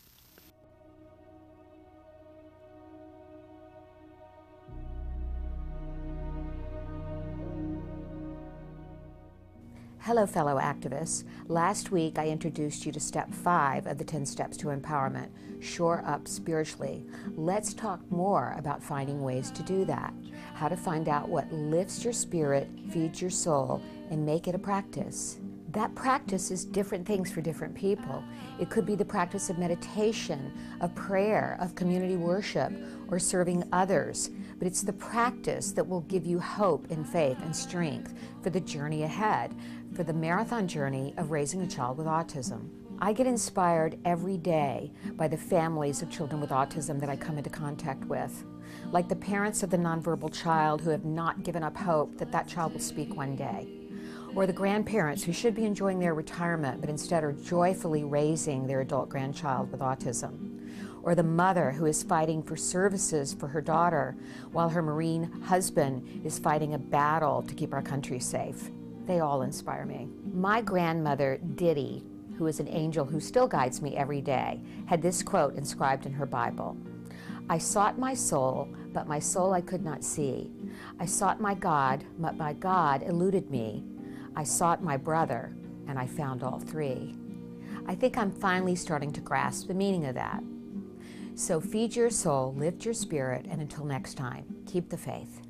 Hello, 10.06 10.26
fellow 10.26 10.58
activists. 10.58 11.26
Last 11.48 11.92
week 11.92 12.18
I 12.18 12.28
introduced 12.28 12.88
you 12.88 12.92
to 12.92 13.00
step 13.00 13.32
five 13.32 13.86
of 13.86 14.00
the 14.00 14.04
10 14.04 14.26
steps 14.26 14.58
to 14.58 14.70
empowerment 14.70 15.30
shore 15.60 16.04
up 16.08 16.28
spiritually. 16.28 17.06
Let's 17.36 17.76
talk 17.76 18.00
more 18.10 18.56
about 18.58 18.82
finding 18.82 19.22
ways 19.22 19.52
to 19.52 19.62
do 19.62 19.86
that. 19.86 20.12
How 20.56 20.70
to 20.70 20.76
find 20.76 21.08
out 21.08 21.30
what 21.30 21.54
lifts 21.54 22.04
your 22.04 22.14
spirit, 22.14 22.68
feeds 22.90 23.22
your 23.22 23.30
soul, 23.30 23.80
and 24.10 24.26
make 24.26 24.48
it 24.48 24.56
a 24.56 24.60
practice. 24.60 25.40
That 25.72 25.96
practice 25.96 26.52
is 26.52 26.66
different 26.66 27.06
things 27.06 27.32
for 27.32 27.40
different 27.40 27.74
people. 27.74 28.22
It 28.60 28.70
could 28.70 28.86
be 28.86 28.96
the 28.96 29.06
practice 29.06 29.50
of 29.50 29.58
meditation, 29.58 30.52
of 30.82 30.94
prayer, 30.96 31.58
of 31.62 31.76
community 31.76 32.18
worship, 32.18 32.74
or 33.08 33.20
serving 33.20 33.64
others. 33.72 34.32
But 34.58 34.68
it's 34.68 34.82
the 34.82 34.92
practice 34.92 35.72
that 35.72 35.88
will 35.88 36.02
give 36.02 36.26
you 36.26 36.40
hope 36.40 36.92
and 36.92 37.08
faith 37.08 37.38
and 37.42 37.56
strength 37.56 38.14
for 38.42 38.50
the 38.50 38.60
journey 38.60 39.04
ahead 39.04 39.56
for 39.94 40.04
the 40.04 40.14
marathon 40.14 40.68
journey 40.68 41.14
of 41.18 41.32
raising 41.32 41.62
a 41.62 41.68
child 41.68 41.98
with 41.98 42.08
autism. 42.08 42.70
I 43.00 43.14
get 43.14 43.28
inspired 43.28 43.98
every 44.06 44.38
day 44.38 44.92
by 45.14 45.28
the 45.28 45.38
families 45.38 46.02
of 46.02 46.12
children 46.12 46.40
with 46.40 46.52
autism 46.52 47.00
that 47.00 47.10
I 47.10 47.16
come 47.16 47.38
into 47.38 47.50
contact 47.50 48.06
with, 48.06 48.46
like 48.92 49.10
the 49.10 49.16
parents 49.16 49.64
of 49.64 49.70
the 49.70 49.78
nonverbal 49.78 50.32
child 50.34 50.82
who 50.82 50.92
have 50.92 51.04
not 51.04 51.44
given 51.44 51.64
up 51.64 51.76
hope 51.76 52.18
that 52.20 52.32
that 52.32 52.48
child 52.48 52.74
will 52.74 52.80
speak 52.80 53.16
one 53.16 53.36
day, 53.36 53.68
or 54.36 54.46
the 54.46 54.54
grandparents 54.54 55.24
who 55.24 55.34
should 55.34 55.56
be 55.56 55.66
enjoying 55.66 56.00
their 56.00 56.14
retirement 56.14 56.80
but 56.80 56.90
instead 56.90 57.24
are 57.24 57.34
joyfully 57.34 58.04
raising 58.04 58.68
their 58.68 58.82
adult 58.82 59.10
grandchild 59.10 59.72
with 59.72 59.82
autism, 59.82 60.60
or 61.04 61.16
the 61.16 61.24
mother 61.24 61.72
who 61.72 61.86
is 61.88 62.04
fighting 62.04 62.44
for 62.44 62.56
services 62.56 63.34
for 63.34 63.48
her 63.48 63.62
daughter 63.62 64.16
while 64.52 64.70
her 64.70 64.84
Marine 64.84 65.24
husband 65.42 66.22
is 66.24 66.38
fighting 66.38 66.76
a 66.76 66.80
battle 66.80 67.42
to 67.42 67.56
keep 67.56 67.74
our 67.74 67.82
country 67.82 68.20
safe. 68.20 68.70
They 69.12 69.20
all 69.20 69.42
inspire 69.42 69.86
me. 69.86 70.08
My 70.32 70.62
grandmother, 70.62 71.38
Diddy, 71.56 72.02
who 72.38 72.48
is 72.48 72.62
an 72.62 72.70
angel 72.70 73.04
who 73.04 73.20
still 73.20 73.46
guides 73.46 73.82
me 73.82 73.98
every 73.98 74.22
day, 74.22 74.62
had 74.86 75.02
this 75.02 75.22
quote 75.22 75.56
inscribed 75.56 76.06
in 76.06 76.14
her 76.14 76.26
Bible 76.26 76.78
I 77.50 77.58
sought 77.58 78.00
my 78.00 78.14
soul, 78.14 78.70
but 78.94 79.10
my 79.10 79.20
soul 79.20 79.52
I 79.52 79.60
could 79.60 79.84
not 79.84 80.06
see. 80.06 80.50
I 80.98 81.08
sought 81.08 81.42
my 81.42 81.54
God, 81.54 82.06
but 82.20 82.38
my 82.38 82.54
God 82.54 83.04
eluded 83.04 83.52
me. 83.52 83.84
I 84.38 84.46
sought 84.46 84.82
my 84.82 84.96
brother, 84.96 85.54
and 85.90 86.00
I 86.00 86.08
found 86.08 86.42
all 86.42 86.62
three. 86.62 87.14
I 87.88 87.96
think 87.96 88.18
I'm 88.18 88.32
finally 88.32 88.78
starting 88.78 89.12
to 89.12 89.20
grasp 89.20 89.68
the 89.68 89.74
meaning 89.74 90.06
of 90.06 90.16
that. 90.16 90.42
So 91.36 91.60
feed 91.60 91.98
your 91.98 92.12
soul, 92.12 92.54
lift 92.56 92.86
your 92.86 92.94
spirit, 92.94 93.46
and 93.50 93.60
until 93.60 93.84
next 93.84 94.14
time, 94.14 94.46
keep 94.66 94.90
the 94.90 94.96
faith. 94.96 95.41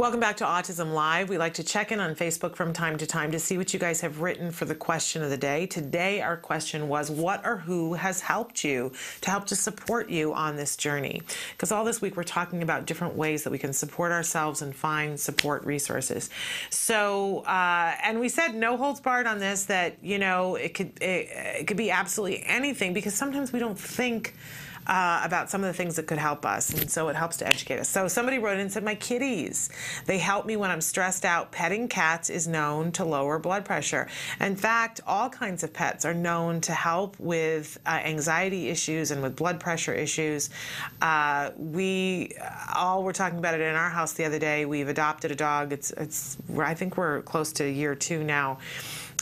Welcome 0.00 0.20
back 0.20 0.38
to 0.38 0.44
Autism 0.44 0.94
Live. 0.94 1.28
We 1.28 1.36
like 1.36 1.52
to 1.54 1.62
check 1.62 1.92
in 1.92 2.00
on 2.00 2.14
Facebook 2.14 2.56
from 2.56 2.72
time 2.72 2.96
to 2.96 3.06
time 3.06 3.32
to 3.32 3.38
see 3.38 3.58
what 3.58 3.74
you 3.74 3.78
guys 3.78 4.00
have 4.00 4.22
written 4.22 4.50
for 4.50 4.64
the 4.64 4.74
question 4.74 5.22
of 5.22 5.28
the 5.28 5.36
day. 5.36 5.66
Today, 5.66 6.22
our 6.22 6.38
question 6.38 6.88
was 6.88 7.10
What 7.10 7.44
or 7.44 7.58
who 7.58 7.92
has 7.92 8.22
helped 8.22 8.64
you 8.64 8.92
to 9.20 9.30
help 9.30 9.44
to 9.48 9.56
support 9.56 10.08
you 10.08 10.32
on 10.32 10.56
this 10.56 10.74
journey? 10.74 11.20
Because 11.52 11.70
all 11.70 11.84
this 11.84 12.00
week, 12.00 12.16
we're 12.16 12.22
talking 12.22 12.62
about 12.62 12.86
different 12.86 13.14
ways 13.14 13.44
that 13.44 13.50
we 13.50 13.58
can 13.58 13.74
support 13.74 14.10
ourselves 14.10 14.62
and 14.62 14.74
find 14.74 15.20
support 15.20 15.66
resources. 15.66 16.30
So, 16.70 17.40
uh, 17.40 17.94
and 18.02 18.20
we 18.20 18.30
said 18.30 18.54
no 18.54 18.78
holds 18.78 19.00
barred 19.00 19.26
on 19.26 19.38
this 19.38 19.64
that, 19.64 20.02
you 20.02 20.18
know, 20.18 20.54
it 20.54 20.72
could, 20.72 20.92
it, 21.02 21.28
it 21.60 21.66
could 21.66 21.76
be 21.76 21.90
absolutely 21.90 22.42
anything 22.46 22.94
because 22.94 23.12
sometimes 23.12 23.52
we 23.52 23.58
don't 23.58 23.78
think 23.78 24.34
uh, 24.86 25.22
about 25.24 25.50
some 25.50 25.62
of 25.62 25.68
the 25.68 25.72
things 25.72 25.96
that 25.96 26.06
could 26.06 26.18
help 26.18 26.44
us. 26.44 26.70
And 26.70 26.90
so 26.90 27.08
it 27.08 27.16
helps 27.16 27.36
to 27.38 27.46
educate 27.46 27.78
us. 27.78 27.88
So 27.88 28.08
somebody 28.08 28.38
wrote 28.38 28.54
in 28.54 28.60
and 28.60 28.72
said, 28.72 28.84
My 28.84 28.94
kitties, 28.94 29.70
they 30.06 30.18
help 30.18 30.46
me 30.46 30.56
when 30.56 30.70
I'm 30.70 30.80
stressed 30.80 31.24
out. 31.24 31.52
Petting 31.52 31.88
cats 31.88 32.30
is 32.30 32.48
known 32.48 32.92
to 32.92 33.04
lower 33.04 33.38
blood 33.38 33.64
pressure. 33.64 34.08
In 34.40 34.56
fact, 34.56 35.00
all 35.06 35.28
kinds 35.28 35.62
of 35.62 35.72
pets 35.72 36.04
are 36.04 36.14
known 36.14 36.60
to 36.62 36.72
help 36.72 37.18
with 37.20 37.78
uh, 37.86 38.00
anxiety 38.04 38.68
issues 38.68 39.10
and 39.10 39.22
with 39.22 39.36
blood 39.36 39.60
pressure 39.60 39.92
issues. 39.92 40.50
Uh, 41.00 41.50
we 41.56 42.32
all 42.74 43.02
were 43.02 43.12
talking 43.12 43.38
about 43.38 43.54
it 43.54 43.60
in 43.60 43.74
our 43.74 43.90
house 43.90 44.14
the 44.14 44.24
other 44.24 44.38
day. 44.38 44.64
We've 44.64 44.88
adopted 44.88 45.30
a 45.30 45.36
dog. 45.36 45.72
It's, 45.72 45.90
it's 45.92 46.36
I 46.58 46.74
think 46.74 46.96
we're 46.96 47.22
close 47.22 47.52
to 47.54 47.70
year 47.70 47.94
two 47.94 48.24
now. 48.24 48.58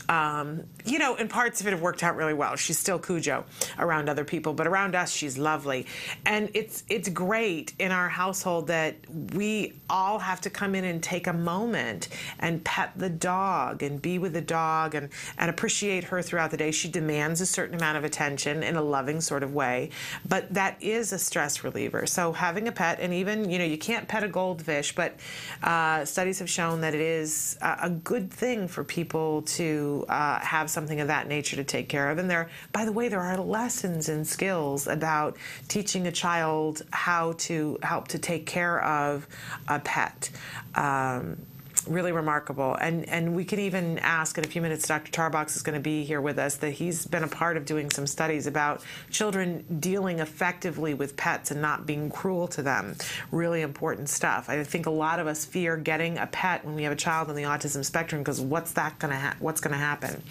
Um, 0.09 0.65
you 0.85 0.99
know, 0.99 1.17
in 1.17 1.29
parts 1.29 1.61
of 1.61 1.67
it 1.67 1.71
have 1.71 1.83
worked 1.83 2.03
out 2.03 2.17
really 2.17 2.35
well. 2.35 2.57
She's 2.57 2.79
still 2.79 2.99
Cujo 2.99 3.45
around 3.79 4.09
other 4.09 4.25
people, 4.25 4.55
but 4.55 4.67
around 4.67 4.95
us, 4.95 5.13
she's 5.13 5.37
lovely. 5.37 5.87
And 6.25 6.51
it's 6.55 6.85
it's 6.89 7.09
great 7.09 7.75
in 7.79 7.93
our 7.93 8.09
household 8.09 8.69
that 8.69 8.97
we 9.35 9.75
all 9.91 10.19
have 10.19 10.41
to 10.43 10.51
come 10.51 10.75
in 10.75 10.85
and 10.85 11.03
take 11.03 11.27
a 11.27 11.33
moment 11.33 12.09
and 12.39 12.65
pet 12.65 12.93
the 12.97 13.11
dog 13.11 13.83
and 13.83 14.01
be 14.01 14.19
with 14.19 14.33
the 14.33 14.41
dog 14.41 14.95
and, 14.95 15.11
and 15.39 15.51
appreciate 15.51 16.05
her 16.05 16.23
throughout 16.23 16.51
the 16.51 16.57
day. 16.57 16.71
She 16.71 16.89
demands 16.89 17.41
a 17.41 17.47
certain 17.47 17.77
amount 17.77 17.99
of 17.99 18.05
attention 18.05 18.63
in 18.63 18.77
a 18.77 18.83
loving 18.83 19.21
sort 19.21 19.43
of 19.43 19.55
way, 19.55 19.91
but 20.27 20.53
that 20.55 20.83
is 20.83 21.13
a 21.13 21.19
stress 21.19 21.65
reliever. 21.65 22.07
So 22.07 22.33
having 22.33 22.69
a 22.69 22.73
pet, 22.73 22.99
and 23.01 23.13
even, 23.13 23.51
you 23.51 23.59
know, 23.59 23.65
you 23.65 23.79
can't 23.79 24.09
pet 24.09 24.23
a 24.23 24.29
goldfish, 24.29 24.95
but 24.95 25.17
uh, 25.63 26.05
studies 26.05 26.39
have 26.39 26.51
shown 26.51 26.81
that 26.81 26.95
it 26.95 27.01
is 27.01 27.59
a 27.61 27.91
good 27.91 28.31
thing 28.31 28.69
for 28.69 28.85
people 28.85 29.43
to 29.43 29.98
uh, 30.07 30.41
have 30.41 30.71
something 30.71 31.01
of 31.01 31.09
that 31.09 31.29
nature 31.29 31.57
to 31.57 31.65
take 31.65 31.89
care 31.89 32.11
of. 32.11 32.19
And 32.19 32.31
there, 32.31 32.49
by 32.73 32.85
the 32.85 32.93
way, 32.93 33.09
there 33.09 33.21
are 33.21 33.37
lessons 33.37 34.09
and 34.09 34.27
skills 34.27 34.87
about 34.87 35.37
teaching 35.69 36.07
a 36.07 36.13
child 36.13 36.83
how 36.91 37.33
to 37.39 37.79
help 37.83 38.09
to 38.09 38.19
take 38.19 38.47
care 38.47 38.83
of 38.83 39.27
a 39.69 39.79
pet. 39.81 40.31
Um, 40.75 41.39
really 41.87 42.13
remarkable. 42.13 42.75
And 42.75 43.09
and 43.09 43.35
we 43.35 43.45
can 43.45 43.59
even 43.59 43.99
ask 43.99 44.39
in 44.39 44.45
a 44.45 44.49
few 44.49 44.63
minutes. 44.63 44.87
Dr. 44.87 45.11
Tarbox 45.11 45.57
is 45.57 45.63
going 45.63 45.75
to 45.75 45.83
be 45.83 46.05
here 46.05 46.21
with 46.21 46.39
us. 46.39 46.57
That 46.57 46.71
he's 46.71 47.07
been 47.07 47.25
a 47.25 47.29
part 47.29 47.57
of 47.57 47.65
doing 47.65 47.91
some 47.91 48.07
studies 48.07 48.47
about 48.47 48.83
children 49.11 49.65
dealing 49.81 50.19
effectively 50.19 50.95
with 50.95 51.17
pets 51.17 51.51
and 51.51 51.61
not 51.61 51.87
being 51.87 52.11
cruel 52.11 52.49
to 52.49 52.63
them. 52.63 52.97
Really 53.31 53.63
important 53.63 54.09
stuff. 54.09 54.49
I 54.49 54.63
think 54.65 54.87
a 54.87 54.91
lot 54.91 55.21
of 55.21 55.27
us 55.27 55.45
fear 55.45 55.77
getting 55.77 56.19
a 56.19 56.27
pet 56.27 56.65
when 56.65 56.75
we 56.75 56.83
have 56.85 56.93
a 56.93 56.97
child 56.97 57.29
on 57.29 57.37
the 57.37 57.43
autism 57.43 57.85
spectrum 57.85 58.23
because 58.23 58.41
what's 58.41 58.73
that 58.73 58.99
going 58.99 59.13
to 59.13 59.19
ha- 59.19 59.37
what's 59.39 59.61
going 59.61 59.73
to 59.73 59.79
happen? 59.79 60.23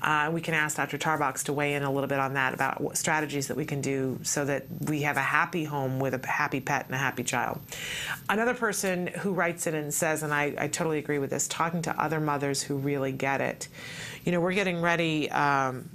Uh, 0.00 0.30
we 0.32 0.40
can 0.40 0.54
ask 0.54 0.76
Dr. 0.76 0.98
Tarbox 0.98 1.44
to 1.44 1.52
weigh 1.52 1.74
in 1.74 1.82
a 1.82 1.92
little 1.92 2.08
bit 2.08 2.18
on 2.18 2.34
that 2.34 2.54
about 2.54 2.80
what 2.80 2.96
strategies 2.96 3.48
that 3.48 3.56
we 3.56 3.64
can 3.64 3.80
do 3.80 4.18
so 4.22 4.44
that 4.44 4.66
we 4.80 5.02
have 5.02 5.16
a 5.16 5.20
happy 5.20 5.64
home 5.64 5.98
with 5.98 6.14
a 6.14 6.26
happy 6.26 6.60
pet 6.60 6.86
and 6.86 6.94
a 6.94 6.98
happy 6.98 7.24
child. 7.24 7.60
Another 8.28 8.54
person 8.54 9.08
who 9.08 9.32
writes 9.32 9.66
in 9.66 9.74
and 9.74 9.92
says, 9.92 10.22
and 10.22 10.32
I, 10.32 10.54
I 10.58 10.68
totally 10.68 10.91
agree 10.98 11.18
with 11.18 11.30
this, 11.30 11.48
talking 11.48 11.82
to 11.82 12.02
other 12.02 12.20
mothers 12.20 12.62
who 12.62 12.76
really 12.76 13.12
get 13.12 13.40
it. 13.40 13.68
You 14.24 14.32
know, 14.32 14.40
we're 14.40 14.52
getting 14.52 14.80
ready. 14.80 15.30
Um, 15.30 15.90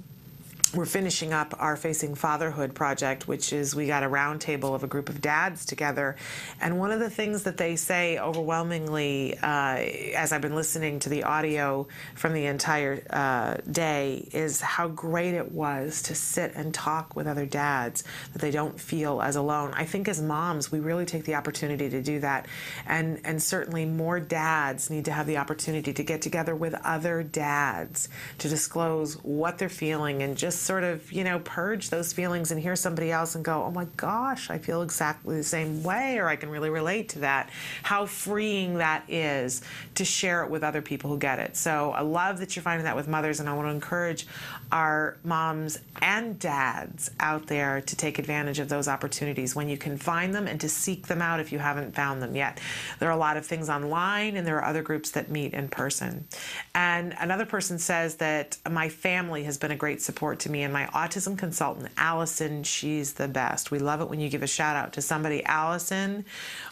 we're 0.74 0.86
finishing 0.86 1.32
up 1.32 1.54
our 1.58 1.76
Facing 1.76 2.14
Fatherhood 2.14 2.74
project, 2.74 3.26
which 3.26 3.52
is 3.52 3.74
we 3.74 3.86
got 3.86 4.02
a 4.02 4.08
roundtable 4.08 4.74
of 4.74 4.84
a 4.84 4.86
group 4.86 5.08
of 5.08 5.20
dads 5.20 5.64
together. 5.64 6.16
And 6.60 6.78
one 6.78 6.90
of 6.90 7.00
the 7.00 7.08
things 7.08 7.44
that 7.44 7.56
they 7.56 7.76
say 7.76 8.18
overwhelmingly, 8.18 9.38
uh, 9.38 9.76
as 10.14 10.32
I've 10.32 10.42
been 10.42 10.54
listening 10.54 10.98
to 11.00 11.08
the 11.08 11.24
audio 11.24 11.88
from 12.14 12.34
the 12.34 12.46
entire 12.46 13.02
uh, 13.10 13.54
day, 13.70 14.28
is 14.32 14.60
how 14.60 14.88
great 14.88 15.34
it 15.34 15.52
was 15.52 16.02
to 16.02 16.14
sit 16.14 16.52
and 16.54 16.74
talk 16.74 17.16
with 17.16 17.26
other 17.26 17.46
dads, 17.46 18.04
that 18.32 18.40
they 18.40 18.50
don't 18.50 18.78
feel 18.78 19.22
as 19.22 19.36
alone. 19.36 19.72
I 19.74 19.84
think 19.84 20.06
as 20.06 20.20
moms, 20.20 20.70
we 20.70 20.80
really 20.80 21.06
take 21.06 21.24
the 21.24 21.36
opportunity 21.36 21.88
to 21.88 22.02
do 22.02 22.20
that. 22.20 22.46
And, 22.86 23.20
and 23.24 23.42
certainly 23.42 23.86
more 23.86 24.20
dads 24.20 24.90
need 24.90 25.06
to 25.06 25.12
have 25.12 25.26
the 25.26 25.38
opportunity 25.38 25.94
to 25.94 26.02
get 26.02 26.20
together 26.20 26.54
with 26.54 26.74
other 26.84 27.22
dads 27.22 28.08
to 28.38 28.48
disclose 28.48 29.14
what 29.22 29.56
they're 29.56 29.68
feeling 29.68 30.22
and 30.22 30.36
just 30.36 30.57
sort 30.58 30.84
of, 30.84 31.10
you 31.12 31.24
know, 31.24 31.38
purge 31.40 31.90
those 31.90 32.12
feelings 32.12 32.50
and 32.50 32.60
hear 32.60 32.76
somebody 32.76 33.10
else 33.10 33.34
and 33.34 33.44
go, 33.44 33.64
oh 33.64 33.70
my 33.70 33.86
gosh, 33.96 34.50
I 34.50 34.58
feel 34.58 34.82
exactly 34.82 35.36
the 35.36 35.42
same 35.42 35.82
way, 35.82 36.18
or 36.18 36.28
I 36.28 36.36
can 36.36 36.48
really 36.48 36.70
relate 36.70 37.10
to 37.10 37.20
that. 37.20 37.50
How 37.82 38.06
freeing 38.06 38.78
that 38.78 39.04
is 39.08 39.62
to 39.94 40.04
share 40.04 40.44
it 40.44 40.50
with 40.50 40.62
other 40.62 40.82
people 40.82 41.10
who 41.10 41.18
get 41.18 41.38
it. 41.38 41.56
So 41.56 41.92
I 41.92 42.02
love 42.02 42.38
that 42.38 42.56
you're 42.56 42.62
finding 42.62 42.84
that 42.84 42.96
with 42.96 43.08
mothers, 43.08 43.40
and 43.40 43.48
I 43.48 43.54
want 43.54 43.68
to 43.68 43.72
encourage 43.72 44.26
our 44.70 45.16
moms 45.24 45.78
and 46.00 46.38
dads 46.38 47.10
out 47.20 47.46
there 47.46 47.80
to 47.80 47.96
take 47.96 48.18
advantage 48.18 48.58
of 48.58 48.68
those 48.68 48.88
opportunities 48.88 49.54
when 49.56 49.68
you 49.68 49.76
can 49.76 49.96
find 49.96 50.34
them 50.34 50.46
and 50.46 50.60
to 50.60 50.68
seek 50.68 51.06
them 51.06 51.22
out 51.22 51.40
if 51.40 51.52
you 51.52 51.58
haven't 51.58 51.94
found 51.94 52.22
them 52.22 52.36
yet. 52.36 52.60
There 52.98 53.08
are 53.08 53.12
a 53.12 53.16
lot 53.16 53.36
of 53.36 53.46
things 53.46 53.68
online, 53.68 54.36
and 54.36 54.46
there 54.46 54.56
are 54.56 54.64
other 54.64 54.82
groups 54.82 55.10
that 55.12 55.30
meet 55.30 55.54
in 55.54 55.68
person. 55.68 56.26
And 56.74 57.14
another 57.18 57.46
person 57.46 57.78
says 57.78 58.16
that 58.16 58.58
my 58.70 58.88
family 58.88 59.44
has 59.44 59.58
been 59.58 59.70
a 59.70 59.76
great 59.76 60.02
support 60.02 60.40
to 60.40 60.50
me 60.50 60.62
and 60.62 60.72
my 60.72 60.86
autism 60.86 61.36
consultant, 61.36 61.88
Allison. 61.96 62.62
She's 62.62 63.14
the 63.14 63.28
best. 63.28 63.70
We 63.70 63.78
love 63.78 64.00
it 64.00 64.08
when 64.08 64.20
you 64.20 64.28
give 64.28 64.42
a 64.42 64.46
shout 64.46 64.76
out 64.76 64.92
to 64.94 65.02
somebody. 65.02 65.44
Allison, 65.44 66.24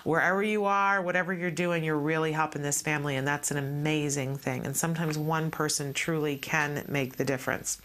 wherever 0.05 0.43
you 0.43 0.65
are, 0.65 1.03
whatever 1.03 1.33
you're 1.33 1.51
doing, 1.51 1.85
you're 1.85 1.97
really 1.97 2.33
helping 2.33 2.63
this 2.63 2.83
family, 2.83 3.17
and 3.17 3.27
that's 3.27 3.51
an 3.51 3.57
amazing 3.57 4.37
thing. 4.37 4.67
And 4.67 4.77
sometimes 4.77 5.19
one 5.19 5.51
person 5.51 5.93
truly 5.93 6.37
can 6.37 6.85
make 6.89 7.17
the 7.17 7.25
difference. 7.25 7.81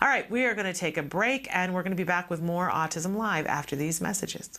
All 0.00 0.08
right, 0.08 0.30
we 0.30 0.44
are 0.44 0.54
going 0.54 0.72
to 0.72 0.78
take 0.78 0.96
a 0.96 1.02
break, 1.02 1.48
and 1.50 1.72
we're 1.72 1.82
going 1.82 1.92
to 1.92 1.96
be 1.96 2.04
back 2.04 2.30
with 2.30 2.42
more 2.42 2.70
Autism 2.70 3.16
Live 3.16 3.46
after 3.46 3.76
these 3.76 4.00
messages. 4.00 4.58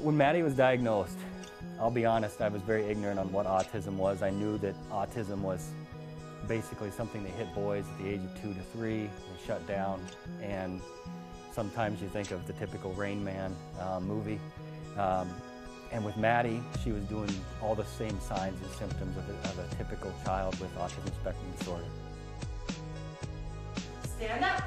When 0.00 0.16
Maddie 0.16 0.42
was 0.42 0.54
diagnosed, 0.54 1.16
I'll 1.80 1.90
be 1.90 2.04
honest, 2.04 2.40
I 2.40 2.48
was 2.48 2.62
very 2.62 2.84
ignorant 2.84 3.18
on 3.18 3.32
what 3.32 3.46
autism 3.46 3.96
was. 3.96 4.22
I 4.22 4.30
knew 4.30 4.58
that 4.58 4.74
autism 4.90 5.38
was 5.38 5.70
basically 6.46 6.90
something 6.90 7.22
that 7.24 7.32
hit 7.32 7.54
boys 7.54 7.84
at 7.90 8.04
the 8.04 8.10
age 8.10 8.20
of 8.20 8.42
two 8.42 8.52
to 8.54 8.60
three. 8.72 9.04
They 9.04 9.46
shut 9.46 9.66
down, 9.66 10.04
and 10.42 10.80
sometimes 11.52 12.02
you 12.02 12.08
think 12.08 12.30
of 12.30 12.46
the 12.46 12.52
typical 12.54 12.92
Rain 12.94 13.24
Man 13.24 13.54
uh, 13.80 14.00
movie. 14.00 14.40
Um, 14.98 15.28
and 15.94 16.04
with 16.04 16.16
Maddie, 16.16 16.60
she 16.82 16.90
was 16.90 17.04
doing 17.04 17.30
all 17.62 17.76
the 17.76 17.84
same 17.84 18.18
signs 18.20 18.60
and 18.60 18.70
symptoms 18.72 19.16
of 19.16 19.28
a, 19.28 19.48
of 19.50 19.72
a 19.72 19.76
typical 19.76 20.12
child 20.24 20.58
with 20.58 20.76
autism 20.76 21.14
spectrum 21.20 21.52
disorder. 21.56 21.84
Stand 24.16 24.44
up. 24.44 24.64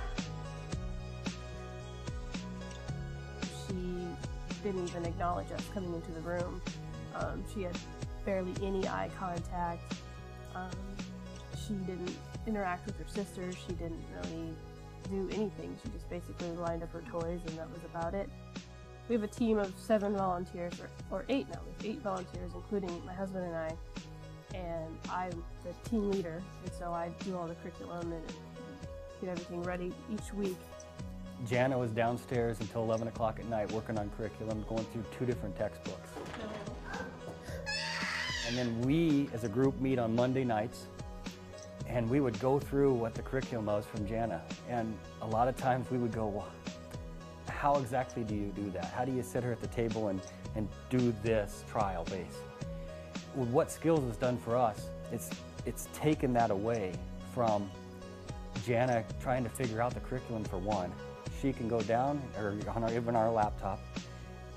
She 3.68 4.08
didn't 4.64 4.88
even 4.88 5.06
acknowledge 5.06 5.52
us 5.52 5.64
coming 5.74 5.94
into 5.94 6.12
the 6.14 6.22
room. 6.22 6.62
Um, 7.14 7.44
she 7.54 7.64
had 7.64 7.78
barely 8.26 8.54
any 8.64 8.88
eye 8.88 9.10
contact. 9.20 9.95
Um, 10.56 10.70
she 11.68 11.74
didn't 11.74 12.16
interact 12.48 12.86
with 12.86 12.98
her 12.99 13.08
sisters. 13.10 13.58
She 13.68 13.74
didn't 13.74 14.02
really 14.24 14.54
do 15.10 15.28
anything. 15.34 15.76
She 15.84 15.90
just 15.90 16.10
basically 16.10 16.52
lined 16.52 16.84
up 16.84 16.94
her 16.94 17.04
toys 17.12 17.41
and 17.48 17.58
that 17.58 17.70
was 17.70 17.84
about 17.84 18.14
it. 18.14 18.30
We 19.08 19.16
have 19.16 19.24
a 19.24 19.28
team 19.28 19.58
of 19.58 19.74
seven 19.78 20.16
volunteers, 20.16 20.74
or, 20.82 21.20
or 21.20 21.26
eight 21.30 21.48
now. 21.50 21.60
We 21.66 21.72
have 21.72 21.96
eight 21.96 22.02
volunteers, 22.04 22.52
including 22.54 23.06
my 23.06 23.14
husband 23.14 23.46
and 23.46 23.56
I. 23.56 23.72
And 24.54 24.98
I'm 25.10 25.44
the 25.64 25.90
team 25.90 26.12
leader, 26.12 26.42
and 26.64 26.74
so 26.78 26.92
I 26.92 27.10
do 27.24 27.38
all 27.38 27.48
the 27.48 27.56
curriculum 27.56 28.12
and 28.12 28.24
get 29.22 29.30
everything 29.30 29.64
ready 29.64 29.94
each 30.12 30.34
week. 30.34 30.58
Jana 31.48 31.78
was 31.78 31.92
downstairs 31.92 32.60
until 32.60 32.82
11 32.84 33.08
o'clock 33.08 33.40
at 33.40 33.46
night 33.46 33.72
working 33.72 33.98
on 33.98 34.10
curriculum, 34.18 34.66
going 34.68 34.84
through 34.86 35.06
two 35.18 35.26
different 35.26 35.56
textbooks. 35.58 36.10
And 38.48 38.58
then 38.58 38.82
we, 38.82 39.30
as 39.34 39.44
a 39.44 39.50
group, 39.50 39.80
meet 39.80 40.00
on 40.00 40.16
Monday 40.16 40.44
nights, 40.44 40.88
and 41.86 42.10
we 42.10 42.20
would 42.20 42.40
go 42.40 42.60
through 42.60 42.94
what 42.94 43.14
the 43.14 43.22
curriculum 43.22 43.68
was 43.68 43.86
from 43.86 44.08
Jana. 44.08 44.42
And 44.70 44.98
a 45.22 45.28
lot 45.28 45.48
of 45.48 45.56
times 45.56 45.90
we 45.92 45.98
would 45.98 46.12
go, 46.12 46.28
well, 46.28 46.48
how 47.58 47.76
exactly 47.78 48.24
do 48.24 48.36
you 48.36 48.52
do 48.56 48.70
that? 48.70 48.86
How 48.86 49.04
do 49.04 49.12
you 49.12 49.24
sit 49.24 49.44
her 49.44 49.52
at 49.52 49.60
the 49.60 49.68
table 49.68 50.10
and, 50.10 50.22
and 50.56 50.70
do 50.92 51.12
this 51.24 51.64
trial 51.68 52.04
base? 52.06 52.38
What 53.34 53.72
Skills 53.72 54.04
has 54.08 54.16
done 54.16 54.38
for 54.38 54.56
us, 54.56 54.90
it's, 55.12 55.30
it's 55.66 55.88
taken 55.94 56.34
that 56.34 56.52
away 56.52 56.94
from 57.34 57.70
Jana 58.64 59.04
trying 59.20 59.44
to 59.44 59.50
figure 59.50 59.82
out 59.82 59.96
the 59.96 60.00
curriculum 60.02 60.44
for 60.44 60.60
one. 60.60 60.92
She 61.42 61.52
can 61.52 61.68
go 61.68 61.82
down, 61.82 62.22
or 62.38 62.56
on 62.76 62.84
our, 62.84 62.94
even 62.94 63.16
our 63.16 63.32
laptop, 63.32 63.80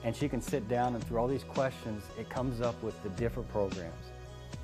and 0.05 0.15
she 0.15 0.29
can 0.29 0.43
sit 0.43 0.69
down 0.69 0.95
and 0.95 1.03
through 1.05 1.19
all 1.19 1.29
these 1.29 1.45
questions, 1.45 2.05
it 2.19 2.29
comes 2.29 2.61
up 2.61 2.81
with 2.83 3.03
the 3.03 3.09
different 3.11 3.51
programs. 3.51 4.05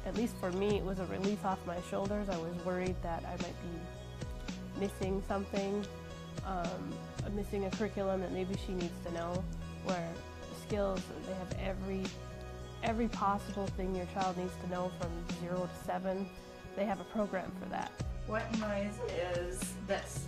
At 0.04 0.14
least 0.14 0.36
for 0.36 0.52
me, 0.52 0.76
it 0.76 0.84
was 0.84 0.98
a 0.98 1.06
relief 1.06 1.44
off 1.44 1.58
my 1.66 1.78
shoulders. 1.90 2.28
I 2.28 2.36
was 2.36 2.54
worried 2.66 2.96
that 3.02 3.24
I 3.24 3.42
might 3.42 3.56
be 3.62 4.80
missing 4.80 5.22
something, 5.26 5.84
um, 6.46 6.92
missing 7.32 7.64
a 7.64 7.70
curriculum 7.70 8.20
that 8.20 8.32
maybe 8.32 8.54
she 8.66 8.72
needs 8.72 8.94
to 9.06 9.12
know. 9.12 9.44
Where 9.84 10.08
skills, 10.66 11.00
they 11.26 11.34
have 11.34 11.54
every 11.60 12.02
every 12.82 13.08
possible 13.08 13.66
thing 13.76 13.94
your 13.94 14.06
child 14.14 14.36
needs 14.36 14.52
to 14.64 14.70
know 14.70 14.90
from 15.00 15.10
zero 15.40 15.68
to 15.68 15.86
seven. 15.86 16.28
They 16.76 16.84
have 16.84 17.00
a 17.00 17.04
program 17.04 17.50
for 17.60 17.68
that. 17.70 17.90
What 18.26 18.42
noise 18.58 18.98
is 19.38 19.74
this? 19.86 20.26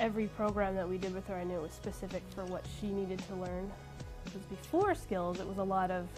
Every 0.00 0.26
program 0.28 0.74
that 0.76 0.88
we 0.88 0.98
did 0.98 1.14
with 1.14 1.26
her, 1.28 1.34
I 1.34 1.44
knew 1.44 1.56
it 1.56 1.62
was 1.62 1.72
specific 1.72 2.22
for 2.34 2.44
what 2.46 2.64
she 2.80 2.88
needed 2.88 3.22
to 3.28 3.34
learn. 3.34 3.70
Because 4.24 4.42
before 4.42 4.94
skills, 4.94 5.40
it 5.40 5.46
was 5.46 5.58
a 5.58 5.62
lot 5.62 5.90
of, 5.90 6.08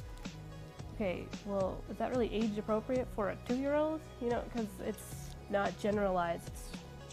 okay, 0.94 1.24
well, 1.46 1.80
is 1.90 1.96
that 1.98 2.10
really 2.10 2.32
age 2.32 2.56
appropriate 2.58 3.06
for 3.14 3.30
a 3.30 3.36
two-year-old? 3.48 4.00
You 4.20 4.30
know, 4.30 4.42
because 4.52 4.68
it's 4.84 5.30
not 5.50 5.78
generalized. 5.78 6.46
It's 6.46 6.70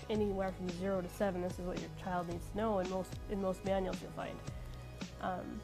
anywhere 0.10 0.52
from 0.58 0.70
zero 0.80 1.02
to 1.02 1.10
seven. 1.10 1.42
This 1.42 1.54
is 1.54 1.66
what 1.66 1.80
your 1.80 1.90
child 2.04 2.28
needs 2.30 2.46
to 2.52 2.58
know. 2.58 2.80
In 2.80 2.90
most 2.90 3.14
in 3.30 3.42
most 3.42 3.64
manuals, 3.66 3.98
you'll 4.02 4.12
find. 4.12 4.38
Um, 5.22 5.62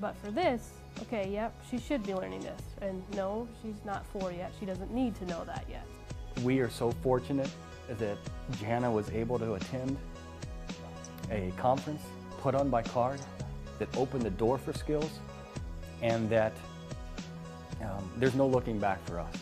but 0.00 0.16
for 0.16 0.30
this, 0.30 0.70
okay, 1.02 1.28
yep, 1.30 1.54
she 1.70 1.78
should 1.78 2.04
be 2.04 2.14
learning 2.14 2.40
this. 2.40 2.60
And 2.82 3.02
no, 3.14 3.48
she's 3.62 3.84
not 3.84 4.04
four 4.06 4.32
yet. 4.32 4.52
She 4.58 4.66
doesn't 4.66 4.92
need 4.92 5.14
to 5.16 5.26
know 5.26 5.44
that 5.44 5.64
yet. 5.68 5.86
We 6.42 6.60
are 6.60 6.70
so 6.70 6.92
fortunate 7.02 7.50
that 7.88 8.18
Jana 8.60 8.90
was 8.90 9.10
able 9.10 9.38
to 9.38 9.54
attend 9.54 9.96
a 11.30 11.52
conference 11.56 12.02
put 12.40 12.54
on 12.54 12.68
by 12.68 12.82
CARD 12.82 13.20
that 13.78 13.88
opened 13.96 14.22
the 14.22 14.30
door 14.30 14.58
for 14.58 14.72
skills 14.72 15.18
and 16.02 16.28
that 16.30 16.52
um, 17.82 18.10
there's 18.16 18.34
no 18.34 18.46
looking 18.46 18.78
back 18.78 19.04
for 19.06 19.18
us. 19.20 19.34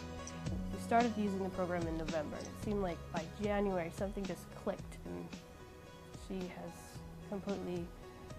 We 0.75 0.81
started 0.81 1.13
using 1.17 1.43
the 1.43 1.51
program 1.51 1.87
in 1.87 1.97
November. 1.97 2.37
It 2.37 2.65
seemed 2.65 2.83
like 2.83 2.99
by 3.13 3.25
January 3.43 3.91
something 3.97 4.25
just 4.25 4.43
clicked 4.63 4.97
and 5.05 5.29
she 6.29 6.47
has 6.49 6.73
completely 7.29 7.85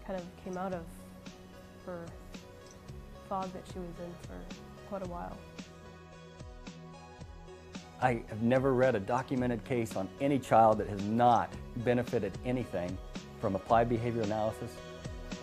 kind 0.05 0.19
of 0.19 0.25
came 0.43 0.57
out 0.57 0.73
of 0.73 0.83
her 1.85 2.05
fog 3.27 3.51
that 3.53 3.63
she 3.73 3.79
was 3.79 3.89
in 3.99 4.13
for 4.27 4.87
quite 4.89 5.05
a 5.05 5.09
while. 5.09 5.37
I 7.99 8.21
have 8.29 8.43
never 8.43 8.73
read 8.73 8.95
a 8.95 8.99
documented 8.99 9.63
case 9.65 9.95
on 9.95 10.07
any 10.21 10.37
child 10.37 10.77
that 10.77 10.87
has 10.87 11.01
not 11.03 11.51
benefited 11.77 12.37
anything 12.45 12.95
from 13.41 13.55
applied 13.55 13.89
behavior 13.89 14.21
analysis. 14.21 14.71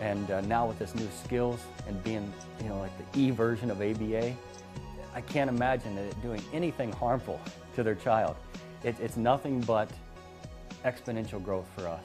And 0.01 0.29
uh, 0.29 0.41
now 0.41 0.67
with 0.67 0.77
this 0.79 0.93
new 0.95 1.07
skills 1.23 1.59
and 1.87 2.03
being, 2.03 2.31
you 2.61 2.69
know, 2.69 2.79
like 2.79 2.91
the 3.11 3.19
E 3.19 3.31
version 3.31 3.71
of 3.71 3.81
ABA, 3.81 4.35
I 5.13 5.21
can't 5.21 5.49
imagine 5.49 5.97
it 5.97 6.21
doing 6.21 6.43
anything 6.53 6.91
harmful 6.91 7.39
to 7.75 7.83
their 7.83 7.95
child. 7.95 8.35
It, 8.83 8.95
it's 8.99 9.17
nothing 9.17 9.61
but 9.61 9.89
exponential 10.83 11.43
growth 11.43 11.67
for 11.75 11.87
us. 11.87 12.03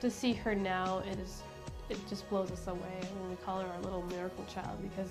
To 0.00 0.10
see 0.10 0.32
her 0.32 0.54
now, 0.54 1.02
it 1.10 1.18
is, 1.18 1.42
it 1.88 1.98
just 2.08 2.28
blows 2.30 2.50
us 2.52 2.66
away. 2.68 3.00
We 3.28 3.36
call 3.36 3.60
her 3.60 3.66
our 3.66 3.80
little 3.80 4.02
miracle 4.04 4.44
child 4.44 4.78
because 4.82 5.10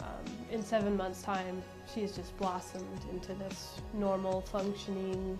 um, 0.00 0.24
in 0.50 0.62
seven 0.62 0.96
months' 0.96 1.22
time, 1.22 1.62
she 1.92 2.02
has 2.02 2.12
just 2.12 2.36
blossomed 2.38 3.00
into 3.10 3.34
this 3.34 3.80
normal, 3.94 4.42
functioning 4.42 5.38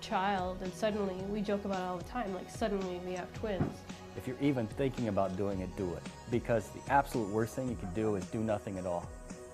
child. 0.00 0.58
And 0.62 0.72
suddenly, 0.74 1.14
we 1.30 1.40
joke 1.40 1.64
about 1.64 1.80
it 1.80 1.84
all 1.84 1.98
the 1.98 2.04
time, 2.04 2.34
like 2.34 2.50
suddenly 2.50 3.00
we 3.06 3.12
have 3.14 3.32
twins. 3.34 3.78
If 4.16 4.26
you're 4.26 4.40
even 4.40 4.66
thinking 4.66 5.08
about 5.08 5.36
doing 5.36 5.60
it, 5.60 5.74
do 5.76 5.92
it. 5.94 6.02
Because 6.30 6.68
the 6.70 6.92
absolute 6.92 7.28
worst 7.28 7.54
thing 7.54 7.68
you 7.68 7.76
can 7.76 7.92
do 7.94 8.16
is 8.16 8.24
do 8.26 8.40
nothing 8.40 8.78
at 8.78 8.86
all. 8.86 9.08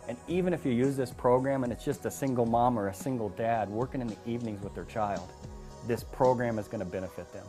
And 0.09 0.17
even 0.29 0.53
if 0.53 0.67
you 0.67 0.73
use 0.73 0.97
this 0.97 1.11
program 1.11 1.65
and 1.65 1.73
it's 1.73 1.85
just 1.85 2.05
a 2.07 2.11
single 2.11 2.47
mom 2.47 2.79
or 2.79 2.89
a 2.89 2.95
single 2.95 3.29
dad 3.31 3.69
working 3.69 4.01
in 4.01 4.09
the 4.09 4.17
evenings 4.27 4.63
with 4.63 4.75
their 4.75 4.85
child, 4.85 5.29
this 5.87 6.05
program 6.05 6.59
is 6.59 6.69
going 6.69 6.85
to 6.85 6.91
benefit 6.91 7.33
them. 7.33 7.47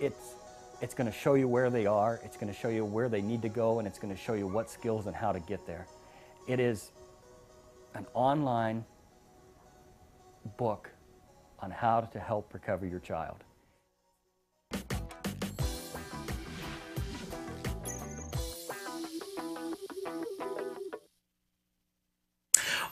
It's, 0.00 0.34
it's 0.80 0.94
going 0.94 1.10
to 1.10 1.16
show 1.16 1.34
you 1.34 1.46
where 1.46 1.70
they 1.70 1.86
are, 1.86 2.20
it's 2.24 2.36
going 2.36 2.52
to 2.52 2.58
show 2.58 2.68
you 2.68 2.84
where 2.84 3.08
they 3.08 3.22
need 3.22 3.42
to 3.42 3.48
go, 3.48 3.78
and 3.78 3.86
it's 3.86 3.98
going 3.98 4.14
to 4.14 4.20
show 4.20 4.34
you 4.34 4.46
what 4.46 4.68
skills 4.68 5.06
and 5.06 5.14
how 5.14 5.32
to 5.32 5.40
get 5.40 5.64
there. 5.66 5.86
It 6.48 6.60
is 6.60 6.90
an 7.94 8.06
online 8.14 8.84
book 10.56 10.90
on 11.60 11.70
how 11.70 12.00
to 12.00 12.20
help 12.20 12.52
recover 12.52 12.86
your 12.86 13.00
child. 13.00 13.36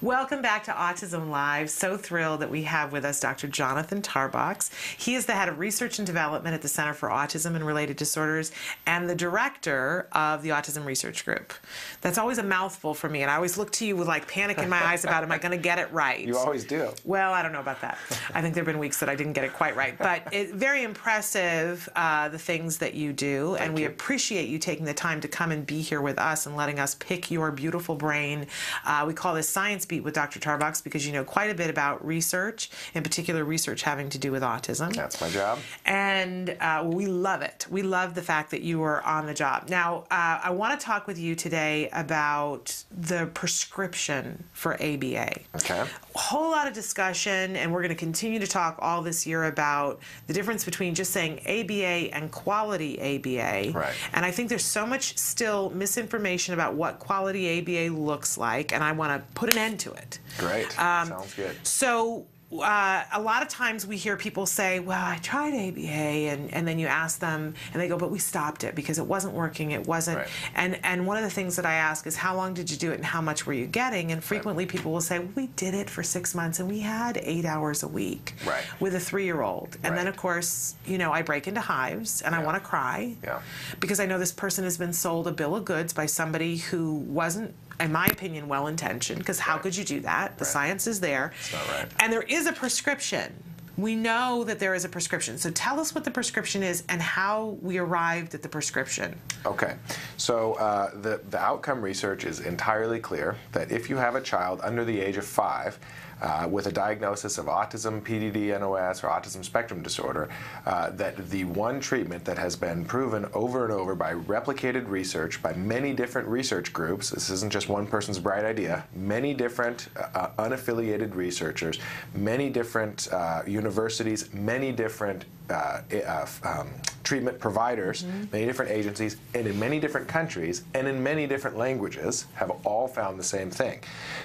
Welcome 0.02 0.42
back 0.42 0.64
to 0.64 0.72
Autism 0.72 1.30
Live. 1.30 1.70
So 1.70 1.96
thrilled 1.96 2.40
that 2.40 2.50
we 2.50 2.64
have 2.64 2.90
with 2.90 3.04
us 3.04 3.20
Dr. 3.20 3.46
Jonathan 3.46 4.02
Tarbox. 4.02 4.68
He 4.98 5.14
is 5.14 5.26
the 5.26 5.32
head 5.34 5.48
of 5.48 5.60
research 5.60 6.00
and 6.00 6.04
development 6.04 6.56
at 6.56 6.62
the 6.62 6.66
Center 6.66 6.92
for 6.92 7.08
Autism 7.08 7.54
and 7.54 7.64
Related 7.64 7.98
Disorders 7.98 8.50
and 8.84 9.08
the 9.08 9.14
director 9.14 10.08
of 10.10 10.42
the 10.42 10.48
Autism 10.48 10.84
Research 10.84 11.24
Group. 11.24 11.52
That's 12.00 12.18
always 12.18 12.38
a 12.38 12.42
mouthful 12.42 12.94
for 12.94 13.08
me, 13.08 13.22
and 13.22 13.30
I 13.30 13.36
always 13.36 13.56
look 13.56 13.70
to 13.74 13.86
you 13.86 13.94
with 13.94 14.08
like 14.08 14.26
panic 14.26 14.58
in 14.58 14.68
my 14.68 14.84
eyes 14.84 15.04
about, 15.04 15.22
am 15.22 15.30
I 15.30 15.38
going 15.38 15.56
to 15.56 15.62
get 15.62 15.78
it 15.78 15.92
right? 15.92 16.26
You 16.26 16.36
always 16.36 16.64
do. 16.64 16.88
Well, 17.04 17.32
I 17.32 17.40
don't 17.40 17.52
know 17.52 17.60
about 17.60 17.80
that. 17.82 17.96
I 18.34 18.42
think 18.42 18.56
there 18.56 18.62
have 18.62 18.66
been 18.66 18.80
weeks 18.80 18.98
that 18.98 19.08
I 19.08 19.14
didn't 19.14 19.34
get 19.34 19.44
it 19.44 19.52
quite 19.52 19.76
right, 19.76 19.96
but 19.96 20.22
it, 20.32 20.52
very 20.52 20.82
impressive 20.82 21.88
uh, 21.94 22.28
the 22.28 22.40
things 22.40 22.78
that 22.78 22.94
you 22.94 23.12
do, 23.12 23.54
and 23.54 23.72
we 23.72 23.84
appreciate 23.84 24.48
you 24.48 24.58
taking 24.58 24.84
the 24.84 24.94
time 24.94 25.20
to 25.20 25.28
come 25.28 25.52
and 25.52 25.64
be 25.64 25.80
here 25.80 26.00
with 26.00 26.18
us 26.18 26.46
and 26.46 26.56
letting 26.56 26.80
us 26.80 26.96
pick 26.96 27.30
your 27.30 27.52
beautiful 27.52 27.94
brain. 27.94 28.48
Uh, 28.84 29.04
we 29.06 29.14
call 29.14 29.32
this 29.34 29.48
Science 29.48 29.86
Beat 29.92 30.04
with 30.04 30.14
Dr. 30.14 30.40
Tarbox 30.40 30.82
because 30.82 31.06
you 31.06 31.12
know 31.12 31.22
quite 31.22 31.50
a 31.50 31.54
bit 31.54 31.68
about 31.68 32.02
research, 32.02 32.70
in 32.94 33.02
particular 33.02 33.44
research 33.44 33.82
having 33.82 34.08
to 34.08 34.18
do 34.18 34.32
with 34.32 34.42
autism. 34.42 34.94
That's 34.94 35.20
my 35.20 35.28
job. 35.28 35.58
And 35.84 36.56
uh, 36.60 36.88
we 36.90 37.04
love 37.04 37.42
it. 37.42 37.66
We 37.68 37.82
love 37.82 38.14
the 38.14 38.22
fact 38.22 38.52
that 38.52 38.62
you 38.62 38.82
are 38.82 39.02
on 39.02 39.26
the 39.26 39.34
job. 39.34 39.68
Now, 39.68 40.04
uh, 40.10 40.40
I 40.42 40.50
want 40.50 40.80
to 40.80 40.82
talk 40.82 41.06
with 41.06 41.18
you 41.18 41.34
today 41.34 41.90
about 41.92 42.82
the 42.90 43.26
prescription 43.34 44.44
for 44.54 44.74
ABA. 44.74 45.40
Okay. 45.56 45.84
A 46.14 46.18
whole 46.18 46.50
lot 46.50 46.66
of 46.66 46.72
discussion, 46.72 47.54
and 47.56 47.70
we're 47.70 47.82
going 47.82 47.90
to 47.90 47.94
continue 47.94 48.38
to 48.38 48.46
talk 48.46 48.78
all 48.78 49.02
this 49.02 49.26
year 49.26 49.44
about 49.44 50.00
the 50.26 50.32
difference 50.32 50.64
between 50.64 50.94
just 50.94 51.12
saying 51.12 51.40
ABA 51.40 52.14
and 52.14 52.32
quality 52.32 52.98
ABA. 52.98 53.72
Right. 53.78 53.94
And 54.14 54.24
I 54.24 54.30
think 54.30 54.48
there's 54.48 54.64
so 54.64 54.86
much 54.86 55.18
still 55.18 55.68
misinformation 55.68 56.54
about 56.54 56.72
what 56.76 56.98
quality 56.98 57.58
ABA 57.58 57.94
looks 57.94 58.38
like, 58.38 58.72
and 58.72 58.82
I 58.82 58.92
want 58.92 59.12
to 59.12 59.34
put 59.34 59.52
an 59.52 59.58
end 59.58 59.81
to 59.82 59.92
it. 59.92 60.18
Great. 60.38 60.66
Um, 60.78 61.08
Sounds 61.08 61.34
good. 61.34 61.56
So 61.66 62.26
uh, 62.52 63.02
a 63.14 63.18
lot 63.22 63.40
of 63.40 63.48
times 63.48 63.86
we 63.86 63.96
hear 63.96 64.14
people 64.14 64.44
say, 64.44 64.78
"Well, 64.78 65.02
I 65.02 65.16
tried 65.22 65.54
ABA," 65.54 65.80
and, 65.80 66.52
and 66.52 66.68
then 66.68 66.78
you 66.78 66.86
ask 66.86 67.18
them, 67.18 67.54
and 67.72 67.80
they 67.80 67.88
go, 67.88 67.96
"But 67.96 68.10
we 68.10 68.18
stopped 68.18 68.62
it 68.62 68.74
because 68.74 68.98
it 68.98 69.06
wasn't 69.06 69.32
working. 69.32 69.70
It 69.70 69.86
wasn't." 69.86 70.18
Right. 70.18 70.28
And 70.54 70.78
and 70.84 71.06
one 71.06 71.16
of 71.16 71.22
the 71.22 71.30
things 71.30 71.56
that 71.56 71.64
I 71.64 71.72
ask 71.72 72.06
is, 72.06 72.14
"How 72.14 72.36
long 72.36 72.52
did 72.52 72.70
you 72.70 72.76
do 72.76 72.92
it, 72.92 72.96
and 72.96 73.06
how 73.06 73.22
much 73.22 73.46
were 73.46 73.54
you 73.54 73.64
getting?" 73.66 74.12
And 74.12 74.22
frequently 74.22 74.66
people 74.66 74.92
will 74.92 75.00
say, 75.00 75.18
"We 75.20 75.46
did 75.56 75.72
it 75.72 75.88
for 75.88 76.02
six 76.02 76.34
months, 76.34 76.60
and 76.60 76.68
we 76.68 76.80
had 76.80 77.16
eight 77.22 77.46
hours 77.46 77.82
a 77.82 77.88
week 77.88 78.34
Right. 78.44 78.64
with 78.80 78.94
a 78.94 79.00
three-year-old." 79.00 79.78
And 79.82 79.96
then 79.96 80.06
of 80.06 80.16
course, 80.18 80.74
you 80.84 80.98
know, 80.98 81.10
I 81.10 81.22
break 81.22 81.48
into 81.48 81.62
hives, 81.62 82.20
and 82.20 82.34
I 82.34 82.40
want 82.44 82.56
to 82.62 82.68
cry 82.68 83.16
Yeah. 83.24 83.40
because 83.80 83.98
I 83.98 84.04
know 84.04 84.18
this 84.18 84.30
person 84.32 84.64
has 84.64 84.76
been 84.76 84.92
sold 84.92 85.26
a 85.26 85.32
bill 85.32 85.56
of 85.56 85.64
goods 85.64 85.94
by 85.94 86.04
somebody 86.04 86.58
who 86.58 86.92
wasn't, 86.92 87.54
in 87.80 87.92
my 87.92 88.06
opinion, 88.06 88.48
well 88.48 88.66
intentioned. 88.66 89.18
Because 89.18 89.38
how 89.38 89.58
could 89.58 89.76
you 89.76 89.84
do 89.84 90.00
that? 90.00 90.38
The 90.38 90.44
science 90.44 90.86
is 90.86 91.00
there. 91.00 91.32
It's 91.38 91.52
not 91.52 91.68
right. 91.68 91.88
And 92.00 92.12
there 92.12 92.22
is 92.22 92.46
a 92.46 92.52
prescription. 92.52 93.32
We 93.78 93.96
know 93.96 94.44
that 94.44 94.58
there 94.58 94.74
is 94.74 94.84
a 94.84 94.88
prescription. 94.88 95.38
So 95.38 95.50
tell 95.50 95.80
us 95.80 95.94
what 95.94 96.04
the 96.04 96.10
prescription 96.10 96.62
is 96.62 96.84
and 96.90 97.00
how 97.00 97.56
we 97.62 97.78
arrived 97.78 98.34
at 98.34 98.42
the 98.42 98.48
prescription. 98.48 99.18
Okay, 99.46 99.76
so 100.18 100.54
uh, 100.54 100.90
the, 101.00 101.22
the 101.30 101.38
outcome 101.38 101.80
research 101.80 102.24
is 102.24 102.40
entirely 102.40 103.00
clear 103.00 103.36
that 103.52 103.72
if 103.72 103.88
you 103.88 103.96
have 103.96 104.14
a 104.14 104.20
child 104.20 104.60
under 104.62 104.84
the 104.84 105.00
age 105.00 105.16
of 105.16 105.24
five 105.24 105.78
uh, 106.22 106.48
with 106.48 106.66
a 106.66 106.72
diagnosis 106.72 107.36
of 107.36 107.46
autism, 107.46 108.00
PDD, 108.00 108.58
NOS, 108.58 109.02
or 109.02 109.08
autism 109.08 109.44
spectrum 109.44 109.82
disorder, 109.82 110.28
uh, 110.66 110.90
that 110.90 111.28
the 111.30 111.44
one 111.44 111.80
treatment 111.80 112.24
that 112.24 112.38
has 112.38 112.56
been 112.56 112.84
proven 112.84 113.26
over 113.34 113.64
and 113.64 113.72
over 113.72 113.94
by 113.94 114.14
replicated 114.14 114.88
research 114.88 115.42
by 115.42 115.52
many 115.54 115.92
different 115.92 116.28
research 116.28 116.72
groups, 116.72 117.10
this 117.10 117.28
isn't 117.28 117.52
just 117.52 117.68
one 117.68 117.86
person's 117.86 118.18
bright 118.18 118.44
idea, 118.44 118.84
many 118.94 119.34
different 119.34 119.88
uh, 119.96 120.28
unaffiliated 120.38 121.14
researchers, 121.14 121.78
many 122.14 122.48
different 122.48 123.08
uh, 123.12 123.42
universities, 123.46 124.32
many 124.32 124.70
different 124.70 125.24
uh, 125.50 125.82
uh, 126.06 126.26
um, 126.44 126.70
treatment 127.02 127.38
providers, 127.38 128.04
many 128.32 128.46
different 128.46 128.70
agencies, 128.70 129.16
and 129.34 129.46
in 129.46 129.58
many 129.58 129.80
different 129.80 130.08
countries 130.08 130.62
and 130.74 130.86
in 130.86 131.02
many 131.02 131.26
different 131.26 131.58
languages 131.58 132.26
have 132.34 132.50
all 132.64 132.86
found 132.86 133.18
the 133.18 133.24
same 133.24 133.50
thing. 133.50 133.80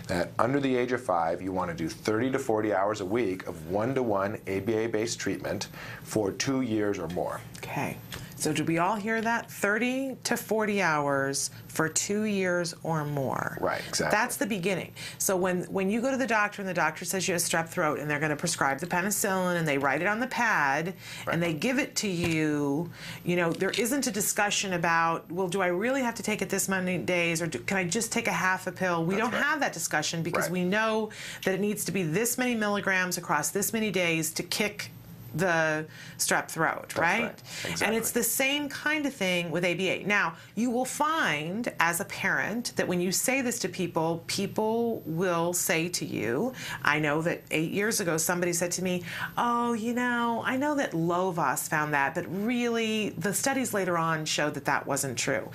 That 0.08 0.32
under 0.40 0.60
the 0.60 0.74
age 0.76 0.92
of 0.92 1.04
five, 1.04 1.42
you 1.42 1.52
want 1.52 1.70
to 1.70 1.76
do 1.76 1.87
30 1.94 2.32
to 2.32 2.40
40 2.40 2.74
hours 2.74 3.02
a 3.02 3.06
week 3.06 3.48
of 3.48 3.70
one 3.70 3.96
to 3.96 4.04
one 4.04 4.36
ABA 4.48 4.90
based 4.90 5.20
treatment 5.20 5.68
for 6.04 6.32
two 6.32 6.62
years 6.62 7.00
or 7.00 7.08
more. 7.10 7.42
Okay. 7.58 7.98
So 8.38 8.54
did 8.54 8.68
we 8.68 8.78
all 8.78 8.96
hear 8.96 9.20
that? 9.22 9.50
30 9.52 10.18
to 10.26 10.38
40 10.38 10.82
hours 10.82 11.50
for 11.68 11.90
two 11.90 12.24
years 12.24 12.76
or 12.84 13.04
more. 13.04 13.58
Right, 13.60 13.82
exactly. 13.88 14.16
That's 14.16 14.38
the 14.38 14.46
beginning. 14.46 14.94
So 15.18 15.36
when, 15.36 15.64
when 15.64 15.90
you 15.90 16.02
go 16.02 16.12
to 16.12 16.18
the 16.18 16.28
doctor 16.28 16.62
and 16.62 16.70
the 16.70 16.74
doctor 16.74 17.04
says 17.04 17.28
you 17.28 17.34
have 17.34 17.42
strep 17.42 17.68
throat 17.68 18.00
and 18.00 18.10
they're 18.10 18.20
going 18.20 18.30
to 18.30 18.36
prescribe 18.36 18.80
the 18.80 18.86
penicillin 18.88 19.58
and 19.58 19.68
they 19.68 19.78
write 19.78 20.02
it 20.02 20.08
on 20.08 20.20
the 20.20 20.28
pad 20.28 20.94
and 21.32 21.42
they 21.42 21.54
give 21.54 21.80
it 21.80 21.96
to 21.98 22.08
you, 22.08 22.90
you 23.26 23.36
know, 23.36 23.52
there 23.52 23.72
isn't 23.72 24.06
a 24.08 24.12
discussion 24.12 24.74
about, 24.74 25.30
well, 25.32 25.48
do 25.48 25.62
I 25.62 25.68
really 25.68 26.02
have 26.02 26.16
to 26.16 26.24
take 26.24 26.42
it 26.44 26.50
this 26.50 26.70
many 26.70 26.98
days 27.00 27.42
or 27.42 27.48
do, 27.48 27.60
can 27.60 27.78
I 27.78 27.84
just 27.86 28.12
take 28.12 28.28
a 28.28 28.32
half 28.32 28.68
a 28.68 28.72
pill? 28.72 29.04
We 29.04 29.16
don't 29.16 29.34
have 29.34 29.60
that 29.62 29.74
discussion 29.74 30.22
because 30.24 30.46
Right. 30.46 30.52
we 30.52 30.64
know 30.64 31.10
that 31.44 31.56
it 31.56 31.60
needs 31.60 31.84
to 31.86 31.92
be 31.92 32.04
this 32.04 32.38
many 32.38 32.54
milligrams 32.54 33.18
across 33.18 33.50
this 33.50 33.74
many 33.74 33.90
days 33.90 34.32
to 34.34 34.44
kick 34.44 34.92
the 35.36 35.86
strep 36.18 36.50
throat, 36.50 36.96
right? 36.98 37.42
right. 37.66 37.82
And 37.82 37.96
it's 37.96 38.12
the 38.12 38.24
same 38.24 38.70
kind 38.70 39.06
of 39.06 39.14
thing 39.14 39.52
with 39.52 39.64
ABA. 39.66 40.06
Now, 40.06 40.36
you 40.56 40.70
will 40.70 40.86
find 40.86 41.72
as 41.80 42.00
a 42.00 42.06
parent 42.06 42.74
that 42.76 42.88
when 42.88 43.00
you 43.02 43.12
say 43.12 43.42
this 43.42 43.60
to 43.60 43.70
people, 43.70 44.24
people 44.28 45.02
will 45.06 45.54
say 45.54 45.90
to 45.90 46.06
you, 46.06 46.54
I 46.84 47.00
know 47.00 47.22
that 47.22 47.42
eight 47.52 47.72
years 47.72 48.00
ago 48.00 48.18
somebody 48.18 48.54
said 48.54 48.72
to 48.74 48.84
me, 48.84 49.04
Oh, 49.38 49.74
you 49.74 49.94
know, 49.94 50.42
I 50.46 50.58
know 50.58 50.76
that 50.76 50.92
Lovaas 50.92 51.68
found 51.70 51.94
that, 51.94 52.16
but 52.16 52.26
really 52.30 53.10
the 53.10 53.34
studies 53.34 53.74
later 53.74 53.98
on 53.98 54.26
showed 54.26 54.54
that 54.56 54.66
that 54.66 54.86
wasn't 54.88 55.18
true. 55.18 55.50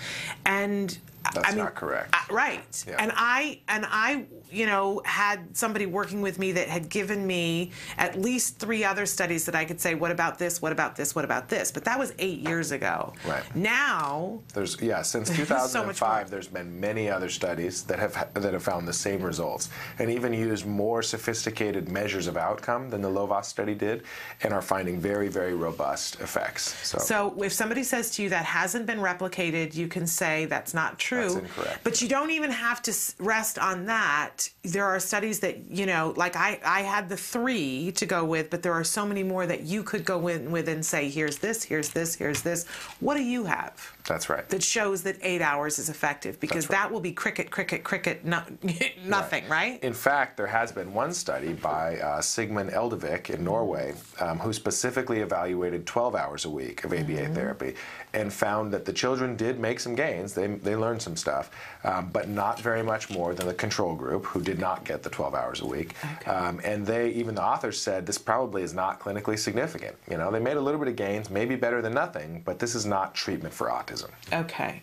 And 0.47 0.97
That's 1.35 1.49
I 1.49 1.51
mean, 1.51 1.65
not 1.65 1.75
correct. 1.75 2.15
right. 2.31 2.85
Yeah. 2.87 2.97
And 2.99 3.13
I 3.15 3.61
and 3.69 3.87
I, 3.89 4.27
you 4.53 4.67
know, 4.67 5.01
had 5.05 5.57
somebody 5.57 5.87
working 5.87 6.21
with 6.21 6.39
me 6.39 6.53
that 6.53 6.69
had 6.69 6.89
given 6.89 7.27
me 7.27 7.71
at 7.99 8.21
least 8.21 8.59
three 8.59 8.85
other 8.85 9.07
studies 9.07 9.47
that 9.47 9.55
I 9.55 9.65
could 9.65 9.81
say, 9.81 9.95
what 9.95 10.11
about 10.11 10.39
this? 10.39 10.61
What 10.61 10.73
about 10.73 10.97
this? 10.97 11.15
What 11.15 11.25
about 11.25 11.49
this? 11.49 11.73
But 11.73 11.85
that 11.85 11.99
was 11.99 12.13
eight 12.19 12.41
years 12.41 12.73
ago. 12.73 13.13
Right. 13.27 13.43
Now, 13.57 14.41
There's 14.55 14.81
yeah, 14.81 15.03
since 15.13 15.29
There's 15.29 15.49
so 15.49 15.55
2005, 15.55 16.31
there's 16.31 16.49
been 16.49 16.79
many 16.79 17.09
other 17.09 17.29
studies 17.29 17.83
that 17.85 17.99
have 17.99 18.33
that 18.35 18.53
have 18.53 18.63
found 18.63 18.87
the 18.87 18.93
same 18.93 19.23
results, 19.23 19.71
and 19.99 20.11
even 20.11 20.33
used 20.33 20.67
more 20.67 21.03
sophisticated 21.03 21.89
measures 21.89 22.27
of 22.27 22.37
outcome 22.37 22.91
than 22.91 23.01
the 23.01 23.09
Lovaas 23.09 23.47
study 23.47 23.75
did, 23.75 24.03
and 24.43 24.53
are 24.53 24.63
finding 24.63 25.01
very 25.01 25.29
very 25.29 25.55
robust 25.55 26.21
effects. 26.21 26.75
So, 26.87 26.99
so 26.99 27.43
if 27.43 27.53
somebody 27.53 27.83
says 27.83 28.11
to 28.17 28.23
you 28.23 28.29
that 28.31 28.45
hasn't 28.45 28.87
been 28.87 28.99
replicated, 28.99 29.75
you 29.75 29.89
can 29.89 30.07
say 30.07 30.47
that's 30.47 30.75
not 30.75 30.99
true. 30.99 31.35
That's 31.35 31.35
incorrect. 31.37 31.85
But 31.85 32.03
you 32.03 32.09
don't 32.09 32.31
even 32.31 32.51
have 32.51 32.83
to 32.83 32.93
rest 33.19 33.59
on 33.59 33.87
that. 33.87 34.42
There 34.63 34.85
are 34.85 34.99
studies 35.01 35.41
that 35.41 35.71
you 35.71 35.87
know, 35.87 36.15
like 36.17 36.37
I, 36.37 36.61
I 36.65 36.83
had 36.83 37.09
the 37.09 37.17
three 37.17 37.93
to 37.93 38.07
go 38.07 38.25
with, 38.25 38.51
but 38.51 38.63
there 38.63 38.73
are 38.73 38.85
so 38.85 39.07
many 39.07 39.23
more 39.23 39.47
that 39.47 39.63
you 39.63 39.83
could 39.83 40.05
go 40.05 40.29
in 40.29 40.51
with 40.51 40.69
and 40.69 40.85
say, 40.85 41.09
here's 41.09 41.39
this, 41.39 41.63
here's 41.63 41.91
this, 41.91 42.15
here's 42.15 42.43
this. 42.43 42.67
What 43.01 43.17
do 43.17 43.23
you 43.23 43.45
have? 43.45 43.93
That's 44.13 44.29
right. 44.29 44.49
that 44.51 44.63
shows 44.63 45.03
that 45.03 45.17
eight 45.23 45.41
hours 45.41 45.79
is 45.79 45.89
effective 45.89 46.39
because 46.39 46.67
that 46.69 46.91
will 46.93 47.01
be 47.01 47.13
cricket, 47.13 47.51
cricket, 47.51 47.83
cricket, 47.83 48.25
no, 48.25 48.43
nothing, 49.07 49.49
right? 49.49 49.83
In 49.83 49.95
fact, 49.95 50.37
there 50.37 50.47
has 50.47 50.71
been 50.71 50.93
one 50.93 51.13
study 51.15 51.55
by 51.55 51.99
uh, 51.99 52.21
Sigmund 52.21 52.71
Eldevik 52.71 53.31
in 53.31 53.43
Norway 53.43 53.95
um, 54.21 54.39
who 54.39 54.53
specifically 54.53 55.21
evaluated 55.21 55.87
12 55.87 56.15
hours 56.15 56.45
a 56.45 56.51
week 56.51 56.85
of 56.85 56.93
ABA 56.93 57.13
Mm-hmm. 57.13 57.35
therapy 57.35 57.75
and 58.15 58.33
found 58.33 58.73
that 58.73 58.85
the 58.85 58.93
children 58.93 59.37
did 59.37 59.59
make 59.61 59.79
some 59.81 59.95
gains. 59.95 60.35
They, 60.35 60.47
they 60.47 60.77
learned 60.77 61.01
some 61.01 61.17
stuff, 61.17 61.51
um, 61.85 62.11
but 62.13 62.29
not 62.29 62.61
very 62.61 62.83
much 62.83 63.11
more 63.11 63.35
than 63.35 63.47
the 63.47 63.55
control 63.55 63.95
group 63.95 64.25
who 64.27 64.41
did 64.43 64.59
not 64.59 64.85
get 64.85 65.03
the 65.03 65.11
12 65.11 65.35
hours 65.35 65.61
a 65.61 65.67
week. 65.67 65.95
Um, 66.27 66.61
and 66.65 66.85
they, 66.87 67.11
even 67.11 67.35
the 67.35 67.43
authors 67.43 67.81
said, 67.81 68.07
this 68.07 68.19
probably 68.19 68.63
is 68.63 68.75
not 68.75 68.99
clinically 69.01 69.39
significant. 69.39 69.97
You 70.11 70.19
know, 70.19 70.31
they 70.31 70.41
made 70.41 70.57
a 70.57 70.61
little 70.61 70.81
bit 70.81 70.89
of 70.89 70.97
gains, 70.97 71.31
maybe 71.31 71.55
better 71.57 71.81
than 71.81 71.95
nothing, 71.95 72.43
but 72.45 72.59
this 72.59 72.75
is 72.75 72.85
not 72.87 73.15
treatment 73.15 73.55
for 73.55 73.69
autism. 73.69 74.02
Okay. 74.33 74.83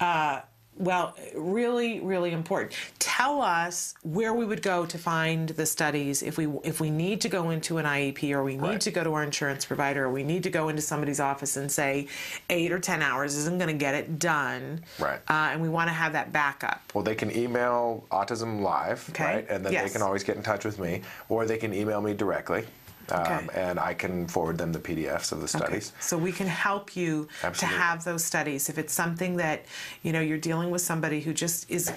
Uh, 0.00 0.40
well, 0.78 1.16
really, 1.34 2.00
really 2.00 2.32
important. 2.32 2.74
Tell 2.98 3.40
us 3.40 3.94
where 4.02 4.34
we 4.34 4.44
would 4.44 4.60
go 4.60 4.84
to 4.84 4.98
find 4.98 5.48
the 5.48 5.64
studies 5.64 6.22
if 6.22 6.36
we 6.36 6.48
if 6.64 6.80
we 6.82 6.90
need 6.90 7.22
to 7.22 7.30
go 7.30 7.48
into 7.48 7.78
an 7.78 7.86
IEP 7.86 8.30
or 8.32 8.44
we 8.44 8.56
need 8.58 8.62
Right. 8.62 8.80
to 8.82 8.90
go 8.90 9.02
to 9.02 9.14
our 9.14 9.22
insurance 9.22 9.64
provider 9.64 10.04
or 10.04 10.10
we 10.10 10.22
need 10.22 10.42
to 10.42 10.50
go 10.50 10.68
into 10.68 10.82
somebody's 10.82 11.18
office 11.18 11.56
and 11.56 11.72
say 11.72 12.08
eight 12.50 12.72
or 12.72 12.78
ten 12.78 13.00
hours 13.00 13.36
isn't 13.36 13.56
going 13.56 13.68
to 13.70 13.78
get 13.78 13.94
it 13.94 14.18
done, 14.18 14.84
Right. 14.98 15.18
uh, 15.30 15.48
and 15.52 15.62
we 15.62 15.70
want 15.70 15.88
to 15.88 15.94
have 15.94 16.12
that 16.12 16.30
backup. 16.30 16.82
Well, 16.92 17.04
they 17.04 17.14
can 17.14 17.34
email 17.34 18.04
Autism 18.10 18.60
Live, 18.60 19.08
Okay. 19.10 19.24
right? 19.24 19.46
And 19.48 19.64
then 19.64 19.72
they 19.72 19.88
can 19.88 20.02
always 20.02 20.24
get 20.24 20.36
in 20.36 20.42
touch 20.42 20.66
with 20.66 20.78
me, 20.78 21.00
or 21.30 21.46
they 21.46 21.56
can 21.56 21.72
email 21.72 22.02
me 22.02 22.12
directly, 22.12 22.66
Okay. 23.10 23.34
Um, 23.34 23.50
and 23.54 23.78
I 23.78 23.94
can 23.94 24.26
forward 24.26 24.58
them 24.58 24.72
the 24.72 24.78
PDFs 24.78 25.32
of 25.32 25.40
the 25.40 25.48
studies. 25.48 25.92
So 26.00 26.18
we 26.18 26.32
can 26.32 26.46
help 26.46 26.96
you 26.96 27.28
Absolutely. 27.42 27.76
to 27.76 27.82
have 27.82 28.04
those 28.04 28.24
studies 28.24 28.68
if 28.68 28.78
it's 28.78 28.92
something 28.92 29.36
that 29.36 29.66
you 30.02 30.12
know 30.12 30.20
you're 30.20 30.38
dealing 30.38 30.70
with 30.70 30.82
somebody 30.82 31.20
who 31.20 31.32
just 31.32 31.70
is. 31.70 31.92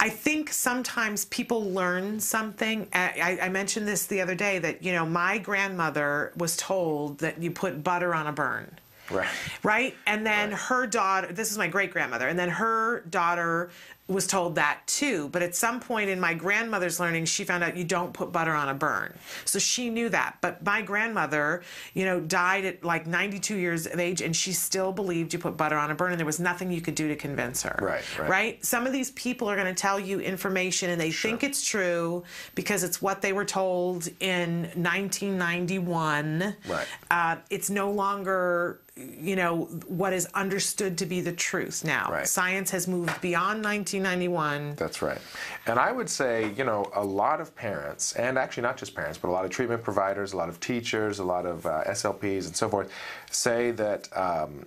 I 0.00 0.08
think 0.08 0.52
sometimes 0.52 1.26
people 1.26 1.70
learn 1.70 2.20
something. 2.20 2.88
I, 2.92 3.38
I 3.42 3.48
mentioned 3.48 3.86
this 3.86 4.06
the 4.06 4.20
other 4.20 4.34
day 4.34 4.58
that 4.58 4.82
you 4.82 4.92
know 4.92 5.04
my 5.04 5.38
grandmother 5.38 6.32
was 6.36 6.56
told 6.56 7.18
that 7.18 7.40
you 7.42 7.50
put 7.50 7.84
butter 7.84 8.14
on 8.14 8.26
a 8.26 8.32
burn. 8.32 8.78
Right. 9.10 9.28
Right? 9.62 9.94
And 10.06 10.26
then 10.26 10.52
her 10.52 10.86
daughter, 10.86 11.32
this 11.32 11.52
is 11.52 11.58
my 11.58 11.68
great 11.68 11.92
grandmother, 11.92 12.28
and 12.28 12.38
then 12.38 12.48
her 12.48 13.00
daughter 13.08 13.70
was 14.08 14.26
told 14.26 14.54
that 14.54 14.80
too. 14.86 15.28
But 15.30 15.42
at 15.42 15.56
some 15.56 15.80
point 15.80 16.10
in 16.10 16.20
my 16.20 16.32
grandmother's 16.32 17.00
learning, 17.00 17.24
she 17.24 17.42
found 17.44 17.64
out 17.64 17.76
you 17.76 17.82
don't 17.84 18.12
put 18.12 18.30
butter 18.30 18.52
on 18.54 18.68
a 18.68 18.74
burn. 18.74 19.12
So 19.44 19.58
she 19.58 19.90
knew 19.90 20.08
that. 20.10 20.36
But 20.40 20.64
my 20.64 20.80
grandmother, 20.82 21.62
you 21.92 22.04
know, 22.04 22.20
died 22.20 22.64
at 22.64 22.84
like 22.84 23.06
92 23.06 23.56
years 23.56 23.86
of 23.86 23.98
age, 23.98 24.22
and 24.22 24.34
she 24.36 24.52
still 24.52 24.92
believed 24.92 25.32
you 25.32 25.40
put 25.40 25.56
butter 25.56 25.76
on 25.76 25.90
a 25.90 25.94
burn, 25.96 26.12
and 26.12 26.20
there 26.20 26.26
was 26.26 26.38
nothing 26.38 26.70
you 26.70 26.80
could 26.80 26.94
do 26.94 27.08
to 27.08 27.16
convince 27.16 27.64
her. 27.64 27.76
Right, 27.82 28.04
right. 28.18 28.30
Right? 28.30 28.64
Some 28.64 28.86
of 28.86 28.92
these 28.92 29.10
people 29.12 29.48
are 29.50 29.56
going 29.56 29.66
to 29.66 29.74
tell 29.74 29.98
you 29.98 30.20
information 30.20 30.90
and 30.90 31.00
they 31.00 31.10
think 31.10 31.42
it's 31.42 31.66
true 31.66 32.22
because 32.54 32.84
it's 32.84 33.02
what 33.02 33.22
they 33.22 33.32
were 33.32 33.44
told 33.44 34.08
in 34.20 34.70
1991 34.74 36.56
Right. 36.68 36.86
uh, 37.10 37.36
it's 37.50 37.70
no 37.70 37.90
longer 37.90 38.80
you 38.96 39.36
know 39.36 39.64
what 39.86 40.12
is 40.14 40.26
understood 40.34 40.96
to 40.96 41.04
be 41.04 41.20
the 41.20 41.32
truth 41.32 41.84
now 41.84 42.10
Right. 42.10 42.26
science 42.26 42.70
has 42.70 42.88
moved 42.88 43.20
beyond 43.20 43.62
1991 43.62 44.74
That's 44.76 45.02
right. 45.02 45.18
And 45.66 45.78
I 45.78 45.92
would 45.92 46.08
say, 46.08 46.52
you 46.56 46.64
know, 46.64 46.90
a 46.94 47.04
lot 47.04 47.40
of 47.40 47.54
parents, 47.54 48.14
and 48.14 48.38
actually 48.38 48.62
not 48.62 48.76
just 48.76 48.94
parents, 48.94 49.18
but 49.18 49.28
a 49.28 49.32
lot 49.32 49.44
of 49.44 49.50
treatment 49.50 49.82
providers, 49.82 50.32
a 50.32 50.36
lot 50.36 50.48
of 50.48 50.60
teachers, 50.60 51.18
a 51.18 51.24
lot 51.24 51.44
of 51.44 51.66
uh, 51.66 51.82
SLPs, 51.88 52.46
and 52.46 52.56
so 52.56 52.68
forth, 52.68 52.90
say 53.30 53.72
that, 53.72 54.08
um, 54.16 54.64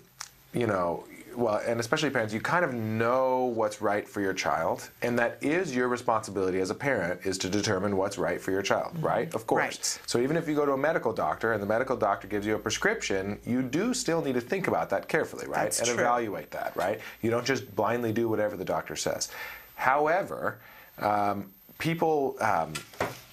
you 0.54 0.68
know, 0.68 1.04
well, 1.40 1.61
and 1.66 1.80
especially 1.80 2.10
parents, 2.10 2.34
you 2.34 2.41
kind 2.41 2.66
of 2.66 2.74
know 2.74 3.45
what's 3.45 3.82
right 3.82 4.07
for 4.07 4.22
your 4.22 4.34
child, 4.34 4.90
and 5.02 5.18
that 5.18 5.38
is 5.41 5.76
your 5.76 5.88
responsibility 5.88 6.60
as 6.60 6.70
a 6.70 6.76
parent 6.76 7.22
is 7.26 7.38
to 7.40 7.49
determine 7.49 7.95
what's 7.95 8.18
right 8.18 8.41
for 8.41 8.52
your 8.52 8.61
child, 8.61 9.02
right? 9.02 9.34
Of 9.34 9.48
course. 9.48 9.64
Right. 9.64 9.99
So 10.06 10.20
even 10.20 10.36
if 10.36 10.48
you 10.48 10.56
go 10.56 10.66
to 10.66 10.74
a 10.74 10.78
medical 10.78 11.14
doctor 11.14 11.53
and 11.53 11.64
the 11.64 11.68
medical 11.68 11.95
doctor 11.95 12.28
gives 12.28 12.45
you 12.45 12.56
a 12.56 12.60
prescription, 12.60 13.40
you 13.45 13.61
do 13.61 13.94
still 13.94 14.22
need 14.22 14.34
to 14.34 14.41
think 14.41 14.68
about 14.68 14.90
that 14.90 15.07
carefully, 15.07 15.48
right? 15.48 15.64
That's 15.64 15.80
and 15.80 15.88
true. 15.88 15.99
evaluate 15.99 16.52
that, 16.52 16.76
right? 16.76 16.99
You 17.22 17.32
don't 17.32 17.45
just 17.45 17.74
blindly 17.76 18.11
do 18.11 18.28
whatever 18.28 18.57
the 18.57 18.66
doctor 18.66 18.95
says. 18.95 19.30
However, 19.76 20.60
um, 20.98 21.52
people, 21.78 22.36
um, 22.41 22.74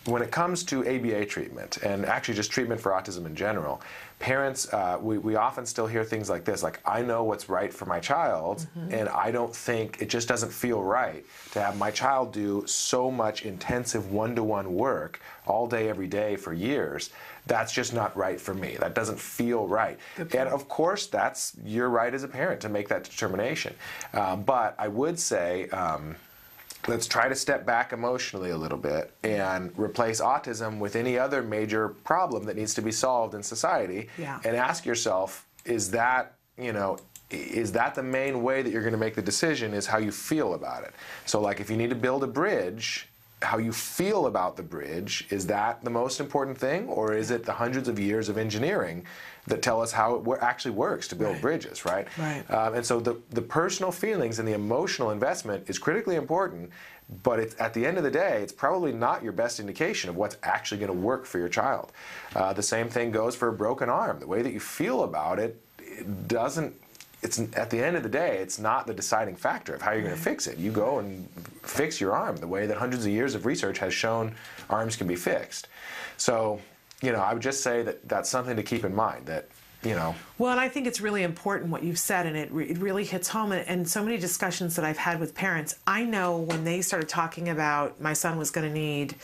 when 0.05 0.23
it 0.23 0.31
comes 0.31 0.63
to 0.65 0.87
ABA 0.87 1.27
treatment, 1.27 1.79
and 1.79 2.07
actually 2.07 2.35
just 2.35 2.53
treatment 2.53 2.81
for 2.81 2.93
autism 2.93 3.27
in 3.27 3.35
general, 3.35 3.83
parents, 4.19 4.73
uh, 4.73 4.99
we, 5.01 5.19
we 5.19 5.37
often 5.37 5.67
still 5.67 5.87
hear 5.87 6.03
things 6.03 6.31
like 6.31 6.45
this, 6.45 6.63
like, 6.63 6.81
I 6.85 7.03
know 7.03 7.25
what's 7.25 7.49
right 7.49 7.73
for 7.73 7.85
my 7.85 8.01
child, 8.01 8.67
and 8.91 9.09
I 9.11 9.31
don't 9.31 9.55
think, 9.55 10.01
it 10.01 10.09
just 10.09 10.27
doesn't 10.27 10.51
feel 10.51 10.83
right 10.83 11.25
to 11.53 11.61
have 11.61 11.77
my 11.77 11.91
child 11.91 12.33
do 12.33 12.65
so 12.67 13.11
much 13.11 13.45
intensive 13.45 14.11
one-to-one 14.11 14.73
work 14.73 15.21
all 15.47 15.67
day, 15.67 15.89
every 15.89 16.07
day 16.07 16.37
for 16.37 16.53
years. 16.53 17.11
That's 17.47 17.73
just 17.73 17.95
not 17.95 18.17
right 18.17 18.41
for 18.41 18.55
me. 18.55 18.77
That 18.81 18.95
doesn't 18.95 19.21
feel 19.21 19.69
right. 19.69 19.99
And 20.17 20.49
of 20.49 20.67
course, 20.69 21.07
that's 21.07 21.53
your 21.65 21.91
right 21.91 22.13
as 22.13 22.25
a 22.25 22.29
parent 22.29 22.61
to 22.63 22.69
make 22.69 22.89
that 22.89 23.05
determination. 23.05 23.75
Um, 24.15 24.43
but 24.43 24.75
I 24.79 24.89
would 24.89 25.19
say, 25.21 25.69
um, 25.69 26.17
let's 26.89 27.07
try 27.07 27.29
to 27.29 27.35
step 27.35 27.67
back 27.67 27.93
emotionally 27.93 28.51
a 28.51 28.57
little 28.57 28.79
bit 28.79 29.13
and 29.25 29.73
replace 29.79 30.21
autism 30.21 30.79
with 30.79 30.97
any 30.97 31.19
other 31.19 31.43
major 31.43 31.89
problem 31.89 32.45
that 32.45 32.57
needs 32.57 32.75
to 32.75 32.83
be 32.83 32.93
solved 32.93 33.35
in 33.35 33.43
society 33.43 34.09
Yeah. 34.19 34.41
and 34.45 34.57
ask 34.57 34.85
yourself 34.85 35.47
is 35.65 35.91
that 35.93 36.35
you 36.59 36.73
know 36.73 36.99
is 37.31 37.73
that 37.73 37.95
the 37.97 38.03
main 38.05 38.43
way 38.43 38.63
that 38.63 38.71
you're 38.73 38.83
going 38.83 38.93
to 38.93 38.99
make 38.99 39.17
the 39.17 39.23
decision 39.23 39.75
is 39.75 39.87
how 39.87 39.99
you 39.99 40.13
feel 40.13 40.55
about 40.55 40.85
it 40.85 40.95
so 41.25 41.41
like 41.41 41.61
if 41.61 41.69
you 41.71 41.77
need 41.77 41.91
to 41.91 41.97
build 41.97 42.23
a 42.23 42.27
bridge 42.29 43.09
how 43.43 43.59
you 43.59 43.71
feel 43.73 44.27
about 44.27 44.57
the 44.57 44.63
bridge 44.63 45.27
is 45.31 45.47
that 45.47 45.85
the 45.85 45.91
most 45.91 46.21
important 46.21 46.57
thing, 46.57 46.89
or 46.89 47.13
is 47.13 47.31
it 47.31 47.45
the 47.45 47.53
hundreds 47.53 47.87
of 47.87 47.99
years 47.99 48.31
of 48.31 48.39
engineering 48.39 49.05
that 49.47 49.63
tell 49.63 49.81
us 49.81 49.93
how 49.93 50.17
it 50.17 50.39
actually 50.41 50.73
works 50.73 51.09
to 51.09 51.17
build 51.17 51.35
Right. 51.35 51.43
bridges, 51.43 51.85
right? 51.85 52.07
Right. 52.19 52.51
Um, 52.51 52.75
and 52.75 52.85
so 52.85 52.99
the, 53.01 53.17
the 53.31 53.43
personal 53.43 53.93
feelings 53.93 54.39
and 54.39 54.47
the 54.49 54.55
emotional 54.55 55.11
investment 55.11 55.69
is 55.71 55.79
critically 55.79 56.17
important, 56.17 56.71
but 57.23 57.39
it's, 57.39 57.55
at 57.61 57.73
the 57.73 57.87
end 57.87 57.97
of 57.99 58.05
the 58.05 58.11
day, 58.11 58.43
it's 58.43 58.53
probably 58.53 58.93
not 58.93 59.23
your 59.23 59.33
best 59.33 59.61
indication 59.61 60.11
of 60.11 60.17
what's 60.17 60.37
actually 60.43 60.79
going 60.79 60.93
to 60.93 60.99
work 60.99 61.25
for 61.27 61.39
your 61.39 61.49
child. 61.49 61.93
Uh, 62.35 62.53
the 62.53 62.63
same 62.63 62.89
thing 62.89 63.13
goes 63.13 63.37
for 63.37 63.49
a 63.49 63.53
broken 63.53 63.89
arm. 63.89 64.19
The 64.19 64.27
way 64.27 64.43
that 64.43 64.53
you 64.53 64.61
feel 64.61 65.05
about 65.05 65.39
it, 65.39 65.61
it 65.79 66.27
doesn't. 66.29 66.75
It's 67.23 67.39
at 67.55 67.71
the 67.71 67.83
end 67.83 67.97
of 67.97 68.03
the 68.03 68.09
day, 68.09 68.39
it's 68.39 68.59
not 68.59 68.87
the 68.87 68.93
deciding 68.95 69.37
factor 69.37 69.75
of 69.75 69.81
how 69.83 69.93
you're 69.93 70.03
going 70.03 70.15
to 70.15 70.21
fix 70.21 70.47
it. 70.47 70.59
You 70.59 70.71
go 70.71 70.99
and 70.99 71.27
fix 71.63 72.01
your 72.01 72.13
arm 72.13 72.37
the 72.37 72.47
way 72.47 72.67
that 72.67 72.77
hundreds 72.77 73.05
of 73.07 73.11
years 73.13 73.35
of 73.35 73.47
research 73.47 73.79
has 73.79 73.95
shown 73.95 74.35
arms 74.69 74.97
can 74.97 75.07
be 75.07 75.17
fixed. 75.17 75.69
So, 76.19 76.61
you 77.03 77.13
know, 77.13 77.21
I 77.21 77.33
would 77.33 77.43
just 77.43 77.63
say 77.63 77.83
that 77.83 78.09
that's 78.09 78.29
something 78.29 78.57
to 78.57 78.63
keep 78.63 78.85
in 78.85 78.95
mind. 78.95 79.27
That 79.27 79.49
you 79.85 79.95
know, 79.95 80.15
Well, 80.39 80.51
and 80.51 80.61
I 80.61 80.69
think 80.69 80.87
it's 80.87 81.01
really 81.01 81.23
important 81.23 81.71
what 81.71 81.83
you've 81.83 81.99
said, 81.99 82.27
and 82.27 82.37
it, 82.37 82.51
re- 82.51 82.69
it 82.69 82.79
really 82.79 83.05
hits 83.05 83.29
home. 83.29 83.53
And, 83.53 83.67
and 83.69 83.89
so 83.89 84.03
many 84.03 84.17
discussions 84.17 84.75
that 84.77 84.85
I've 84.85 84.97
had 84.97 85.21
with 85.21 85.35
parents, 85.35 85.79
I 85.87 86.05
know 86.05 86.39
when 86.39 86.65
they 86.65 86.83
started 86.83 87.09
talking 87.09 87.49
about 87.49 88.01
my 88.01 88.13
son 88.13 88.39
was 88.39 88.51
going 88.51 88.67
to 88.67 88.73
need 88.73 89.15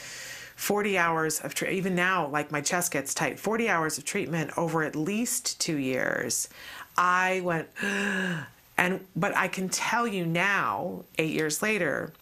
40 0.62 0.99
hours 0.99 1.40
of 1.40 1.55
treatment, 1.55 1.78
even 1.78 1.94
now, 1.97 2.28
like 2.28 2.53
my 2.53 2.61
chest 2.61 2.93
gets 2.93 3.15
tight, 3.15 3.40
40 3.40 3.69
hours 3.69 3.99
of 3.99 4.05
treatment 4.05 4.53
over 4.57 4.85
at 4.85 4.94
least 4.94 5.61
two 5.61 5.77
years, 5.77 6.49
I 6.97 7.40
went, 7.40 7.69
and 8.78 9.05
but 9.16 9.36
I 9.36 9.49
can 9.49 9.69
tell 9.69 10.07
you 10.07 10.24
now, 10.24 11.05
eight 11.19 11.32
years 11.32 11.62
later, 11.62 12.12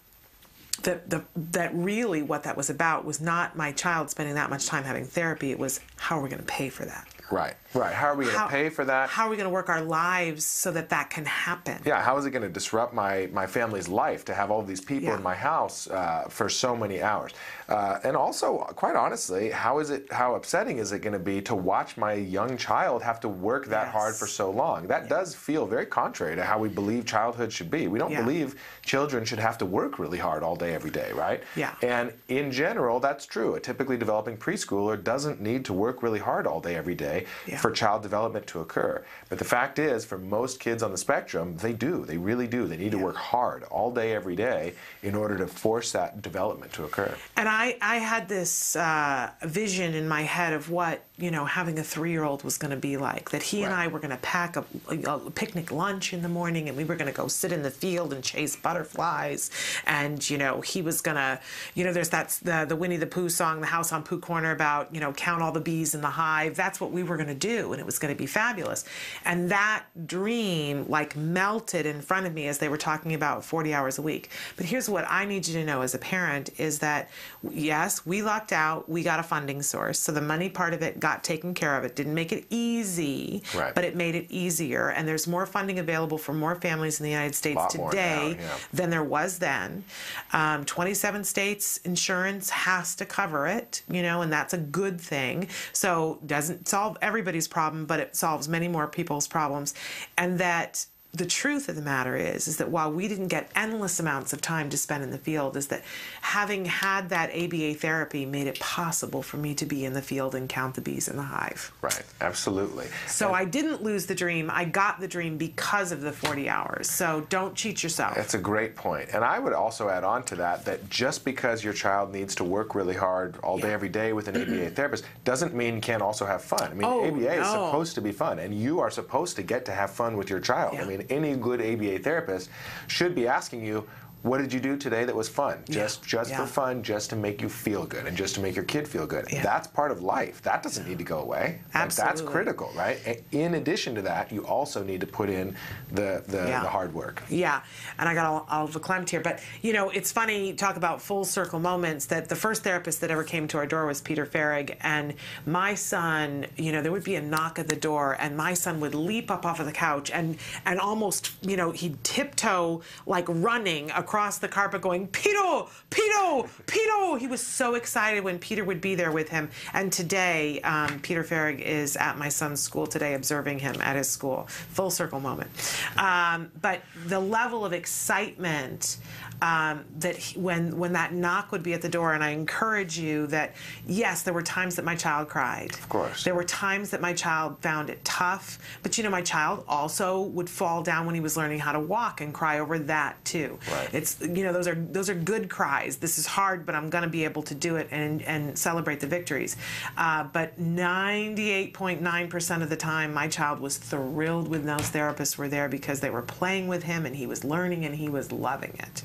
that 0.84 1.10
the 1.10 1.24
that 1.36 1.74
really 1.74 2.22
what 2.22 2.42
that 2.44 2.56
was 2.56 2.70
about 2.70 3.04
was 3.04 3.20
not 3.20 3.56
my 3.56 3.72
child 3.72 4.10
spending 4.10 4.34
that 4.34 4.50
much 4.50 4.66
time 4.66 4.84
having 4.84 5.04
therapy. 5.04 5.50
It 5.50 5.58
was 5.58 5.80
how 5.96 6.18
are 6.18 6.22
we 6.22 6.28
going 6.28 6.40
to 6.40 6.46
pay 6.46 6.68
for 6.68 6.84
that? 6.84 7.06
Right, 7.30 7.54
right. 7.74 7.92
How 7.94 8.08
are 8.08 8.14
we 8.16 8.24
going 8.24 8.36
to 8.36 8.48
pay 8.48 8.68
for 8.68 8.84
that? 8.84 9.08
How 9.08 9.26
are 9.26 9.30
we 9.30 9.36
going 9.36 9.48
to 9.48 9.52
work 9.52 9.68
our 9.68 9.80
lives 9.82 10.44
so 10.44 10.70
that 10.72 10.88
that 10.90 11.10
can 11.10 11.24
happen? 11.24 11.80
Yeah, 11.84 12.02
how 12.02 12.16
is 12.18 12.26
it 12.26 12.30
going 12.30 12.42
to 12.42 12.48
disrupt 12.48 12.92
my, 12.94 13.28
my 13.32 13.46
family's 13.46 13.88
life 13.88 14.24
to 14.26 14.34
have 14.34 14.50
all 14.50 14.62
these 14.62 14.80
people 14.80 15.08
Yeah. 15.08 15.16
in 15.16 15.22
my 15.22 15.34
house 15.34 15.88
uh, 15.88 16.26
for 16.28 16.48
so 16.48 16.76
many 16.76 17.02
hours? 17.02 17.32
Uh, 17.68 17.98
and 18.02 18.16
also, 18.16 18.58
quite 18.74 18.96
honestly, 18.96 19.50
how 19.50 19.78
is 19.78 19.90
it? 19.90 20.10
How 20.12 20.34
upsetting 20.34 20.78
is 20.78 20.90
it 20.92 21.00
going 21.00 21.12
to 21.12 21.18
be 21.20 21.40
to 21.42 21.54
watch 21.54 21.96
my 21.96 22.14
young 22.14 22.56
child 22.56 23.00
have 23.02 23.20
to 23.20 23.28
work 23.28 23.66
that 23.66 23.88
hard 23.88 24.16
for 24.16 24.26
so 24.26 24.50
long? 24.50 24.88
That 24.88 25.08
does 25.08 25.34
feel 25.36 25.66
very 25.66 25.86
contrary 25.86 26.34
to 26.34 26.42
how 26.44 26.58
we 26.58 26.68
believe 26.68 27.06
childhood 27.06 27.52
should 27.52 27.70
be. 27.70 27.86
We 27.86 27.98
don't 28.00 28.10
Yeah. 28.10 28.22
believe 28.22 28.56
children 28.82 29.24
should 29.24 29.38
have 29.38 29.56
to 29.58 29.66
work 29.66 30.00
really 30.00 30.18
hard 30.18 30.42
all 30.42 30.56
day, 30.56 30.74
every 30.74 30.90
day, 30.90 31.12
right? 31.12 31.42
Yeah. 31.54 31.74
And 31.82 32.12
in 32.26 32.50
general, 32.50 32.98
that's 32.98 33.24
true. 33.24 33.54
A 33.54 33.60
typically 33.60 33.96
developing 33.96 34.36
preschooler 34.36 35.00
doesn't 35.02 35.40
need 35.40 35.64
to 35.66 35.72
work 35.72 36.02
really 36.02 36.18
hard 36.18 36.48
all 36.48 36.60
day, 36.60 36.74
every 36.74 36.96
day 36.96 37.19
for 37.58 37.70
child 37.70 38.02
development 38.02 38.46
to 38.48 38.60
occur. 38.60 39.04
But 39.28 39.38
the 39.38 39.44
fact 39.44 39.78
is, 39.78 40.04
for 40.04 40.18
most 40.18 40.60
kids 40.60 40.82
on 40.82 40.90
the 40.90 40.98
spectrum, 40.98 41.56
they 41.58 41.72
do. 41.72 42.04
They 42.04 42.16
really 42.16 42.46
do. 42.46 42.66
They 42.66 42.76
need 42.76 42.92
to 42.92 42.98
work 42.98 43.16
hard 43.16 43.62
all 43.64 43.92
day, 43.92 44.12
every 44.14 44.36
day 44.36 44.74
in 45.02 45.14
order 45.14 45.36
to 45.38 45.46
force 45.46 45.92
that 45.92 46.22
development 46.22 46.72
to 46.74 46.84
occur. 46.84 47.14
And 47.36 47.48
I, 47.48 47.76
I 47.80 47.96
had 47.96 48.28
this 48.28 48.76
uh, 48.76 49.30
vision 49.42 49.94
in 49.94 50.08
my 50.08 50.22
head 50.22 50.52
of 50.52 50.70
what, 50.70 51.02
you 51.16 51.30
know, 51.30 51.44
having 51.44 51.78
a 51.78 51.82
three 51.82 52.10
year 52.10 52.24
old 52.24 52.42
was 52.44 52.58
going 52.58 52.70
to 52.70 52.76
be 52.76 52.96
like. 52.96 53.30
That 53.30 53.42
he 53.42 53.62
and 53.62 53.72
I 53.72 53.86
were 53.88 53.98
going 53.98 54.10
to 54.10 54.16
pack 54.18 54.56
a, 54.56 54.64
a 55.06 55.30
picnic 55.30 55.70
lunch 55.70 56.12
in 56.12 56.22
the 56.22 56.28
morning 56.28 56.68
and 56.68 56.76
we 56.76 56.84
were 56.84 56.96
going 56.96 57.10
to 57.10 57.16
go 57.16 57.28
sit 57.28 57.52
in 57.52 57.62
the 57.62 57.70
field 57.70 58.12
and 58.12 58.22
chase 58.22 58.56
butterflies. 58.56 59.50
And, 59.86 60.28
you 60.28 60.38
know, 60.38 60.60
he 60.60 60.82
was 60.82 61.00
going 61.00 61.16
to, 61.16 61.40
you 61.74 61.84
know, 61.84 61.92
there's 61.92 62.10
that, 62.10 62.38
the, 62.42 62.64
the 62.68 62.76
Winnie 62.76 62.96
the 62.96 63.06
Pooh 63.06 63.28
song, 63.28 63.60
The 63.60 63.66
House 63.66 63.92
on 63.92 64.02
Pooh 64.02 64.20
Corner, 64.20 64.50
about, 64.50 64.94
you 64.94 65.00
know, 65.00 65.12
count 65.12 65.42
all 65.42 65.52
the 65.52 65.60
bees 65.60 65.94
in 65.94 66.00
the 66.00 66.10
hive. 66.10 66.56
That's 66.56 66.80
what 66.80 66.90
we 66.90 67.02
were 67.02 67.09
going 67.16 67.28
to 67.28 67.34
do. 67.34 67.72
And 67.72 67.80
it 67.80 67.86
was 67.86 67.98
going 67.98 68.12
to 68.14 68.18
be 68.18 68.26
fabulous. 68.26 68.84
And 69.24 69.50
that 69.50 69.84
dream, 70.06 70.86
like, 70.88 71.16
melted 71.16 71.86
in 71.86 72.00
front 72.00 72.26
of 72.26 72.34
me 72.34 72.46
as 72.48 72.58
they 72.58 72.68
were 72.68 72.76
talking 72.76 73.14
about 73.14 73.44
40 73.44 73.74
hours 73.74 73.98
a 73.98 74.02
week. 74.02 74.30
But 74.56 74.66
here's 74.66 74.88
what 74.88 75.04
I 75.08 75.24
need 75.24 75.46
you 75.46 75.54
to 75.54 75.64
know 75.64 75.82
as 75.82 75.94
a 75.94 75.98
parent 75.98 76.50
is 76.58 76.78
that, 76.80 77.08
yes, 77.50 78.04
we 78.06 78.22
lucked 78.22 78.52
out. 78.52 78.88
We 78.88 79.02
got 79.02 79.20
a 79.20 79.22
funding 79.22 79.62
source. 79.62 79.98
So 79.98 80.12
the 80.12 80.20
money 80.20 80.48
part 80.48 80.74
of 80.74 80.82
it 80.82 81.00
got 81.00 81.24
taken 81.24 81.54
care 81.54 81.76
of. 81.76 81.84
It 81.84 81.96
didn't 81.96 82.14
make 82.14 82.32
it 82.32 82.46
easy, 82.50 83.42
Right. 83.54 83.74
but 83.74 83.84
it 83.84 83.96
made 83.96 84.14
it 84.14 84.26
easier. 84.30 84.88
And 84.90 85.06
there's 85.06 85.26
more 85.26 85.46
funding 85.46 85.78
available 85.78 86.18
for 86.18 86.32
more 86.32 86.54
families 86.54 87.00
in 87.00 87.04
the 87.04 87.10
United 87.10 87.34
States 87.34 87.60
today 87.70 88.36
now, 88.38 88.42
yeah. 88.42 88.56
than 88.72 88.90
there 88.90 89.04
was 89.04 89.38
then. 89.38 89.84
Um, 90.32 90.64
27 90.64 91.24
states 91.24 91.78
insurance 91.78 92.50
has 92.50 92.94
to 92.96 93.04
cover 93.06 93.46
it, 93.46 93.82
you 93.90 94.02
know, 94.02 94.22
and 94.22 94.32
that's 94.32 94.52
a 94.54 94.58
good 94.58 95.00
thing. 95.00 95.48
So 95.72 96.18
doesn't 96.26 96.68
solve 96.68 96.96
everybody's 97.02 97.48
problem, 97.48 97.86
but 97.86 98.00
it 98.00 98.16
solves 98.16 98.48
many 98.48 98.68
more 98.68 98.86
people's 98.86 99.28
problems. 99.28 99.74
And 100.16 100.38
that 100.38 100.86
the 101.12 101.26
truth 101.26 101.68
of 101.68 101.74
the 101.74 101.82
matter 101.82 102.16
is 102.16 102.46
is 102.46 102.58
that 102.58 102.70
while 102.70 102.92
we 102.92 103.08
didn't 103.08 103.28
get 103.28 103.50
endless 103.56 103.98
amounts 103.98 104.32
of 104.32 104.40
time 104.40 104.70
to 104.70 104.76
spend 104.76 105.02
in 105.02 105.10
the 105.10 105.18
field 105.18 105.56
is 105.56 105.66
that 105.66 105.82
having 106.20 106.64
had 106.64 107.08
that 107.08 107.30
ABA 107.34 107.74
therapy 107.74 108.24
made 108.24 108.46
it 108.46 108.60
possible 108.60 109.20
for 109.20 109.36
me 109.36 109.54
to 109.54 109.66
be 109.66 109.84
in 109.84 109.92
the 109.92 110.02
field 110.02 110.36
and 110.36 110.48
count 110.48 110.76
the 110.76 110.80
bees 110.80 111.08
in 111.08 111.16
the 111.16 111.22
hive. 111.22 111.72
Right, 111.82 112.04
absolutely. 112.20 112.86
So 113.08 113.32
I 113.32 113.44
didn't 113.44 113.82
lose 113.82 114.06
the 114.06 114.14
dream. 114.14 114.50
I 114.52 114.64
got 114.64 115.00
the 115.00 115.08
dream 115.08 115.36
because 115.36 115.90
of 115.90 116.00
the 116.00 116.12
40 116.12 116.48
hours. 116.48 116.88
So 116.88 117.26
don't 117.28 117.56
cheat 117.56 117.82
yourself. 117.82 118.14
That's 118.14 118.34
a 118.34 118.38
great 118.38 118.76
point. 118.76 119.08
And 119.12 119.24
I 119.24 119.40
would 119.40 119.52
also 119.52 119.88
add 119.88 120.04
on 120.04 120.22
to 120.24 120.36
that 120.36 120.64
that 120.66 120.88
just 120.90 121.24
because 121.24 121.64
your 121.64 121.72
child 121.72 122.12
needs 122.12 122.36
to 122.36 122.44
work 122.44 122.76
really 122.76 122.94
hard 122.94 123.36
all 123.42 123.58
day, 123.58 123.72
every 123.72 123.88
day 123.88 124.12
with 124.12 124.28
an 124.28 124.40
ABA 124.40 124.70
therapist 124.76 125.04
doesn't 125.24 125.54
mean 125.54 125.74
you 125.74 125.80
can't 125.80 126.02
also 126.02 126.24
have 126.24 126.42
fun. 126.42 126.70
I 126.70 126.74
mean, 126.74 126.84
Oh, 126.84 127.04
ABA 127.06 127.40
is 127.40 127.46
supposed 127.48 127.94
to 127.96 128.00
be 128.00 128.12
fun, 128.12 128.38
and 128.38 128.54
you 128.54 128.78
are 128.78 128.90
supposed 128.90 129.34
to 129.36 129.42
get 129.42 129.64
to 129.64 129.72
have 129.72 129.90
fun 129.90 130.16
with 130.16 130.30
your 130.30 130.40
child. 130.40 130.78
I 130.78 130.84
mean, 130.84 130.99
any 131.08 131.36
good 131.36 131.60
ABA 131.60 132.00
therapist 132.00 132.50
should 132.86 133.14
be 133.14 133.26
asking 133.26 133.64
you, 133.64 133.86
what 134.22 134.38
did 134.38 134.52
you 134.52 134.60
do 134.60 134.76
today 134.76 135.04
that 135.04 135.14
was 135.16 135.28
fun? 135.28 135.64
Just 135.68 136.02
just 136.02 136.30
Yeah. 136.30 136.38
for 136.38 136.46
fun, 136.46 136.82
just 136.82 137.10
to 137.10 137.16
make 137.16 137.40
you 137.40 137.48
feel 137.48 137.86
good 137.86 138.06
and 138.06 138.16
just 138.16 138.34
to 138.34 138.40
make 138.40 138.54
your 138.54 138.64
kid 138.64 138.86
feel 138.86 139.06
good. 139.06 139.26
That's 139.42 139.66
part 139.66 139.90
of 139.90 140.02
life. 140.02 140.42
That 140.42 140.62
doesn't 140.62 140.86
need 140.88 140.98
to 140.98 141.04
go 141.04 141.18
away. 141.20 141.60
Like, 141.74 141.94
that's 141.94 142.20
critical, 142.20 142.70
right? 142.76 143.22
In 143.32 143.54
addition 143.54 143.94
to 143.94 144.02
that, 144.02 144.30
you 144.30 144.44
also 144.46 144.82
need 144.82 145.00
to 145.00 145.06
put 145.06 145.30
in 145.30 145.56
the 145.90 146.22
the, 146.26 146.46
Yeah. 146.48 146.62
the 146.62 146.68
hard 146.68 146.92
work. 146.94 147.22
Yeah, 147.28 147.62
and 147.98 148.08
I 148.08 148.14
got 148.14 148.26
all, 148.26 148.46
all 148.50 148.68
verklempt 148.68 149.08
here. 149.10 149.20
But, 149.20 149.40
you 149.62 149.72
know, 149.72 149.90
it's 149.90 150.12
funny, 150.12 150.52
talk 150.52 150.76
about 150.76 151.00
full 151.00 151.24
circle 151.24 151.58
moments, 151.58 152.06
that 152.06 152.28
the 152.28 152.36
first 152.36 152.62
therapist 152.62 153.00
that 153.00 153.10
ever 153.10 153.24
came 153.24 153.48
to 153.48 153.58
our 153.58 153.66
door 153.66 153.86
was 153.86 154.00
Peter 154.00 154.26
Farrig. 154.26 154.76
And 154.82 155.14
my 155.46 155.74
son, 155.74 156.46
you 156.56 156.72
know, 156.72 156.82
there 156.82 156.92
would 156.92 157.04
be 157.04 157.14
a 157.16 157.22
knock 157.22 157.58
at 157.58 157.68
the 157.68 157.76
door, 157.76 158.16
and 158.20 158.36
my 158.36 158.54
son 158.54 158.80
would 158.80 158.94
leap 158.94 159.30
up 159.30 159.46
off 159.46 159.60
of 159.60 159.66
the 159.66 159.72
couch 159.72 160.10
and, 160.10 160.36
and 160.66 160.78
almost, 160.78 161.32
you 161.42 161.56
know, 161.56 161.70
he'd 161.70 162.02
tiptoe, 162.04 162.82
like 163.06 163.24
running 163.28 163.90
across 163.92 164.09
the 164.40 164.48
carpet, 164.48 164.82
going, 164.82 165.06
Peter, 165.06 165.62
Peter, 165.88 166.48
Peter. 166.66 167.16
He 167.18 167.28
was 167.28 167.40
so 167.40 167.76
excited 167.76 168.24
when 168.24 168.38
Peter 168.38 168.64
would 168.64 168.80
be 168.80 168.96
there 168.96 169.12
with 169.12 169.28
him. 169.28 169.50
And 169.72 169.92
today, 169.92 170.60
um, 170.62 170.98
Peter 171.00 171.22
Farrig 171.22 171.60
is 171.60 171.96
at 171.96 172.18
my 172.18 172.28
son's 172.28 172.60
school 172.60 172.86
today, 172.86 173.14
observing 173.14 173.60
him 173.60 173.80
at 173.80 173.94
his 173.94 174.10
school. 174.10 174.48
Full 174.72 174.90
circle 174.90 175.20
moment. 175.20 175.50
Um, 175.96 176.50
but 176.60 176.80
the 177.06 177.20
level 177.20 177.64
of 177.64 177.72
excitement 177.72 178.96
um, 179.42 179.84
that 179.98 180.16
he, 180.16 180.38
when 180.38 180.78
when 180.78 180.92
that 180.92 181.14
knock 181.14 181.52
would 181.52 181.62
be 181.62 181.72
at 181.72 181.82
the 181.82 181.88
door, 181.88 182.14
and 182.14 182.22
I 182.22 182.30
encourage 182.30 182.98
you 182.98 183.26
that 183.28 183.54
yes, 183.86 184.22
there 184.22 184.34
were 184.34 184.42
times 184.42 184.76
that 184.76 184.84
my 184.84 184.94
child 184.94 185.28
cried. 185.28 185.72
Of 185.72 185.88
course. 185.88 186.24
There 186.24 186.34
were 186.34 186.44
times 186.44 186.90
that 186.90 187.00
my 187.00 187.12
child 187.12 187.58
found 187.60 187.90
it 187.90 188.04
tough, 188.04 188.58
but 188.82 188.98
you 188.98 189.04
know, 189.04 189.10
my 189.10 189.22
child 189.22 189.64
also 189.66 190.22
would 190.22 190.50
fall 190.50 190.82
down 190.82 191.06
when 191.06 191.14
he 191.14 191.20
was 191.20 191.36
learning 191.36 191.60
how 191.60 191.72
to 191.72 191.80
walk 191.80 192.20
and 192.20 192.34
cry 192.34 192.58
over 192.58 192.78
that 192.80 193.24
too. 193.24 193.58
Right. 193.70 193.94
It's 193.94 194.20
you 194.20 194.44
know, 194.44 194.52
those 194.52 194.68
are 194.68 194.74
those 194.74 195.08
are 195.08 195.14
good 195.14 195.48
cries. 195.48 195.96
This 195.96 196.18
is 196.18 196.26
hard, 196.26 196.66
but 196.66 196.74
I'm 196.74 196.90
going 196.90 197.04
to 197.04 197.10
be 197.10 197.24
able 197.24 197.42
to 197.44 197.54
do 197.54 197.76
it 197.76 197.88
and 197.90 198.20
and 198.22 198.58
celebrate 198.58 199.00
the 199.00 199.06
victories. 199.06 199.56
Uh, 199.96 200.24
but 200.24 200.60
98.9% 200.60 202.62
of 202.62 202.68
the 202.68 202.76
time, 202.76 203.14
my 203.14 203.28
child 203.28 203.60
was 203.60 203.78
thrilled 203.78 204.48
when 204.48 204.66
those 204.66 204.90
therapists 204.90 205.38
were 205.38 205.48
there 205.48 205.68
because 205.68 206.00
they 206.00 206.10
were 206.10 206.22
playing 206.22 206.68
with 206.68 206.84
him 206.84 207.06
and 207.06 207.16
he 207.16 207.26
was 207.26 207.44
learning 207.44 207.84
and 207.84 207.94
he 207.94 208.08
was 208.08 208.32
loving 208.32 208.74
it. 208.78 209.02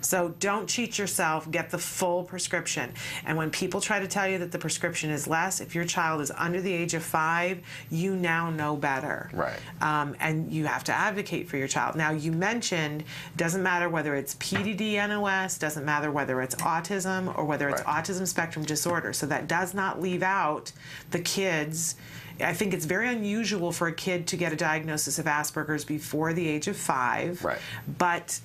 So 0.00 0.34
don't 0.40 0.68
cheat 0.68 0.98
yourself. 0.98 1.50
Get 1.50 1.70
the 1.70 1.78
full 1.78 2.24
prescription. 2.24 2.92
And 3.24 3.36
when 3.36 3.50
people 3.50 3.80
try 3.80 4.00
to 4.00 4.06
tell 4.06 4.28
you 4.28 4.38
that 4.38 4.52
the 4.52 4.58
prescription 4.58 5.10
is 5.10 5.26
less, 5.26 5.60
if 5.60 5.74
your 5.74 5.84
child 5.84 6.20
is 6.20 6.30
under 6.36 6.60
the 6.60 6.72
age 6.72 6.94
of 6.94 7.02
five, 7.02 7.60
you 7.90 8.16
now 8.16 8.50
know 8.50 8.76
better. 8.76 9.30
Right. 9.32 9.58
Um, 9.80 10.16
and 10.20 10.52
you 10.52 10.66
have 10.66 10.84
to 10.84 10.92
advocate 10.92 11.48
for 11.48 11.56
your 11.56 11.68
child. 11.68 11.96
Now, 11.96 12.10
you 12.10 12.32
mentioned 12.32 13.04
doesn't 13.36 13.62
matter 13.62 13.88
whether 13.88 14.14
it's 14.14 14.34
PDD 14.36 14.94
NOS, 15.08 15.58
doesn't 15.58 15.84
matter 15.84 16.10
whether 16.10 16.40
it's 16.42 16.54
autism 16.56 17.36
or 17.36 17.44
whether 17.44 17.68
it's 17.68 17.82
autism 17.82 18.26
spectrum 18.26 18.64
disorder. 18.64 19.12
So 19.12 19.26
that 19.26 19.48
does 19.48 19.74
not 19.74 20.00
leave 20.00 20.22
out 20.22 20.72
the 21.10 21.20
kids. 21.20 21.96
I 22.40 22.52
think 22.52 22.74
it's 22.74 22.84
very 22.84 23.08
unusual 23.08 23.70
for 23.72 23.86
a 23.86 23.92
kid 23.92 24.26
to 24.28 24.36
get 24.36 24.52
a 24.52 24.56
diagnosis 24.56 25.18
of 25.18 25.26
Asperger's 25.26 25.84
before 25.84 26.32
the 26.32 26.48
age 26.48 26.66
of 26.66 26.76
five. 26.76 27.44
Right. 27.44 27.58
But 27.98 28.40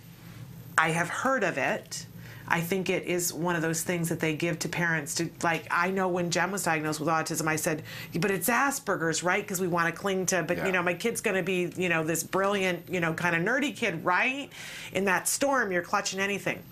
I 0.80 0.92
have 0.92 1.10
heard 1.10 1.44
of 1.44 1.58
it. 1.58 2.06
I 2.48 2.62
think 2.62 2.90
it 2.90 3.04
is 3.04 3.32
one 3.32 3.56
of 3.56 3.62
those 3.62 3.84
things 3.84 4.10
that 4.10 4.20
they 4.20 4.34
give 4.34 4.58
to 4.60 4.70
parents 4.70 5.14
to 5.16 5.30
like. 5.44 5.68
I 5.70 5.92
know 5.92 6.08
when 6.08 6.32
Jem 6.32 6.52
was 6.52 6.64
diagnosed 6.64 7.00
with 7.00 7.10
autism, 7.10 7.48
I 7.48 7.58
said, 7.58 7.84
"But 8.20 8.32
it's 8.32 8.50
Asperger's, 8.50 9.22
right?" 9.22 9.44
Because 9.44 9.62
we 9.62 9.68
want 9.68 9.94
to 9.94 10.02
cling 10.02 10.26
to. 10.28 10.42
But 10.42 10.58
Yeah. 10.58 10.66
you 10.66 10.72
know, 10.72 10.82
my 10.82 10.96
kid's 10.96 11.22
going 11.22 11.36
to 11.36 11.44
be 11.44 11.72
you 11.78 11.90
know 11.90 12.04
this 12.04 12.24
brilliant 12.24 12.90
you 12.90 13.02
know 13.02 13.14
kind 13.14 13.36
of 13.36 13.44
nerdy 13.44 13.76
kid, 13.76 14.04
right? 14.04 14.50
In 14.94 15.06
that 15.06 15.28
storm, 15.28 15.72
you're 15.72 15.84
clutching 15.84 16.20
anything. 16.20 16.64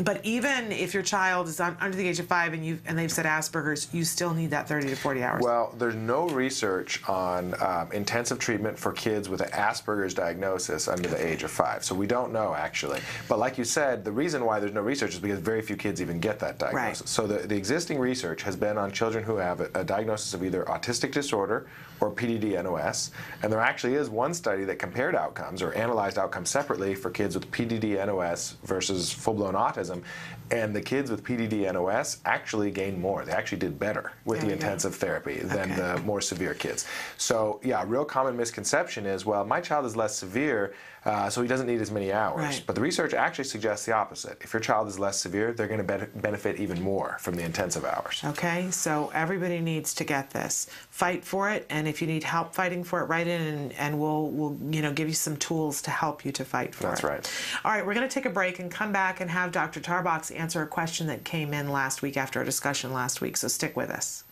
But 0.00 0.24
even 0.24 0.72
if 0.72 0.92
your 0.92 1.02
child 1.02 1.48
is 1.48 1.60
un- 1.60 1.76
under 1.80 1.96
the 1.96 2.06
age 2.06 2.18
of 2.18 2.26
five 2.26 2.52
and 2.52 2.64
you 2.64 2.78
and 2.86 2.98
they've 2.98 3.12
said 3.12 3.26
Asperger's, 3.26 3.88
you 3.92 4.04
still 4.04 4.34
need 4.34 4.50
that 4.50 4.68
30 4.68 4.88
to 4.88 4.96
40 4.96 5.22
hours. 5.22 5.42
Well, 5.42 5.74
there's 5.78 5.94
no 5.94 6.28
research 6.28 7.06
on 7.08 7.54
um, 7.62 7.92
intensive 7.92 8.38
treatment 8.38 8.78
for 8.78 8.92
kids 8.92 9.28
with 9.28 9.40
an 9.40 9.50
Asperger's 9.50 10.14
diagnosis 10.14 10.88
under 10.88 11.08
the 11.08 11.24
age 11.24 11.42
of 11.42 11.50
five. 11.50 11.84
So 11.84 11.94
we 11.94 12.06
don't 12.06 12.32
know 12.32 12.54
actually. 12.54 13.00
But 13.28 13.38
like 13.38 13.58
you 13.58 13.64
said, 13.64 14.04
the 14.04 14.12
reason 14.12 14.44
why 14.44 14.60
there's 14.60 14.72
no 14.72 14.82
research 14.82 15.14
is 15.14 15.20
because 15.20 15.38
very 15.38 15.62
few 15.62 15.76
kids 15.76 16.00
even 16.02 16.18
get 16.18 16.38
that 16.40 16.58
diagnosis. 16.58 17.10
So 17.10 17.26
the, 17.26 17.46
the 17.46 17.56
existing 17.56 17.98
research 17.98 18.42
has 18.42 18.56
been 18.56 18.78
on 18.78 18.90
children 18.90 19.24
who 19.24 19.36
have 19.36 19.60
a, 19.60 19.70
a 19.74 19.84
diagnosis 19.84 20.34
of 20.34 20.42
either 20.44 20.64
autistic 20.64 21.12
disorder 21.12 21.66
or 22.00 22.10
PDD-NOS. 22.10 23.10
And 23.42 23.52
there 23.52 23.60
actually 23.60 23.94
is 23.94 24.10
one 24.10 24.34
study 24.34 24.64
that 24.64 24.78
compared 24.78 25.14
outcomes 25.14 25.62
or 25.62 25.72
analyzed 25.74 26.18
outcomes 26.18 26.50
separately 26.50 26.94
for 26.94 27.10
kids 27.10 27.34
with 27.34 27.50
PDD-NOS 27.50 28.56
versus 28.64 29.12
full-blown 29.12 29.54
autism. 29.54 30.02
And 30.50 30.74
the 30.74 30.82
kids 30.82 31.10
with 31.10 31.24
PDD-NOS 31.24 32.18
actually 32.24 32.70
gained 32.70 33.00
more. 33.00 33.24
They 33.24 33.32
actually 33.32 33.58
did 33.58 33.78
better 33.78 34.12
with 34.24 34.40
There 34.40 34.48
the 34.50 34.54
you 34.54 34.60
go. 34.60 34.66
intensive 34.66 34.94
therapy 34.96 35.38
than 35.38 35.72
Okay. 35.72 35.74
the 35.80 35.98
more 36.02 36.20
severe 36.20 36.54
kids. 36.54 36.86
So 37.16 37.60
yeah, 37.62 37.82
a 37.82 37.86
real 37.86 38.04
common 38.04 38.36
misconception 38.36 39.06
is, 39.06 39.24
well, 39.24 39.44
my 39.44 39.60
child 39.60 39.86
is 39.86 39.96
less 39.96 40.14
severe, 40.16 40.74
uh, 41.04 41.28
so 41.28 41.42
he 41.42 41.48
doesn't 41.48 41.66
need 41.66 41.80
as 41.80 41.90
many 41.90 42.12
hours. 42.12 42.40
Right. 42.40 42.64
But 42.66 42.74
the 42.74 42.80
research 42.80 43.12
actually 43.14 43.44
suggests 43.44 43.84
the 43.84 43.92
opposite. 43.92 44.38
If 44.40 44.52
your 44.52 44.60
child 44.60 44.88
is 44.88 44.98
less 44.98 45.20
severe, 45.20 45.52
they're 45.52 45.68
going 45.68 45.86
to 45.86 46.08
benefit 46.14 46.58
even 46.58 46.80
more 46.80 47.16
from 47.20 47.34
the 47.34 47.42
intensive 47.42 47.84
hours. 47.84 48.22
Okay, 48.24 48.70
so 48.70 49.10
everybody 49.14 49.60
needs 49.60 49.94
to 49.94 50.04
get 50.04 50.30
this. 50.30 50.66
Fight 50.90 51.24
for 51.24 51.50
it, 51.50 51.66
and 51.68 51.86
if 51.86 52.00
you 52.00 52.06
need 52.06 52.24
help 52.24 52.54
fighting 52.54 52.84
for 52.84 53.00
it, 53.00 53.04
write 53.04 53.26
in, 53.26 53.40
and, 53.40 53.72
and 53.74 54.00
we'll 54.00 54.28
we'll 54.28 54.56
you 54.70 54.82
know 54.82 54.92
give 54.92 55.08
you 55.08 55.14
some 55.14 55.36
tools 55.36 55.82
to 55.82 55.90
help 55.90 56.24
you 56.24 56.32
to 56.32 56.44
fight 56.44 56.74
for 56.74 56.84
That's 56.84 57.02
it. 57.02 57.06
right. 57.06 57.32
All 57.64 57.70
right, 57.70 57.86
we're 57.86 57.94
going 57.94 58.08
to 58.08 58.12
take 58.12 58.26
a 58.26 58.30
break 58.30 58.58
and 58.58 58.70
come 58.70 58.92
back 58.92 59.20
and 59.20 59.30
have 59.30 59.52
Dr. 59.52 59.80
Tarbox 59.80 60.34
answer 60.34 60.62
a 60.62 60.66
question 60.66 61.06
that 61.08 61.24
came 61.24 61.52
in 61.52 61.70
last 61.70 62.02
week 62.02 62.16
after 62.16 62.38
our 62.38 62.44
discussion 62.44 62.92
last 62.92 63.20
week. 63.20 63.36
So 63.36 63.48
stick 63.48 63.76
with 63.76 63.90
us. 63.90 64.23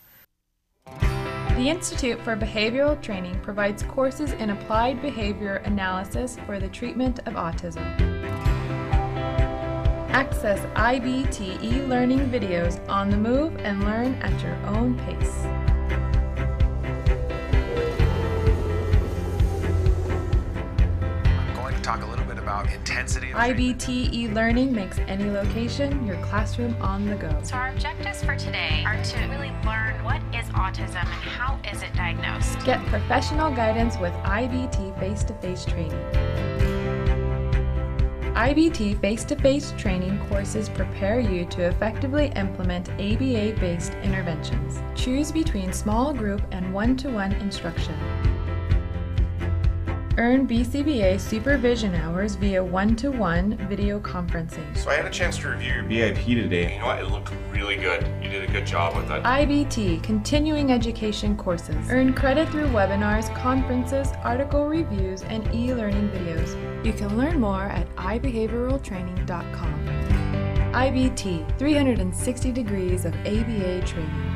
The 1.55 1.69
Institute 1.69 2.19
for 2.21 2.35
Behavioral 2.35 2.99
Training 2.99 3.39
provides 3.41 3.83
courses 3.83 4.31
in 4.33 4.49
applied 4.49 5.03
behavior 5.03 5.57
analysis 5.65 6.35
for 6.47 6.59
the 6.59 6.67
treatment 6.67 7.19
of 7.27 7.35
autism. 7.35 7.85
Access 10.09 10.59
IBT 10.75 11.63
e 11.63 11.83
learning 11.83 12.31
videos 12.31 12.81
on 12.89 13.11
the 13.11 13.17
move 13.17 13.55
and 13.57 13.83
learn 13.83 14.15
at 14.15 14.41
your 14.41 14.55
own 14.65 14.97
pace. 15.05 15.45
I'm 21.37 21.55
going 21.55 21.75
to 21.75 21.81
talk 21.81 22.01
a 22.01 22.07
little 22.07 22.22
about 22.53 22.73
intensity. 22.73 23.31
of 23.31 23.37
IBT 23.37 24.13
e 24.13 24.27
learning 24.29 24.73
makes 24.73 24.99
any 24.99 25.29
location 25.29 26.05
your 26.05 26.17
classroom 26.17 26.75
on 26.81 27.05
the 27.05 27.15
go. 27.15 27.35
So 27.43 27.55
our 27.55 27.69
objectives 27.69 28.23
for 28.23 28.35
today 28.35 28.83
are 28.85 29.01
to 29.01 29.19
really 29.27 29.51
learn 29.65 30.03
what 30.03 30.21
is 30.33 30.45
autism 30.49 30.95
and 30.95 31.23
how 31.37 31.59
is 31.71 31.81
it 31.81 31.93
diagnosed. 31.93 32.63
Get 32.65 32.79
professional 32.87 33.51
guidance 33.51 33.97
with 33.97 34.13
IBT 34.23 34.99
face 34.99 35.23
to 35.23 35.33
face 35.35 35.65
training. 35.65 35.91
IBT 38.33 38.99
face 38.99 39.23
to 39.25 39.35
face 39.35 39.73
training 39.77 40.19
courses 40.27 40.67
prepare 40.67 41.19
you 41.19 41.45
to 41.45 41.67
effectively 41.67 42.31
implement 42.35 42.89
ABA 42.93 43.59
based 43.59 43.93
interventions. 44.03 44.81
Choose 44.95 45.31
between 45.31 45.71
small 45.71 46.13
group 46.13 46.41
and 46.51 46.73
one 46.73 46.97
to 46.97 47.09
one 47.09 47.31
instruction. 47.33 47.95
Earn 50.19 50.47
BCBA 50.47 51.19
supervision 51.19 51.95
hours 51.95 52.35
via 52.35 52.63
one 52.63 52.95
to 52.97 53.09
one 53.09 53.57
video 53.67 53.99
conferencing. 53.99 54.77
So 54.77 54.91
I 54.91 54.95
had 54.95 55.05
a 55.05 55.09
chance 55.09 55.39
to 55.39 55.49
review 55.49 55.73
your 55.73 55.83
BIP 55.83 56.23
today. 56.23 56.73
You 56.75 56.79
know 56.81 56.85
what? 56.85 56.99
It 56.99 57.07
looked 57.07 57.33
really 57.51 57.77
good. 57.77 58.05
You 58.21 58.29
did 58.29 58.47
a 58.47 58.51
good 58.51 58.67
job 58.67 58.95
with 58.95 59.09
it. 59.09 59.23
IBT 59.23 60.03
continuing 60.03 60.71
education 60.71 61.35
courses. 61.35 61.89
Earn 61.89 62.13
credit 62.13 62.47
through 62.49 62.67
webinars, 62.67 63.35
conferences, 63.35 64.09
article 64.23 64.67
reviews, 64.67 65.23
and 65.23 65.47
e 65.53 65.73
learning 65.73 66.09
videos. 66.09 66.55
You 66.85 66.93
can 66.93 67.17
learn 67.17 67.39
more 67.39 67.63
at 67.63 67.87
ibehavioraltraining.com. 67.95 69.85
IBT 70.73 71.57
360 71.57 72.51
degrees 72.51 73.05
of 73.05 73.15
ABA 73.25 73.81
training. 73.87 74.32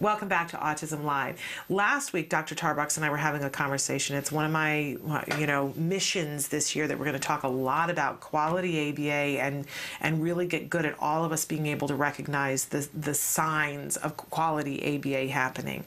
Welcome 0.00 0.28
back 0.28 0.46
to 0.50 0.56
Autism 0.56 1.02
Live. 1.02 1.40
Last 1.68 2.12
week, 2.12 2.28
Dr. 2.28 2.54
Tarbox 2.54 2.96
and 2.96 3.04
I 3.04 3.10
were 3.10 3.16
having 3.16 3.42
a 3.42 3.50
conversation. 3.50 4.14
It's 4.14 4.30
one 4.30 4.44
of 4.44 4.52
my, 4.52 4.96
you 5.36 5.46
know, 5.48 5.74
missions 5.74 6.46
this 6.46 6.76
year 6.76 6.86
that 6.86 6.96
we're 6.96 7.04
going 7.04 7.14
to 7.14 7.18
talk 7.18 7.42
a 7.42 7.48
lot 7.48 7.90
about 7.90 8.20
quality 8.20 8.90
ABA 8.90 9.42
and 9.42 9.66
and 10.00 10.22
really 10.22 10.46
get 10.46 10.70
good 10.70 10.86
at 10.86 10.94
all 11.00 11.24
of 11.24 11.32
us 11.32 11.44
being 11.44 11.66
able 11.66 11.88
to 11.88 11.96
recognize 11.96 12.66
the 12.66 12.88
the 12.94 13.12
signs 13.12 13.96
of 13.96 14.16
quality 14.16 14.96
ABA 14.98 15.32
happening. 15.32 15.82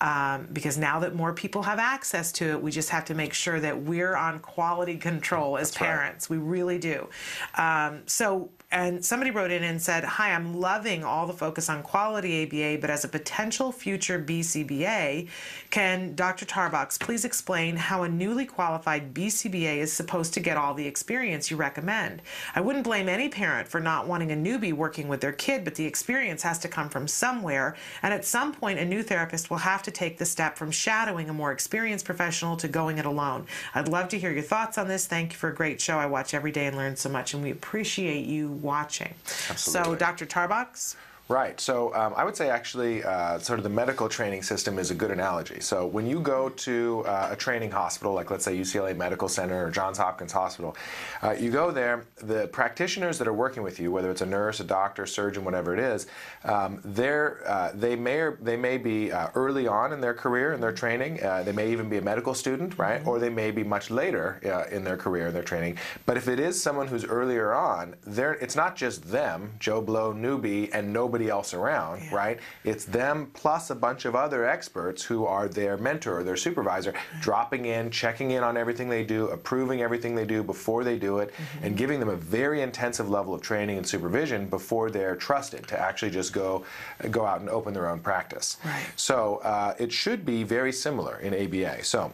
Um, 0.00 0.46
because 0.52 0.78
now 0.78 1.00
that 1.00 1.16
more 1.16 1.32
people 1.32 1.64
have 1.64 1.80
access 1.80 2.30
to 2.32 2.50
it, 2.50 2.62
we 2.62 2.70
just 2.70 2.90
have 2.90 3.06
to 3.06 3.14
make 3.14 3.34
sure 3.34 3.58
that 3.58 3.82
we're 3.82 4.14
on 4.14 4.38
quality 4.38 4.98
control 4.98 5.58
as 5.58 5.72
parents. 5.72 6.30
We 6.30 6.36
really 6.36 6.78
do. 6.78 7.08
Um, 7.56 8.02
so 8.06 8.50
and 8.70 9.02
somebody 9.02 9.30
wrote 9.30 9.50
in 9.50 9.64
and 9.64 9.80
said, 9.80 10.04
Hi, 10.04 10.32
I'm 10.34 10.60
loving 10.60 11.02
all 11.02 11.26
the 11.26 11.32
focus 11.32 11.70
on 11.70 11.82
quality 11.82 12.42
ABA, 12.42 12.82
but 12.82 12.90
as 12.90 13.02
a 13.02 13.08
potential 13.08 13.72
future 13.72 14.22
BCBA, 14.22 15.26
can 15.70 16.14
Dr. 16.14 16.44
Tarbox 16.44 17.00
please 17.00 17.24
explain 17.24 17.76
how 17.76 18.02
a 18.02 18.10
newly 18.10 18.44
qualified 18.44 19.14
BCBA 19.14 19.78
is 19.78 19.90
supposed 19.90 20.34
to 20.34 20.40
get 20.40 20.58
all 20.58 20.74
the 20.74 20.86
experience 20.86 21.50
you 21.50 21.56
recommend? 21.56 22.20
I 22.54 22.60
wouldn't 22.60 22.84
blame 22.84 23.08
any 23.08 23.30
parent 23.30 23.68
for 23.68 23.80
not 23.80 24.06
wanting 24.06 24.32
a 24.32 24.36
newbie 24.36 24.74
working 24.74 25.08
with 25.08 25.22
their 25.22 25.32
kid, 25.32 25.64
but 25.64 25.74
the 25.76 25.86
experience 25.86 26.42
has 26.42 26.58
to 26.58 26.68
come 26.68 26.90
from 26.90 27.08
somewhere, 27.08 27.74
and 28.02 28.12
at 28.12 28.26
some 28.26 28.52
point, 28.52 28.78
a 28.78 28.84
new 28.84 29.02
therapist 29.02 29.48
will 29.48 29.56
have 29.58 29.82
to 29.84 29.90
take 29.90 30.18
the 30.18 30.26
step 30.26 30.58
from 30.58 30.70
shadowing 30.70 31.30
a 31.30 31.32
more 31.32 31.52
experienced 31.52 32.04
professional 32.04 32.54
to 32.58 32.68
going 32.68 32.98
it 32.98 33.06
alone. 33.06 33.46
I'd 33.74 33.88
love 33.88 34.08
to 34.08 34.18
hear 34.18 34.30
your 34.30 34.42
thoughts 34.42 34.76
on 34.76 34.88
this. 34.88 35.06
Thank 35.06 35.32
you 35.32 35.38
for 35.38 35.48
a 35.48 35.54
great 35.54 35.80
show. 35.80 35.96
I 35.96 36.04
watch 36.04 36.34
every 36.34 36.52
day 36.52 36.66
and 36.66 36.76
learn 36.76 36.96
so 36.96 37.08
much, 37.08 37.32
and 37.32 37.42
we 37.42 37.50
appreciate 37.50 38.26
you 38.26 38.57
watching. 38.62 39.14
So, 39.56 39.94
Dr. 39.94 40.26
Tarbox? 40.26 40.96
Right. 41.28 41.60
So 41.60 41.94
um, 41.94 42.14
I 42.16 42.24
would 42.24 42.36
say 42.36 42.48
actually, 42.48 43.04
uh, 43.04 43.38
sort 43.38 43.58
of 43.58 43.62
the 43.62 43.68
medical 43.68 44.08
training 44.08 44.42
system 44.42 44.78
is 44.78 44.90
a 44.90 44.94
good 44.94 45.10
analogy. 45.10 45.60
So 45.60 45.86
when 45.86 46.06
you 46.06 46.20
go 46.20 46.48
to 46.48 47.04
uh, 47.06 47.28
a 47.32 47.36
training 47.36 47.70
hospital, 47.70 48.14
like 48.14 48.30
let's 48.30 48.46
say 48.46 48.56
UCLA 48.56 48.96
Medical 48.96 49.28
Center 49.28 49.66
or 49.66 49.70
Johns 49.70 49.98
Hopkins 49.98 50.32
Hospital, 50.32 50.74
uh, 51.22 51.32
you 51.32 51.50
go 51.50 51.70
there. 51.70 52.06
The 52.16 52.48
practitioners 52.48 53.18
that 53.18 53.28
are 53.28 53.34
working 53.34 53.62
with 53.62 53.78
you, 53.78 53.92
whether 53.92 54.10
it's 54.10 54.22
a 54.22 54.26
nurse, 54.26 54.60
a 54.60 54.64
doctor, 54.64 55.04
surgeon, 55.04 55.44
whatever 55.44 55.74
it 55.74 55.80
is, 55.80 56.06
um, 56.44 56.80
they're, 56.82 57.42
uh, 57.46 57.72
they 57.74 57.94
may 57.94 58.20
or, 58.20 58.38
they 58.40 58.56
may 58.56 58.78
be 58.78 59.12
uh, 59.12 59.28
early 59.34 59.66
on 59.68 59.92
in 59.92 60.00
their 60.00 60.14
career 60.14 60.54
in 60.54 60.62
their 60.62 60.72
training. 60.72 61.22
Uh, 61.22 61.42
they 61.42 61.52
may 61.52 61.70
even 61.70 61.90
be 61.90 61.98
a 61.98 62.02
medical 62.02 62.32
student, 62.32 62.78
right? 62.78 63.06
Or 63.06 63.18
they 63.18 63.28
may 63.28 63.50
be 63.50 63.62
much 63.62 63.90
later 63.90 64.40
uh, 64.46 64.74
in 64.74 64.82
their 64.82 64.96
career 64.96 65.26
in 65.26 65.34
their 65.34 65.42
training. 65.42 65.76
But 66.06 66.16
if 66.16 66.26
it 66.26 66.40
is 66.40 66.60
someone 66.60 66.86
who's 66.86 67.04
earlier 67.04 67.52
on, 67.52 67.96
it's 68.06 68.56
not 68.56 68.76
just 68.76 69.10
them, 69.10 69.52
Joe 69.58 69.82
Blow 69.82 70.14
newbie, 70.14 70.70
and 70.72 70.90
nobody 70.90 71.17
else 71.26 71.54
around, 71.54 72.00
right? 72.12 72.38
It's 72.64 72.84
them 72.84 73.30
plus 73.34 73.70
a 73.70 73.74
bunch 73.74 74.04
of 74.04 74.14
other 74.14 74.46
experts 74.48 75.02
who 75.02 75.26
are 75.26 75.48
their 75.48 75.76
mentor 75.76 76.20
or 76.20 76.24
their 76.24 76.36
supervisor, 76.36 76.94
dropping 77.20 77.66
in, 77.66 77.90
checking 77.90 78.30
in 78.32 78.42
on 78.42 78.56
everything 78.56 78.88
they 78.88 79.04
do, 79.04 79.28
approving 79.28 79.82
everything 79.82 80.14
they 80.14 80.24
do 80.24 80.42
before 80.42 80.84
they 80.84 80.98
do 80.98 81.18
it, 81.18 81.34
and 81.62 81.76
giving 81.76 81.98
them 82.00 82.08
a 82.08 82.16
very 82.16 82.62
intensive 82.62 83.08
level 83.10 83.34
of 83.34 83.42
training 83.42 83.76
and 83.76 83.86
supervision 83.86 84.46
before 84.46 84.90
they're 84.90 85.16
trusted 85.16 85.66
to 85.68 85.78
actually 85.78 86.10
just 86.10 86.32
go 86.32 86.64
go 87.10 87.24
out 87.24 87.40
and 87.40 87.48
open 87.48 87.74
their 87.74 87.88
own 87.88 88.00
practice. 88.00 88.58
Right. 88.64 88.86
So 88.96 89.36
uh, 89.38 89.74
it 89.78 89.92
should 89.92 90.24
be 90.24 90.44
very 90.44 90.72
similar 90.72 91.18
in 91.18 91.34
ABA. 91.34 91.84
So. 91.84 92.12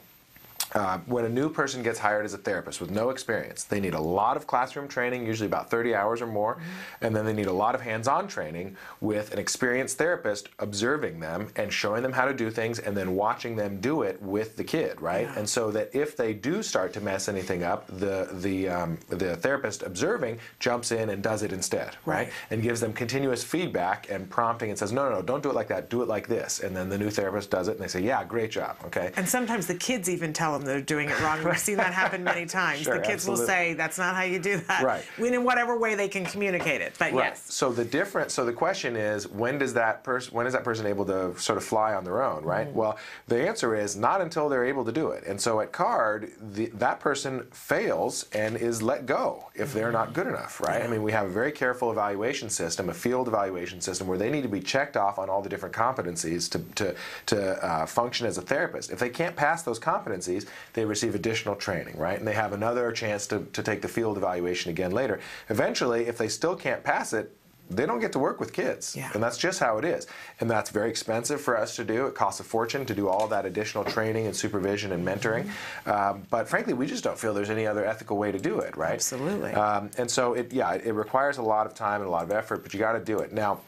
Uh, 0.75 0.99
when 1.07 1.25
a 1.25 1.29
new 1.29 1.49
person 1.49 1.85
gets 1.85 2.01
hired 2.01 2.25
as 2.25 2.35
a 2.35 2.39
therapist 2.39 2.81
with 2.81 2.91
no 2.91 3.11
experience, 3.11 3.63
they 3.63 3.79
need 3.79 3.95
a 3.95 4.01
lot 4.01 4.37
of 4.37 4.45
classroom 4.45 4.89
training, 4.89 5.25
usually 5.25 5.47
about 5.47 5.71
30 5.71 5.95
hours 5.95 6.21
or 6.21 6.27
more, 6.27 6.61
and 7.01 7.15
then 7.15 7.25
they 7.25 7.33
need 7.33 7.47
a 7.47 7.53
lot 7.53 7.77
of 7.77 7.81
hands 7.81 8.09
on 8.09 8.27
training 8.27 8.77
with 9.01 9.33
an 9.33 9.39
experienced 9.39 9.97
therapist 9.99 10.49
observing 10.59 11.21
them 11.21 11.49
and 11.55 11.73
showing 11.73 12.03
them 12.03 12.13
how 12.13 12.25
to 12.25 12.35
do 12.35 12.51
things 12.51 12.81
and 12.81 12.97
then 12.97 13.15
watching 13.15 13.55
them 13.55 13.81
do 13.81 14.03
it 14.03 14.21
with 14.21 14.57
the 14.57 14.65
kid, 14.65 15.01
right? 15.01 15.29
And 15.37 15.49
so 15.49 15.71
that 15.71 15.95
if 15.95 16.17
they 16.17 16.35
do 16.35 16.61
start 16.61 16.93
to 16.95 17.01
mess 17.01 17.29
anything 17.29 17.63
up, 17.63 17.87
the, 17.87 18.29
the, 18.33 18.69
um, 18.69 18.99
the 19.09 19.37
therapist 19.37 19.85
observing 19.85 20.41
jumps 20.59 20.91
in 20.91 21.11
and 21.11 21.23
does 21.23 21.45
it 21.45 21.53
instead, 21.53 21.97
right? 22.05 22.33
And 22.51 22.63
gives 22.63 22.81
them 22.81 22.93
continuous 22.93 23.45
feedback 23.45 24.11
and 24.11 24.29
prompting 24.29 24.71
and 24.71 24.79
says, 24.79 24.91
no, 24.91 25.09
no, 25.09 25.17
no, 25.17 25.23
don't 25.23 25.43
do 25.43 25.51
it 25.51 25.55
like 25.55 25.69
that, 25.69 25.89
do 25.89 26.03
it 26.03 26.09
like 26.09 26.27
this. 26.27 26.59
And 26.59 26.77
then 26.77 26.89
the 26.89 26.99
new 26.99 27.11
therapist 27.11 27.49
does 27.49 27.69
it 27.69 27.73
and 27.73 27.81
they 27.81 27.89
say, 27.89 28.01
yeah, 28.01 28.25
great 28.25 28.51
job, 28.51 28.77
okay? 28.87 29.13
And 29.17 29.29
sometimes 29.29 29.69
the 29.69 29.77
kids 29.77 30.09
even 30.09 30.33
tell 30.33 30.59
them, 30.59 30.64
them 30.65 30.75
that 30.75 30.81
are 30.81 30.85
doing 30.85 31.09
it 31.09 31.21
wrong. 31.21 31.43
We've 31.45 31.59
seen 31.59 31.77
that 31.77 31.93
happen 31.93 32.25
many 32.25 32.47
times. 32.61 32.83
Sure, 32.83 32.99
the 32.99 33.05
kids 33.05 33.27
will 33.27 33.37
say, 33.37 33.75
"That's 33.75 33.99
not 33.99 34.15
how 34.15 34.23
you 34.23 34.39
do 34.39 34.59
that." 34.69 34.83
Right. 34.83 35.05
In 35.19 35.45
whatever 35.45 35.79
way 35.79 35.95
they 35.95 36.09
can 36.09 36.25
communicate 36.25 36.81
it. 36.81 36.95
But 36.99 37.13
Right. 37.13 37.27
yes. 37.27 37.53
So 37.53 37.73
the 37.73 37.85
difference. 37.85 38.35
So 38.35 38.45
the 38.45 38.53
question 38.53 38.97
is, 38.97 39.29
when 39.29 39.59
does 39.59 39.75
that 39.75 40.05
person, 40.05 40.35
when 40.35 40.47
is 40.47 40.53
that 40.53 40.65
person 40.65 40.87
able 40.87 41.05
to 41.07 41.39
sort 41.39 41.59
of 41.59 41.65
fly 41.65 41.95
on 41.95 42.05
their 42.05 42.23
own, 42.23 42.45
right? 42.45 42.67
Mm-hmm. 42.69 42.77
Well, 42.79 42.99
the 43.29 43.47
answer 43.47 43.75
is 43.75 43.97
not 43.97 44.21
until 44.21 44.49
they're 44.49 44.65
able 44.65 44.85
to 44.85 44.93
do 44.93 45.09
it. 45.09 45.25
And 45.27 45.41
so 45.41 45.61
at 45.61 45.73
CARD, 45.73 46.33
the, 46.55 46.67
that 46.67 47.01
person 47.01 47.47
fails 47.53 48.27
and 48.33 48.57
is 48.57 48.83
let 48.83 49.07
go 49.07 49.49
if 49.55 49.73
they're 49.73 49.93
not 49.93 50.13
good 50.13 50.27
enough, 50.27 50.61
right? 50.61 50.83
I 50.83 50.87
mean, 50.87 51.03
we 51.03 51.13
have 51.13 51.27
a 51.27 51.31
very 51.31 51.53
careful 51.53 51.91
evaluation 51.91 52.49
system, 52.51 52.89
a 52.89 52.95
field 52.95 53.29
evaluation 53.29 53.81
system, 53.81 54.07
where 54.07 54.19
they 54.19 54.31
need 54.31 54.43
to 54.43 54.49
be 54.49 54.61
checked 54.61 54.97
off 54.97 55.19
on 55.19 55.29
all 55.29 55.43
the 55.43 55.49
different 55.49 55.75
competencies 55.75 56.51
to 56.51 56.59
to 56.75 56.95
to 57.27 57.65
uh, 57.65 57.87
function 57.87 58.27
as 58.27 58.39
a 58.39 58.43
therapist. 58.43 58.91
If 58.91 58.99
they 58.99 59.11
can't 59.11 59.37
pass 59.37 59.63
those 59.63 59.79
competencies, 59.79 60.47
they 60.75 60.85
receive 60.85 61.15
additional 61.15 61.57
training, 61.57 61.97
right? 61.99 62.19
And 62.19 62.27
they 62.27 62.35
have 62.35 62.53
another 62.53 62.93
chance 62.93 63.27
to, 63.29 63.47
to 63.53 63.63
take 63.63 63.83
the 63.83 63.89
field 63.89 64.17
evaluation 64.17 64.71
again 64.71 64.93
later. 64.93 65.21
Eventually, 65.49 66.07
if 66.07 66.19
they 66.19 66.29
still 66.29 66.57
can't 66.57 66.83
pass 66.85 67.13
it, 67.13 67.37
they 67.71 67.87
don't 67.87 68.01
get 68.01 68.13
to 68.13 68.19
work 68.19 68.41
with 68.41 68.53
kids. 68.53 68.95
And 69.15 69.23
that's 69.23 69.39
just 69.39 69.59
how 69.59 69.79
it 69.79 69.87
is. 69.87 70.07
And 70.41 70.51
that's 70.51 70.69
very 70.69 70.91
expensive 70.91 71.41
for 71.41 71.57
us 71.57 71.77
to 71.77 71.85
do. 71.85 72.07
It 72.07 72.15
costs 72.15 72.39
a 72.41 72.45
fortune 72.45 72.85
to 72.85 72.95
do 72.95 73.09
all 73.09 73.27
that 73.29 73.47
additional 73.47 73.85
training 73.85 74.27
and 74.27 74.37
supervision 74.37 74.93
and 74.93 75.07
mentoring. 75.07 75.49
Um, 75.87 76.25
but 76.29 76.47
frankly, 76.47 76.75
we 76.75 76.87
just 76.87 77.03
don't 77.03 77.19
feel 77.19 77.33
there's 77.33 77.49
any 77.49 77.67
other 77.67 77.85
ethical 77.87 78.19
way 78.19 78.31
to 78.33 78.39
do 78.39 78.59
it, 78.59 78.77
right? 78.77 78.93
Absolutely. 78.93 79.53
Um, 79.55 79.91
and 79.97 80.11
so, 80.11 80.35
it, 80.35 80.53
yeah, 80.53 80.73
it, 80.73 80.85
it 80.85 80.93
requires 80.93 81.39
a 81.39 81.43
lot 81.43 81.67
of 81.67 81.73
time 81.73 82.03
and 82.03 82.09
a 82.09 82.11
lot 82.11 82.25
of 82.25 82.31
effort, 82.31 82.63
but 82.63 82.75
you 82.75 82.81
got 82.81 82.93
to 82.93 83.01
do 83.01 83.21
it. 83.21 83.33
Now, 83.33 83.61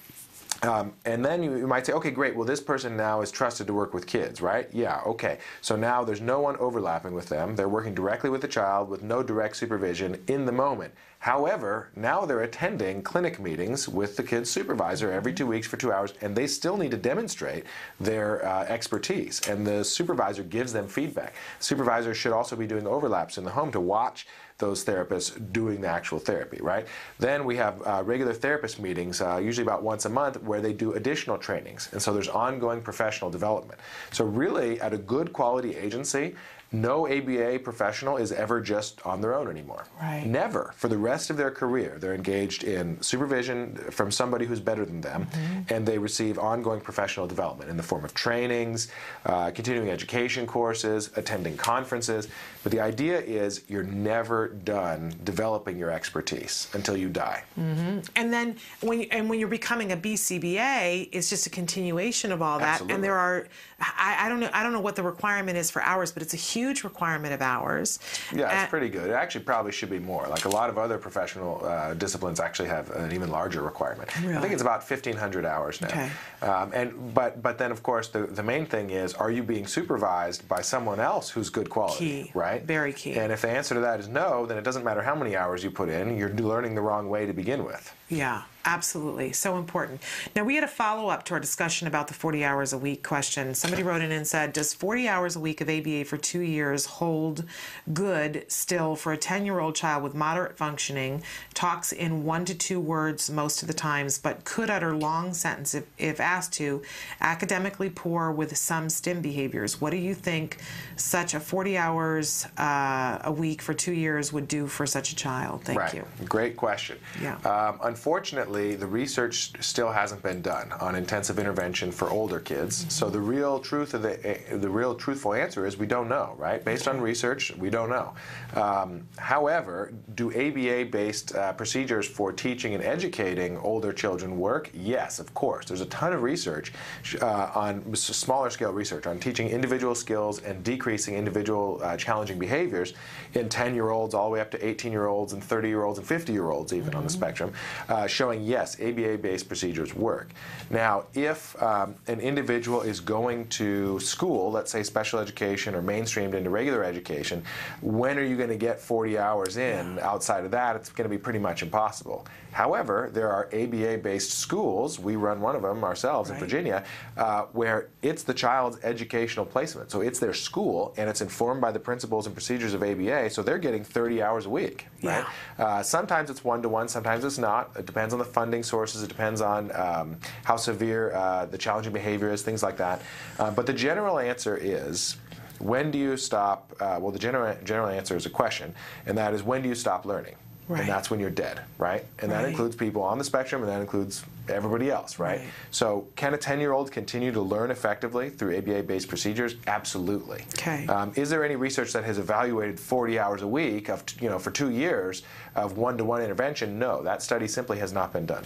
um, 0.63 0.95
and 1.05 1.25
then 1.25 1.43
you, 1.43 1.57
you 1.57 1.67
might 1.67 1.87
say, 1.87 1.93
okay, 1.93 2.11
great. 2.11 2.35
Well, 2.35 2.47
this 2.47 2.61
person 2.61 2.97
now 2.97 3.21
is 3.21 3.31
trusted 3.31 3.67
to 3.67 3.75
work 3.75 3.93
with 3.93 4.07
kids, 4.07 4.41
right? 4.41 4.69
Yeah, 4.73 5.01
okay. 5.07 5.39
So 5.61 5.77
now 5.77 6.03
there's 6.03 6.21
no 6.21 6.41
one 6.41 6.57
overlapping 6.57 7.13
with 7.13 7.29
them. 7.29 7.57
They're 7.57 7.69
working 7.69 7.95
directly 7.95 8.31
with 8.31 8.41
the 8.41 8.49
child 8.49 8.89
with 8.89 9.03
no 9.03 9.23
direct 9.23 9.57
supervision 9.57 10.23
in 10.29 10.47
the 10.47 10.53
moment. 10.53 10.95
However, 11.19 11.91
now 11.97 12.25
they're 12.25 12.43
attending 12.43 13.03
clinic 13.03 13.41
meetings 13.41 13.89
with 13.89 14.17
the 14.17 14.23
kid's 14.23 14.51
supervisor 14.51 15.11
every 15.11 15.33
two 15.33 15.47
weeks 15.47 15.67
for 15.67 15.77
two 15.77 15.93
hours, 15.93 16.15
and 16.21 16.37
they 16.37 16.47
still 16.47 16.77
need 16.77 16.91
to 16.93 16.97
demonstrate 16.97 17.65
their 17.99 18.47
uh, 18.47 18.65
expertise. 18.65 19.41
And 19.49 19.67
the 19.67 19.85
supervisor 19.85 20.43
gives 20.43 20.73
them 20.73 20.87
feedback. 20.87 21.35
Supervisors 21.59 22.17
should 22.17 22.33
also 22.33 22.55
be 22.55 22.67
doing 22.67 22.87
overlaps 22.87 23.39
in 23.39 23.45
the 23.45 23.51
home 23.51 23.73
to 23.73 23.81
watch 23.81 24.27
those 24.59 24.85
therapists 24.85 25.53
doing 25.53 25.81
the 25.81 25.89
actual 25.89 26.19
therapy, 26.19 26.59
right? 26.63 26.87
Then 27.19 27.45
we 27.45 27.57
have 27.57 27.83
uh, 27.87 28.03
regular 28.05 28.33
therapist 28.33 28.81
meetings, 28.81 29.21
uh, 29.21 29.37
usually 29.37 29.67
about 29.67 29.83
once 29.83 30.05
a 30.07 30.09
month, 30.09 30.43
where 30.43 30.61
they 30.61 30.73
do 30.73 30.95
additional 30.95 31.37
trainings. 31.37 31.91
And 31.93 32.01
so 32.01 32.13
there's 32.13 32.29
ongoing 32.29 32.81
professional 32.81 33.31
development. 33.31 33.81
So, 34.13 34.25
really, 34.25 34.81
at 34.81 34.93
a 34.93 34.99
good 34.99 35.33
quality 35.33 35.77
agency, 35.77 36.35
no 36.73 37.07
ABA 37.07 37.61
professional 37.61 38.17
is 38.17 38.33
ever 38.33 38.61
just 38.61 39.05
on 39.07 39.21
their 39.21 39.35
own 39.35 39.49
anymore. 39.49 39.87
Right. 40.01 40.27
Never. 40.27 40.75
For 40.77 40.89
the 40.89 40.99
rest 40.99 41.31
of 41.31 41.37
their 41.37 41.51
career, 41.51 41.97
they're 42.01 42.15
engaged 42.15 42.65
in 42.65 43.01
supervision 43.01 43.77
from 43.91 44.11
somebody 44.11 44.47
who's 44.47 44.59
better 44.59 44.85
than 44.85 45.01
them, 45.01 45.29
and 45.69 45.87
they 45.87 45.99
receive 45.99 46.39
ongoing 46.39 46.81
professional 46.81 47.27
development 47.29 47.71
in 47.71 47.77
the 47.77 47.83
form 47.83 48.05
of 48.05 48.15
trainings, 48.15 48.89
uh, 49.27 49.53
continuing 49.53 49.91
education 49.91 50.47
courses, 50.47 51.11
attending 51.17 51.57
conferences. 51.57 52.29
But 52.67 52.73
the 52.73 52.81
idea 52.81 53.21
is 53.21 53.63
you're 53.69 53.85
never 53.85 54.49
done 54.49 55.15
developing 55.23 55.79
your 55.79 55.93
expertise 55.93 56.67
until 56.73 56.97
you 56.97 57.09
die. 57.09 57.45
hmm 57.55 58.01
And 58.17 58.33
then 58.33 58.57
when 58.81 59.03
you, 59.03 59.07
and 59.13 59.31
when 59.31 59.39
you're 59.39 59.47
becoming 59.47 59.93
a 59.93 59.97
BCBA, 59.97 61.11
it's 61.13 61.31
just 61.31 61.47
a 61.47 61.51
continuation 61.51 62.33
of 62.33 62.43
all 62.43 62.59
that. 62.59 62.67
Absolutely. 62.67 62.95
And 62.97 63.05
there 63.05 63.15
are, 63.15 63.47
I, 63.79 64.17
I 64.27 64.29
don't 64.29 64.41
know, 64.41 64.51
I 64.53 64.65
don't 64.65 64.73
know 64.73 64.81
what 64.81 64.97
the 64.97 65.05
requirement 65.05 65.57
is 65.57 65.71
for 65.71 65.81
hours, 65.83 66.11
but 66.11 66.25
it's 66.25 66.35
a 66.35 66.37
huge 66.39 66.83
requirement 66.83 67.33
of 67.33 67.41
hours. 67.41 68.01
Yeah, 68.35 68.63
it's 68.63 68.69
pretty 68.69 68.89
good. 68.89 69.11
It 69.11 69.13
actually 69.13 69.45
probably 69.45 69.71
should 69.71 69.91
be 69.91 70.01
more. 70.01 70.27
Like 70.27 70.45
a 70.45 70.49
lot 70.49 70.69
of 70.69 70.77
other 70.77 70.99
professional 70.99 71.65
uh, 71.65 71.95
disciplines 71.95 72.41
actually 72.41 72.69
have 72.71 72.91
an 72.91 73.13
even 73.13 73.31
larger 73.31 73.63
requirement. 73.63 74.11
I 74.17 74.41
think 74.41 74.53
it's 74.53 74.63
about 74.63 74.81
1,500 74.81 75.47
hours 75.47 75.81
now. 75.81 75.87
Okay. 75.87 76.11
Um, 76.43 76.73
and 76.75 77.15
but 77.15 77.43
but 77.43 77.59
then 77.59 77.71
of 77.71 77.83
course 77.83 78.09
the, 78.09 78.27
the 78.27 78.43
main 78.43 78.67
thing 78.67 78.91
is 78.91 79.15
are 79.15 79.31
you 79.31 79.43
being 79.43 79.67
supervised 79.67 80.49
by 80.49 80.63
someone 80.63 80.99
else 80.99 81.31
who's 81.31 81.49
good 81.49 81.71
quality, 81.71 82.25
Key. 82.25 82.31
right? 82.35 82.56
Very 82.65 82.93
key. 82.93 83.15
And 83.15 83.33
if 83.33 83.43
the 83.43 83.51
answer 83.51 83.75
to 83.75 83.81
that 83.81 84.01
is 84.01 84.09
no, 84.09 84.47
then 84.47 84.59
it 84.59 84.65
doesn't 84.65 84.85
matter 84.85 85.03
how 85.03 85.15
many 85.15 85.37
hours 85.37 85.63
you 85.63 85.71
put 85.71 85.89
in. 85.89 86.17
You're 86.17 86.35
learning 86.35 86.75
the 86.75 86.81
wrong 86.81 87.09
way 87.09 87.27
to 87.27 87.33
begin 87.33 87.65
with. 87.65 87.95
Yeah, 88.09 88.43
absolutely. 88.65 89.33
So 89.33 89.57
important. 89.57 90.01
Now, 90.37 90.45
we 90.45 90.55
had 90.55 90.63
a 90.63 90.69
follow 90.69 91.09
up 91.09 91.25
to 91.25 91.35
our 91.35 91.41
discussion 91.41 91.89
about 91.89 92.07
the 92.07 92.15
40 92.15 92.45
hours 92.45 92.73
a 92.73 92.79
week 92.79 93.03
question. 93.03 93.53
Somebody 93.55 93.83
wrote 93.83 94.01
in 94.01 94.13
and 94.13 94.27
said, 94.27 94.53
Does 94.53 94.73
40 94.73 95.09
hours 95.09 95.35
a 95.35 95.41
week 95.41 95.61
of 95.61 95.69
ABA 95.69 96.05
for 96.05 96.17
two 96.17 96.41
years 96.41 96.87
hold 96.87 97.45
good 97.93 98.45
still 98.49 98.95
for 98.95 99.13
a 99.13 99.17
10 99.17 99.45
year 99.45 99.59
old 99.59 99.75
child 99.75 100.05
with 100.05 100.15
moderate 100.15 100.57
functioning, 100.57 101.23
talks 101.53 101.91
in 101.91 102.23
one 102.23 102.45
to 102.45 102.55
two 102.55 102.79
words 102.79 103.29
most 103.29 103.63
of 103.63 103.69
the 103.69 103.75
times, 103.75 104.19
but 104.19 104.45
could 104.45 104.71
utter 104.71 104.95
long 104.95 105.35
sentences 105.35 105.83
if, 105.83 105.87
if 105.99 106.21
asked 106.21 106.53
to, 106.55 106.83
academically 107.21 107.91
poor 107.91 108.31
with 108.31 108.57
some 108.57 108.89
stim 108.89 109.21
behaviors? 109.21 109.81
What 109.81 109.91
do 109.91 109.97
you 109.97 110.15
think 110.15 110.59
such 110.95 111.35
a 111.35 111.41
40 111.41 111.77
hours 111.77 112.47
uh, 112.57 113.19
a 113.25 113.33
week 113.33 113.61
for 113.63 113.75
two 113.75 113.93
years 113.93 114.33
would 114.33 114.47
do 114.47 114.69
for 114.69 114.87
such 114.87 115.13
a 115.13 115.17
child? 115.17 115.65
Thank 115.65 115.81
right. 115.81 115.95
you. 115.95 116.05
Great 116.25 116.57
question. 116.57 116.99
Yeah. 117.21 117.37
Um, 117.39 117.81
unfortunately, 117.97 118.77
the 118.77 118.87
research 118.87 119.53
still 119.61 119.91
hasn't 119.91 120.23
been 120.23 120.43
done 120.43 120.71
on 120.81 120.95
intensive 120.95 121.39
intervention 121.39 121.91
for 121.91 122.11
older 122.11 122.39
kids. 122.39 122.81
Mm-hmm. 122.81 122.91
So 122.91 123.09
the 123.09 123.21
real 123.21 123.59
truth 123.59 123.95
of 123.95 124.03
the 124.03 124.15
eh, 124.27 124.59
the 124.59 124.69
real 124.69 124.95
truthful 124.95 125.33
answer 125.33 125.65
is 125.65 125.79
we 125.79 125.87
don't 125.87 126.11
know. 126.11 126.35
Right? 126.37 126.63
Based 126.63 126.89
on 126.89 127.01
research, 127.01 127.57
we 127.57 127.71
don't 127.71 127.89
know. 127.89 128.13
Um, 128.55 129.09
however, 129.17 129.95
do 130.15 130.27
ABA-based 130.29 131.35
uh, 131.35 131.55
procedures 131.55 132.07
for 132.07 132.33
teaching 132.33 132.75
and 132.75 132.85
educating 132.85 133.57
older 133.59 133.93
children 133.95 134.39
work? 134.39 134.71
Yes, 134.75 135.19
of 135.19 135.33
course. 135.33 135.65
There's 135.65 135.81
a 135.81 135.87
ton 136.01 136.13
of 136.13 136.21
research 136.23 136.75
uh, 137.23 137.51
on 137.55 137.95
smaller 137.95 138.51
scale 138.51 138.73
research 138.73 139.07
on 139.07 139.19
teaching 139.19 139.49
individual 139.49 139.95
skills 139.95 140.43
and 140.43 140.63
decreasing 140.63 141.15
individual 141.15 141.81
uh, 141.83 141.97
challenging 141.97 142.39
behaviors 142.39 142.93
in 143.37 143.49
10 143.49 143.75
year 143.75 143.91
olds 143.91 144.15
all 144.15 144.25
the 144.25 144.33
way 144.33 144.41
up 144.41 144.51
to 144.51 144.67
18 144.67 144.91
year 144.91 145.07
olds 145.07 145.33
and 145.33 145.43
30 145.43 145.69
year 145.69 145.85
olds 145.85 145.99
and 145.99 146.07
50 146.07 146.33
year 146.33 146.51
olds 146.51 146.73
even 146.73 146.95
on 146.95 147.05
the 147.05 147.11
spectrum, 147.11 147.53
uh, 147.89 148.07
showing 148.07 148.43
yes, 148.43 148.81
ABA 148.81 149.19
based 149.19 149.49
procedures 149.49 149.95
work. 149.95 150.31
Now, 150.71 151.05
if 151.15 151.61
um, 151.63 151.95
an 152.09 152.21
individual 152.21 152.83
is 152.83 153.01
going 153.01 153.49
to 153.49 154.01
school, 154.01 154.51
let's 154.51 154.71
say 154.71 154.83
special 154.83 155.19
education 155.21 155.75
or 155.75 155.83
mainstreamed 155.83 156.35
into 156.35 156.51
regular 156.51 156.83
education, 156.83 157.45
when 157.81 158.19
are 158.19 158.25
you 158.25 158.37
going 158.37 158.49
to 158.49 158.57
get 158.57 158.81
40 158.81 159.19
hours 159.19 159.57
in? 159.57 159.99
Outside 160.01 160.45
of 160.45 160.51
that, 160.53 160.77
it's 160.77 160.89
going 160.89 161.09
to 161.09 161.15
be 161.15 161.21
pretty 161.21 161.39
much 161.39 161.63
impossible. 161.63 162.27
However, 162.57 163.11
there 163.13 163.31
are 163.31 163.51
ABA 163.53 163.99
based 163.99 164.31
schools, 164.31 164.99
we 164.99 165.15
run 165.15 165.43
one 165.43 165.55
of 165.55 165.61
them 165.61 165.85
ourselves 165.85 166.31
in 166.31 166.39
Virginia, 166.39 166.85
uh, 167.19 167.43
where 167.53 167.91
it's 168.01 168.23
the 168.23 168.33
child's 168.33 168.79
educational 168.83 169.45
placement. 169.45 169.91
So 169.91 170.01
it's 170.01 170.19
their 170.19 170.33
school 170.33 170.95
and 170.97 171.11
it's 171.11 171.21
informed 171.21 171.61
by 171.61 171.71
the 171.71 171.79
principles 171.79 172.25
and 172.25 172.35
procedures 172.35 172.73
of 172.73 172.83
ABA, 172.83 173.29
so 173.29 173.43
they're 173.43 173.59
getting 173.59 173.85
30 173.85 174.23
hours 174.23 174.47
a 174.47 174.49
week. 174.49 174.87
Right? 175.03 175.27
Uh, 175.59 175.83
sometimes 175.83 176.31
it's 176.31 176.45
one 176.45 176.63
to 176.63 176.71
one, 176.71 176.89
sometimes 176.89 177.25
it's 177.25 177.37
not. 177.37 177.73
It 177.79 177.85
depends 177.85 178.15
on 178.15 178.19
the 178.19 178.25
funding 178.25 178.63
sources, 178.63 179.03
it 179.03 179.09
depends 179.09 179.43
on 179.43 179.71
um, 179.77 180.17
how 180.45 180.57
severe 180.57 181.13
uh, 181.13 181.45
the 181.45 181.59
challenging 181.59 181.93
behavior 181.93 182.33
is, 182.33 182.41
things 182.41 182.63
like 182.63 182.79
that. 182.79 183.03
Uh, 183.39 183.51
but 183.51 183.67
the 183.67 183.75
general 183.75 184.19
answer 184.19 184.57
is 184.57 185.19
when 185.59 185.91
do 185.91 185.99
you 185.99 186.17
stop? 186.17 186.75
Uh, 186.81 186.97
well, 187.03 187.13
the 187.13 187.19
general, 187.19 187.55
general 187.65 187.89
answer 187.89 188.17
is 188.17 188.25
a 188.25 188.31
question, 188.31 188.75
and 189.05 189.19
that 189.19 189.35
is 189.35 189.43
when 189.43 189.61
do 189.61 189.69
you 189.69 189.75
stop 189.75 190.07
learning? 190.07 190.37
Right. 190.69 190.81
And 190.81 190.89
that's 190.89 191.11
when 191.11 191.21
you're 191.21 191.31
dead, 191.31 191.61
right? 191.79 192.05
And 192.19 192.31
that 192.33 192.45
includes 192.45 192.75
people 192.75 193.03
on 193.03 193.19
the 193.19 193.25
spectrum, 193.25 193.63
and 193.63 193.71
that 193.71 193.81
includes 193.81 194.25
everybody 194.49 194.91
else, 194.91 195.19
right? 195.19 195.39
Right. 195.39 195.49
So, 195.71 196.09
can 196.17 196.35
a 196.35 196.39
10 196.39 196.59
year 196.59 196.73
old 196.73 196.91
continue 196.91 197.31
to 197.33 197.41
learn 197.41 197.71
effectively 197.71 198.31
through 198.31 198.59
ABA 198.59 198.83
based 198.83 199.09
procedures? 199.09 199.55
Absolutely. 199.69 200.45
Okay. 200.55 200.87
Um, 200.89 201.13
is 201.15 201.31
there 201.31 201.45
any 201.45 201.55
research 201.55 201.93
that 201.93 202.03
has 202.05 202.19
evaluated 202.19 202.81
40 202.81 203.19
hours 203.19 203.43
a 203.43 203.49
week 203.49 203.89
of, 203.89 204.03
you 204.21 204.29
know, 204.29 204.41
for 204.41 204.51
two 204.51 204.71
years 204.71 205.23
of 205.55 205.79
one 205.79 205.97
to 205.99 206.05
one 206.05 206.21
intervention? 206.21 206.79
No, 206.79 207.01
that 207.03 207.23
study 207.23 207.47
simply 207.47 207.79
has 207.79 207.93
not 207.93 208.13
been 208.13 208.27
done. 208.27 208.45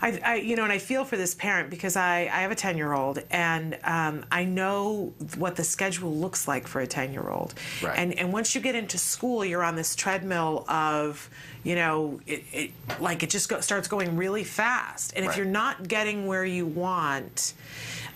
I, 0.00 0.20
I, 0.24 0.34
you 0.36 0.56
know, 0.56 0.64
and 0.64 0.72
I 0.72 0.78
feel 0.78 1.04
for 1.04 1.16
this 1.16 1.34
parent 1.34 1.70
because 1.70 1.96
I, 1.96 2.20
I 2.20 2.40
have 2.42 2.50
a 2.50 2.54
10 2.54 2.76
year 2.76 2.92
old 2.92 3.20
and 3.30 3.78
um, 3.84 4.24
I 4.30 4.44
know 4.44 5.12
what 5.36 5.56
the 5.56 5.64
schedule 5.64 6.14
looks 6.14 6.46
like 6.46 6.66
for 6.66 6.80
a 6.80 6.86
10 6.86 7.12
year 7.12 7.28
old. 7.28 7.54
Right. 7.82 7.98
And, 7.98 8.18
and 8.18 8.32
once 8.32 8.54
you 8.54 8.60
get 8.60 8.74
into 8.74 8.98
school, 8.98 9.44
you're 9.44 9.64
on 9.64 9.76
this 9.76 9.94
treadmill 9.96 10.64
of, 10.68 11.28
you 11.64 11.74
know, 11.74 12.20
it, 12.26 12.44
it 12.52 12.70
like 13.00 13.22
it 13.22 13.30
just 13.30 13.48
go, 13.48 13.60
starts 13.60 13.88
going 13.88 14.16
really 14.16 14.44
fast. 14.44 15.12
And 15.14 15.24
if 15.24 15.30
Right. 15.30 15.38
you're 15.38 15.46
not 15.46 15.86
getting 15.88 16.26
where 16.26 16.44
you 16.44 16.64
want, 16.66 17.54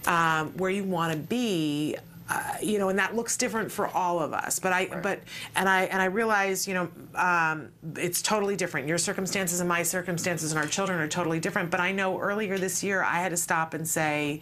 um, 0.06 0.50
where 0.56 0.70
you 0.70 0.84
want 0.84 1.12
to 1.12 1.18
be, 1.18 1.96
uh, 2.32 2.56
you 2.62 2.78
know, 2.78 2.88
and 2.88 2.98
that 2.98 3.14
looks 3.14 3.36
different 3.36 3.70
for 3.70 3.88
all 3.88 4.18
of 4.20 4.32
us. 4.32 4.58
But 4.58 4.72
I, 4.72 4.86
but 4.86 5.20
and 5.54 5.68
I 5.68 5.82
and 5.84 6.00
I 6.00 6.06
realize, 6.06 6.66
you 6.66 6.72
know, 6.72 6.88
um, 7.14 7.68
it's 7.96 8.22
totally 8.22 8.56
different. 8.56 8.88
Your 8.88 8.96
circumstances 8.96 9.60
and 9.60 9.68
my 9.68 9.82
circumstances 9.82 10.50
and 10.50 10.58
our 10.58 10.66
children 10.66 10.98
are 10.98 11.08
totally 11.08 11.40
different. 11.40 11.70
But 11.70 11.80
I 11.80 11.92
know 11.92 12.18
earlier 12.18 12.56
this 12.56 12.82
year 12.82 13.02
I 13.02 13.20
had 13.20 13.30
to 13.30 13.36
stop 13.36 13.74
and 13.74 13.86
say, 13.86 14.40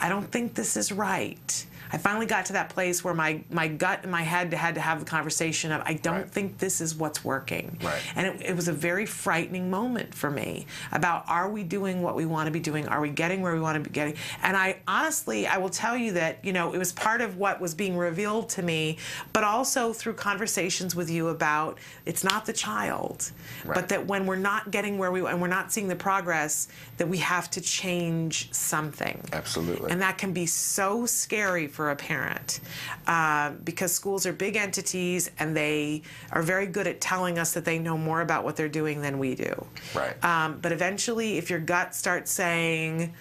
I 0.00 0.08
don't 0.08 0.30
think 0.30 0.54
this 0.54 0.76
is 0.76 0.92
right. 0.92 1.66
I 1.94 1.98
finally 1.98 2.26
got 2.26 2.46
to 2.46 2.54
that 2.54 2.70
place 2.70 3.04
where 3.04 3.14
my, 3.14 3.40
my 3.50 3.68
gut 3.68 4.00
and 4.02 4.10
my 4.10 4.22
head 4.22 4.52
had 4.52 4.74
to 4.74 4.80
have 4.80 4.98
the 4.98 5.06
conversation 5.06 5.70
of, 5.70 5.80
I 5.84 5.94
don't 5.94 6.28
think 6.28 6.58
this 6.58 6.80
is 6.80 6.96
what's 6.96 7.24
working. 7.24 7.78
Right. 7.84 8.02
And 8.16 8.26
it, 8.26 8.46
it 8.50 8.56
was 8.56 8.66
a 8.66 8.72
very 8.72 9.06
frightening 9.06 9.70
moment 9.70 10.12
for 10.12 10.28
me 10.28 10.66
about 10.90 11.22
are 11.28 11.48
we 11.48 11.62
doing 11.62 12.02
what 12.02 12.16
we 12.16 12.26
want 12.26 12.48
to 12.48 12.50
be 12.50 12.58
doing? 12.58 12.88
Are 12.88 13.00
we 13.00 13.10
getting 13.10 13.42
where 13.42 13.54
we 13.54 13.60
want 13.60 13.76
to 13.76 13.88
be 13.88 13.94
getting? 13.94 14.16
And 14.42 14.56
I 14.56 14.78
honestly, 14.88 15.46
I 15.46 15.58
will 15.58 15.68
tell 15.68 15.96
you 15.96 16.12
that, 16.12 16.44
you 16.44 16.52
know, 16.52 16.72
it 16.72 16.78
was 16.78 16.92
part 16.92 17.20
of 17.20 17.36
what 17.36 17.60
was 17.60 17.76
being 17.76 17.96
revealed 17.96 18.48
to 18.50 18.62
me, 18.62 18.98
but 19.32 19.44
also 19.44 19.92
through 19.92 20.14
conversations 20.14 20.96
with 20.96 21.08
you 21.08 21.28
about 21.28 21.78
it's 22.06 22.24
not 22.24 22.44
the 22.44 22.52
child, 22.52 23.30
but 23.64 23.88
that 23.88 24.04
when 24.04 24.26
we're 24.26 24.34
not 24.34 24.72
getting 24.72 24.98
where 24.98 25.12
we 25.12 25.24
and 25.24 25.40
we're 25.40 25.46
not 25.46 25.72
seeing 25.72 25.86
the 25.86 25.94
progress, 25.94 26.66
that 26.96 27.08
we 27.08 27.18
have 27.18 27.48
to 27.52 27.60
change 27.60 28.52
something. 28.52 29.22
Absolutely. 29.32 29.92
And 29.92 30.00
that 30.00 30.18
can 30.18 30.32
be 30.32 30.46
so 30.46 31.06
scary 31.06 31.68
for 31.68 31.83
a 31.90 31.96
parent 31.96 32.60
uh, 33.06 33.50
because 33.62 33.92
schools 33.92 34.26
are 34.26 34.32
big 34.32 34.56
entities 34.56 35.30
and 35.38 35.56
they 35.56 36.02
are 36.30 36.42
very 36.42 36.66
good 36.66 36.86
at 36.86 37.00
telling 37.00 37.38
us 37.38 37.54
that 37.54 37.64
they 37.64 37.78
know 37.78 37.96
more 37.96 38.20
about 38.20 38.44
what 38.44 38.56
they're 38.56 38.68
doing 38.68 39.02
than 39.02 39.18
we 39.18 39.34
do. 39.34 39.66
Right. 39.94 40.22
Um, 40.24 40.58
but 40.60 40.72
eventually, 40.72 41.38
if 41.38 41.50
your 41.50 41.60
gut 41.60 41.94
starts 41.94 42.30
saying, 42.30 43.14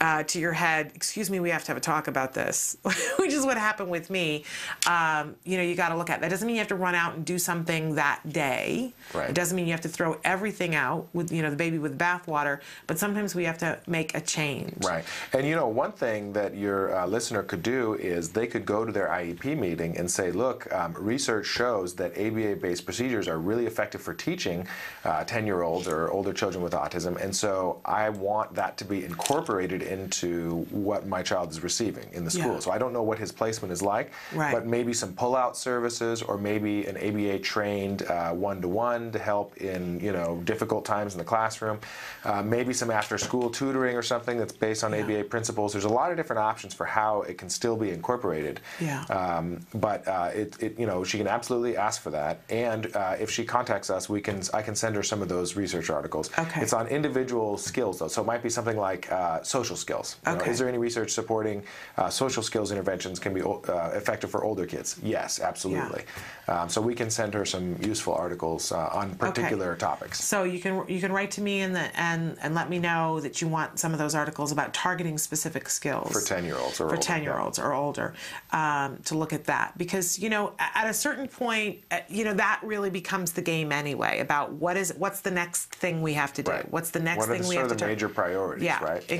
uh, 0.00 0.22
to 0.24 0.40
your 0.40 0.52
head, 0.52 0.92
excuse 0.94 1.30
me, 1.30 1.40
we 1.40 1.50
have 1.50 1.62
to 1.64 1.68
have 1.68 1.76
a 1.76 1.80
talk 1.80 2.08
about 2.08 2.32
this, 2.32 2.76
which 3.18 3.32
is 3.32 3.44
what 3.44 3.58
happened 3.58 3.90
with 3.90 4.08
me. 4.08 4.44
Um, 4.86 5.36
you 5.44 5.58
know, 5.58 5.62
you 5.62 5.74
got 5.74 5.90
to 5.90 5.96
look 5.96 6.08
at 6.08 6.20
that. 6.22 6.30
Doesn't 6.30 6.46
mean 6.46 6.56
you 6.56 6.60
have 6.60 6.68
to 6.68 6.74
run 6.74 6.94
out 6.94 7.14
and 7.14 7.24
do 7.24 7.38
something 7.38 7.94
that 7.96 8.20
day. 8.32 8.94
Right. 9.12 9.28
It 9.28 9.34
doesn't 9.34 9.54
mean 9.54 9.66
you 9.66 9.72
have 9.72 9.82
to 9.82 9.88
throw 9.88 10.18
everything 10.24 10.74
out 10.74 11.08
with, 11.12 11.30
you 11.30 11.42
know, 11.42 11.50
the 11.50 11.56
baby 11.56 11.78
with 11.78 11.98
bathwater. 11.98 12.60
But 12.86 12.98
sometimes 12.98 13.34
we 13.34 13.44
have 13.44 13.58
to 13.58 13.78
make 13.86 14.14
a 14.14 14.20
change. 14.20 14.84
Right. 14.84 15.04
And 15.32 15.46
you 15.46 15.54
know, 15.54 15.68
one 15.68 15.92
thing 15.92 16.32
that 16.32 16.56
your 16.56 16.96
uh, 16.96 17.06
listener 17.06 17.42
could 17.42 17.62
do 17.62 17.94
is 17.94 18.30
they 18.30 18.46
could 18.46 18.64
go 18.64 18.84
to 18.84 18.92
their 18.92 19.08
IEP 19.08 19.58
meeting 19.58 19.98
and 19.98 20.10
say, 20.10 20.32
look, 20.32 20.72
um, 20.72 20.94
research 20.94 21.46
shows 21.46 21.94
that 21.96 22.12
ABA 22.12 22.56
based 22.56 22.86
procedures 22.86 23.28
are 23.28 23.38
really 23.38 23.66
effective 23.66 24.00
for 24.00 24.14
teaching 24.14 24.66
10 25.02 25.42
uh, 25.42 25.46
year 25.46 25.62
olds 25.62 25.86
or 25.86 26.10
older 26.10 26.32
children 26.32 26.62
with 26.62 26.72
autism. 26.72 27.20
And 27.22 27.34
so 27.34 27.80
I 27.84 28.08
want 28.08 28.54
that 28.54 28.78
to 28.78 28.84
be 28.84 29.04
incorporated 29.04 29.82
into 29.90 30.66
what 30.70 31.06
my 31.06 31.22
child 31.22 31.50
is 31.50 31.62
receiving 31.62 32.08
in 32.12 32.24
the 32.24 32.30
school. 32.30 32.54
Yeah. 32.54 32.60
So 32.60 32.70
I 32.70 32.78
don't 32.78 32.92
know 32.92 33.02
what 33.02 33.18
his 33.18 33.32
placement 33.32 33.72
is 33.72 33.82
like, 33.82 34.12
Right. 34.34 34.52
but 34.54 34.66
maybe 34.66 34.92
some 34.92 35.12
pull 35.12 35.34
out 35.36 35.56
services 35.56 36.22
or 36.22 36.38
maybe 36.38 36.86
an 36.86 36.96
ABA 36.96 37.40
trained 37.40 38.02
one 38.32 38.60
to 38.62 38.68
one 38.68 39.10
to 39.12 39.18
help 39.18 39.56
in, 39.58 40.00
you 40.00 40.12
know, 40.12 40.40
difficult 40.44 40.84
times 40.84 41.14
in 41.14 41.18
the 41.18 41.24
classroom. 41.24 41.78
Uh, 42.24 42.42
maybe 42.42 42.72
some 42.72 42.90
after 42.90 43.18
school 43.18 43.50
tutoring 43.50 43.96
or 43.96 44.02
something 44.02 44.38
that's 44.38 44.52
based 44.52 44.84
on 44.84 44.94
ABA 44.94 45.24
principles. 45.24 45.72
There's 45.72 45.84
a 45.84 45.88
lot 45.88 46.10
of 46.10 46.16
different 46.16 46.40
options 46.40 46.74
for 46.74 46.86
how 46.86 47.22
it 47.22 47.38
can 47.38 47.48
still 47.50 47.76
be 47.76 47.90
incorporated. 47.90 48.60
Yeah. 48.80 49.02
Um, 49.04 49.60
but 49.74 50.06
uh, 50.06 50.30
it, 50.34 50.56
it, 50.62 50.78
you 50.78 50.86
know, 50.86 51.04
she 51.04 51.18
can 51.18 51.26
absolutely 51.26 51.76
ask 51.76 52.00
for 52.02 52.10
that. 52.10 52.40
And 52.48 52.94
uh, 52.94 53.16
if 53.18 53.30
she 53.30 53.44
contacts 53.44 53.90
us, 53.90 54.08
we 54.08 54.20
can, 54.20 54.42
I 54.54 54.62
can 54.62 54.74
send 54.74 54.94
her 54.96 55.02
some 55.02 55.22
of 55.22 55.28
those 55.28 55.56
research 55.56 55.90
articles. 55.90 56.30
Okay. 56.38 56.60
It's 56.62 56.72
on 56.72 56.86
individual 56.88 57.56
skills 57.58 57.98
though, 57.98 58.08
so 58.08 58.22
it 58.22 58.26
might 58.26 58.42
be 58.42 58.50
something 58.50 58.76
like 58.76 59.10
uh, 59.10 59.42
social 59.42 59.76
skills. 59.80 60.16
You 60.26 60.36
know, 60.36 60.40
is 60.42 60.58
there 60.58 60.68
any 60.68 60.78
research 60.78 61.10
supporting 61.10 61.62
uh, 61.96 62.10
social 62.10 62.42
skills 62.42 62.70
interventions 62.70 63.18
can 63.18 63.34
be 63.34 63.42
uh, 63.42 63.90
effective 63.94 64.30
for 64.30 64.44
older 64.44 64.66
kids? 64.66 64.98
Yes, 65.02 65.40
absolutely. 65.40 66.04
Um, 66.48 66.68
so 66.68 66.80
we 66.80 66.94
can 66.94 67.10
send 67.10 67.34
her 67.34 67.44
some 67.44 67.76
useful 67.82 68.14
articles 68.14 68.72
uh, 68.72 68.90
on 68.92 69.14
particular 69.14 69.76
topics. 69.76 70.22
So 70.22 70.44
you 70.44 70.60
can 70.60 70.84
you 70.88 71.00
can 71.00 71.12
write 71.12 71.30
to 71.32 71.40
me 71.40 71.60
and 71.60 71.74
the, 71.74 72.00
and 72.00 72.36
and 72.42 72.54
let 72.54 72.68
me 72.68 72.78
know 72.78 73.20
that 73.20 73.40
you 73.40 73.48
want 73.48 73.78
some 73.78 73.92
of 73.92 73.98
those 73.98 74.14
articles 74.14 74.52
about 74.52 74.74
targeting 74.74 75.16
specific 75.18 75.68
skills 75.68 76.12
For 76.12 76.20
10-year-olds 76.20 76.80
or 76.80 76.88
for 76.88 76.94
older, 76.96 77.02
ten 77.02 77.22
year 77.22 77.38
olds 77.38 77.58
or 77.58 77.72
older 77.72 78.14
um, 78.52 78.98
to 79.04 79.16
look 79.16 79.32
at 79.32 79.44
that 79.44 79.76
because 79.78 80.18
you 80.18 80.28
know 80.28 80.52
at 80.58 80.88
a 80.88 80.94
certain 80.94 81.28
point 81.28 81.80
uh, 81.90 82.00
you 82.08 82.24
know 82.24 82.34
that 82.34 82.60
really 82.62 82.90
becomes 82.90 83.32
the 83.32 83.42
game 83.42 83.72
anyway 83.72 84.18
about 84.18 84.52
what 84.52 84.76
is 84.76 84.92
what's 84.98 85.20
the 85.20 85.30
next 85.30 85.66
thing 85.74 86.02
we 86.02 86.14
have 86.14 86.32
to 86.32 86.42
do 86.42 86.52
what's 86.70 86.90
the 86.90 87.00
next 87.00 87.18
What 87.18 87.28
thing 87.28 87.42
the 87.42 87.48
we 87.48 87.54
sort 87.54 87.64
have 87.64 87.72
of 87.72 87.78
to 87.78 87.84
the 87.84 87.90
major 87.90 88.08
priorities, 88.08 88.64
yeah, 88.64 88.82
right? 88.82 89.04
Yeah. 89.08 89.14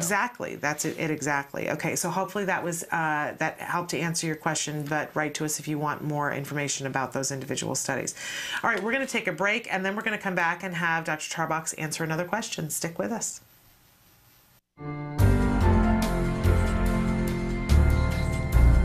Exactly. 0.54 0.56
That's 0.56 0.84
it, 0.84 0.98
it 0.98 1.10
exactly. 1.10 1.70
Okay 1.70 1.96
so 1.96 2.10
hopefully 2.10 2.44
that 2.46 2.62
was 2.62 2.84
uh, 2.84 3.34
that 3.38 3.58
helped 3.58 3.90
to 3.90 3.98
answer 3.98 4.26
your 4.26 4.36
question 4.36 4.84
but 4.84 5.14
write 5.14 5.34
to 5.34 5.44
us 5.44 5.58
if 5.58 5.68
you 5.68 5.78
want 5.78 6.02
more 6.02 6.32
information 6.32 6.86
about 6.86 7.12
those 7.12 7.30
individual 7.30 7.74
studies. 7.74 8.14
All 8.62 8.70
right 8.70 8.82
we're 8.82 8.92
going 8.92 9.06
to 9.06 9.12
take 9.12 9.26
a 9.26 9.32
break 9.32 9.72
and 9.72 9.84
then 9.84 9.96
we're 9.96 10.02
going 10.02 10.16
to 10.16 10.22
come 10.22 10.34
back 10.34 10.62
and 10.62 10.74
have 10.74 11.04
dr 11.04 11.28
tarbox 11.28 11.74
answer 11.78 12.04
another 12.04 12.24
question. 12.24 12.70
Stick 12.70 12.98
with 12.98 13.12
us. 13.12 13.40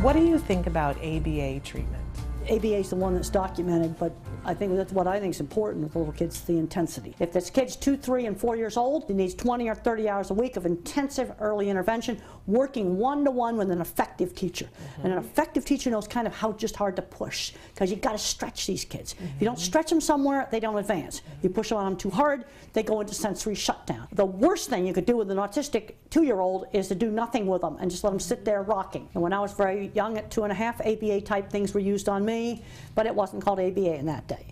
What 0.01 0.13
do 0.13 0.23
you 0.23 0.37
think 0.37 0.67
about 0.67 0.97
aba 0.97 1.59
treatment? 1.61 2.03
ABA 2.49 2.75
is 2.75 2.91
the 2.91 2.95
one 2.95 3.15
that's 3.15 3.29
documented, 3.29 3.97
but 3.97 4.13
I 4.45 4.53
think 4.53 4.76
that's 4.76 4.93
what 4.93 5.07
I 5.07 5.19
think 5.19 5.34
is 5.34 5.39
important 5.39 5.84
with 5.84 5.95
little 5.95 6.13
kids, 6.13 6.41
the 6.41 6.57
intensity. 6.57 7.15
If 7.19 7.34
this 7.34 7.49
kid's 7.49 7.76
two, 7.76 7.97
three, 7.97 8.27
and 8.27 8.39
four 8.39 8.55
years 8.55 8.77
old, 8.77 9.05
he 9.07 9.13
needs 9.13 9.34
20 9.34 9.67
or 9.67 9.76
30 9.76 10.07
hours 10.07 10.30
a 10.30 10.34
week 10.34 10.55
of 10.55 10.65
intensive 10.65 11.34
early 11.39 11.69
intervention, 11.69 12.22
working 12.45 12.97
one-to-one 12.97 13.57
with 13.57 13.72
an 13.72 13.81
effective 13.81 14.35
teacher. 14.35 14.65
Mm-hmm. 14.65 15.01
And 15.01 15.13
an 15.13 15.19
effective 15.19 15.65
teacher 15.65 15.89
knows 15.89 16.07
kind 16.07 16.27
of 16.27 16.34
how 16.34 16.51
just 16.53 16.76
hard 16.76 16.95
to 16.97 17.01
push, 17.01 17.53
because 17.73 17.89
you've 17.89 18.01
got 18.01 18.11
to 18.11 18.17
stretch 18.17 18.67
these 18.67 18.85
kids. 18.85 19.13
If 19.13 19.41
you 19.41 19.45
don't 19.45 19.55
mm-hmm. 19.55 19.63
stretch 19.63 19.89
them 19.89 20.01
somewhere, 20.01 20.47
they 20.51 20.59
don't 20.59 20.77
advance. 20.77 21.22
You 21.41 21.49
push 21.49 21.69
them 21.69 21.80
on 21.80 21.85
them 21.85 21.97
too 21.97 22.11
hard, 22.11 22.45
they 22.73 22.84
go 22.84 23.01
into 23.01 23.13
sensory 23.15 23.55
shutdown. 23.55 24.07
The 24.11 24.26
worst 24.26 24.69
thing 24.69 24.85
you 24.85 24.93
could 24.93 25.05
do 25.05 25.17
with 25.17 25.31
an 25.31 25.38
autistic 25.38 25.95
two-year-old 26.11 26.67
is 26.72 26.88
to 26.89 26.95
do 26.95 27.09
nothing 27.09 27.47
with 27.47 27.61
them 27.61 27.77
and 27.80 27.89
just 27.89 28.03
let 28.03 28.11
them 28.11 28.19
sit 28.19 28.45
there 28.45 28.61
rocking. 28.61 29.09
And 29.13 29.23
when 29.23 29.34
I 29.34 29.39
was 29.39 29.53
very 29.53 29.91
young, 29.95 30.17
at 30.17 30.30
two 30.30 30.43
and 30.43 30.51
a 30.51 30.55
half, 30.55 30.80
ABA 30.81 31.22
type 31.22 31.49
things 31.49 31.73
were 31.73 31.80
used 31.80 32.09
on 32.09 32.23
me, 32.23 32.63
but 32.95 33.05
it 33.05 33.13
wasn't 33.13 33.43
called 33.43 33.59
ABA 33.59 33.95
in 33.95 34.05
that 34.07 34.27
day. 34.27 34.45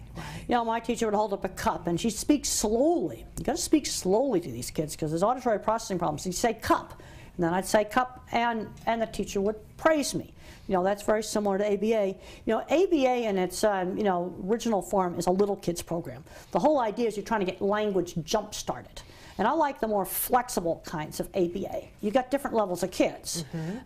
You 0.47 0.55
know, 0.55 0.65
my 0.65 0.79
teacher 0.79 1.07
would 1.07 1.15
hold 1.15 1.33
up 1.33 1.43
a 1.43 1.49
cup 1.49 1.87
and 1.87 1.99
she'd 1.99 2.11
speak 2.11 2.45
slowly. 2.45 3.25
You 3.37 3.45
got 3.45 3.55
to 3.55 3.61
speak 3.61 3.85
slowly 3.85 4.39
to 4.41 4.51
these 4.51 4.69
kids 4.69 4.95
because 4.95 5.11
there's 5.11 5.23
auditory 5.23 5.59
processing 5.59 5.97
problems. 5.97 6.23
She'd 6.23 6.35
say 6.35 6.53
cup, 6.53 7.01
and 7.35 7.43
then 7.43 7.53
I'd 7.53 7.65
say 7.65 7.85
cup, 7.85 8.25
and 8.31 8.67
and 8.85 9.01
the 9.01 9.07
teacher 9.07 9.41
would 9.41 9.55
praise 9.77 10.13
me. 10.13 10.33
You 10.67 10.75
know, 10.75 10.83
that's 10.83 11.03
very 11.03 11.23
similar 11.23 11.57
to 11.57 11.65
ABA. 11.65 12.15
You 12.45 12.53
know, 12.53 12.61
ABA 12.61 13.27
in 13.27 13.37
its 13.37 13.63
um, 13.63 13.97
you 13.97 14.03
know 14.03 14.35
original 14.45 14.81
form 14.81 15.17
is 15.17 15.27
a 15.27 15.31
little 15.31 15.55
kids 15.55 15.81
program. 15.81 16.23
The 16.51 16.59
whole 16.59 16.79
idea 16.79 17.07
is 17.07 17.17
you're 17.17 17.25
trying 17.25 17.45
to 17.45 17.51
get 17.51 17.61
language 17.61 18.13
jump 18.23 18.53
started. 18.53 19.01
And 19.39 19.47
I 19.47 19.51
like 19.51 19.79
the 19.79 19.87
more 19.87 20.05
flexible 20.05 20.83
kinds 20.85 21.19
of 21.19 21.27
ABA. 21.33 21.85
You've 22.01 22.13
got 22.13 22.29
different 22.29 22.55
levels 22.55 22.83
of 22.83 22.91
kids. 22.91 23.45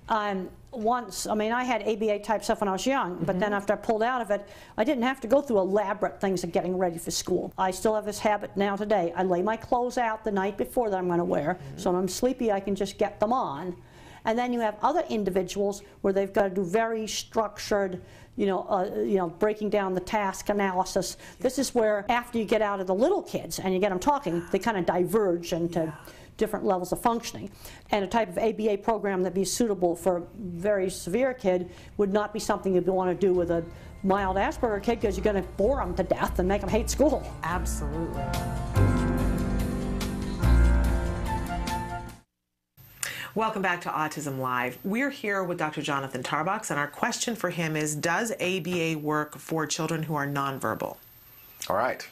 Um, 0.10 0.50
once, 0.78 1.26
I 1.26 1.34
mean, 1.34 1.52
I 1.52 1.64
had 1.64 1.82
ABA 1.88 2.20
type 2.20 2.44
stuff 2.44 2.62
when 2.62 2.68
I 2.68 2.72
was 2.72 2.86
young, 2.86 3.18
but 3.24 3.40
then 3.40 3.52
after 3.52 3.74
I 3.74 3.76
pulled 3.78 4.04
out 4.04 4.22
of 4.22 4.30
it, 4.32 4.48
I 4.78 4.84
didn't 4.84 5.04
have 5.04 5.20
to 5.22 5.28
go 5.28 5.42
through 5.42 5.60
elaborate 5.60 6.22
things 6.22 6.44
of 6.44 6.52
getting 6.52 6.78
ready 6.78 6.98
for 6.98 7.12
school. 7.12 7.52
I 7.58 7.72
still 7.72 7.96
have 7.96 8.06
this 8.06 8.20
habit 8.20 8.56
now 8.56 8.76
today. 8.76 9.12
I 9.16 9.24
lay 9.24 9.42
my 9.42 9.58
clothes 9.58 9.98
out 9.98 10.24
the 10.24 10.32
night 10.32 10.58
before 10.58 10.90
that 10.90 10.98
I'm 10.98 11.08
going 11.08 11.18
to 11.18 11.26
wear, 11.26 11.58
so 11.78 11.92
when 11.92 12.00
I'm 12.00 12.08
sleepy, 12.08 12.52
I 12.52 12.60
can 12.60 12.76
just 12.76 12.98
get 12.98 13.20
them 13.20 13.34
on. 13.34 13.76
And 14.26 14.38
then 14.38 14.54
you 14.54 14.60
have 14.60 14.76
other 14.84 15.04
individuals 15.10 15.82
where 16.02 16.14
they've 16.14 16.32
got 16.32 16.44
to 16.44 16.50
do 16.50 16.64
very 16.64 17.08
structured, 17.08 18.02
you 18.36 18.46
know, 18.46 18.68
uh, 18.70 18.90
you 18.98 19.18
know, 19.18 19.30
breaking 19.30 19.70
down 19.70 19.94
the 19.94 20.02
task 20.02 20.50
analysis. 20.50 21.18
This 21.40 21.58
is 21.58 21.74
where 21.74 22.06
after 22.10 22.38
you 22.38 22.46
get 22.46 22.62
out 22.62 22.82
of 22.82 22.88
the 22.88 22.96
little 22.96 23.24
kids 23.24 23.58
and 23.58 23.74
you 23.74 23.80
get 23.80 23.90
them 23.90 24.00
talking, 24.00 24.46
they 24.52 24.60
kind 24.60 24.78
of 24.78 24.86
diverge 24.86 25.54
into 25.54 25.94
different 26.38 26.66
levels 26.66 26.92
of 26.92 27.02
functioning. 27.02 27.52
And 27.92 28.06
a 28.06 28.08
type 28.08 28.30
of 28.30 28.38
ABA 28.38 28.78
program 28.78 29.24
that'd 29.24 29.36
be 29.36 29.46
suitable 29.46 29.96
for 29.96 30.18
a 30.18 30.24
very 30.38 30.90
severe 30.90 31.34
kid 31.34 31.70
would 31.98 32.14
not 32.14 32.34
be 32.34 32.40
something 32.40 32.74
you'd 32.74 32.88
want 32.88 33.20
to 33.20 33.28
do 33.28 33.34
with 33.34 33.52
a 33.52 33.64
mild 34.04 34.38
Asperger 34.38 34.82
kid 34.82 35.02
because 35.02 35.18
you're 35.18 35.24
going 35.24 35.42
to 35.42 35.50
bore 35.52 35.78
them 35.78 35.96
to 35.96 36.04
death 36.04 36.40
and 36.40 36.48
make 36.48 36.62
them 36.62 36.70
hate 36.70 36.90
school. 36.90 37.24
Absolutely. 37.44 38.24
Welcome 43.36 43.62
back 43.62 43.82
to 43.82 43.90
Autism 43.90 44.40
Live. 44.40 44.80
We're 44.84 45.12
here 45.12 45.44
with 45.44 45.60
Dr. 45.60 45.84
Jonathan 45.84 46.24
Tarbox, 46.24 46.72
and 46.72 46.80
our 46.80 46.88
question 46.88 47.36
for 47.36 47.52
him 47.52 47.76
is 47.76 47.96
Does 47.96 48.32
ABA 48.32 48.98
work 48.98 49.38
for 49.38 49.68
children 49.68 50.02
who 50.02 50.16
are 50.16 50.26
nonverbal? 50.26 50.98
All 51.70 51.76
right. 51.76 52.08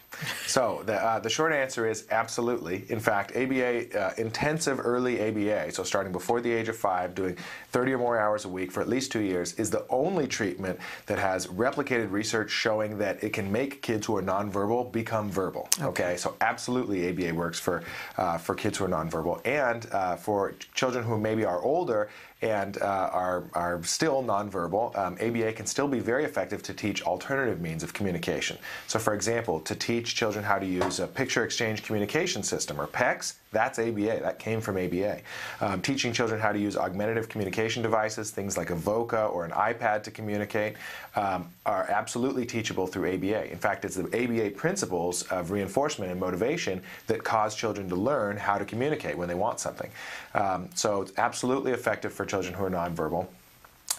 So 0.47 0.83
the, 0.85 0.95
uh, 0.95 1.19
the 1.19 1.29
short 1.29 1.53
answer 1.53 1.87
is 1.87 2.05
absolutely. 2.11 2.85
In 2.89 2.99
fact, 2.99 3.35
ABA, 3.35 3.99
uh, 3.99 4.13
intensive 4.17 4.79
early 4.83 5.21
ABA, 5.21 5.71
so 5.71 5.83
starting 5.83 6.11
before 6.11 6.41
the 6.41 6.51
age 6.51 6.69
of 6.69 6.75
five, 6.75 7.15
doing 7.15 7.37
30 7.71 7.93
or 7.93 7.97
more 7.97 8.19
hours 8.19 8.45
a 8.45 8.49
week 8.49 8.71
for 8.71 8.81
at 8.81 8.89
least 8.89 9.11
two 9.11 9.21
years, 9.21 9.53
is 9.53 9.69
the 9.69 9.85
only 9.89 10.27
treatment 10.27 10.79
that 11.07 11.19
has 11.19 11.47
replicated 11.47 12.11
research 12.11 12.49
showing 12.49 12.97
that 12.97 13.23
it 13.23 13.33
can 13.33 13.51
make 13.51 13.81
kids 13.81 14.05
who 14.05 14.15
are 14.17 14.23
nonverbal 14.23 14.91
become 14.91 15.29
verbal. 15.29 15.67
Okay, 15.81 16.15
so 16.17 16.35
absolutely 16.41 17.09
ABA 17.09 17.33
works 17.33 17.59
for, 17.59 17.83
uh, 18.17 18.37
for 18.37 18.55
kids 18.55 18.77
who 18.77 18.85
are 18.85 18.89
nonverbal. 18.89 19.41
And 19.45 19.87
uh, 19.91 20.15
for 20.15 20.53
children 20.73 21.03
who 21.03 21.17
maybe 21.17 21.43
are 21.45 21.61
older 21.61 22.09
and 22.41 22.77
uh, 22.81 23.09
are, 23.11 23.43
are 23.53 23.81
still 23.83 24.23
nonverbal, 24.23 24.95
um, 24.97 25.17
ABA 25.21 25.53
can 25.53 25.65
still 25.65 25.87
be 25.87 25.99
very 25.99 26.25
effective 26.25 26.61
to 26.63 26.73
teach 26.73 27.01
alternative 27.03 27.59
means 27.59 27.81
of 27.81 27.93
communication. 27.93 28.57
So, 28.87 28.99
for 28.99 29.13
example, 29.13 29.59
to 29.61 29.75
teach 29.75 30.04
teach 30.05 30.15
children 30.15 30.45
how 30.45 30.59
to 30.59 30.65
use 30.67 30.99
a 30.99 31.07
picture 31.07 31.43
exchange 31.43 31.81
communication 31.81 32.43
system, 32.43 32.79
or 32.79 32.85
PECS. 32.85 33.33
That's 33.51 33.79
ABA. 33.79 34.19
That 34.21 34.37
came 34.37 34.61
from 34.61 34.77
ABA. 34.77 35.21
Um, 35.61 35.81
teaching 35.81 36.13
children 36.13 36.39
how 36.39 36.51
to 36.51 36.59
use 36.59 36.77
augmentative 36.77 37.27
communication 37.27 37.81
devices, 37.81 38.29
things 38.29 38.55
like 38.55 38.69
a 38.69 38.75
VOCA 38.75 39.33
or 39.33 39.45
an 39.45 39.51
iPad 39.51 40.03
to 40.03 40.11
communicate, 40.11 40.75
um, 41.15 41.49
are 41.65 41.89
absolutely 41.89 42.45
teachable 42.45 42.85
through 42.85 43.15
ABA. 43.15 43.51
In 43.51 43.57
fact, 43.57 43.83
it's 43.83 43.95
the 43.95 44.05
ABA 44.05 44.51
principles 44.51 45.23
of 45.23 45.49
reinforcement 45.49 46.11
and 46.11 46.19
motivation 46.19 46.83
that 47.07 47.23
cause 47.23 47.55
children 47.55 47.89
to 47.89 47.95
learn 47.95 48.37
how 48.37 48.59
to 48.59 48.65
communicate 48.65 49.17
when 49.17 49.27
they 49.27 49.33
want 49.33 49.59
something. 49.59 49.89
Um, 50.35 50.69
so 50.75 51.01
it's 51.01 51.13
absolutely 51.17 51.71
effective 51.71 52.13
for 52.13 52.25
children 52.25 52.53
who 52.53 52.63
are 52.63 52.69
nonverbal. 52.69 53.25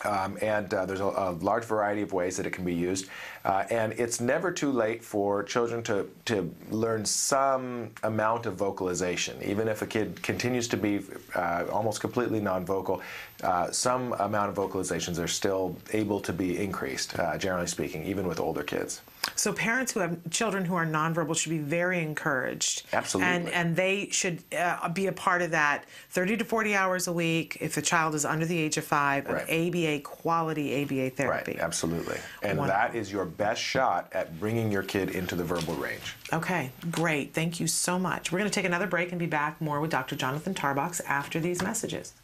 Um, 0.04 0.36
and 0.42 0.72
uh, 0.74 0.84
there's 0.86 1.00
a, 1.00 1.04
a, 1.04 1.30
large 1.40 1.64
variety 1.64 2.02
of 2.02 2.12
ways 2.12 2.36
that 2.36 2.46
it 2.46 2.50
can 2.50 2.64
be 2.64 2.74
used. 2.74 3.08
Uh, 3.44 3.64
and 3.70 3.92
it's 3.94 4.20
never 4.20 4.52
too 4.52 4.70
late 4.70 5.02
for 5.02 5.42
children 5.42 5.82
to, 5.84 6.08
to 6.26 6.54
learn 6.70 7.04
some 7.06 7.90
amount 8.02 8.46
of 8.46 8.56
vocalization. 8.56 9.42
Even 9.42 9.68
if 9.68 9.82
a 9.82 9.86
kid 9.86 10.22
continues 10.22 10.68
to 10.68 10.76
be 10.76 11.00
uh, 11.34 11.64
almost 11.72 12.00
completely 12.00 12.40
non-vocal, 12.40 13.00
uh, 13.42 13.70
some 13.70 14.12
amount 14.14 14.50
of 14.50 14.56
vocalizations 14.56 15.22
are 15.22 15.28
still 15.28 15.76
able 15.92 16.20
to 16.20 16.32
be 16.32 16.58
increased, 16.58 17.18
uh, 17.18 17.38
generally 17.38 17.66
speaking, 17.66 18.04
even 18.04 18.26
with 18.26 18.38
older 18.38 18.62
kids. 18.62 19.00
So 19.36 19.52
parents 19.52 19.92
who 19.92 20.00
have 20.00 20.18
children 20.30 20.64
who 20.64 20.74
are 20.74 20.86
nonverbal 20.86 21.36
should 21.36 21.50
be 21.50 21.58
very 21.58 22.00
encouraged. 22.00 22.82
Absolutely. 22.92 23.32
And 23.32 23.48
and 23.50 23.76
they 23.76 24.08
should 24.10 24.42
uh, 24.58 24.88
be 24.88 25.06
a 25.06 25.12
part 25.12 25.42
of 25.42 25.50
that 25.50 25.84
30 26.10 26.38
to 26.38 26.44
40 26.44 26.74
hours 26.74 27.06
a 27.06 27.12
week 27.12 27.58
if 27.60 27.74
the 27.74 27.82
child 27.82 28.14
is 28.14 28.24
under 28.24 28.46
the 28.46 28.58
age 28.58 28.76
of 28.76 28.84
five 28.84 29.26
Right. 29.26 29.42
of 29.42 29.48
ABA 29.74 30.00
quality 30.00 30.82
ABA 30.82 31.10
therapy. 31.10 31.52
Right, 31.52 31.60
absolutely. 31.60 32.16
And 32.42 32.58
Wonderful. 32.58 32.80
that 32.80 32.94
is 32.96 33.12
your 33.12 33.24
best 33.26 33.60
shot 33.60 34.08
at 34.12 34.38
bringing 34.40 34.72
your 34.72 34.82
kid 34.82 35.10
into 35.10 35.36
the 35.36 35.44
verbal 35.44 35.74
range. 35.74 36.14
Okay, 36.32 36.70
great. 36.90 37.34
Thank 37.34 37.60
you 37.60 37.66
so 37.66 37.98
much. 37.98 38.32
We're 38.32 38.38
going 38.38 38.50
to 38.50 38.54
take 38.54 38.64
another 38.64 38.86
break 38.86 39.10
and 39.12 39.18
be 39.18 39.26
back 39.26 39.60
more 39.60 39.80
with 39.80 39.90
Dr. 39.90 40.16
Jonathan 40.16 40.54
Tarbox 40.54 41.00
after 41.06 41.38
these 41.40 41.62
messages. 41.62 42.14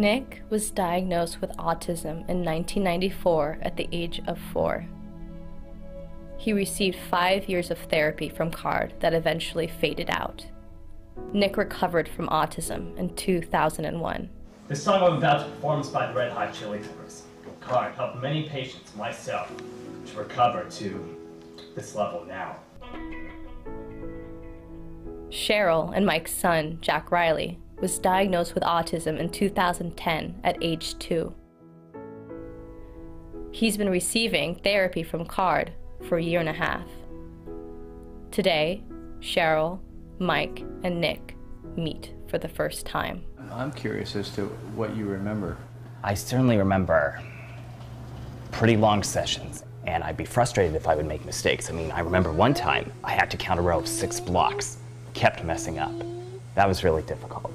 Nick 0.00 0.40
was 0.48 0.70
diagnosed 0.70 1.42
with 1.42 1.54
autism 1.58 2.26
in 2.26 2.42
1994 2.42 3.58
at 3.60 3.76
the 3.76 3.86
age 3.92 4.22
of 4.26 4.38
four. 4.50 4.86
He 6.38 6.54
received 6.54 6.96
five 7.10 7.50
years 7.50 7.70
of 7.70 7.76
therapy 7.76 8.30
from 8.30 8.50
CARD 8.50 8.94
that 9.00 9.12
eventually 9.12 9.66
faded 9.66 10.08
out. 10.08 10.46
Nick 11.34 11.58
recovered 11.58 12.08
from 12.08 12.28
autism 12.28 12.96
in 12.96 13.14
2001. 13.14 14.30
The 14.68 14.74
song 14.74 15.02
I'm 15.02 15.18
about 15.18 15.44
to 15.44 15.50
perform 15.50 15.82
is 15.82 15.88
by 15.88 16.06
the 16.06 16.14
Red 16.14 16.32
Hot 16.32 16.54
Chili 16.54 16.78
Peppers. 16.78 17.24
CARD 17.60 17.94
helped 17.94 18.22
many 18.22 18.48
patients, 18.48 18.96
myself, 18.96 19.52
to 20.06 20.18
recover 20.18 20.64
to 20.64 21.16
this 21.74 21.94
level 21.94 22.24
now. 22.24 22.56
Cheryl 25.28 25.94
and 25.94 26.06
Mike's 26.06 26.32
son, 26.32 26.78
Jack 26.80 27.12
Riley, 27.12 27.58
was 27.80 27.98
diagnosed 27.98 28.54
with 28.54 28.62
autism 28.62 29.18
in 29.18 29.30
2010 29.30 30.40
at 30.44 30.56
age 30.60 30.98
two. 30.98 31.34
He's 33.52 33.76
been 33.76 33.90
receiving 33.90 34.54
therapy 34.56 35.02
from 35.02 35.26
CARD 35.26 35.72
for 36.08 36.18
a 36.18 36.22
year 36.22 36.40
and 36.40 36.48
a 36.48 36.52
half. 36.52 36.86
Today, 38.30 38.84
Cheryl, 39.20 39.80
Mike, 40.18 40.64
and 40.84 41.00
Nick 41.00 41.36
meet 41.76 42.14
for 42.28 42.38
the 42.38 42.48
first 42.48 42.86
time. 42.86 43.24
I'm 43.50 43.72
curious 43.72 44.14
as 44.14 44.30
to 44.36 44.46
what 44.76 44.94
you 44.96 45.06
remember. 45.06 45.56
I 46.04 46.14
certainly 46.14 46.56
remember 46.56 47.20
pretty 48.52 48.76
long 48.76 49.02
sessions, 49.02 49.64
and 49.86 50.04
I'd 50.04 50.16
be 50.16 50.24
frustrated 50.24 50.76
if 50.76 50.86
I 50.86 50.94
would 50.94 51.06
make 51.06 51.24
mistakes. 51.24 51.70
I 51.70 51.72
mean, 51.72 51.90
I 51.90 52.00
remember 52.00 52.32
one 52.32 52.54
time 52.54 52.92
I 53.02 53.12
had 53.12 53.30
to 53.32 53.36
count 53.36 53.58
a 53.58 53.62
row 53.62 53.78
of 53.78 53.88
six 53.88 54.20
blocks, 54.20 54.78
kept 55.14 55.44
messing 55.44 55.78
up. 55.78 55.92
That 56.54 56.68
was 56.68 56.84
really 56.84 57.02
difficult. 57.02 57.52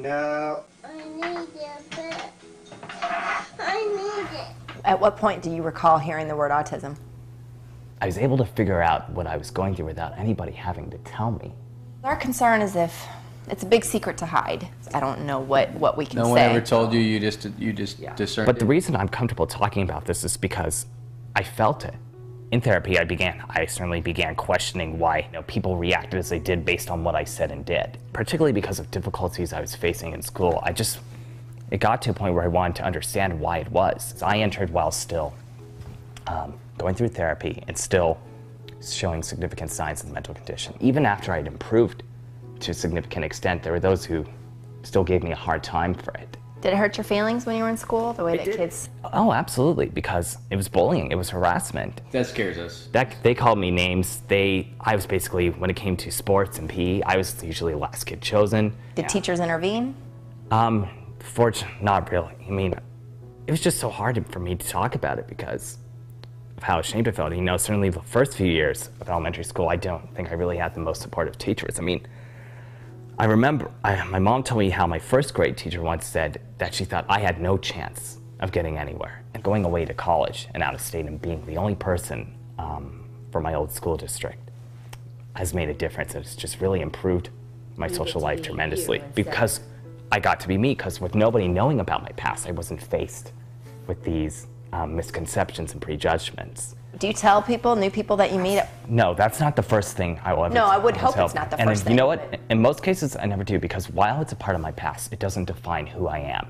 No. 0.00 0.64
I 0.82 0.94
need 0.94 1.48
it. 1.58 2.24
I 3.58 4.26
need 4.28 4.38
it. 4.38 4.46
At 4.84 4.98
what 4.98 5.16
point 5.18 5.42
do 5.42 5.50
you 5.50 5.62
recall 5.62 5.98
hearing 5.98 6.26
the 6.26 6.34
word 6.34 6.50
autism? 6.50 6.96
I 8.00 8.06
was 8.06 8.16
able 8.16 8.38
to 8.38 8.46
figure 8.46 8.80
out 8.80 9.10
what 9.10 9.26
I 9.26 9.36
was 9.36 9.50
going 9.50 9.74
through 9.74 9.86
without 9.86 10.18
anybody 10.18 10.52
having 10.52 10.90
to 10.90 10.98
tell 10.98 11.32
me. 11.32 11.52
Our 12.02 12.16
concern 12.16 12.62
is 12.62 12.76
if 12.76 13.06
it's 13.48 13.62
a 13.62 13.66
big 13.66 13.84
secret 13.84 14.16
to 14.18 14.26
hide. 14.26 14.68
I 14.94 15.00
don't 15.00 15.26
know 15.26 15.38
what, 15.38 15.70
what 15.74 15.98
we 15.98 16.06
can 16.06 16.16
No 16.16 16.24
say. 16.24 16.28
No 16.28 16.34
one 16.34 16.40
ever 16.56 16.60
told 16.64 16.94
you. 16.94 17.00
You 17.00 17.20
just 17.20 17.46
you 17.58 17.72
just 17.74 18.00
discerned. 18.16 18.46
But 18.46 18.58
the 18.58 18.64
reason 18.64 18.96
I'm 18.96 19.08
comfortable 19.08 19.46
talking 19.46 19.82
about 19.82 20.06
this 20.06 20.24
is 20.24 20.36
because 20.36 20.86
I 21.36 21.42
felt 21.42 21.84
it. 21.84 21.94
In 22.52 22.60
therapy, 22.60 22.98
I 22.98 23.04
began, 23.04 23.44
I 23.48 23.64
certainly 23.66 24.00
began 24.00 24.34
questioning 24.34 24.98
why 24.98 25.18
you 25.18 25.32
know, 25.32 25.42
people 25.42 25.76
reacted 25.76 26.18
as 26.18 26.28
they 26.28 26.40
did 26.40 26.64
based 26.64 26.90
on 26.90 27.04
what 27.04 27.14
I 27.14 27.22
said 27.22 27.52
and 27.52 27.64
did, 27.64 27.96
particularly 28.12 28.52
because 28.52 28.80
of 28.80 28.90
difficulties 28.90 29.52
I 29.52 29.60
was 29.60 29.76
facing 29.76 30.12
in 30.14 30.20
school. 30.20 30.58
I 30.64 30.72
just, 30.72 30.98
it 31.70 31.78
got 31.78 32.02
to 32.02 32.10
a 32.10 32.12
point 32.12 32.34
where 32.34 32.42
I 32.42 32.48
wanted 32.48 32.74
to 32.76 32.84
understand 32.84 33.38
why 33.38 33.58
it 33.58 33.70
was. 33.70 34.20
I 34.20 34.38
entered 34.38 34.70
while 34.70 34.90
still 34.90 35.32
um, 36.26 36.58
going 36.76 36.96
through 36.96 37.10
therapy 37.10 37.62
and 37.68 37.78
still 37.78 38.18
showing 38.82 39.22
significant 39.22 39.70
signs 39.70 40.00
of 40.00 40.08
the 40.08 40.14
mental 40.14 40.34
condition. 40.34 40.74
Even 40.80 41.06
after 41.06 41.32
I'd 41.32 41.46
improved 41.46 42.02
to 42.58 42.72
a 42.72 42.74
significant 42.74 43.24
extent, 43.24 43.62
there 43.62 43.72
were 43.72 43.80
those 43.80 44.04
who 44.04 44.26
still 44.82 45.04
gave 45.04 45.22
me 45.22 45.30
a 45.30 45.36
hard 45.36 45.62
time 45.62 45.94
for 45.94 46.12
it. 46.14 46.29
Did 46.60 46.74
it 46.74 46.76
hurt 46.76 46.98
your 46.98 47.04
feelings 47.04 47.46
when 47.46 47.56
you 47.56 47.62
were 47.62 47.70
in 47.70 47.76
school? 47.78 48.12
The 48.12 48.22
way 48.24 48.34
It 48.34 48.38
that 48.38 48.44
did. 48.44 48.56
kids. 48.56 48.90
Oh, 49.14 49.32
absolutely, 49.32 49.86
because 49.86 50.36
it 50.50 50.56
was 50.56 50.68
bullying, 50.68 51.10
it 51.10 51.14
was 51.14 51.30
harassment. 51.30 52.02
That 52.10 52.26
scares 52.26 52.58
us. 52.58 52.88
That 52.92 53.16
they 53.22 53.34
called 53.34 53.58
me 53.58 53.70
names. 53.70 54.20
They, 54.28 54.68
I 54.80 54.94
was 54.94 55.06
basically 55.06 55.48
when 55.50 55.70
it 55.70 55.76
came 55.76 55.96
to 55.98 56.10
sports 56.10 56.58
and 56.58 56.68
PE, 56.68 57.00
I 57.02 57.16
was 57.16 57.42
usually 57.42 57.72
the 57.72 57.78
last 57.78 58.04
kid 58.04 58.20
chosen. 58.20 58.76
Did 58.94 59.08
teachers 59.08 59.40
intervene? 59.40 59.94
Um, 60.50 60.88
fortunately, 61.20 61.78
not 61.82 62.10
really. 62.10 62.34
I 62.46 62.50
mean, 62.50 62.74
it 63.46 63.50
was 63.50 63.60
just 63.62 63.78
so 63.78 63.88
hard 63.88 64.22
for 64.30 64.38
me 64.38 64.54
to 64.54 64.68
talk 64.68 64.94
about 64.94 65.18
it 65.18 65.26
because 65.28 65.78
of 66.58 66.62
how 66.62 66.78
ashamed 66.78 67.08
I 67.08 67.12
felt. 67.12 67.34
You 67.34 67.40
know, 67.40 67.56
certainly 67.56 67.88
the 67.88 68.02
first 68.02 68.34
few 68.36 68.46
years 68.46 68.90
of 69.00 69.08
elementary 69.08 69.44
school, 69.44 69.70
I 69.70 69.76
don't 69.76 70.14
think 70.14 70.28
I 70.30 70.34
really 70.34 70.58
had 70.58 70.74
the 70.74 70.80
most 70.80 71.00
supportive 71.00 71.38
teachers. 71.38 71.78
I 71.78 71.82
mean, 71.82 72.06
I 73.20 73.26
remember 73.26 73.70
I, 73.84 74.02
my 74.04 74.18
mom 74.18 74.42
told 74.42 74.60
me 74.60 74.70
how 74.70 74.86
my 74.86 74.98
first 74.98 75.34
grade 75.34 75.54
teacher 75.54 75.82
once 75.82 76.06
said 76.06 76.40
that 76.56 76.72
she 76.72 76.86
thought 76.86 77.04
I 77.06 77.20
had 77.20 77.38
no 77.38 77.58
chance 77.58 78.16
of 78.38 78.50
getting 78.50 78.78
anywhere 78.78 79.22
and 79.34 79.42
going 79.42 79.66
away 79.66 79.84
to 79.84 79.92
college 79.92 80.48
and 80.54 80.62
out 80.62 80.72
of 80.72 80.80
state 80.80 81.04
and 81.04 81.20
being 81.20 81.44
the 81.44 81.58
only 81.58 81.74
person 81.74 82.32
um, 82.58 83.04
for 83.30 83.42
my 83.42 83.52
old 83.52 83.72
school 83.72 83.98
district 83.98 84.50
has 85.36 85.52
made 85.52 85.68
a 85.68 85.74
difference. 85.74 86.14
It's 86.14 86.34
just 86.34 86.62
really 86.62 86.80
improved 86.80 87.28
my 87.76 87.88
You 87.88 87.94
social 87.94 88.22
life 88.22 88.40
tremendously 88.40 89.02
because 89.14 89.60
I 90.10 90.18
got 90.18 90.40
to 90.40 90.48
be 90.48 90.56
me. 90.56 90.70
Because 90.70 90.98
with 90.98 91.14
nobody 91.14 91.46
knowing 91.46 91.80
about 91.80 92.02
my 92.02 92.12
past, 92.12 92.46
I 92.46 92.52
wasn't 92.52 92.80
faced 92.80 93.32
with 93.86 94.02
these 94.02 94.46
um, 94.72 94.96
misconceptions 94.96 95.74
and 95.74 95.82
prejudgments. 95.82 96.74
Do 96.98 97.06
you 97.06 97.12
tell 97.12 97.40
people, 97.40 97.76
new 97.76 97.90
people 97.90 98.16
that 98.16 98.32
you 98.32 98.38
meet? 98.38 98.62
No, 98.88 99.14
that's 99.14 99.38
not 99.40 99.54
the 99.54 99.62
first 99.62 99.96
thing 99.96 100.20
I 100.24 100.34
will 100.34 100.44
ever 100.46 100.54
No, 100.54 100.66
I 100.66 100.76
would 100.76 100.94
will 100.94 101.00
hope 101.00 101.14
tell 101.14 101.26
it's 101.26 101.34
not 101.34 101.50
the 101.50 101.58
and 101.60 101.70
first 101.70 101.88
you 101.88 101.94
know 101.94 102.10
thing, 102.14 102.30
what? 102.30 102.40
In 102.50 102.60
most 102.60 102.82
cases, 102.82 103.16
I 103.16 103.26
never 103.26 103.44
do 103.44 103.58
because 103.58 103.88
while 103.90 104.20
it's 104.20 104.32
a 104.32 104.36
part 104.36 104.56
of 104.56 104.60
my 104.60 104.72
past, 104.72 105.12
it 105.12 105.20
doesn't 105.20 105.44
define 105.44 105.86
who 105.86 106.08
I 106.08 106.18
am. 106.18 106.48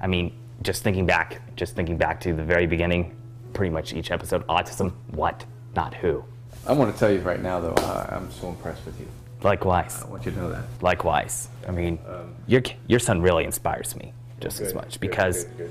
I 0.00 0.06
mean, 0.06 0.32
just 0.62 0.82
thinking 0.82 1.06
back, 1.06 1.40
just 1.56 1.74
thinking 1.74 1.96
back 1.96 2.20
to 2.20 2.32
the 2.32 2.44
very 2.44 2.66
beginning, 2.66 3.16
pretty 3.52 3.70
much 3.70 3.92
each 3.92 4.10
episode, 4.10 4.46
autism, 4.46 4.92
what, 5.10 5.44
not 5.74 5.92
who. 5.94 6.24
I 6.66 6.72
want 6.72 6.92
to 6.92 6.98
tell 6.98 7.10
you 7.10 7.20
right 7.20 7.42
now, 7.42 7.60
though, 7.60 7.74
uh, 7.74 8.06
I'm 8.10 8.30
so 8.30 8.48
impressed 8.48 8.86
with 8.86 8.98
you. 9.00 9.06
Likewise. 9.42 10.02
I 10.02 10.06
want 10.06 10.24
you 10.24 10.30
to 10.30 10.38
know 10.38 10.50
that. 10.50 10.64
Likewise. 10.80 11.48
I 11.68 11.72
mean, 11.72 11.98
your 12.46 12.62
your 12.86 13.00
son 13.00 13.20
really 13.20 13.44
inspires 13.44 13.94
me 13.96 14.14
just 14.40 14.60
as 14.60 14.72
much 14.72 14.92
good, 14.92 15.00
because 15.00 15.44
good, 15.44 15.56
good. 15.58 15.70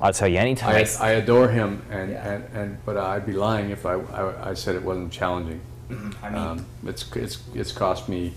I'll 0.00 0.12
tell 0.12 0.28
you 0.28 0.38
anytime. 0.38 0.84
I 1.00 1.10
adore 1.10 1.48
him, 1.48 1.82
and, 1.90 2.12
and, 2.12 2.44
and 2.54 2.84
but 2.84 2.96
I'd 2.96 3.26
be 3.26 3.32
lying 3.32 3.70
if 3.70 3.84
I, 3.84 3.94
I, 3.94 4.50
I 4.50 4.54
said 4.54 4.76
it 4.76 4.82
wasn't 4.82 5.12
challenging. 5.12 5.60
I 6.22 6.28
mean- 6.30 6.38
um, 6.38 6.66
it's 6.84 7.10
it's 7.16 7.38
it's 7.54 7.72
cost 7.72 8.08
me 8.08 8.32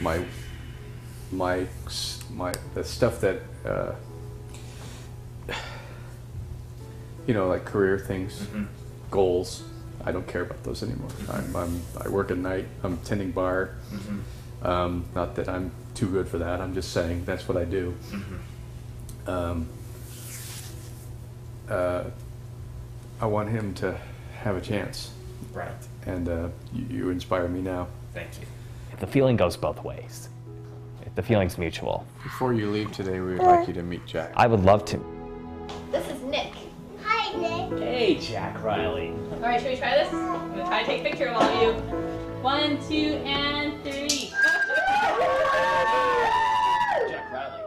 my 0.00 0.24
my 1.32 1.66
my 2.30 2.52
the 2.74 2.84
stuff 2.84 3.20
that 3.20 3.40
uh, 3.66 3.92
you 7.26 7.34
know 7.34 7.48
like 7.48 7.64
career 7.64 7.98
things, 7.98 8.40
Mm-hmm. 8.40 8.64
goals. 9.10 9.64
I 10.04 10.10
don't 10.10 10.26
care 10.26 10.42
about 10.42 10.64
those 10.64 10.82
anymore. 10.82 11.10
I'm, 11.30 11.54
I'm 11.54 11.82
I 12.04 12.08
work 12.08 12.30
at 12.32 12.38
night. 12.38 12.66
I'm 12.82 12.98
tending 12.98 13.30
bar. 13.30 13.70
Mhm. 13.92 14.20
Um, 14.66 15.04
not 15.14 15.34
that 15.36 15.48
I'm 15.48 15.70
too 15.94 16.08
good 16.08 16.28
for 16.28 16.38
that. 16.38 16.60
I'm 16.60 16.74
just 16.74 16.92
saying 16.92 17.24
that's 17.24 17.46
what 17.48 17.56
I 17.56 17.64
do. 17.64 17.94
Mm-hmm. 18.10 19.30
Um, 19.30 19.68
uh, 21.68 22.04
I 23.20 23.26
want 23.26 23.48
him 23.48 23.74
to 23.74 23.98
have 24.42 24.56
a 24.56 24.60
chance. 24.60 25.12
Right. 25.52 25.70
And 26.06 26.28
uh, 26.28 26.48
you, 26.72 26.86
you 26.88 27.10
inspire 27.10 27.48
me 27.48 27.60
now. 27.60 27.88
Thank 28.14 28.40
you. 28.40 28.46
The 28.98 29.06
feeling 29.06 29.36
goes 29.36 29.56
both 29.56 29.82
ways. 29.84 30.28
The 31.14 31.22
feeling's 31.22 31.58
mutual. 31.58 32.06
Before 32.22 32.54
you 32.54 32.70
leave 32.70 32.90
today, 32.90 33.20
we 33.20 33.34
would 33.34 33.42
like 33.42 33.68
you 33.68 33.74
to 33.74 33.82
meet 33.82 34.06
Jack. 34.06 34.32
I 34.34 34.46
would 34.46 34.64
love 34.64 34.86
to. 34.86 35.04
This 35.90 36.08
is 36.08 36.22
Nick. 36.22 36.54
Hi, 37.04 37.36
Nick. 37.36 37.78
Hey, 37.78 38.14
Jack 38.14 38.62
Riley. 38.62 39.12
All 39.32 39.40
right, 39.40 39.60
should 39.60 39.72
we 39.72 39.76
try 39.76 39.90
this? 39.90 40.10
I'm 40.12 40.50
gonna 40.52 40.64
try 40.64 40.80
to 40.80 40.86
take 40.86 41.00
a 41.02 41.04
picture 41.04 41.26
of 41.26 41.36
all 41.36 41.42
of 41.42 41.62
you. 41.62 41.72
One, 42.40 42.78
two, 42.88 43.20
and 43.26 43.82
three. 43.82 44.30
Jack 47.10 47.30
Riley, 47.30 47.62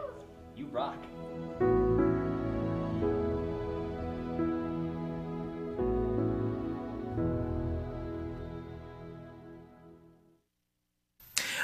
you 0.56 0.66
rock. 0.66 1.05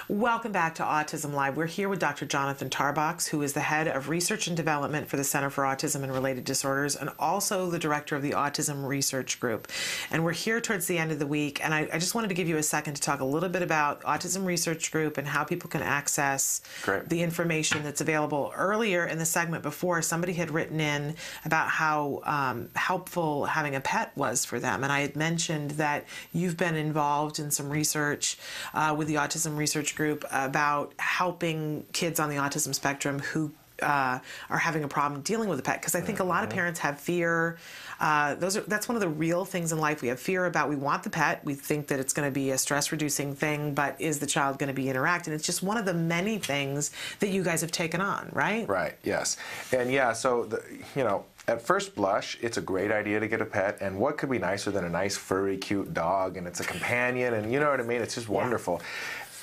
Welcome 0.08 0.50
back 0.50 0.74
to 0.76 0.82
Autism 0.82 1.32
Live. 1.32 1.56
We're 1.56 1.66
here 1.66 1.88
with 1.88 2.00
Dr. 2.00 2.26
Jonathan 2.26 2.68
Tarbox, 2.68 3.28
who 3.28 3.40
is 3.40 3.52
the 3.52 3.60
head 3.60 3.86
of 3.86 4.08
research 4.08 4.48
and 4.48 4.56
development 4.56 5.06
for 5.06 5.16
the 5.16 5.22
Center 5.22 5.48
for 5.48 5.62
Autism 5.62 6.02
and 6.02 6.12
Related 6.12 6.44
Disorders 6.44 6.96
and 6.96 7.10
also 7.20 7.70
the 7.70 7.78
director 7.78 8.16
of 8.16 8.22
the 8.22 8.32
Autism 8.32 8.84
Research 8.84 9.38
Group. 9.38 9.68
And 10.10 10.24
we're 10.24 10.32
here 10.32 10.60
towards 10.60 10.88
the 10.88 10.98
end 10.98 11.12
of 11.12 11.20
the 11.20 11.26
week, 11.26 11.64
and 11.64 11.72
I, 11.72 11.88
I 11.92 11.98
just 12.00 12.16
wanted 12.16 12.28
to 12.28 12.34
give 12.34 12.48
you 12.48 12.56
a 12.56 12.64
second 12.64 12.94
to 12.94 13.00
talk 13.00 13.20
a 13.20 13.24
little 13.24 13.48
bit 13.48 13.62
about 13.62 14.02
Autism 14.02 14.44
Research 14.44 14.90
Group 14.90 15.18
and 15.18 15.28
how 15.28 15.44
people 15.44 15.70
can 15.70 15.82
access 15.82 16.62
Great. 16.82 17.08
the 17.08 17.22
information 17.22 17.84
that's 17.84 18.00
available. 18.00 18.52
Earlier 18.56 19.06
in 19.06 19.18
the 19.18 19.24
segment 19.24 19.62
before, 19.62 20.02
somebody 20.02 20.32
had 20.32 20.50
written 20.50 20.80
in 20.80 21.14
about 21.44 21.68
how 21.68 22.22
um, 22.24 22.70
helpful 22.74 23.44
having 23.44 23.76
a 23.76 23.80
pet 23.80 24.10
was 24.16 24.44
for 24.44 24.58
them. 24.58 24.82
And 24.82 24.92
I 24.92 25.00
had 25.00 25.14
mentioned 25.14 25.72
that 25.72 26.06
you've 26.32 26.56
been 26.56 26.74
involved 26.74 27.38
in 27.38 27.52
some 27.52 27.70
research 27.70 28.36
uh, 28.74 28.94
with 28.98 29.06
the 29.06 29.14
Autism 29.14 29.56
Research 29.56 29.91
Group 29.96 30.24
about 30.30 30.94
helping 30.98 31.84
kids 31.92 32.20
on 32.20 32.28
the 32.28 32.36
autism 32.36 32.74
spectrum 32.74 33.18
who 33.18 33.52
uh, 33.82 34.18
are 34.48 34.58
having 34.58 34.84
a 34.84 34.88
problem 34.88 35.22
dealing 35.22 35.48
with 35.48 35.58
a 35.58 35.62
pet 35.62 35.80
because 35.80 35.94
I 35.94 36.00
think 36.00 36.20
a 36.20 36.24
lot 36.24 36.44
of 36.44 36.50
parents 36.50 36.78
have 36.80 37.00
fear. 37.00 37.58
Uh, 37.98 38.34
those 38.36 38.56
are 38.56 38.60
that's 38.62 38.88
one 38.88 38.96
of 38.96 39.00
the 39.00 39.08
real 39.08 39.44
things 39.44 39.72
in 39.72 39.78
life 39.78 40.02
we 40.02 40.08
have 40.08 40.20
fear 40.20 40.46
about. 40.46 40.68
We 40.68 40.76
want 40.76 41.02
the 41.02 41.10
pet. 41.10 41.44
We 41.44 41.54
think 41.54 41.88
that 41.88 41.98
it's 41.98 42.12
going 42.12 42.28
to 42.28 42.32
be 42.32 42.50
a 42.50 42.58
stress 42.58 42.92
reducing 42.92 43.34
thing, 43.34 43.74
but 43.74 44.00
is 44.00 44.18
the 44.20 44.26
child 44.26 44.58
going 44.58 44.68
to 44.68 44.74
be 44.74 44.88
interacting? 44.88 45.32
It's 45.32 45.44
just 45.46 45.62
one 45.62 45.76
of 45.76 45.84
the 45.84 45.94
many 45.94 46.38
things 46.38 46.92
that 47.20 47.30
you 47.30 47.42
guys 47.42 47.60
have 47.60 47.72
taken 47.72 48.00
on, 48.00 48.28
right? 48.32 48.68
Right. 48.68 48.94
Yes. 49.02 49.36
And 49.72 49.90
yeah. 49.90 50.12
So 50.12 50.44
the, 50.44 50.62
you 50.94 51.04
know. 51.04 51.24
At 51.48 51.60
first 51.60 51.96
blush, 51.96 52.38
it's 52.40 52.56
a 52.56 52.60
great 52.60 52.92
idea 52.92 53.18
to 53.18 53.26
get 53.26 53.40
a 53.40 53.44
pet, 53.44 53.78
and 53.80 53.98
what 53.98 54.16
could 54.16 54.30
be 54.30 54.38
nicer 54.38 54.70
than 54.70 54.84
a 54.84 54.88
nice, 54.88 55.16
furry, 55.16 55.56
cute 55.56 55.92
dog, 55.92 56.36
and 56.36 56.46
it's 56.46 56.60
a 56.60 56.64
companion, 56.64 57.34
and 57.34 57.52
you 57.52 57.58
know 57.58 57.68
what 57.68 57.80
I 57.80 57.82
mean? 57.82 58.00
It's 58.00 58.14
just 58.14 58.28
wonderful. 58.28 58.80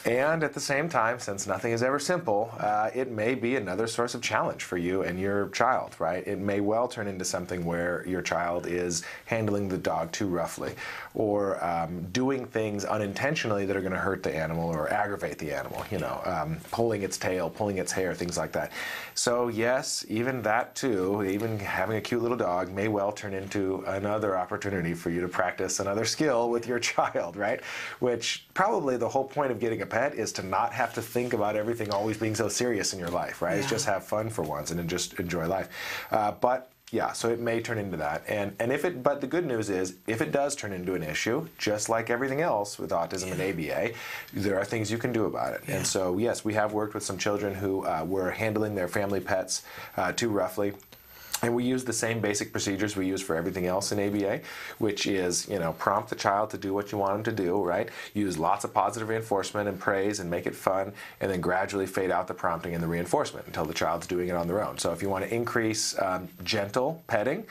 And 0.05 0.43
at 0.43 0.53
the 0.53 0.61
same 0.61 0.87
time, 0.87 1.19
since 1.19 1.45
nothing 1.45 1.73
is 1.73 1.83
ever 1.83 1.99
simple, 1.99 2.53
uh, 2.57 2.89
it 2.95 3.11
may 3.11 3.35
be 3.35 3.57
another 3.57 3.85
source 3.85 4.15
of 4.15 4.21
challenge 4.21 4.63
for 4.63 4.77
you 4.77 5.03
and 5.03 5.19
your 5.19 5.49
child, 5.49 5.95
right? 5.99 6.25
It 6.25 6.39
may 6.39 6.61
well 6.61 6.87
turn 6.87 7.07
into 7.07 7.25
something 7.25 7.65
where 7.65 8.07
your 8.07 8.21
child 8.21 8.65
is 8.65 9.03
handling 9.25 9.67
the 9.67 9.77
dog 9.77 10.13
too 10.13 10.27
roughly 10.27 10.73
or 11.15 11.61
um, 11.63 12.07
doing 12.13 12.45
things 12.45 12.85
unintentionally 12.85 13.65
that 13.65 13.75
are 13.75 13.81
going 13.81 13.91
to 13.91 13.99
hurt 13.99 14.23
the 14.23 14.33
animal 14.33 14.69
or 14.69 14.91
aggravate 14.91 15.37
the 15.37 15.51
animal, 15.51 15.83
you 15.91 15.97
know, 15.97 16.21
um, 16.23 16.57
pulling 16.71 17.01
its 17.01 17.17
tail, 17.17 17.49
pulling 17.49 17.77
its 17.77 17.91
hair, 17.91 18.13
things 18.13 18.37
like 18.37 18.53
that. 18.53 18.71
So, 19.19 19.49
yes, 19.49 20.05
even 20.07 20.43
that 20.43 20.75
too, 20.75 21.25
even 21.25 21.59
having 21.59 21.97
a 21.97 22.01
cute 22.01 22.21
little 22.21 22.37
dog 22.37 22.71
may 22.71 22.87
well 22.87 23.11
turn 23.11 23.33
into 23.33 23.83
another 23.85 24.37
opportunity 24.37 24.93
for 24.93 25.09
you 25.09 25.19
to 25.19 25.27
practice 25.27 25.81
another 25.81 26.05
skill 26.05 26.49
with 26.49 26.65
your 26.65 26.79
child, 26.91 27.35
right? 27.35 27.61
Which 27.99 28.47
probably 28.53 28.95
the 28.95 29.09
whole 29.09 29.25
point 29.25 29.51
of 29.51 29.59
getting 29.59 29.81
a 29.81 29.85
pet 29.85 30.13
is 30.15 30.31
to 30.33 30.43
not 30.43 30.71
have 30.71 30.93
to 30.93 31.01
think 31.01 31.33
about 31.33 31.57
everything 31.57 31.91
always 31.91 32.15
being 32.15 32.33
so 32.33 32.47
serious 32.47 32.93
in 32.93 32.99
your 32.99 33.09
life, 33.09 33.41
right? 33.41 33.57
It's 33.57 33.65
Yeah. 33.65 33.71
just 33.71 33.87
have 33.87 34.05
fun 34.05 34.29
for 34.29 34.43
once 34.43 34.71
and 34.71 34.79
then 34.79 34.87
just 34.87 35.19
enjoy 35.19 35.47
life. 35.47 35.67
Uh, 36.11 36.31
but 36.31 36.71
yeah, 36.91 37.11
so 37.11 37.29
it 37.29 37.39
may 37.39 37.61
turn 37.61 37.77
into 37.77 37.97
that. 37.97 38.23
And 38.27 38.55
and 38.59 38.71
if 38.71 38.83
it 38.83 39.03
but 39.03 39.21
the 39.21 39.27
good 39.27 39.45
news 39.45 39.69
is 39.69 39.95
if 40.07 40.21
it 40.21 40.31
does 40.31 40.55
turn 40.55 40.73
into 40.73 40.95
an 40.95 41.03
issue, 41.03 41.47
just 41.57 41.89
like 41.89 42.09
everything 42.09 42.41
else 42.41 42.79
with 42.79 42.89
autism 42.91 43.31
and 43.31 43.41
ABA, 43.41 43.93
there 44.33 44.57
are 44.59 44.65
things 44.65 44.91
you 44.91 44.97
can 44.97 45.11
do 45.11 45.25
about 45.25 45.53
it. 45.53 45.61
And 45.67 45.85
so 45.85 46.17
yes, 46.17 46.43
we 46.43 46.53
have 46.55 46.73
worked 46.73 46.93
with 46.93 47.03
some 47.03 47.17
children 47.17 47.53
who 47.53 47.85
uh, 47.85 48.05
were 48.07 48.31
handling 48.31 48.75
their 48.75 48.87
family 48.87 49.19
pets 49.19 49.63
uh, 49.97 50.11
too 50.13 50.29
roughly. 50.29 50.73
And 51.41 51.55
we 51.55 51.63
use 51.63 51.83
the 51.85 51.93
same 51.93 52.19
basic 52.19 52.51
procedures 52.51 52.95
we 52.95 53.07
use 53.07 53.21
for 53.21 53.35
everything 53.35 53.65
else 53.65 53.91
in 53.91 53.99
ABA, 53.99 54.41
which 54.77 55.07
is, 55.07 55.47
you 55.47 55.59
know, 55.59 55.73
prompt 55.73 56.09
the 56.09 56.15
child 56.15 56.49
to 56.51 56.57
do 56.57 56.73
what 56.73 56.91
you 56.91 56.97
want 56.97 57.13
them 57.13 57.35
to 57.35 57.43
do, 57.43 57.61
right? 57.63 57.89
Use 58.13 58.37
lots 58.37 58.65
of 58.65 58.73
positive 58.73 59.07
reinforcement 59.07 59.69
and 59.69 59.79
praise 59.79 60.19
and 60.19 60.29
make 60.29 60.45
it 60.45 60.55
fun, 60.55 60.91
and 61.21 61.31
then 61.31 61.39
gradually 61.39 61.85
fade 61.85 62.11
out 62.11 62.27
the 62.27 62.33
prompting 62.33 62.73
and 62.73 62.83
the 62.83 62.87
reinforcement 62.87 63.47
until 63.47 63.65
the 63.65 63.73
child's 63.73 64.07
doing 64.07 64.27
it 64.27 64.35
on 64.35 64.47
their 64.47 64.63
own. 64.63 64.77
So 64.77 64.91
if 64.91 65.01
you 65.01 65.09
want 65.09 65.25
to 65.25 65.33
increase 65.33 65.99
um, 66.01 66.27
gentle 66.43 67.03
petting, 67.07 67.45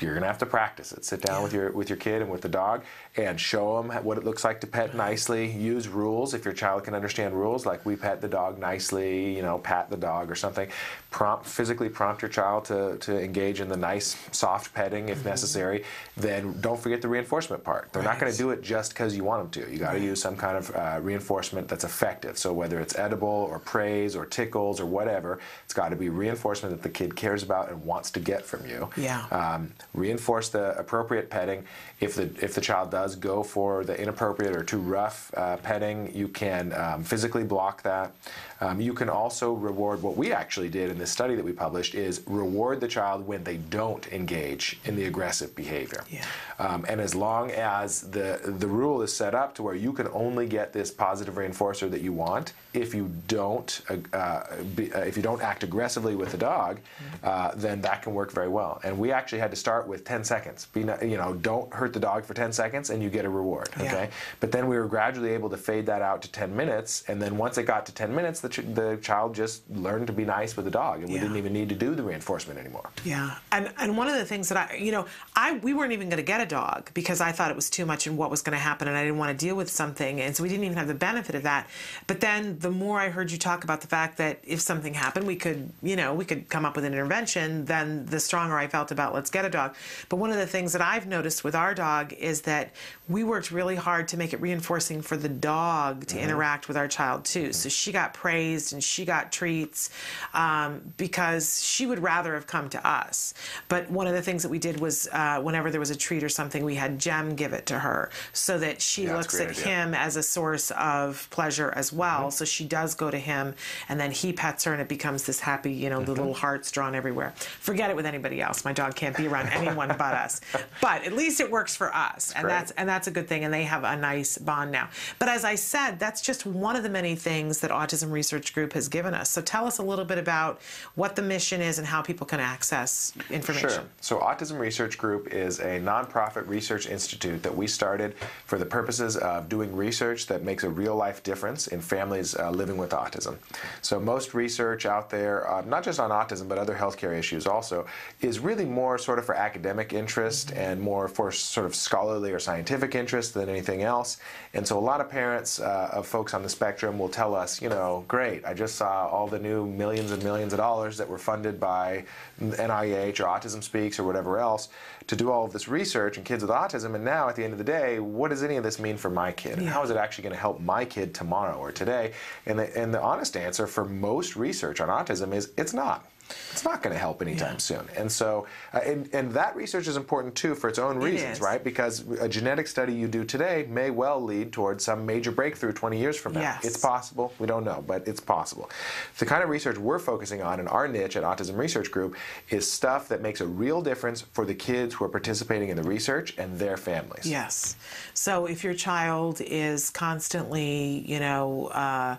you're 0.00 0.14
gonna 0.14 0.26
have 0.26 0.38
to 0.38 0.46
practice 0.46 0.92
it. 0.92 1.04
Sit 1.04 1.20
down 1.20 1.42
with 1.42 1.52
your 1.52 1.70
with 1.72 1.90
your 1.90 1.98
kid 1.98 2.22
and 2.22 2.30
with 2.30 2.40
the 2.40 2.48
dog, 2.48 2.82
and 3.16 3.38
show 3.38 3.76
them 3.76 3.90
what 4.04 4.16
it 4.16 4.24
looks 4.24 4.42
like 4.42 4.60
to 4.62 4.66
pet 4.66 4.94
nicely. 4.94 5.50
Use 5.50 5.86
rules 5.86 6.34
if 6.34 6.44
your 6.44 6.54
child 6.54 6.84
can 6.84 6.94
understand 6.94 7.34
rules, 7.34 7.66
like 7.66 7.84
we 7.84 7.94
pet 7.96 8.20
the 8.20 8.28
dog 8.28 8.58
nicely, 8.58 9.36
you 9.36 9.42
know, 9.42 9.58
pat 9.58 9.90
the 9.90 9.96
dog 9.96 10.30
or 10.30 10.34
something. 10.34 10.68
Prompt 11.12 11.46
physically 11.46 11.88
prompt 11.88 12.22
your 12.22 12.30
child 12.30 12.64
to, 12.64 12.96
to 12.98 13.22
engage 13.22 13.60
in 13.60 13.68
the 13.68 13.76
nice 13.76 14.16
soft 14.32 14.74
petting 14.74 15.10
if 15.10 15.24
necessary. 15.24 15.84
Then 16.16 16.60
don't 16.60 16.80
forget 16.80 17.02
the 17.02 17.08
reinforcement 17.08 17.62
part. 17.62 17.92
They're 17.92 18.02
not 18.02 18.18
going 18.18 18.32
to 18.32 18.38
do 18.38 18.50
it 18.50 18.62
just 18.62 18.92
because 18.92 19.14
you 19.14 19.22
want 19.22 19.52
them 19.52 19.62
to. 19.62 19.70
You 19.70 19.78
got 19.78 19.92
to 19.92 20.00
use 20.00 20.20
some 20.20 20.36
kind 20.36 20.56
of 20.56 20.74
uh, 20.74 20.98
reinforcement 21.02 21.68
that's 21.68 21.84
effective. 21.84 22.38
So 22.38 22.52
whether 22.52 22.80
it's 22.80 22.98
edible 22.98 23.28
or 23.28 23.58
praise 23.58 24.16
or 24.16 24.24
tickles 24.24 24.80
or 24.80 24.86
whatever, 24.86 25.38
it's 25.64 25.74
got 25.74 25.90
to 25.90 25.96
be 25.96 26.08
reinforcement 26.08 26.74
that 26.74 26.82
the 26.82 26.88
kid 26.88 27.14
cares 27.14 27.42
about 27.42 27.70
and 27.70 27.84
wants 27.84 28.10
to 28.12 28.20
get 28.20 28.44
from 28.44 28.66
you. 28.66 28.88
Yeah. 28.96 29.26
Um, 29.30 29.72
reinforce 29.94 30.48
the 30.48 30.76
appropriate 30.78 31.28
petting. 31.28 31.64
If 32.00 32.14
the 32.14 32.30
if 32.40 32.54
the 32.54 32.60
child 32.60 32.90
does 32.90 33.16
go 33.16 33.42
for 33.42 33.84
the 33.84 34.00
inappropriate 34.00 34.56
or 34.56 34.64
too 34.64 34.78
rough 34.78 35.30
uh, 35.36 35.56
petting, 35.58 36.14
you 36.14 36.28
can 36.28 36.72
um, 36.72 37.04
physically 37.04 37.44
block 37.44 37.82
that. 37.82 38.14
Um, 38.60 38.80
you 38.80 38.94
can 38.94 39.08
also 39.08 39.52
reward. 39.52 40.02
What 40.02 40.16
we 40.16 40.32
actually 40.32 40.68
did 40.68 40.90
in 40.90 40.98
this 41.02 41.10
study 41.10 41.34
that 41.34 41.44
we 41.44 41.52
published 41.52 41.96
is 41.96 42.22
reward 42.26 42.80
the 42.80 42.86
child 42.86 43.26
when 43.26 43.42
they 43.42 43.56
don't 43.56 44.06
engage 44.12 44.78
in 44.84 44.94
the 44.94 45.06
aggressive 45.06 45.52
behavior. 45.56 46.04
Yeah. 46.08 46.24
Um, 46.60 46.86
and 46.88 47.00
as 47.00 47.12
long 47.12 47.50
as 47.50 48.02
the 48.02 48.40
the 48.44 48.68
rule 48.68 49.02
is 49.02 49.12
set 49.12 49.34
up 49.34 49.52
to 49.56 49.64
where 49.64 49.74
you 49.74 49.92
can 49.92 50.06
only 50.12 50.46
get 50.46 50.72
this 50.72 50.92
positive 50.92 51.34
reinforcer 51.34 51.90
that 51.90 52.02
you 52.02 52.12
want, 52.12 52.52
if 52.72 52.94
you 52.94 53.10
don't 53.26 53.80
uh, 53.90 54.16
uh, 54.16 54.62
be, 54.76 54.92
uh, 54.92 55.00
if 55.00 55.16
you 55.16 55.22
don't 55.22 55.42
act 55.42 55.62
aggressively 55.64 56.14
with 56.14 56.30
the 56.30 56.38
dog, 56.38 56.80
uh, 57.24 57.50
then 57.56 57.80
that 57.82 58.02
can 58.02 58.14
work 58.14 58.30
very 58.32 58.48
well. 58.48 58.80
And 58.84 58.96
we 58.98 59.12
actually 59.12 59.40
had 59.40 59.50
to 59.50 59.56
start 59.56 59.86
with 59.86 60.04
10 60.04 60.24
seconds. 60.24 60.66
Be 60.66 60.84
not, 60.84 61.02
you 61.02 61.16
know, 61.16 61.34
don't 61.34 61.72
hurt 61.74 61.92
the 61.92 62.00
dog 62.00 62.24
for 62.24 62.34
10 62.34 62.52
seconds, 62.52 62.90
and 62.90 63.02
you 63.02 63.10
get 63.10 63.24
a 63.24 63.28
reward. 63.28 63.68
Okay. 63.78 64.08
But 64.40 64.52
then 64.52 64.68
we 64.68 64.78
were 64.78 64.86
gradually 64.86 65.30
able 65.30 65.50
to 65.50 65.56
fade 65.56 65.86
that 65.86 66.02
out 66.02 66.22
to 66.22 66.30
10 66.30 66.54
minutes, 66.54 67.04
and 67.08 67.20
then 67.20 67.36
once 67.36 67.58
it 67.58 67.64
got 67.64 67.84
to 67.86 67.92
10 67.92 68.14
minutes, 68.14 68.40
the, 68.40 68.48
ch- 68.48 68.74
the 68.74 68.98
child 69.02 69.34
just 69.34 69.68
learned 69.70 70.06
to 70.06 70.12
be 70.12 70.24
nice 70.24 70.56
with 70.56 70.64
the 70.64 70.70
dog, 70.70 70.91
and 71.00 71.08
we 71.08 71.14
Yeah. 71.16 71.22
didn't 71.22 71.36
even 71.36 71.52
need 71.52 71.68
to 71.70 71.74
do 71.74 71.94
the 71.94 72.02
reinforcement 72.02 72.58
anymore. 72.58 72.90
Yeah, 73.04 73.36
and 73.50 73.72
and 73.78 73.96
one 73.96 74.08
of 74.08 74.14
the 74.14 74.24
things 74.24 74.48
that 74.50 74.70
I, 74.70 74.76
you 74.76 74.92
know, 74.92 75.06
I 75.34 75.52
we 75.54 75.74
weren't 75.74 75.92
even 75.92 76.08
going 76.08 76.18
to 76.18 76.22
get 76.22 76.40
a 76.40 76.46
dog 76.46 76.90
because 76.94 77.20
I 77.20 77.32
thought 77.32 77.50
it 77.50 77.56
was 77.56 77.70
too 77.70 77.86
much 77.86 78.06
and 78.06 78.16
what 78.18 78.30
was 78.30 78.42
going 78.42 78.52
to 78.56 78.58
happen, 78.62 78.88
and 78.88 78.96
I 78.96 79.02
didn't 79.02 79.18
want 79.18 79.36
to 79.38 79.46
deal 79.46 79.54
with 79.56 79.70
something, 79.70 80.20
and 80.20 80.36
so 80.36 80.42
we 80.42 80.48
didn't 80.48 80.64
even 80.64 80.76
have 80.76 80.88
the 80.88 80.94
benefit 80.94 81.34
of 81.34 81.42
that. 81.44 81.68
But 82.06 82.20
then 82.20 82.58
the 82.58 82.70
more 82.70 83.00
I 83.00 83.08
heard 83.10 83.30
you 83.30 83.38
talk 83.38 83.64
about 83.64 83.80
the 83.80 83.86
fact 83.88 84.18
that 84.18 84.40
if 84.44 84.60
something 84.60 84.94
happened, 84.94 85.26
we 85.26 85.36
could, 85.36 85.70
you 85.82 85.96
know, 85.96 86.14
we 86.14 86.24
could 86.24 86.48
come 86.48 86.64
up 86.64 86.76
with 86.76 86.84
an 86.84 86.92
intervention, 86.92 87.64
then 87.66 88.06
the 88.06 88.20
stronger 88.20 88.56
I 88.58 88.66
felt 88.66 88.90
about 88.90 89.14
let's 89.14 89.30
get 89.30 89.44
a 89.44 89.50
dog. 89.50 89.74
But 90.08 90.16
one 90.16 90.30
of 90.30 90.36
the 90.36 90.46
things 90.46 90.72
that 90.72 90.82
I've 90.82 91.06
noticed 91.06 91.44
with 91.44 91.54
our 91.54 91.74
dog 91.74 92.12
is 92.14 92.42
that 92.42 92.72
we 93.12 93.22
worked 93.24 93.50
really 93.50 93.76
hard 93.76 94.08
to 94.08 94.16
make 94.16 94.32
it 94.32 94.40
reinforcing 94.40 95.02
for 95.02 95.16
the 95.16 95.28
dog 95.28 96.06
to 96.06 96.16
Mhm. 96.16 96.22
interact 96.22 96.68
with 96.68 96.76
our 96.76 96.88
child 96.88 97.24
too. 97.24 97.52
So 97.52 97.68
she 97.68 97.92
got 97.92 98.14
praised 98.14 98.72
and 98.72 98.82
she 98.82 99.04
got 99.04 99.30
treats 99.30 99.90
um, 100.34 100.92
because 100.96 101.62
she 101.62 101.86
would 101.86 101.98
rather 102.02 102.34
have 102.34 102.46
come 102.46 102.68
to 102.70 102.86
us. 102.86 103.34
But 103.68 103.90
one 103.90 104.06
of 104.06 104.14
the 104.14 104.22
things 104.22 104.42
that 104.42 104.48
we 104.48 104.58
did 104.58 104.80
was 104.80 105.08
uh, 105.12 105.40
whenever 105.40 105.70
there 105.70 105.80
was 105.80 105.90
a 105.90 105.96
treat 105.96 106.24
or 106.24 106.28
something, 106.28 106.64
we 106.64 106.74
had 106.76 106.98
Jem 106.98 107.34
give 107.34 107.52
it 107.52 107.66
to 107.66 107.78
her 107.80 108.10
so 108.32 108.58
that 108.58 108.80
she 108.80 109.04
Yeah, 109.04 109.16
looks 109.16 109.38
at 109.38 109.50
idea. 109.50 109.64
him 109.64 109.94
as 109.94 110.16
a 110.16 110.22
source 110.22 110.70
of 110.72 111.26
pleasure 111.30 111.72
as 111.76 111.92
well. 111.92 112.30
So 112.30 112.44
she 112.44 112.64
does 112.64 112.94
go 112.94 113.10
to 113.10 113.18
him 113.18 113.54
and 113.88 114.00
then 114.00 114.10
he 114.10 114.32
pets 114.32 114.64
her 114.64 114.72
and 114.72 114.80
it 114.80 114.88
becomes 114.88 115.24
this 115.24 115.40
happy, 115.40 115.72
you 115.72 115.90
know, 115.90 116.02
the 116.02 116.12
little 116.12 116.34
hearts 116.34 116.70
drawn 116.70 116.94
everywhere. 116.94 117.32
Forget 117.60 117.90
it 117.90 117.96
with 117.96 118.06
anybody 118.06 118.40
else. 118.40 118.64
My 118.64 118.72
dog 118.72 118.94
can't 118.94 119.16
be 119.16 119.26
around 119.28 119.48
anyone 119.48 119.88
but 119.88 120.14
us. 120.14 120.40
But 120.80 121.04
at 121.04 121.12
least 121.12 121.40
it 121.40 121.50
works 121.50 121.76
for 121.76 121.94
us, 121.94 122.32
and 122.34 122.44
great. 122.44 122.52
that's 122.54 122.70
and 122.72 122.88
that's 122.88 123.01
a 123.06 123.10
good 123.10 123.28
thing. 123.28 123.44
And 123.44 123.52
they 123.52 123.64
have 123.64 123.84
a 123.84 123.96
nice 123.96 124.38
bond 124.38 124.72
now. 124.72 124.88
But 125.18 125.28
as 125.28 125.44
I 125.44 125.54
said, 125.54 125.98
that's 125.98 126.20
just 126.20 126.46
one 126.46 126.76
of 126.76 126.82
the 126.82 126.90
many 126.90 127.14
things 127.14 127.60
that 127.60 127.70
Autism 127.70 128.10
Research 128.10 128.54
Group 128.54 128.72
has 128.72 128.88
given 128.88 129.14
us. 129.14 129.30
So 129.30 129.40
tell 129.40 129.66
us 129.66 129.78
a 129.78 129.82
little 129.82 130.04
bit 130.04 130.18
about 130.18 130.60
what 130.94 131.16
the 131.16 131.22
mission 131.22 131.60
is 131.60 131.78
and 131.78 131.86
how 131.86 132.02
people 132.02 132.26
can 132.26 132.40
access 132.40 133.12
information. 133.30 133.70
Sure. 133.70 133.84
So, 134.00 134.18
Autism 134.18 134.58
Research 134.58 134.98
Group 134.98 135.28
is 135.28 135.60
a 135.60 135.80
nonprofit 135.80 136.48
research 136.48 136.88
institute 136.88 137.42
that 137.42 137.54
we 137.54 137.66
started 137.66 138.14
for 138.46 138.58
the 138.58 138.66
purposes 138.66 139.16
of 139.16 139.48
doing 139.48 139.74
research 139.74 140.26
that 140.26 140.42
makes 140.42 140.64
a 140.64 140.68
real 140.68 140.96
life 140.96 141.22
difference 141.22 141.68
in 141.68 141.80
families 141.80 142.36
uh, 142.36 142.50
living 142.50 142.76
with 142.76 142.90
autism. 142.90 143.36
So, 143.80 144.00
most 144.00 144.34
research 144.34 144.86
out 144.86 145.08
there, 145.10 145.48
uh, 145.50 145.62
not 145.62 145.84
just 145.84 146.00
on 146.00 146.10
autism, 146.10 146.48
but 146.48 146.58
other 146.58 146.74
healthcare 146.74 147.16
issues 147.16 147.46
also, 147.46 147.86
is 148.20 148.38
really 148.38 148.64
more 148.64 148.98
sort 148.98 149.18
of 149.18 149.24
for 149.24 149.34
academic 149.34 149.92
interest 149.92 150.52
and 150.52 150.80
more 150.80 151.08
for 151.08 151.30
sort 151.30 151.66
of 151.66 151.74
scholarly 151.74 152.32
or 152.32 152.38
scientific 152.38 152.81
interest 152.94 153.34
than 153.34 153.48
anything 153.48 153.82
else. 153.82 154.18
And 154.54 154.66
so, 154.66 154.78
a 154.78 154.80
lot 154.80 155.00
of 155.00 155.08
parents 155.08 155.60
uh, 155.60 155.90
of 155.92 156.06
folks 156.06 156.34
on 156.34 156.42
the 156.42 156.48
spectrum 156.48 156.98
will 156.98 157.08
tell 157.08 157.34
us, 157.34 157.62
you 157.62 157.68
know, 157.68 158.04
great, 158.08 158.44
I 158.44 158.54
just 158.54 158.74
saw 158.74 159.06
all 159.08 159.26
the 159.26 159.38
new 159.38 159.66
millions 159.66 160.10
and 160.10 160.22
millions 160.22 160.52
of 160.52 160.58
dollars 160.58 160.98
that 160.98 161.08
were 161.08 161.18
funded 161.18 161.58
by 161.58 162.04
NIH 162.40 163.20
or 163.20 163.24
Autism 163.24 163.62
Speaks 163.62 163.98
or 163.98 164.04
whatever 164.04 164.38
else 164.38 164.68
to 165.06 165.16
do 165.16 165.30
all 165.30 165.44
of 165.44 165.52
this 165.52 165.68
research 165.68 166.18
in 166.18 166.24
kids 166.24 166.42
with 166.42 166.50
autism. 166.50 166.94
And 166.94 167.04
now, 167.04 167.28
at 167.28 167.36
the 167.36 167.44
end 167.44 167.52
of 167.52 167.58
the 167.58 167.64
day, 167.64 167.98
what 167.98 168.28
does 168.28 168.42
any 168.42 168.56
of 168.56 168.64
this 168.64 168.78
mean 168.78 168.96
for 168.96 169.10
my 169.10 169.32
kid? 169.32 169.58
And 169.58 169.68
how 169.68 169.82
is 169.82 169.90
it 169.90 169.96
actually 169.96 170.22
going 170.22 170.34
to 170.34 170.40
help 170.40 170.60
my 170.60 170.84
kid 170.84 171.14
tomorrow 171.14 171.56
or 171.56 171.72
today? 171.72 172.12
And 172.46 172.58
the, 172.58 172.76
and 172.76 172.92
the 172.92 173.00
honest 173.00 173.36
answer 173.36 173.66
for 173.66 173.84
most 173.84 174.36
research 174.36 174.80
on 174.80 174.88
autism 174.88 175.32
is 175.34 175.52
it's 175.56 175.72
not. 175.74 176.06
It's 176.52 176.64
not 176.64 176.82
going 176.82 176.92
to 176.92 176.98
help 176.98 177.22
anytime 177.22 177.58
soon. 177.58 177.86
And 177.96 178.10
so, 178.10 178.46
uh, 178.72 178.80
and, 178.84 179.08
and 179.14 179.30
that 179.32 179.56
research 179.56 179.86
is 179.86 179.96
important 179.96 180.34
too 180.34 180.54
for 180.54 180.68
its 180.68 180.78
own 180.78 180.96
It 180.96 181.04
reasons, 181.04 181.36
is. 181.36 181.40
right? 181.40 181.62
Because 181.62 182.00
a 182.20 182.28
genetic 182.28 182.66
study 182.66 182.92
you 182.92 183.08
do 183.08 183.24
today 183.24 183.66
may 183.68 183.90
well 183.90 184.20
lead 184.22 184.52
towards 184.52 184.84
some 184.84 185.06
major 185.06 185.32
breakthrough 185.32 185.72
20 185.72 185.98
years 185.98 186.16
from 186.16 186.34
now. 186.34 186.40
Yes. 186.40 186.64
It's 186.64 186.76
possible. 186.76 187.32
We 187.38 187.46
don't 187.46 187.64
know, 187.64 187.82
but 187.86 188.06
it's 188.06 188.20
possible. 188.20 188.70
The 189.18 189.26
kind 189.26 189.42
of 189.42 189.48
research 189.48 189.78
we're 189.78 189.98
focusing 189.98 190.42
on 190.42 190.60
in 190.60 190.68
our 190.68 190.86
niche 190.88 191.16
at 191.16 191.24
Autism 191.24 191.56
Research 191.56 191.90
Group 191.90 192.16
is 192.50 192.70
stuff 192.70 193.08
that 193.08 193.22
makes 193.22 193.40
a 193.40 193.46
real 193.46 193.80
difference 193.82 194.20
for 194.20 194.44
the 194.44 194.54
kids 194.54 194.94
who 194.94 195.04
are 195.04 195.08
participating 195.08 195.68
in 195.70 195.76
the 195.76 195.82
research 195.82 196.34
and 196.38 196.58
their 196.58 196.76
families. 196.76 197.26
Yes. 197.26 197.76
So 198.14 198.46
if 198.46 198.62
your 198.62 198.74
child 198.74 199.40
is 199.40 199.90
constantly, 199.90 201.04
you 201.06 201.20
know, 201.20 201.66
uh, 201.68 202.16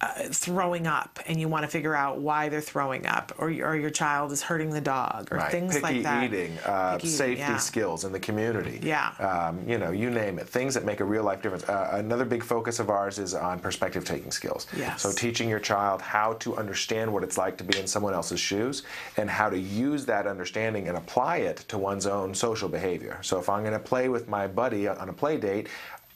uh, 0.00 0.12
throwing 0.30 0.86
up 0.86 1.18
and 1.26 1.40
you 1.40 1.48
want 1.48 1.64
to 1.64 1.68
figure 1.68 1.94
out 1.94 2.18
why 2.18 2.48
they're 2.48 2.60
throwing 2.60 3.04
up, 3.06 3.32
or, 3.38 3.48
or 3.48 3.74
your 3.76 3.90
child 3.90 4.30
is 4.30 4.42
hurting 4.42 4.70
the 4.70 4.80
dog, 4.80 5.28
or 5.32 5.38
Right. 5.38 5.50
things 5.50 5.74
Picky 5.74 5.82
like 5.82 6.02
that. 6.04 6.24
eating, 6.24 6.56
uh, 6.64 6.92
Picky 6.94 7.08
eating, 7.08 7.16
safety 7.16 7.40
yeah. 7.40 7.56
skills 7.56 8.04
in 8.04 8.12
the 8.12 8.20
community. 8.20 8.78
Yeah. 8.82 9.08
Um, 9.18 9.60
you 9.68 9.76
know, 9.76 9.90
you 9.90 10.10
name 10.10 10.38
it. 10.38 10.48
Things 10.48 10.74
that 10.74 10.84
make 10.84 11.00
a 11.00 11.04
real 11.04 11.24
life 11.24 11.42
difference. 11.42 11.68
Uh, 11.68 11.88
another 11.94 12.24
big 12.24 12.44
focus 12.44 12.78
of 12.78 12.90
ours 12.90 13.18
is 13.18 13.34
on 13.34 13.58
perspective 13.58 14.04
taking 14.04 14.30
skills. 14.30 14.68
Yes. 14.76 15.02
So 15.02 15.10
teaching 15.10 15.48
your 15.48 15.58
child 15.60 16.00
how 16.00 16.34
to 16.34 16.56
understand 16.56 17.12
what 17.12 17.24
it's 17.24 17.36
like 17.36 17.56
to 17.58 17.64
be 17.64 17.76
in 17.78 17.86
someone 17.88 18.14
else's 18.14 18.38
shoes 18.38 18.84
and 19.16 19.28
how 19.28 19.50
to 19.50 19.58
use 19.58 20.06
that 20.06 20.28
understanding 20.28 20.86
and 20.86 20.96
apply 20.96 21.38
it 21.38 21.56
to 21.68 21.76
one's 21.76 22.06
own 22.06 22.34
social 22.34 22.68
behavior. 22.68 23.18
So 23.22 23.40
if 23.40 23.48
I'm 23.48 23.62
going 23.62 23.72
to 23.72 23.78
play 23.80 24.08
with 24.08 24.28
my 24.28 24.46
buddy 24.46 24.86
on 24.86 25.08
a 25.08 25.12
play 25.12 25.38
date, 25.38 25.68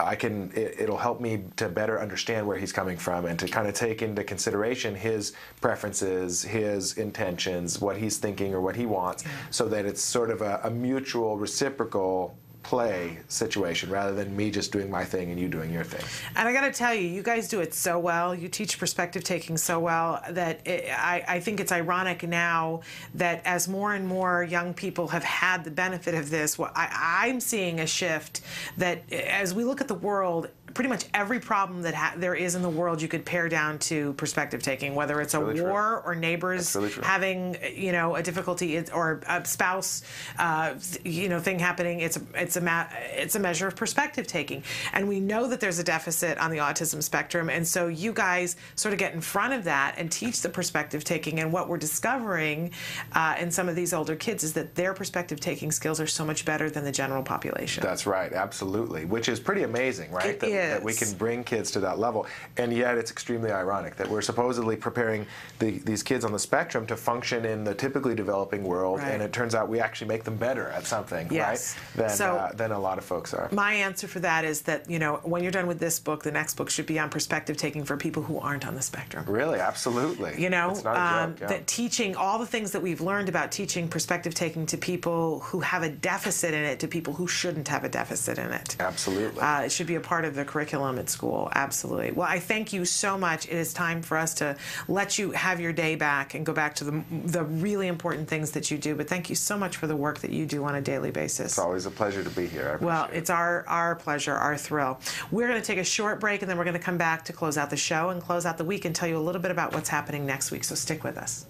I 0.04 0.14
can. 0.14 0.52
It, 0.54 0.80
it'll 0.80 0.98
help 0.98 1.20
me 1.20 1.44
to 1.56 1.68
better 1.68 2.00
understand 2.00 2.46
where 2.46 2.56
he's 2.56 2.72
coming 2.72 2.96
from 2.96 3.26
and 3.26 3.38
to 3.38 3.48
kind 3.48 3.66
of 3.68 3.74
take 3.74 4.02
into 4.02 4.24
consideration 4.24 4.94
his 4.94 5.32
preferences, 5.60 6.42
his 6.42 6.98
intentions, 6.98 7.80
what 7.80 7.96
he's 7.96 8.18
thinking 8.18 8.54
or 8.54 8.60
what 8.60 8.76
he 8.76 8.86
wants, 8.86 9.24
so 9.50 9.68
that 9.68 9.86
it's 9.86 10.02
sort 10.02 10.30
of 10.30 10.42
a, 10.42 10.60
a 10.64 10.70
mutual, 10.70 11.36
reciprocal 11.36 12.36
play 12.62 13.18
situation 13.28 13.90
rather 13.90 14.14
than 14.14 14.36
me 14.36 14.50
just 14.50 14.72
doing 14.72 14.90
my 14.90 15.04
thing 15.04 15.30
and 15.30 15.38
you 15.40 15.48
doing 15.48 15.72
your 15.72 15.84
thing. 15.84 16.04
And 16.36 16.48
I 16.48 16.52
got 16.52 16.62
to 16.62 16.72
tell 16.72 16.94
you, 16.94 17.06
you 17.08 17.22
guys 17.22 17.48
do 17.48 17.60
it 17.60 17.74
so 17.74 17.98
well. 17.98 18.34
You 18.34 18.48
teach 18.48 18.78
perspective 18.78 19.24
taking 19.24 19.56
so 19.56 19.80
well 19.80 20.22
that 20.30 20.66
it, 20.66 20.90
I, 20.90 21.24
I 21.26 21.40
think 21.40 21.60
it's 21.60 21.72
ironic 21.72 22.22
now 22.22 22.82
that 23.14 23.42
as 23.44 23.68
more 23.68 23.94
and 23.94 24.06
more 24.06 24.42
young 24.42 24.74
people 24.74 25.08
have 25.08 25.24
had 25.24 25.64
the 25.64 25.70
benefit 25.70 26.14
of 26.14 26.30
this, 26.30 26.58
what 26.58 26.72
I, 26.76 27.24
I'm 27.26 27.40
seeing 27.40 27.80
a 27.80 27.86
shift 27.86 28.42
that 28.78 29.10
as 29.12 29.54
we 29.54 29.64
look 29.64 29.80
at 29.80 29.88
the 29.88 29.94
world, 29.94 30.48
pretty 30.74 30.88
much 30.88 31.04
every 31.14 31.40
problem 31.40 31.82
that 31.82 31.94
ha- 31.94 32.14
there 32.16 32.34
is 32.34 32.54
in 32.54 32.62
the 32.62 32.70
world 32.70 33.00
you 33.02 33.08
could 33.08 33.24
pare 33.24 33.48
down 33.48 33.78
to 33.78 34.12
perspective 34.14 34.62
taking, 34.62 34.94
whether 34.94 35.20
it's 35.20 35.34
a 35.34 35.40
really 35.40 35.60
true. 35.60 35.68
war 35.68 36.02
or 36.04 36.14
neighbors 36.14 36.74
really 36.74 36.90
having, 37.02 37.56
you 37.74 37.92
know, 37.92 38.16
a 38.16 38.22
difficulty 38.22 38.82
or 38.92 39.20
a 39.28 39.44
spouse, 39.44 40.02
uh, 40.38 40.74
you 41.04 41.28
know, 41.28 41.40
thing 41.40 41.58
happening. 41.58 42.00
It's 42.00 42.16
a, 42.16 42.22
it's 42.34 42.56
a 42.56 42.88
it's 43.14 43.34
a 43.34 43.40
measure 43.40 43.66
of 43.66 43.76
perspective 43.76 44.26
taking, 44.26 44.62
and 44.92 45.08
we 45.08 45.20
know 45.20 45.48
that 45.48 45.60
there's 45.60 45.78
a 45.78 45.84
deficit 45.84 46.38
on 46.38 46.50
the 46.50 46.58
autism 46.58 47.02
spectrum, 47.02 47.50
and 47.50 47.66
so 47.66 47.88
you 47.88 48.12
guys 48.12 48.56
sort 48.74 48.92
of 48.92 48.98
get 48.98 49.14
in 49.14 49.20
front 49.20 49.52
of 49.52 49.64
that 49.64 49.94
and 49.98 50.10
teach 50.10 50.42
the 50.42 50.48
perspective 50.48 51.04
taking. 51.04 51.40
And 51.40 51.52
what 51.52 51.68
we're 51.68 51.78
discovering 51.78 52.72
uh, 53.12 53.36
in 53.38 53.50
some 53.50 53.68
of 53.68 53.76
these 53.76 53.92
older 53.92 54.16
kids 54.16 54.44
is 54.44 54.52
that 54.54 54.74
their 54.74 54.94
perspective 54.94 55.40
taking 55.40 55.70
skills 55.70 56.00
are 56.00 56.06
so 56.06 56.24
much 56.24 56.44
better 56.44 56.70
than 56.70 56.84
the 56.84 56.92
general 56.92 57.22
population. 57.22 57.82
That's 57.82 58.06
right, 58.06 58.32
absolutely. 58.32 59.04
Which 59.04 59.28
is 59.28 59.40
pretty 59.40 59.62
amazing, 59.62 60.12
right? 60.12 60.26
It 60.26 60.40
that, 60.68 60.74
that 60.78 60.82
we 60.84 60.94
can 60.94 61.12
bring 61.14 61.44
kids 61.44 61.70
to 61.72 61.80
that 61.80 61.98
level. 61.98 62.26
And 62.56 62.72
yet 62.72 62.98
it's 62.98 63.10
extremely 63.10 63.50
ironic 63.50 63.96
that 63.96 64.08
we're 64.08 64.22
supposedly 64.22 64.76
preparing 64.76 65.26
the, 65.58 65.78
these 65.80 66.02
kids 66.02 66.24
on 66.24 66.32
the 66.32 66.38
spectrum 66.38 66.86
to 66.86 66.96
function 66.96 67.44
in 67.44 67.64
the 67.64 67.74
typically 67.74 68.14
developing 68.14 68.62
world, 68.64 69.00
Right. 69.00 69.12
and 69.12 69.22
it 69.22 69.32
turns 69.32 69.54
out 69.54 69.68
we 69.68 69.80
actually 69.80 70.08
make 70.08 70.24
them 70.24 70.36
better 70.36 70.68
at 70.68 70.86
something, 70.86 71.28
Yes. 71.30 71.76
right? 71.96 72.06
Than, 72.08 72.16
So- 72.16 72.36
uh, 72.36 72.52
than 72.52 72.72
a 72.72 72.78
lot 72.78 72.98
of 72.98 73.04
folks 73.04 73.34
are. 73.34 73.48
My 73.52 73.74
answer 73.74 74.06
for 74.06 74.20
that 74.20 74.44
is 74.44 74.62
that, 74.62 74.88
you 74.88 74.98
know, 74.98 75.20
when 75.24 75.42
you're 75.42 75.52
done 75.52 75.66
with 75.66 75.78
this 75.78 75.98
book, 75.98 76.22
the 76.22 76.32
next 76.32 76.54
book 76.54 76.70
should 76.70 76.86
be 76.86 76.98
on 76.98 77.10
perspective 77.10 77.56
taking 77.56 77.84
for 77.84 77.96
people 77.96 78.22
who 78.22 78.38
aren't 78.38 78.66
on 78.66 78.74
the 78.74 78.82
spectrum. 78.82 79.24
Really, 79.26 79.58
absolutely. 79.58 80.40
You 80.40 80.50
know, 80.50 80.70
it's 80.70 80.84
not 80.84 80.96
a 80.96 81.24
um, 81.24 81.36
yeah. 81.40 81.46
that 81.48 81.66
teaching 81.66 82.16
all 82.16 82.38
the 82.38 82.46
things 82.46 82.72
that 82.72 82.80
we've 82.82 83.00
learned 83.00 83.28
about 83.28 83.52
teaching 83.52 83.88
perspective 83.88 84.34
taking 84.34 84.66
to 84.66 84.76
people 84.76 85.40
who 85.40 85.60
have 85.60 85.82
a 85.82 85.88
deficit 85.88 86.54
in 86.54 86.62
it 86.64 86.80
to 86.80 86.88
people 86.88 87.14
who 87.14 87.26
shouldn't 87.26 87.68
have 87.68 87.84
a 87.84 87.88
deficit 87.88 88.38
in 88.38 88.50
it. 88.52 88.76
Absolutely. 88.80 89.40
Uh, 89.40 89.62
it 89.62 89.72
should 89.72 89.86
be 89.86 89.94
a 89.96 90.00
part 90.00 90.24
of 90.24 90.34
the 90.34 90.44
curriculum 90.52 90.98
at 90.98 91.08
school. 91.08 91.48
Absolutely. 91.54 92.12
Well, 92.12 92.28
I 92.28 92.38
thank 92.38 92.72
you 92.72 92.84
so 92.84 93.16
much. 93.16 93.46
It 93.46 93.54
is 93.54 93.72
time 93.72 94.02
for 94.02 94.18
us 94.18 94.34
to 94.34 94.54
let 94.86 95.18
you 95.18 95.30
have 95.30 95.60
your 95.60 95.72
day 95.72 95.94
back 95.94 96.34
and 96.34 96.44
go 96.44 96.52
back 96.52 96.74
to 96.76 96.84
the, 96.84 97.02
the 97.24 97.44
really 97.44 97.88
important 97.88 98.28
things 98.28 98.50
that 98.50 98.70
you 98.70 98.76
do. 98.76 98.94
But 98.94 99.08
thank 99.08 99.30
you 99.30 99.34
so 99.34 99.56
much 99.56 99.78
for 99.78 99.86
the 99.86 99.96
work 99.96 100.18
that 100.18 100.30
you 100.30 100.44
do 100.44 100.64
on 100.64 100.74
a 100.74 100.80
daily 100.82 101.10
basis. 101.10 101.52
It's 101.52 101.58
always 101.58 101.86
a 101.86 101.90
pleasure 101.90 102.22
to 102.22 102.30
be 102.30 102.46
here. 102.46 102.78
I 102.80 102.84
Well, 102.84 103.08
it's 103.12 103.30
our, 103.30 103.66
our 103.66 103.96
pleasure, 103.96 104.34
our 104.34 104.58
thrill. 104.58 105.00
We're 105.30 105.48
going 105.48 105.60
to 105.60 105.66
take 105.66 105.78
a 105.78 105.84
short 105.84 106.20
break 106.20 106.42
and 106.42 106.50
then 106.50 106.58
we're 106.58 106.64
going 106.64 106.74
to 106.74 106.80
come 106.80 106.98
back 106.98 107.24
to 107.24 107.32
close 107.32 107.56
out 107.56 107.70
the 107.70 107.76
show 107.76 108.10
and 108.10 108.20
close 108.20 108.44
out 108.44 108.58
the 108.58 108.64
week 108.64 108.84
and 108.84 108.94
tell 108.94 109.08
you 109.08 109.16
a 109.16 109.24
little 109.26 109.40
bit 109.40 109.50
about 109.50 109.72
what's 109.72 109.88
happening 109.88 110.26
next 110.26 110.50
week. 110.50 110.64
So 110.64 110.74
stick 110.74 111.02
with 111.02 111.16
us. 111.16 111.46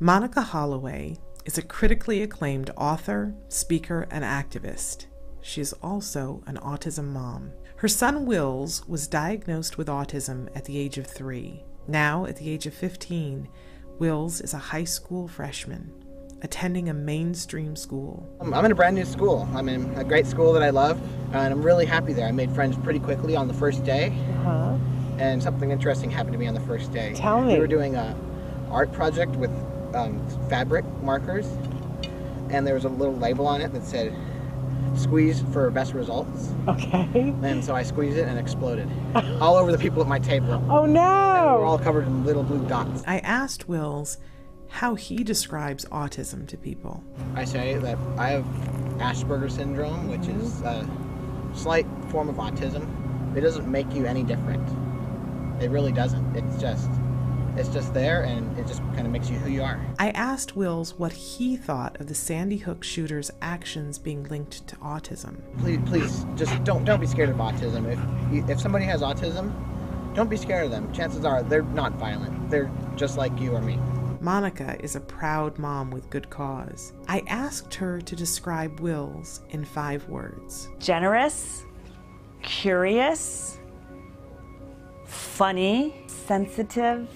Monica 0.00 0.42
Holloway 0.42 1.16
is 1.44 1.58
a 1.58 1.62
critically 1.62 2.22
acclaimed 2.22 2.70
author, 2.76 3.34
speaker, 3.48 4.08
and 4.10 4.24
activist. 4.24 5.06
She 5.42 5.60
is 5.60 5.72
also 5.82 6.42
an 6.46 6.56
autism 6.58 7.12
mom. 7.12 7.52
Her 7.82 7.88
son 7.88 8.26
Wills 8.26 8.86
was 8.86 9.08
diagnosed 9.08 9.76
with 9.76 9.88
autism 9.88 10.48
at 10.54 10.66
the 10.66 10.78
age 10.78 10.98
of 10.98 11.06
three. 11.08 11.64
Now, 11.88 12.26
at 12.26 12.36
the 12.36 12.48
age 12.48 12.64
of 12.68 12.74
15, 12.74 13.48
Wills 13.98 14.40
is 14.40 14.54
a 14.54 14.58
high 14.58 14.84
school 14.84 15.26
freshman 15.26 15.92
attending 16.42 16.88
a 16.90 16.94
mainstream 16.94 17.74
school. 17.74 18.24
I'm 18.40 18.64
in 18.64 18.70
a 18.70 18.74
brand 18.76 18.94
new 18.94 19.04
school. 19.04 19.48
I'm 19.52 19.68
in 19.68 19.92
a 19.96 20.04
great 20.04 20.28
school 20.28 20.52
that 20.52 20.62
I 20.62 20.70
love, 20.70 21.00
and 21.32 21.52
I'm 21.52 21.60
really 21.60 21.84
happy 21.84 22.12
there. 22.12 22.28
I 22.28 22.30
made 22.30 22.52
friends 22.52 22.76
pretty 22.76 23.00
quickly 23.00 23.34
on 23.34 23.48
the 23.48 23.54
first 23.54 23.82
day, 23.82 24.10
Uh-huh. 24.44 24.76
and 25.18 25.42
something 25.42 25.72
interesting 25.72 26.08
happened 26.08 26.34
to 26.34 26.38
me 26.38 26.46
on 26.46 26.54
the 26.54 26.60
first 26.60 26.92
day. 26.92 27.14
Tell 27.16 27.42
me. 27.42 27.54
We 27.54 27.58
were 27.58 27.66
doing 27.66 27.96
a 27.96 28.16
art 28.70 28.92
project 28.92 29.34
with 29.34 29.50
um, 29.92 30.24
fabric 30.48 30.84
markers, 31.02 31.46
and 32.48 32.64
there 32.64 32.74
was 32.74 32.84
a 32.84 32.88
little 32.88 33.16
label 33.16 33.48
on 33.48 33.60
it 33.60 33.72
that 33.72 33.84
said 33.84 34.14
"squeeze 34.94 35.42
for 35.52 35.70
best 35.70 35.94
results." 35.94 36.52
Okay. 36.68 37.34
And 37.42 37.64
so 37.64 37.74
I 37.74 37.82
squeezed 37.82 38.18
it 38.18 38.28
and 38.28 38.38
exploded 38.38 38.88
all 39.40 39.56
over 39.56 39.72
the 39.72 39.78
people 39.78 40.02
at 40.02 40.08
my 40.08 40.18
table. 40.18 40.62
Oh 40.70 40.86
no! 40.86 41.00
And 41.00 41.50
we 41.52 41.58
were 41.58 41.64
all 41.64 41.78
covered 41.78 42.06
in 42.06 42.24
little 42.24 42.42
blue 42.42 42.66
dots. 42.66 43.02
I 43.06 43.18
asked 43.18 43.68
Wills 43.68 44.18
how 44.68 44.94
he 44.94 45.22
describes 45.22 45.84
autism 45.86 46.48
to 46.48 46.56
people. 46.56 47.04
I 47.34 47.44
say 47.44 47.76
that 47.76 47.98
I 48.16 48.30
have 48.30 48.44
Asperger's 48.98 49.54
syndrome, 49.54 50.08
which 50.08 50.26
is 50.28 50.62
mm-hmm. 50.62 51.52
a 51.52 51.56
slight 51.56 51.86
form 52.08 52.28
of 52.28 52.36
autism. 52.36 52.86
It 53.36 53.42
doesn't 53.42 53.70
make 53.70 53.92
you 53.92 54.06
any 54.06 54.22
different. 54.22 54.66
It 55.62 55.70
really 55.70 55.92
doesn't. 55.92 56.34
It's 56.34 56.60
just 56.60 56.90
it's 57.56 57.68
just 57.68 57.92
there 57.94 58.22
and 58.22 58.56
it 58.58 58.66
just 58.66 58.80
kind 58.94 59.00
of 59.06 59.10
makes 59.10 59.28
you 59.30 59.36
who 59.38 59.50
you 59.50 59.62
are. 59.62 59.80
I 59.98 60.10
asked 60.10 60.56
Wills 60.56 60.98
what 60.98 61.12
he 61.12 61.56
thought 61.56 62.00
of 62.00 62.06
the 62.06 62.14
Sandy 62.14 62.58
Hook 62.58 62.82
shooter's 62.84 63.30
actions 63.40 63.98
being 63.98 64.24
linked 64.24 64.66
to 64.68 64.76
autism. 64.76 65.40
Please 65.58 65.80
please 65.86 66.26
just 66.36 66.62
don't 66.64 66.84
don't 66.84 67.00
be 67.00 67.06
scared 67.06 67.28
of 67.28 67.36
autism. 67.36 67.90
If 67.90 68.32
you, 68.32 68.44
if 68.48 68.60
somebody 68.60 68.84
has 68.86 69.02
autism, 69.02 69.52
don't 70.14 70.30
be 70.30 70.36
scared 70.36 70.64
of 70.66 70.70
them. 70.70 70.92
Chances 70.92 71.24
are 71.24 71.42
they're 71.42 71.62
not 71.62 71.92
violent. 71.94 72.50
They're 72.50 72.70
just 72.96 73.16
like 73.16 73.38
you 73.38 73.52
or 73.52 73.60
me. 73.62 73.78
Monica 74.20 74.76
is 74.82 74.94
a 74.94 75.00
proud 75.00 75.58
mom 75.58 75.90
with 75.90 76.08
good 76.08 76.30
cause. 76.30 76.92
I 77.08 77.24
asked 77.26 77.74
her 77.74 78.00
to 78.00 78.14
describe 78.14 78.78
Wills 78.78 79.40
in 79.50 79.64
five 79.64 80.08
words. 80.08 80.68
generous, 80.78 81.64
curious, 82.42 83.58
funny, 85.06 86.04
sensitive, 86.06 87.08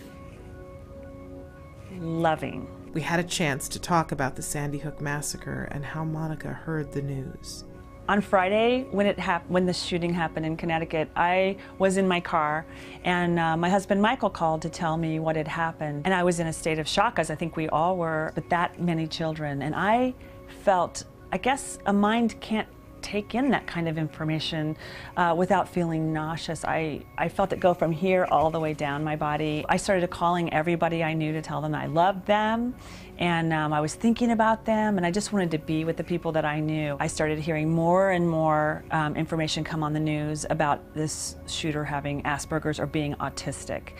loving. 2.01 2.69
We 2.93 3.03
had 3.03 3.21
a 3.21 3.25
chance 3.25 3.69
to 3.69 3.79
talk 3.79 4.13
about 4.13 4.37
the 4.37 4.43
Sandy 4.43 4.79
Hook 4.79 5.01
massacre 5.01 5.69
and 5.71 5.85
how 5.85 6.05
Monica 6.05 6.49
heard 6.49 6.93
the 6.93 7.03
news. 7.03 7.65
On 8.09 8.21
Friday, 8.21 8.87
when 8.93 9.05
it 9.05 9.19
hap- 9.19 9.49
when 9.51 9.67
the 9.67 9.73
shooting 9.73 10.15
happened 10.15 10.47
in 10.47 10.57
Connecticut, 10.57 11.11
I 11.17 11.57
was 11.79 11.97
in 11.97 12.07
my 12.07 12.21
car, 12.21 12.65
and 13.03 13.37
uh, 13.39 13.57
my 13.57 13.69
husband 13.69 14.01
Michael 14.01 14.31
called 14.31 14.63
to 14.63 14.69
tell 14.69 14.97
me 14.97 15.19
what 15.19 15.35
had 15.35 15.49
happened, 15.49 16.03
and 16.05 16.15
I 16.15 16.23
was 16.23 16.39
in 16.39 16.47
a 16.47 16.53
state 16.53 16.79
of 16.79 16.87
shock, 16.87 17.19
as 17.19 17.31
I 17.31 17.35
think 17.35 17.57
we 17.57 17.69
all 17.69 17.97
were. 17.97 18.31
But 18.37 18.49
that 18.51 18.81
many 18.81 19.09
children, 19.09 19.61
and 19.61 19.75
I 19.75 20.15
felt, 20.63 21.05
I 21.33 21.39
guess, 21.39 21.79
a 21.87 21.93
mind 21.93 22.41
can't 22.41 22.69
take 23.07 23.37
in 23.37 23.51
that 23.51 23.69
kind 23.69 23.89
of 23.89 23.99
information 23.99 24.77
uh, 25.17 25.33
without 25.37 25.69
feeling 25.69 26.13
nauseous. 26.13 26.65
I, 26.65 27.05
I 27.17 27.29
felt 27.29 27.53
it 27.53 27.61
go 27.61 27.73
from 27.73 27.93
here 27.93 28.27
all 28.33 28.51
the 28.51 28.59
way 28.59 28.75
down 28.75 29.05
my 29.05 29.15
body. 29.15 29.65
I 29.69 29.77
started 29.77 30.11
calling 30.11 30.53
everybody 30.53 31.05
I 31.05 31.15
knew 31.15 31.33
to 31.33 31.41
tell 31.41 31.61
them 31.61 31.73
I 31.73 31.87
loved 31.87 32.27
them 32.27 32.75
and 33.19 33.53
um, 33.53 33.73
I 33.73 33.81
was 33.81 33.95
thinking 33.95 34.33
about 34.33 34.65
them 34.65 34.97
and 34.97 35.07
I 35.07 35.13
just 35.13 35.33
wanted 35.33 35.53
to 35.53 35.59
be 35.59 35.85
with 35.85 35.97
the 35.97 36.03
people 36.03 36.33
that 36.33 36.45
I 36.45 36.59
knew. 36.59 36.97
I 36.99 37.07
started 37.07 37.39
hearing 37.39 37.71
more 37.71 38.11
and 38.11 38.29
more 38.29 38.85
um, 38.91 39.15
information 39.15 39.63
come 39.63 39.85
on 39.85 39.93
the 39.93 40.01
news 40.01 40.45
about 40.51 40.83
this 40.95 41.37
shooter 41.47 41.85
having 41.85 42.25
Asperger's 42.25 42.81
or 42.81 42.87
being 42.87 43.15
autistic. 43.15 43.91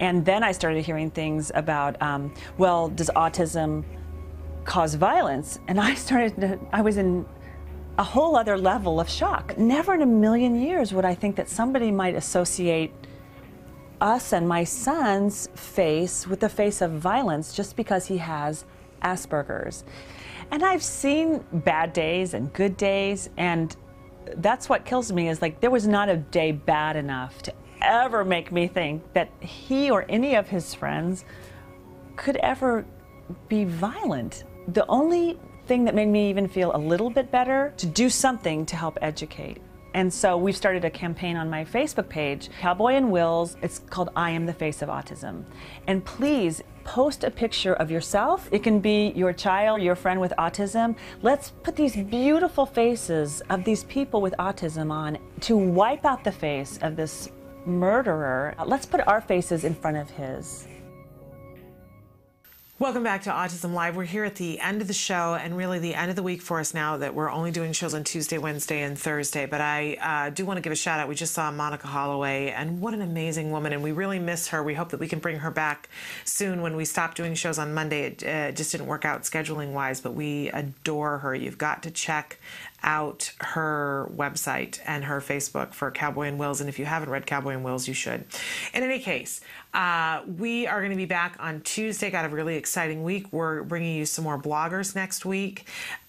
And 0.00 0.24
then 0.24 0.42
I 0.42 0.52
started 0.52 0.84
hearing 0.84 1.10
things 1.10 1.52
about, 1.54 2.00
um, 2.00 2.32
well, 2.56 2.88
does 2.88 3.10
autism 3.14 3.84
cause 4.64 4.94
violence? 4.94 5.58
And 5.68 5.78
I 5.78 5.94
started 5.94 6.40
to, 6.40 6.58
I 6.72 6.80
was 6.80 6.96
in 6.96 7.26
a 7.98 8.04
whole 8.04 8.36
other 8.36 8.58
level 8.58 9.00
of 9.00 9.08
shock. 9.08 9.56
Never 9.56 9.94
in 9.94 10.02
a 10.02 10.06
million 10.06 10.60
years 10.60 10.92
would 10.92 11.04
I 11.04 11.14
think 11.14 11.36
that 11.36 11.48
somebody 11.48 11.90
might 11.90 12.14
associate 12.14 12.92
us 14.00 14.32
and 14.32 14.46
my 14.46 14.64
son's 14.64 15.48
face 15.54 16.26
with 16.26 16.40
the 16.40 16.48
face 16.48 16.82
of 16.82 16.92
violence 16.92 17.54
just 17.54 17.76
because 17.76 18.06
he 18.06 18.18
has 18.18 18.64
Asperger's. 19.02 19.84
And 20.50 20.64
I've 20.64 20.82
seen 20.82 21.44
bad 21.52 21.92
days 21.92 22.34
and 22.34 22.52
good 22.52 22.76
days, 22.76 23.30
and 23.36 23.74
that's 24.36 24.68
what 24.68 24.84
kills 24.84 25.10
me 25.12 25.28
is 25.28 25.40
like 25.40 25.60
there 25.60 25.70
was 25.70 25.86
not 25.86 26.08
a 26.08 26.16
day 26.16 26.52
bad 26.52 26.96
enough 26.96 27.42
to 27.42 27.54
ever 27.82 28.24
make 28.24 28.52
me 28.52 28.66
think 28.66 29.02
that 29.12 29.30
he 29.40 29.90
or 29.90 30.04
any 30.08 30.34
of 30.34 30.48
his 30.48 30.74
friends 30.74 31.24
could 32.16 32.36
ever 32.36 32.84
be 33.48 33.64
violent. 33.64 34.44
The 34.68 34.86
only 34.88 35.38
thing 35.66 35.84
that 35.84 35.94
made 35.94 36.08
me 36.08 36.30
even 36.30 36.48
feel 36.48 36.74
a 36.74 36.78
little 36.78 37.10
bit 37.10 37.30
better 37.30 37.74
to 37.76 37.86
do 37.86 38.08
something 38.08 38.64
to 38.66 38.76
help 38.76 38.98
educate. 39.02 39.60
And 39.94 40.12
so 40.12 40.36
we've 40.36 40.56
started 40.56 40.84
a 40.84 40.90
campaign 40.90 41.36
on 41.36 41.48
my 41.48 41.64
Facebook 41.64 42.08
page, 42.08 42.50
Cowboy 42.60 42.92
and 42.92 43.10
Wills. 43.10 43.56
It's 43.62 43.78
called 43.78 44.10
I 44.14 44.30
Am 44.30 44.44
the 44.44 44.52
Face 44.52 44.82
of 44.82 44.90
Autism. 44.90 45.44
And 45.86 46.04
please 46.04 46.62
post 46.84 47.24
a 47.24 47.30
picture 47.30 47.72
of 47.74 47.90
yourself. 47.90 48.46
It 48.52 48.62
can 48.62 48.78
be 48.78 49.12
your 49.16 49.32
child, 49.32 49.80
your 49.80 49.96
friend 49.96 50.20
with 50.20 50.34
autism. 50.38 50.96
Let's 51.22 51.50
put 51.62 51.76
these 51.76 51.96
beautiful 51.96 52.66
faces 52.66 53.40
of 53.48 53.64
these 53.64 53.84
people 53.84 54.20
with 54.20 54.34
autism 54.38 54.92
on 54.92 55.16
to 55.40 55.56
wipe 55.56 56.04
out 56.04 56.22
the 56.22 56.32
face 56.32 56.78
of 56.82 56.94
this 56.94 57.30
murderer. 57.64 58.54
Let's 58.66 58.84
put 58.84 59.00
our 59.08 59.22
faces 59.22 59.64
in 59.64 59.74
front 59.74 59.96
of 59.96 60.10
his. 60.10 60.68
Welcome 62.78 63.04
back 63.04 63.22
to 63.22 63.30
Autism 63.30 63.72
Live. 63.72 63.96
We're 63.96 64.04
here 64.04 64.24
at 64.24 64.34
the 64.34 64.60
end 64.60 64.82
of 64.82 64.86
the 64.86 64.92
show 64.92 65.34
and 65.34 65.56
really 65.56 65.78
the 65.78 65.94
end 65.94 66.10
of 66.10 66.16
the 66.16 66.22
week 66.22 66.42
for 66.42 66.60
us 66.60 66.74
now 66.74 66.98
that 66.98 67.14
we're 67.14 67.30
only 67.30 67.50
doing 67.50 67.72
shows 67.72 67.94
on 67.94 68.04
Tuesday, 68.04 68.36
Wednesday, 68.36 68.82
and 68.82 68.98
Thursday. 68.98 69.46
But 69.46 69.62
I 69.62 69.94
uh, 69.94 70.28
do 70.28 70.44
want 70.44 70.58
to 70.58 70.60
give 70.60 70.74
a 70.74 70.76
shout 70.76 71.00
out. 71.00 71.08
We 71.08 71.14
just 71.14 71.32
saw 71.32 71.50
Monica 71.50 71.86
Holloway, 71.86 72.50
and 72.50 72.82
what 72.82 72.92
an 72.92 73.00
amazing 73.00 73.50
woman. 73.50 73.72
And 73.72 73.82
we 73.82 73.92
really 73.92 74.18
miss 74.18 74.48
her. 74.48 74.62
We 74.62 74.74
hope 74.74 74.90
that 74.90 75.00
we 75.00 75.08
can 75.08 75.20
bring 75.20 75.38
her 75.38 75.50
back 75.50 75.88
soon 76.26 76.60
when 76.60 76.76
we 76.76 76.84
stop 76.84 77.14
doing 77.14 77.34
shows 77.34 77.58
on 77.58 77.72
Monday. 77.72 78.02
It 78.02 78.26
uh, 78.26 78.52
just 78.52 78.72
didn't 78.72 78.88
work 78.88 79.06
out 79.06 79.22
scheduling 79.22 79.72
wise, 79.72 80.02
but 80.02 80.12
we 80.12 80.50
adore 80.50 81.16
her. 81.20 81.34
You've 81.34 81.56
got 81.56 81.82
to 81.84 81.90
check 81.90 82.38
out 82.86 83.32
her 83.40 84.08
website 84.14 84.80
and 84.86 85.04
her 85.04 85.20
Facebook 85.20 85.74
for 85.74 85.90
Cowboy 85.90 86.28
and 86.28 86.38
Wills. 86.38 86.60
And 86.60 86.68
if 86.68 86.78
you 86.78 86.84
haven't 86.84 87.10
read 87.10 87.26
Cowboy 87.26 87.50
and 87.50 87.64
Wills, 87.64 87.88
you 87.88 87.94
should. 87.94 88.24
In 88.72 88.82
any 88.84 89.00
case, 89.00 89.40
uh, 89.74 90.22
we 90.38 90.66
are 90.66 90.78
going 90.80 90.92
to 90.92 90.96
be 90.96 91.04
back 91.04 91.36
on 91.40 91.60
Tuesday. 91.62 92.10
Got 92.10 92.24
a 92.24 92.28
really 92.28 92.56
exciting 92.56 93.02
week. 93.02 93.32
We're 93.32 93.64
bringing 93.64 93.96
you 93.96 94.06
some 94.06 94.24
more 94.24 94.40
bloggers 94.40 94.94
next 94.94 95.26
week 95.26 95.66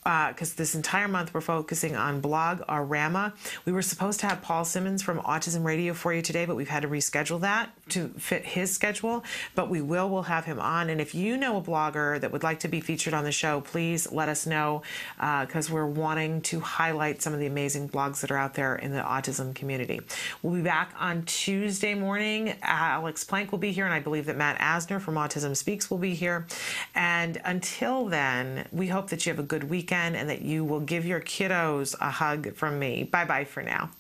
Uh, 0.08 0.30
because 0.30 0.54
this 0.54 0.74
entire 0.74 1.10
month 1.10 1.34
we're 1.34 1.42
focusing 1.42 1.98
on 1.98 2.22
Blog 2.22 2.62
Arama. 2.62 3.34
We 3.66 3.74
were 3.74 3.82
supposed 3.82 4.22
to 4.22 4.28
have 4.28 4.42
Paul 4.42 4.64
Simmons 4.64 5.04
from 5.04 5.20
Autism 5.20 5.66
Radio 5.66 5.94
for 5.94 6.14
you 6.14 6.22
today, 6.22 6.46
but 6.46 6.56
we've 6.56 6.70
had 6.70 6.84
to 6.84 6.88
reschedule 6.88 7.42
that 7.42 7.72
to 7.90 8.08
fit 8.18 8.46
his 8.46 8.74
schedule. 8.74 9.26
But 9.54 9.70
we 9.70 9.82
will. 9.82 10.10
We'll 10.10 10.22
have 10.24 10.46
him 10.46 10.62
on. 10.62 10.90
And 10.90 11.02
if 11.02 11.14
you 11.14 11.36
know 11.36 11.58
a 11.58 11.62
blogger 11.62 12.22
that 12.22 12.32
would 12.32 12.42
like 12.42 12.62
to 12.62 12.70
be 12.70 12.80
featured 12.80 13.14
on 13.14 13.26
the 13.26 13.34
show, 13.34 13.60
please 13.60 14.10
let 14.10 14.30
us 14.30 14.48
know 14.48 14.82
uh, 15.20 15.46
because 15.46 15.70
we're 15.70 15.86
wanting 15.86 16.40
to 16.44 16.62
highlight 16.62 17.22
some 17.22 17.34
of 17.34 17.42
the 17.42 17.46
amazing 17.46 17.90
blogs 17.90 18.22
that 18.22 18.32
are 18.32 18.38
out 18.38 18.54
there 18.54 18.78
in 18.78 18.94
the 18.94 19.02
autism 19.02 19.54
community. 19.54 20.00
We'll 20.42 20.54
be 20.56 20.62
back 20.62 20.94
on 20.98 21.24
Tuesday 21.24 21.96
morning. 21.96 22.56
Alex 22.62 23.26
Plank 23.26 23.52
will 23.52 23.60
be 23.60 23.74
here, 23.74 23.84
and 23.84 23.94
I 23.94 24.00
believe 24.00 24.28
that 24.28 24.38
Matt 24.38 24.58
Asner 24.60 25.02
from 25.02 25.16
Autism 25.16 25.54
Speaks 25.58 25.92
will 25.92 25.98
be 25.98 26.16
here. 26.16 26.48
And 26.96 27.42
until 27.44 28.06
then, 28.06 28.70
we 28.72 28.88
hope 28.88 29.10
that 29.10 29.26
you 29.26 29.34
have 29.34 29.40
a 29.40 29.44
good 29.44 29.70
and 30.16 30.30
that 30.30 30.42
you 30.42 30.64
will 30.64 30.80
give 30.80 31.06
your 31.06 31.22
kiddos 31.22 31.96
a 32.00 32.12
hug 32.12 32.56
from 32.56 32.80
me. 32.80 33.04
Bye 33.04 33.26
bye 33.26 33.46
for 33.46 33.64
now. 33.64 33.92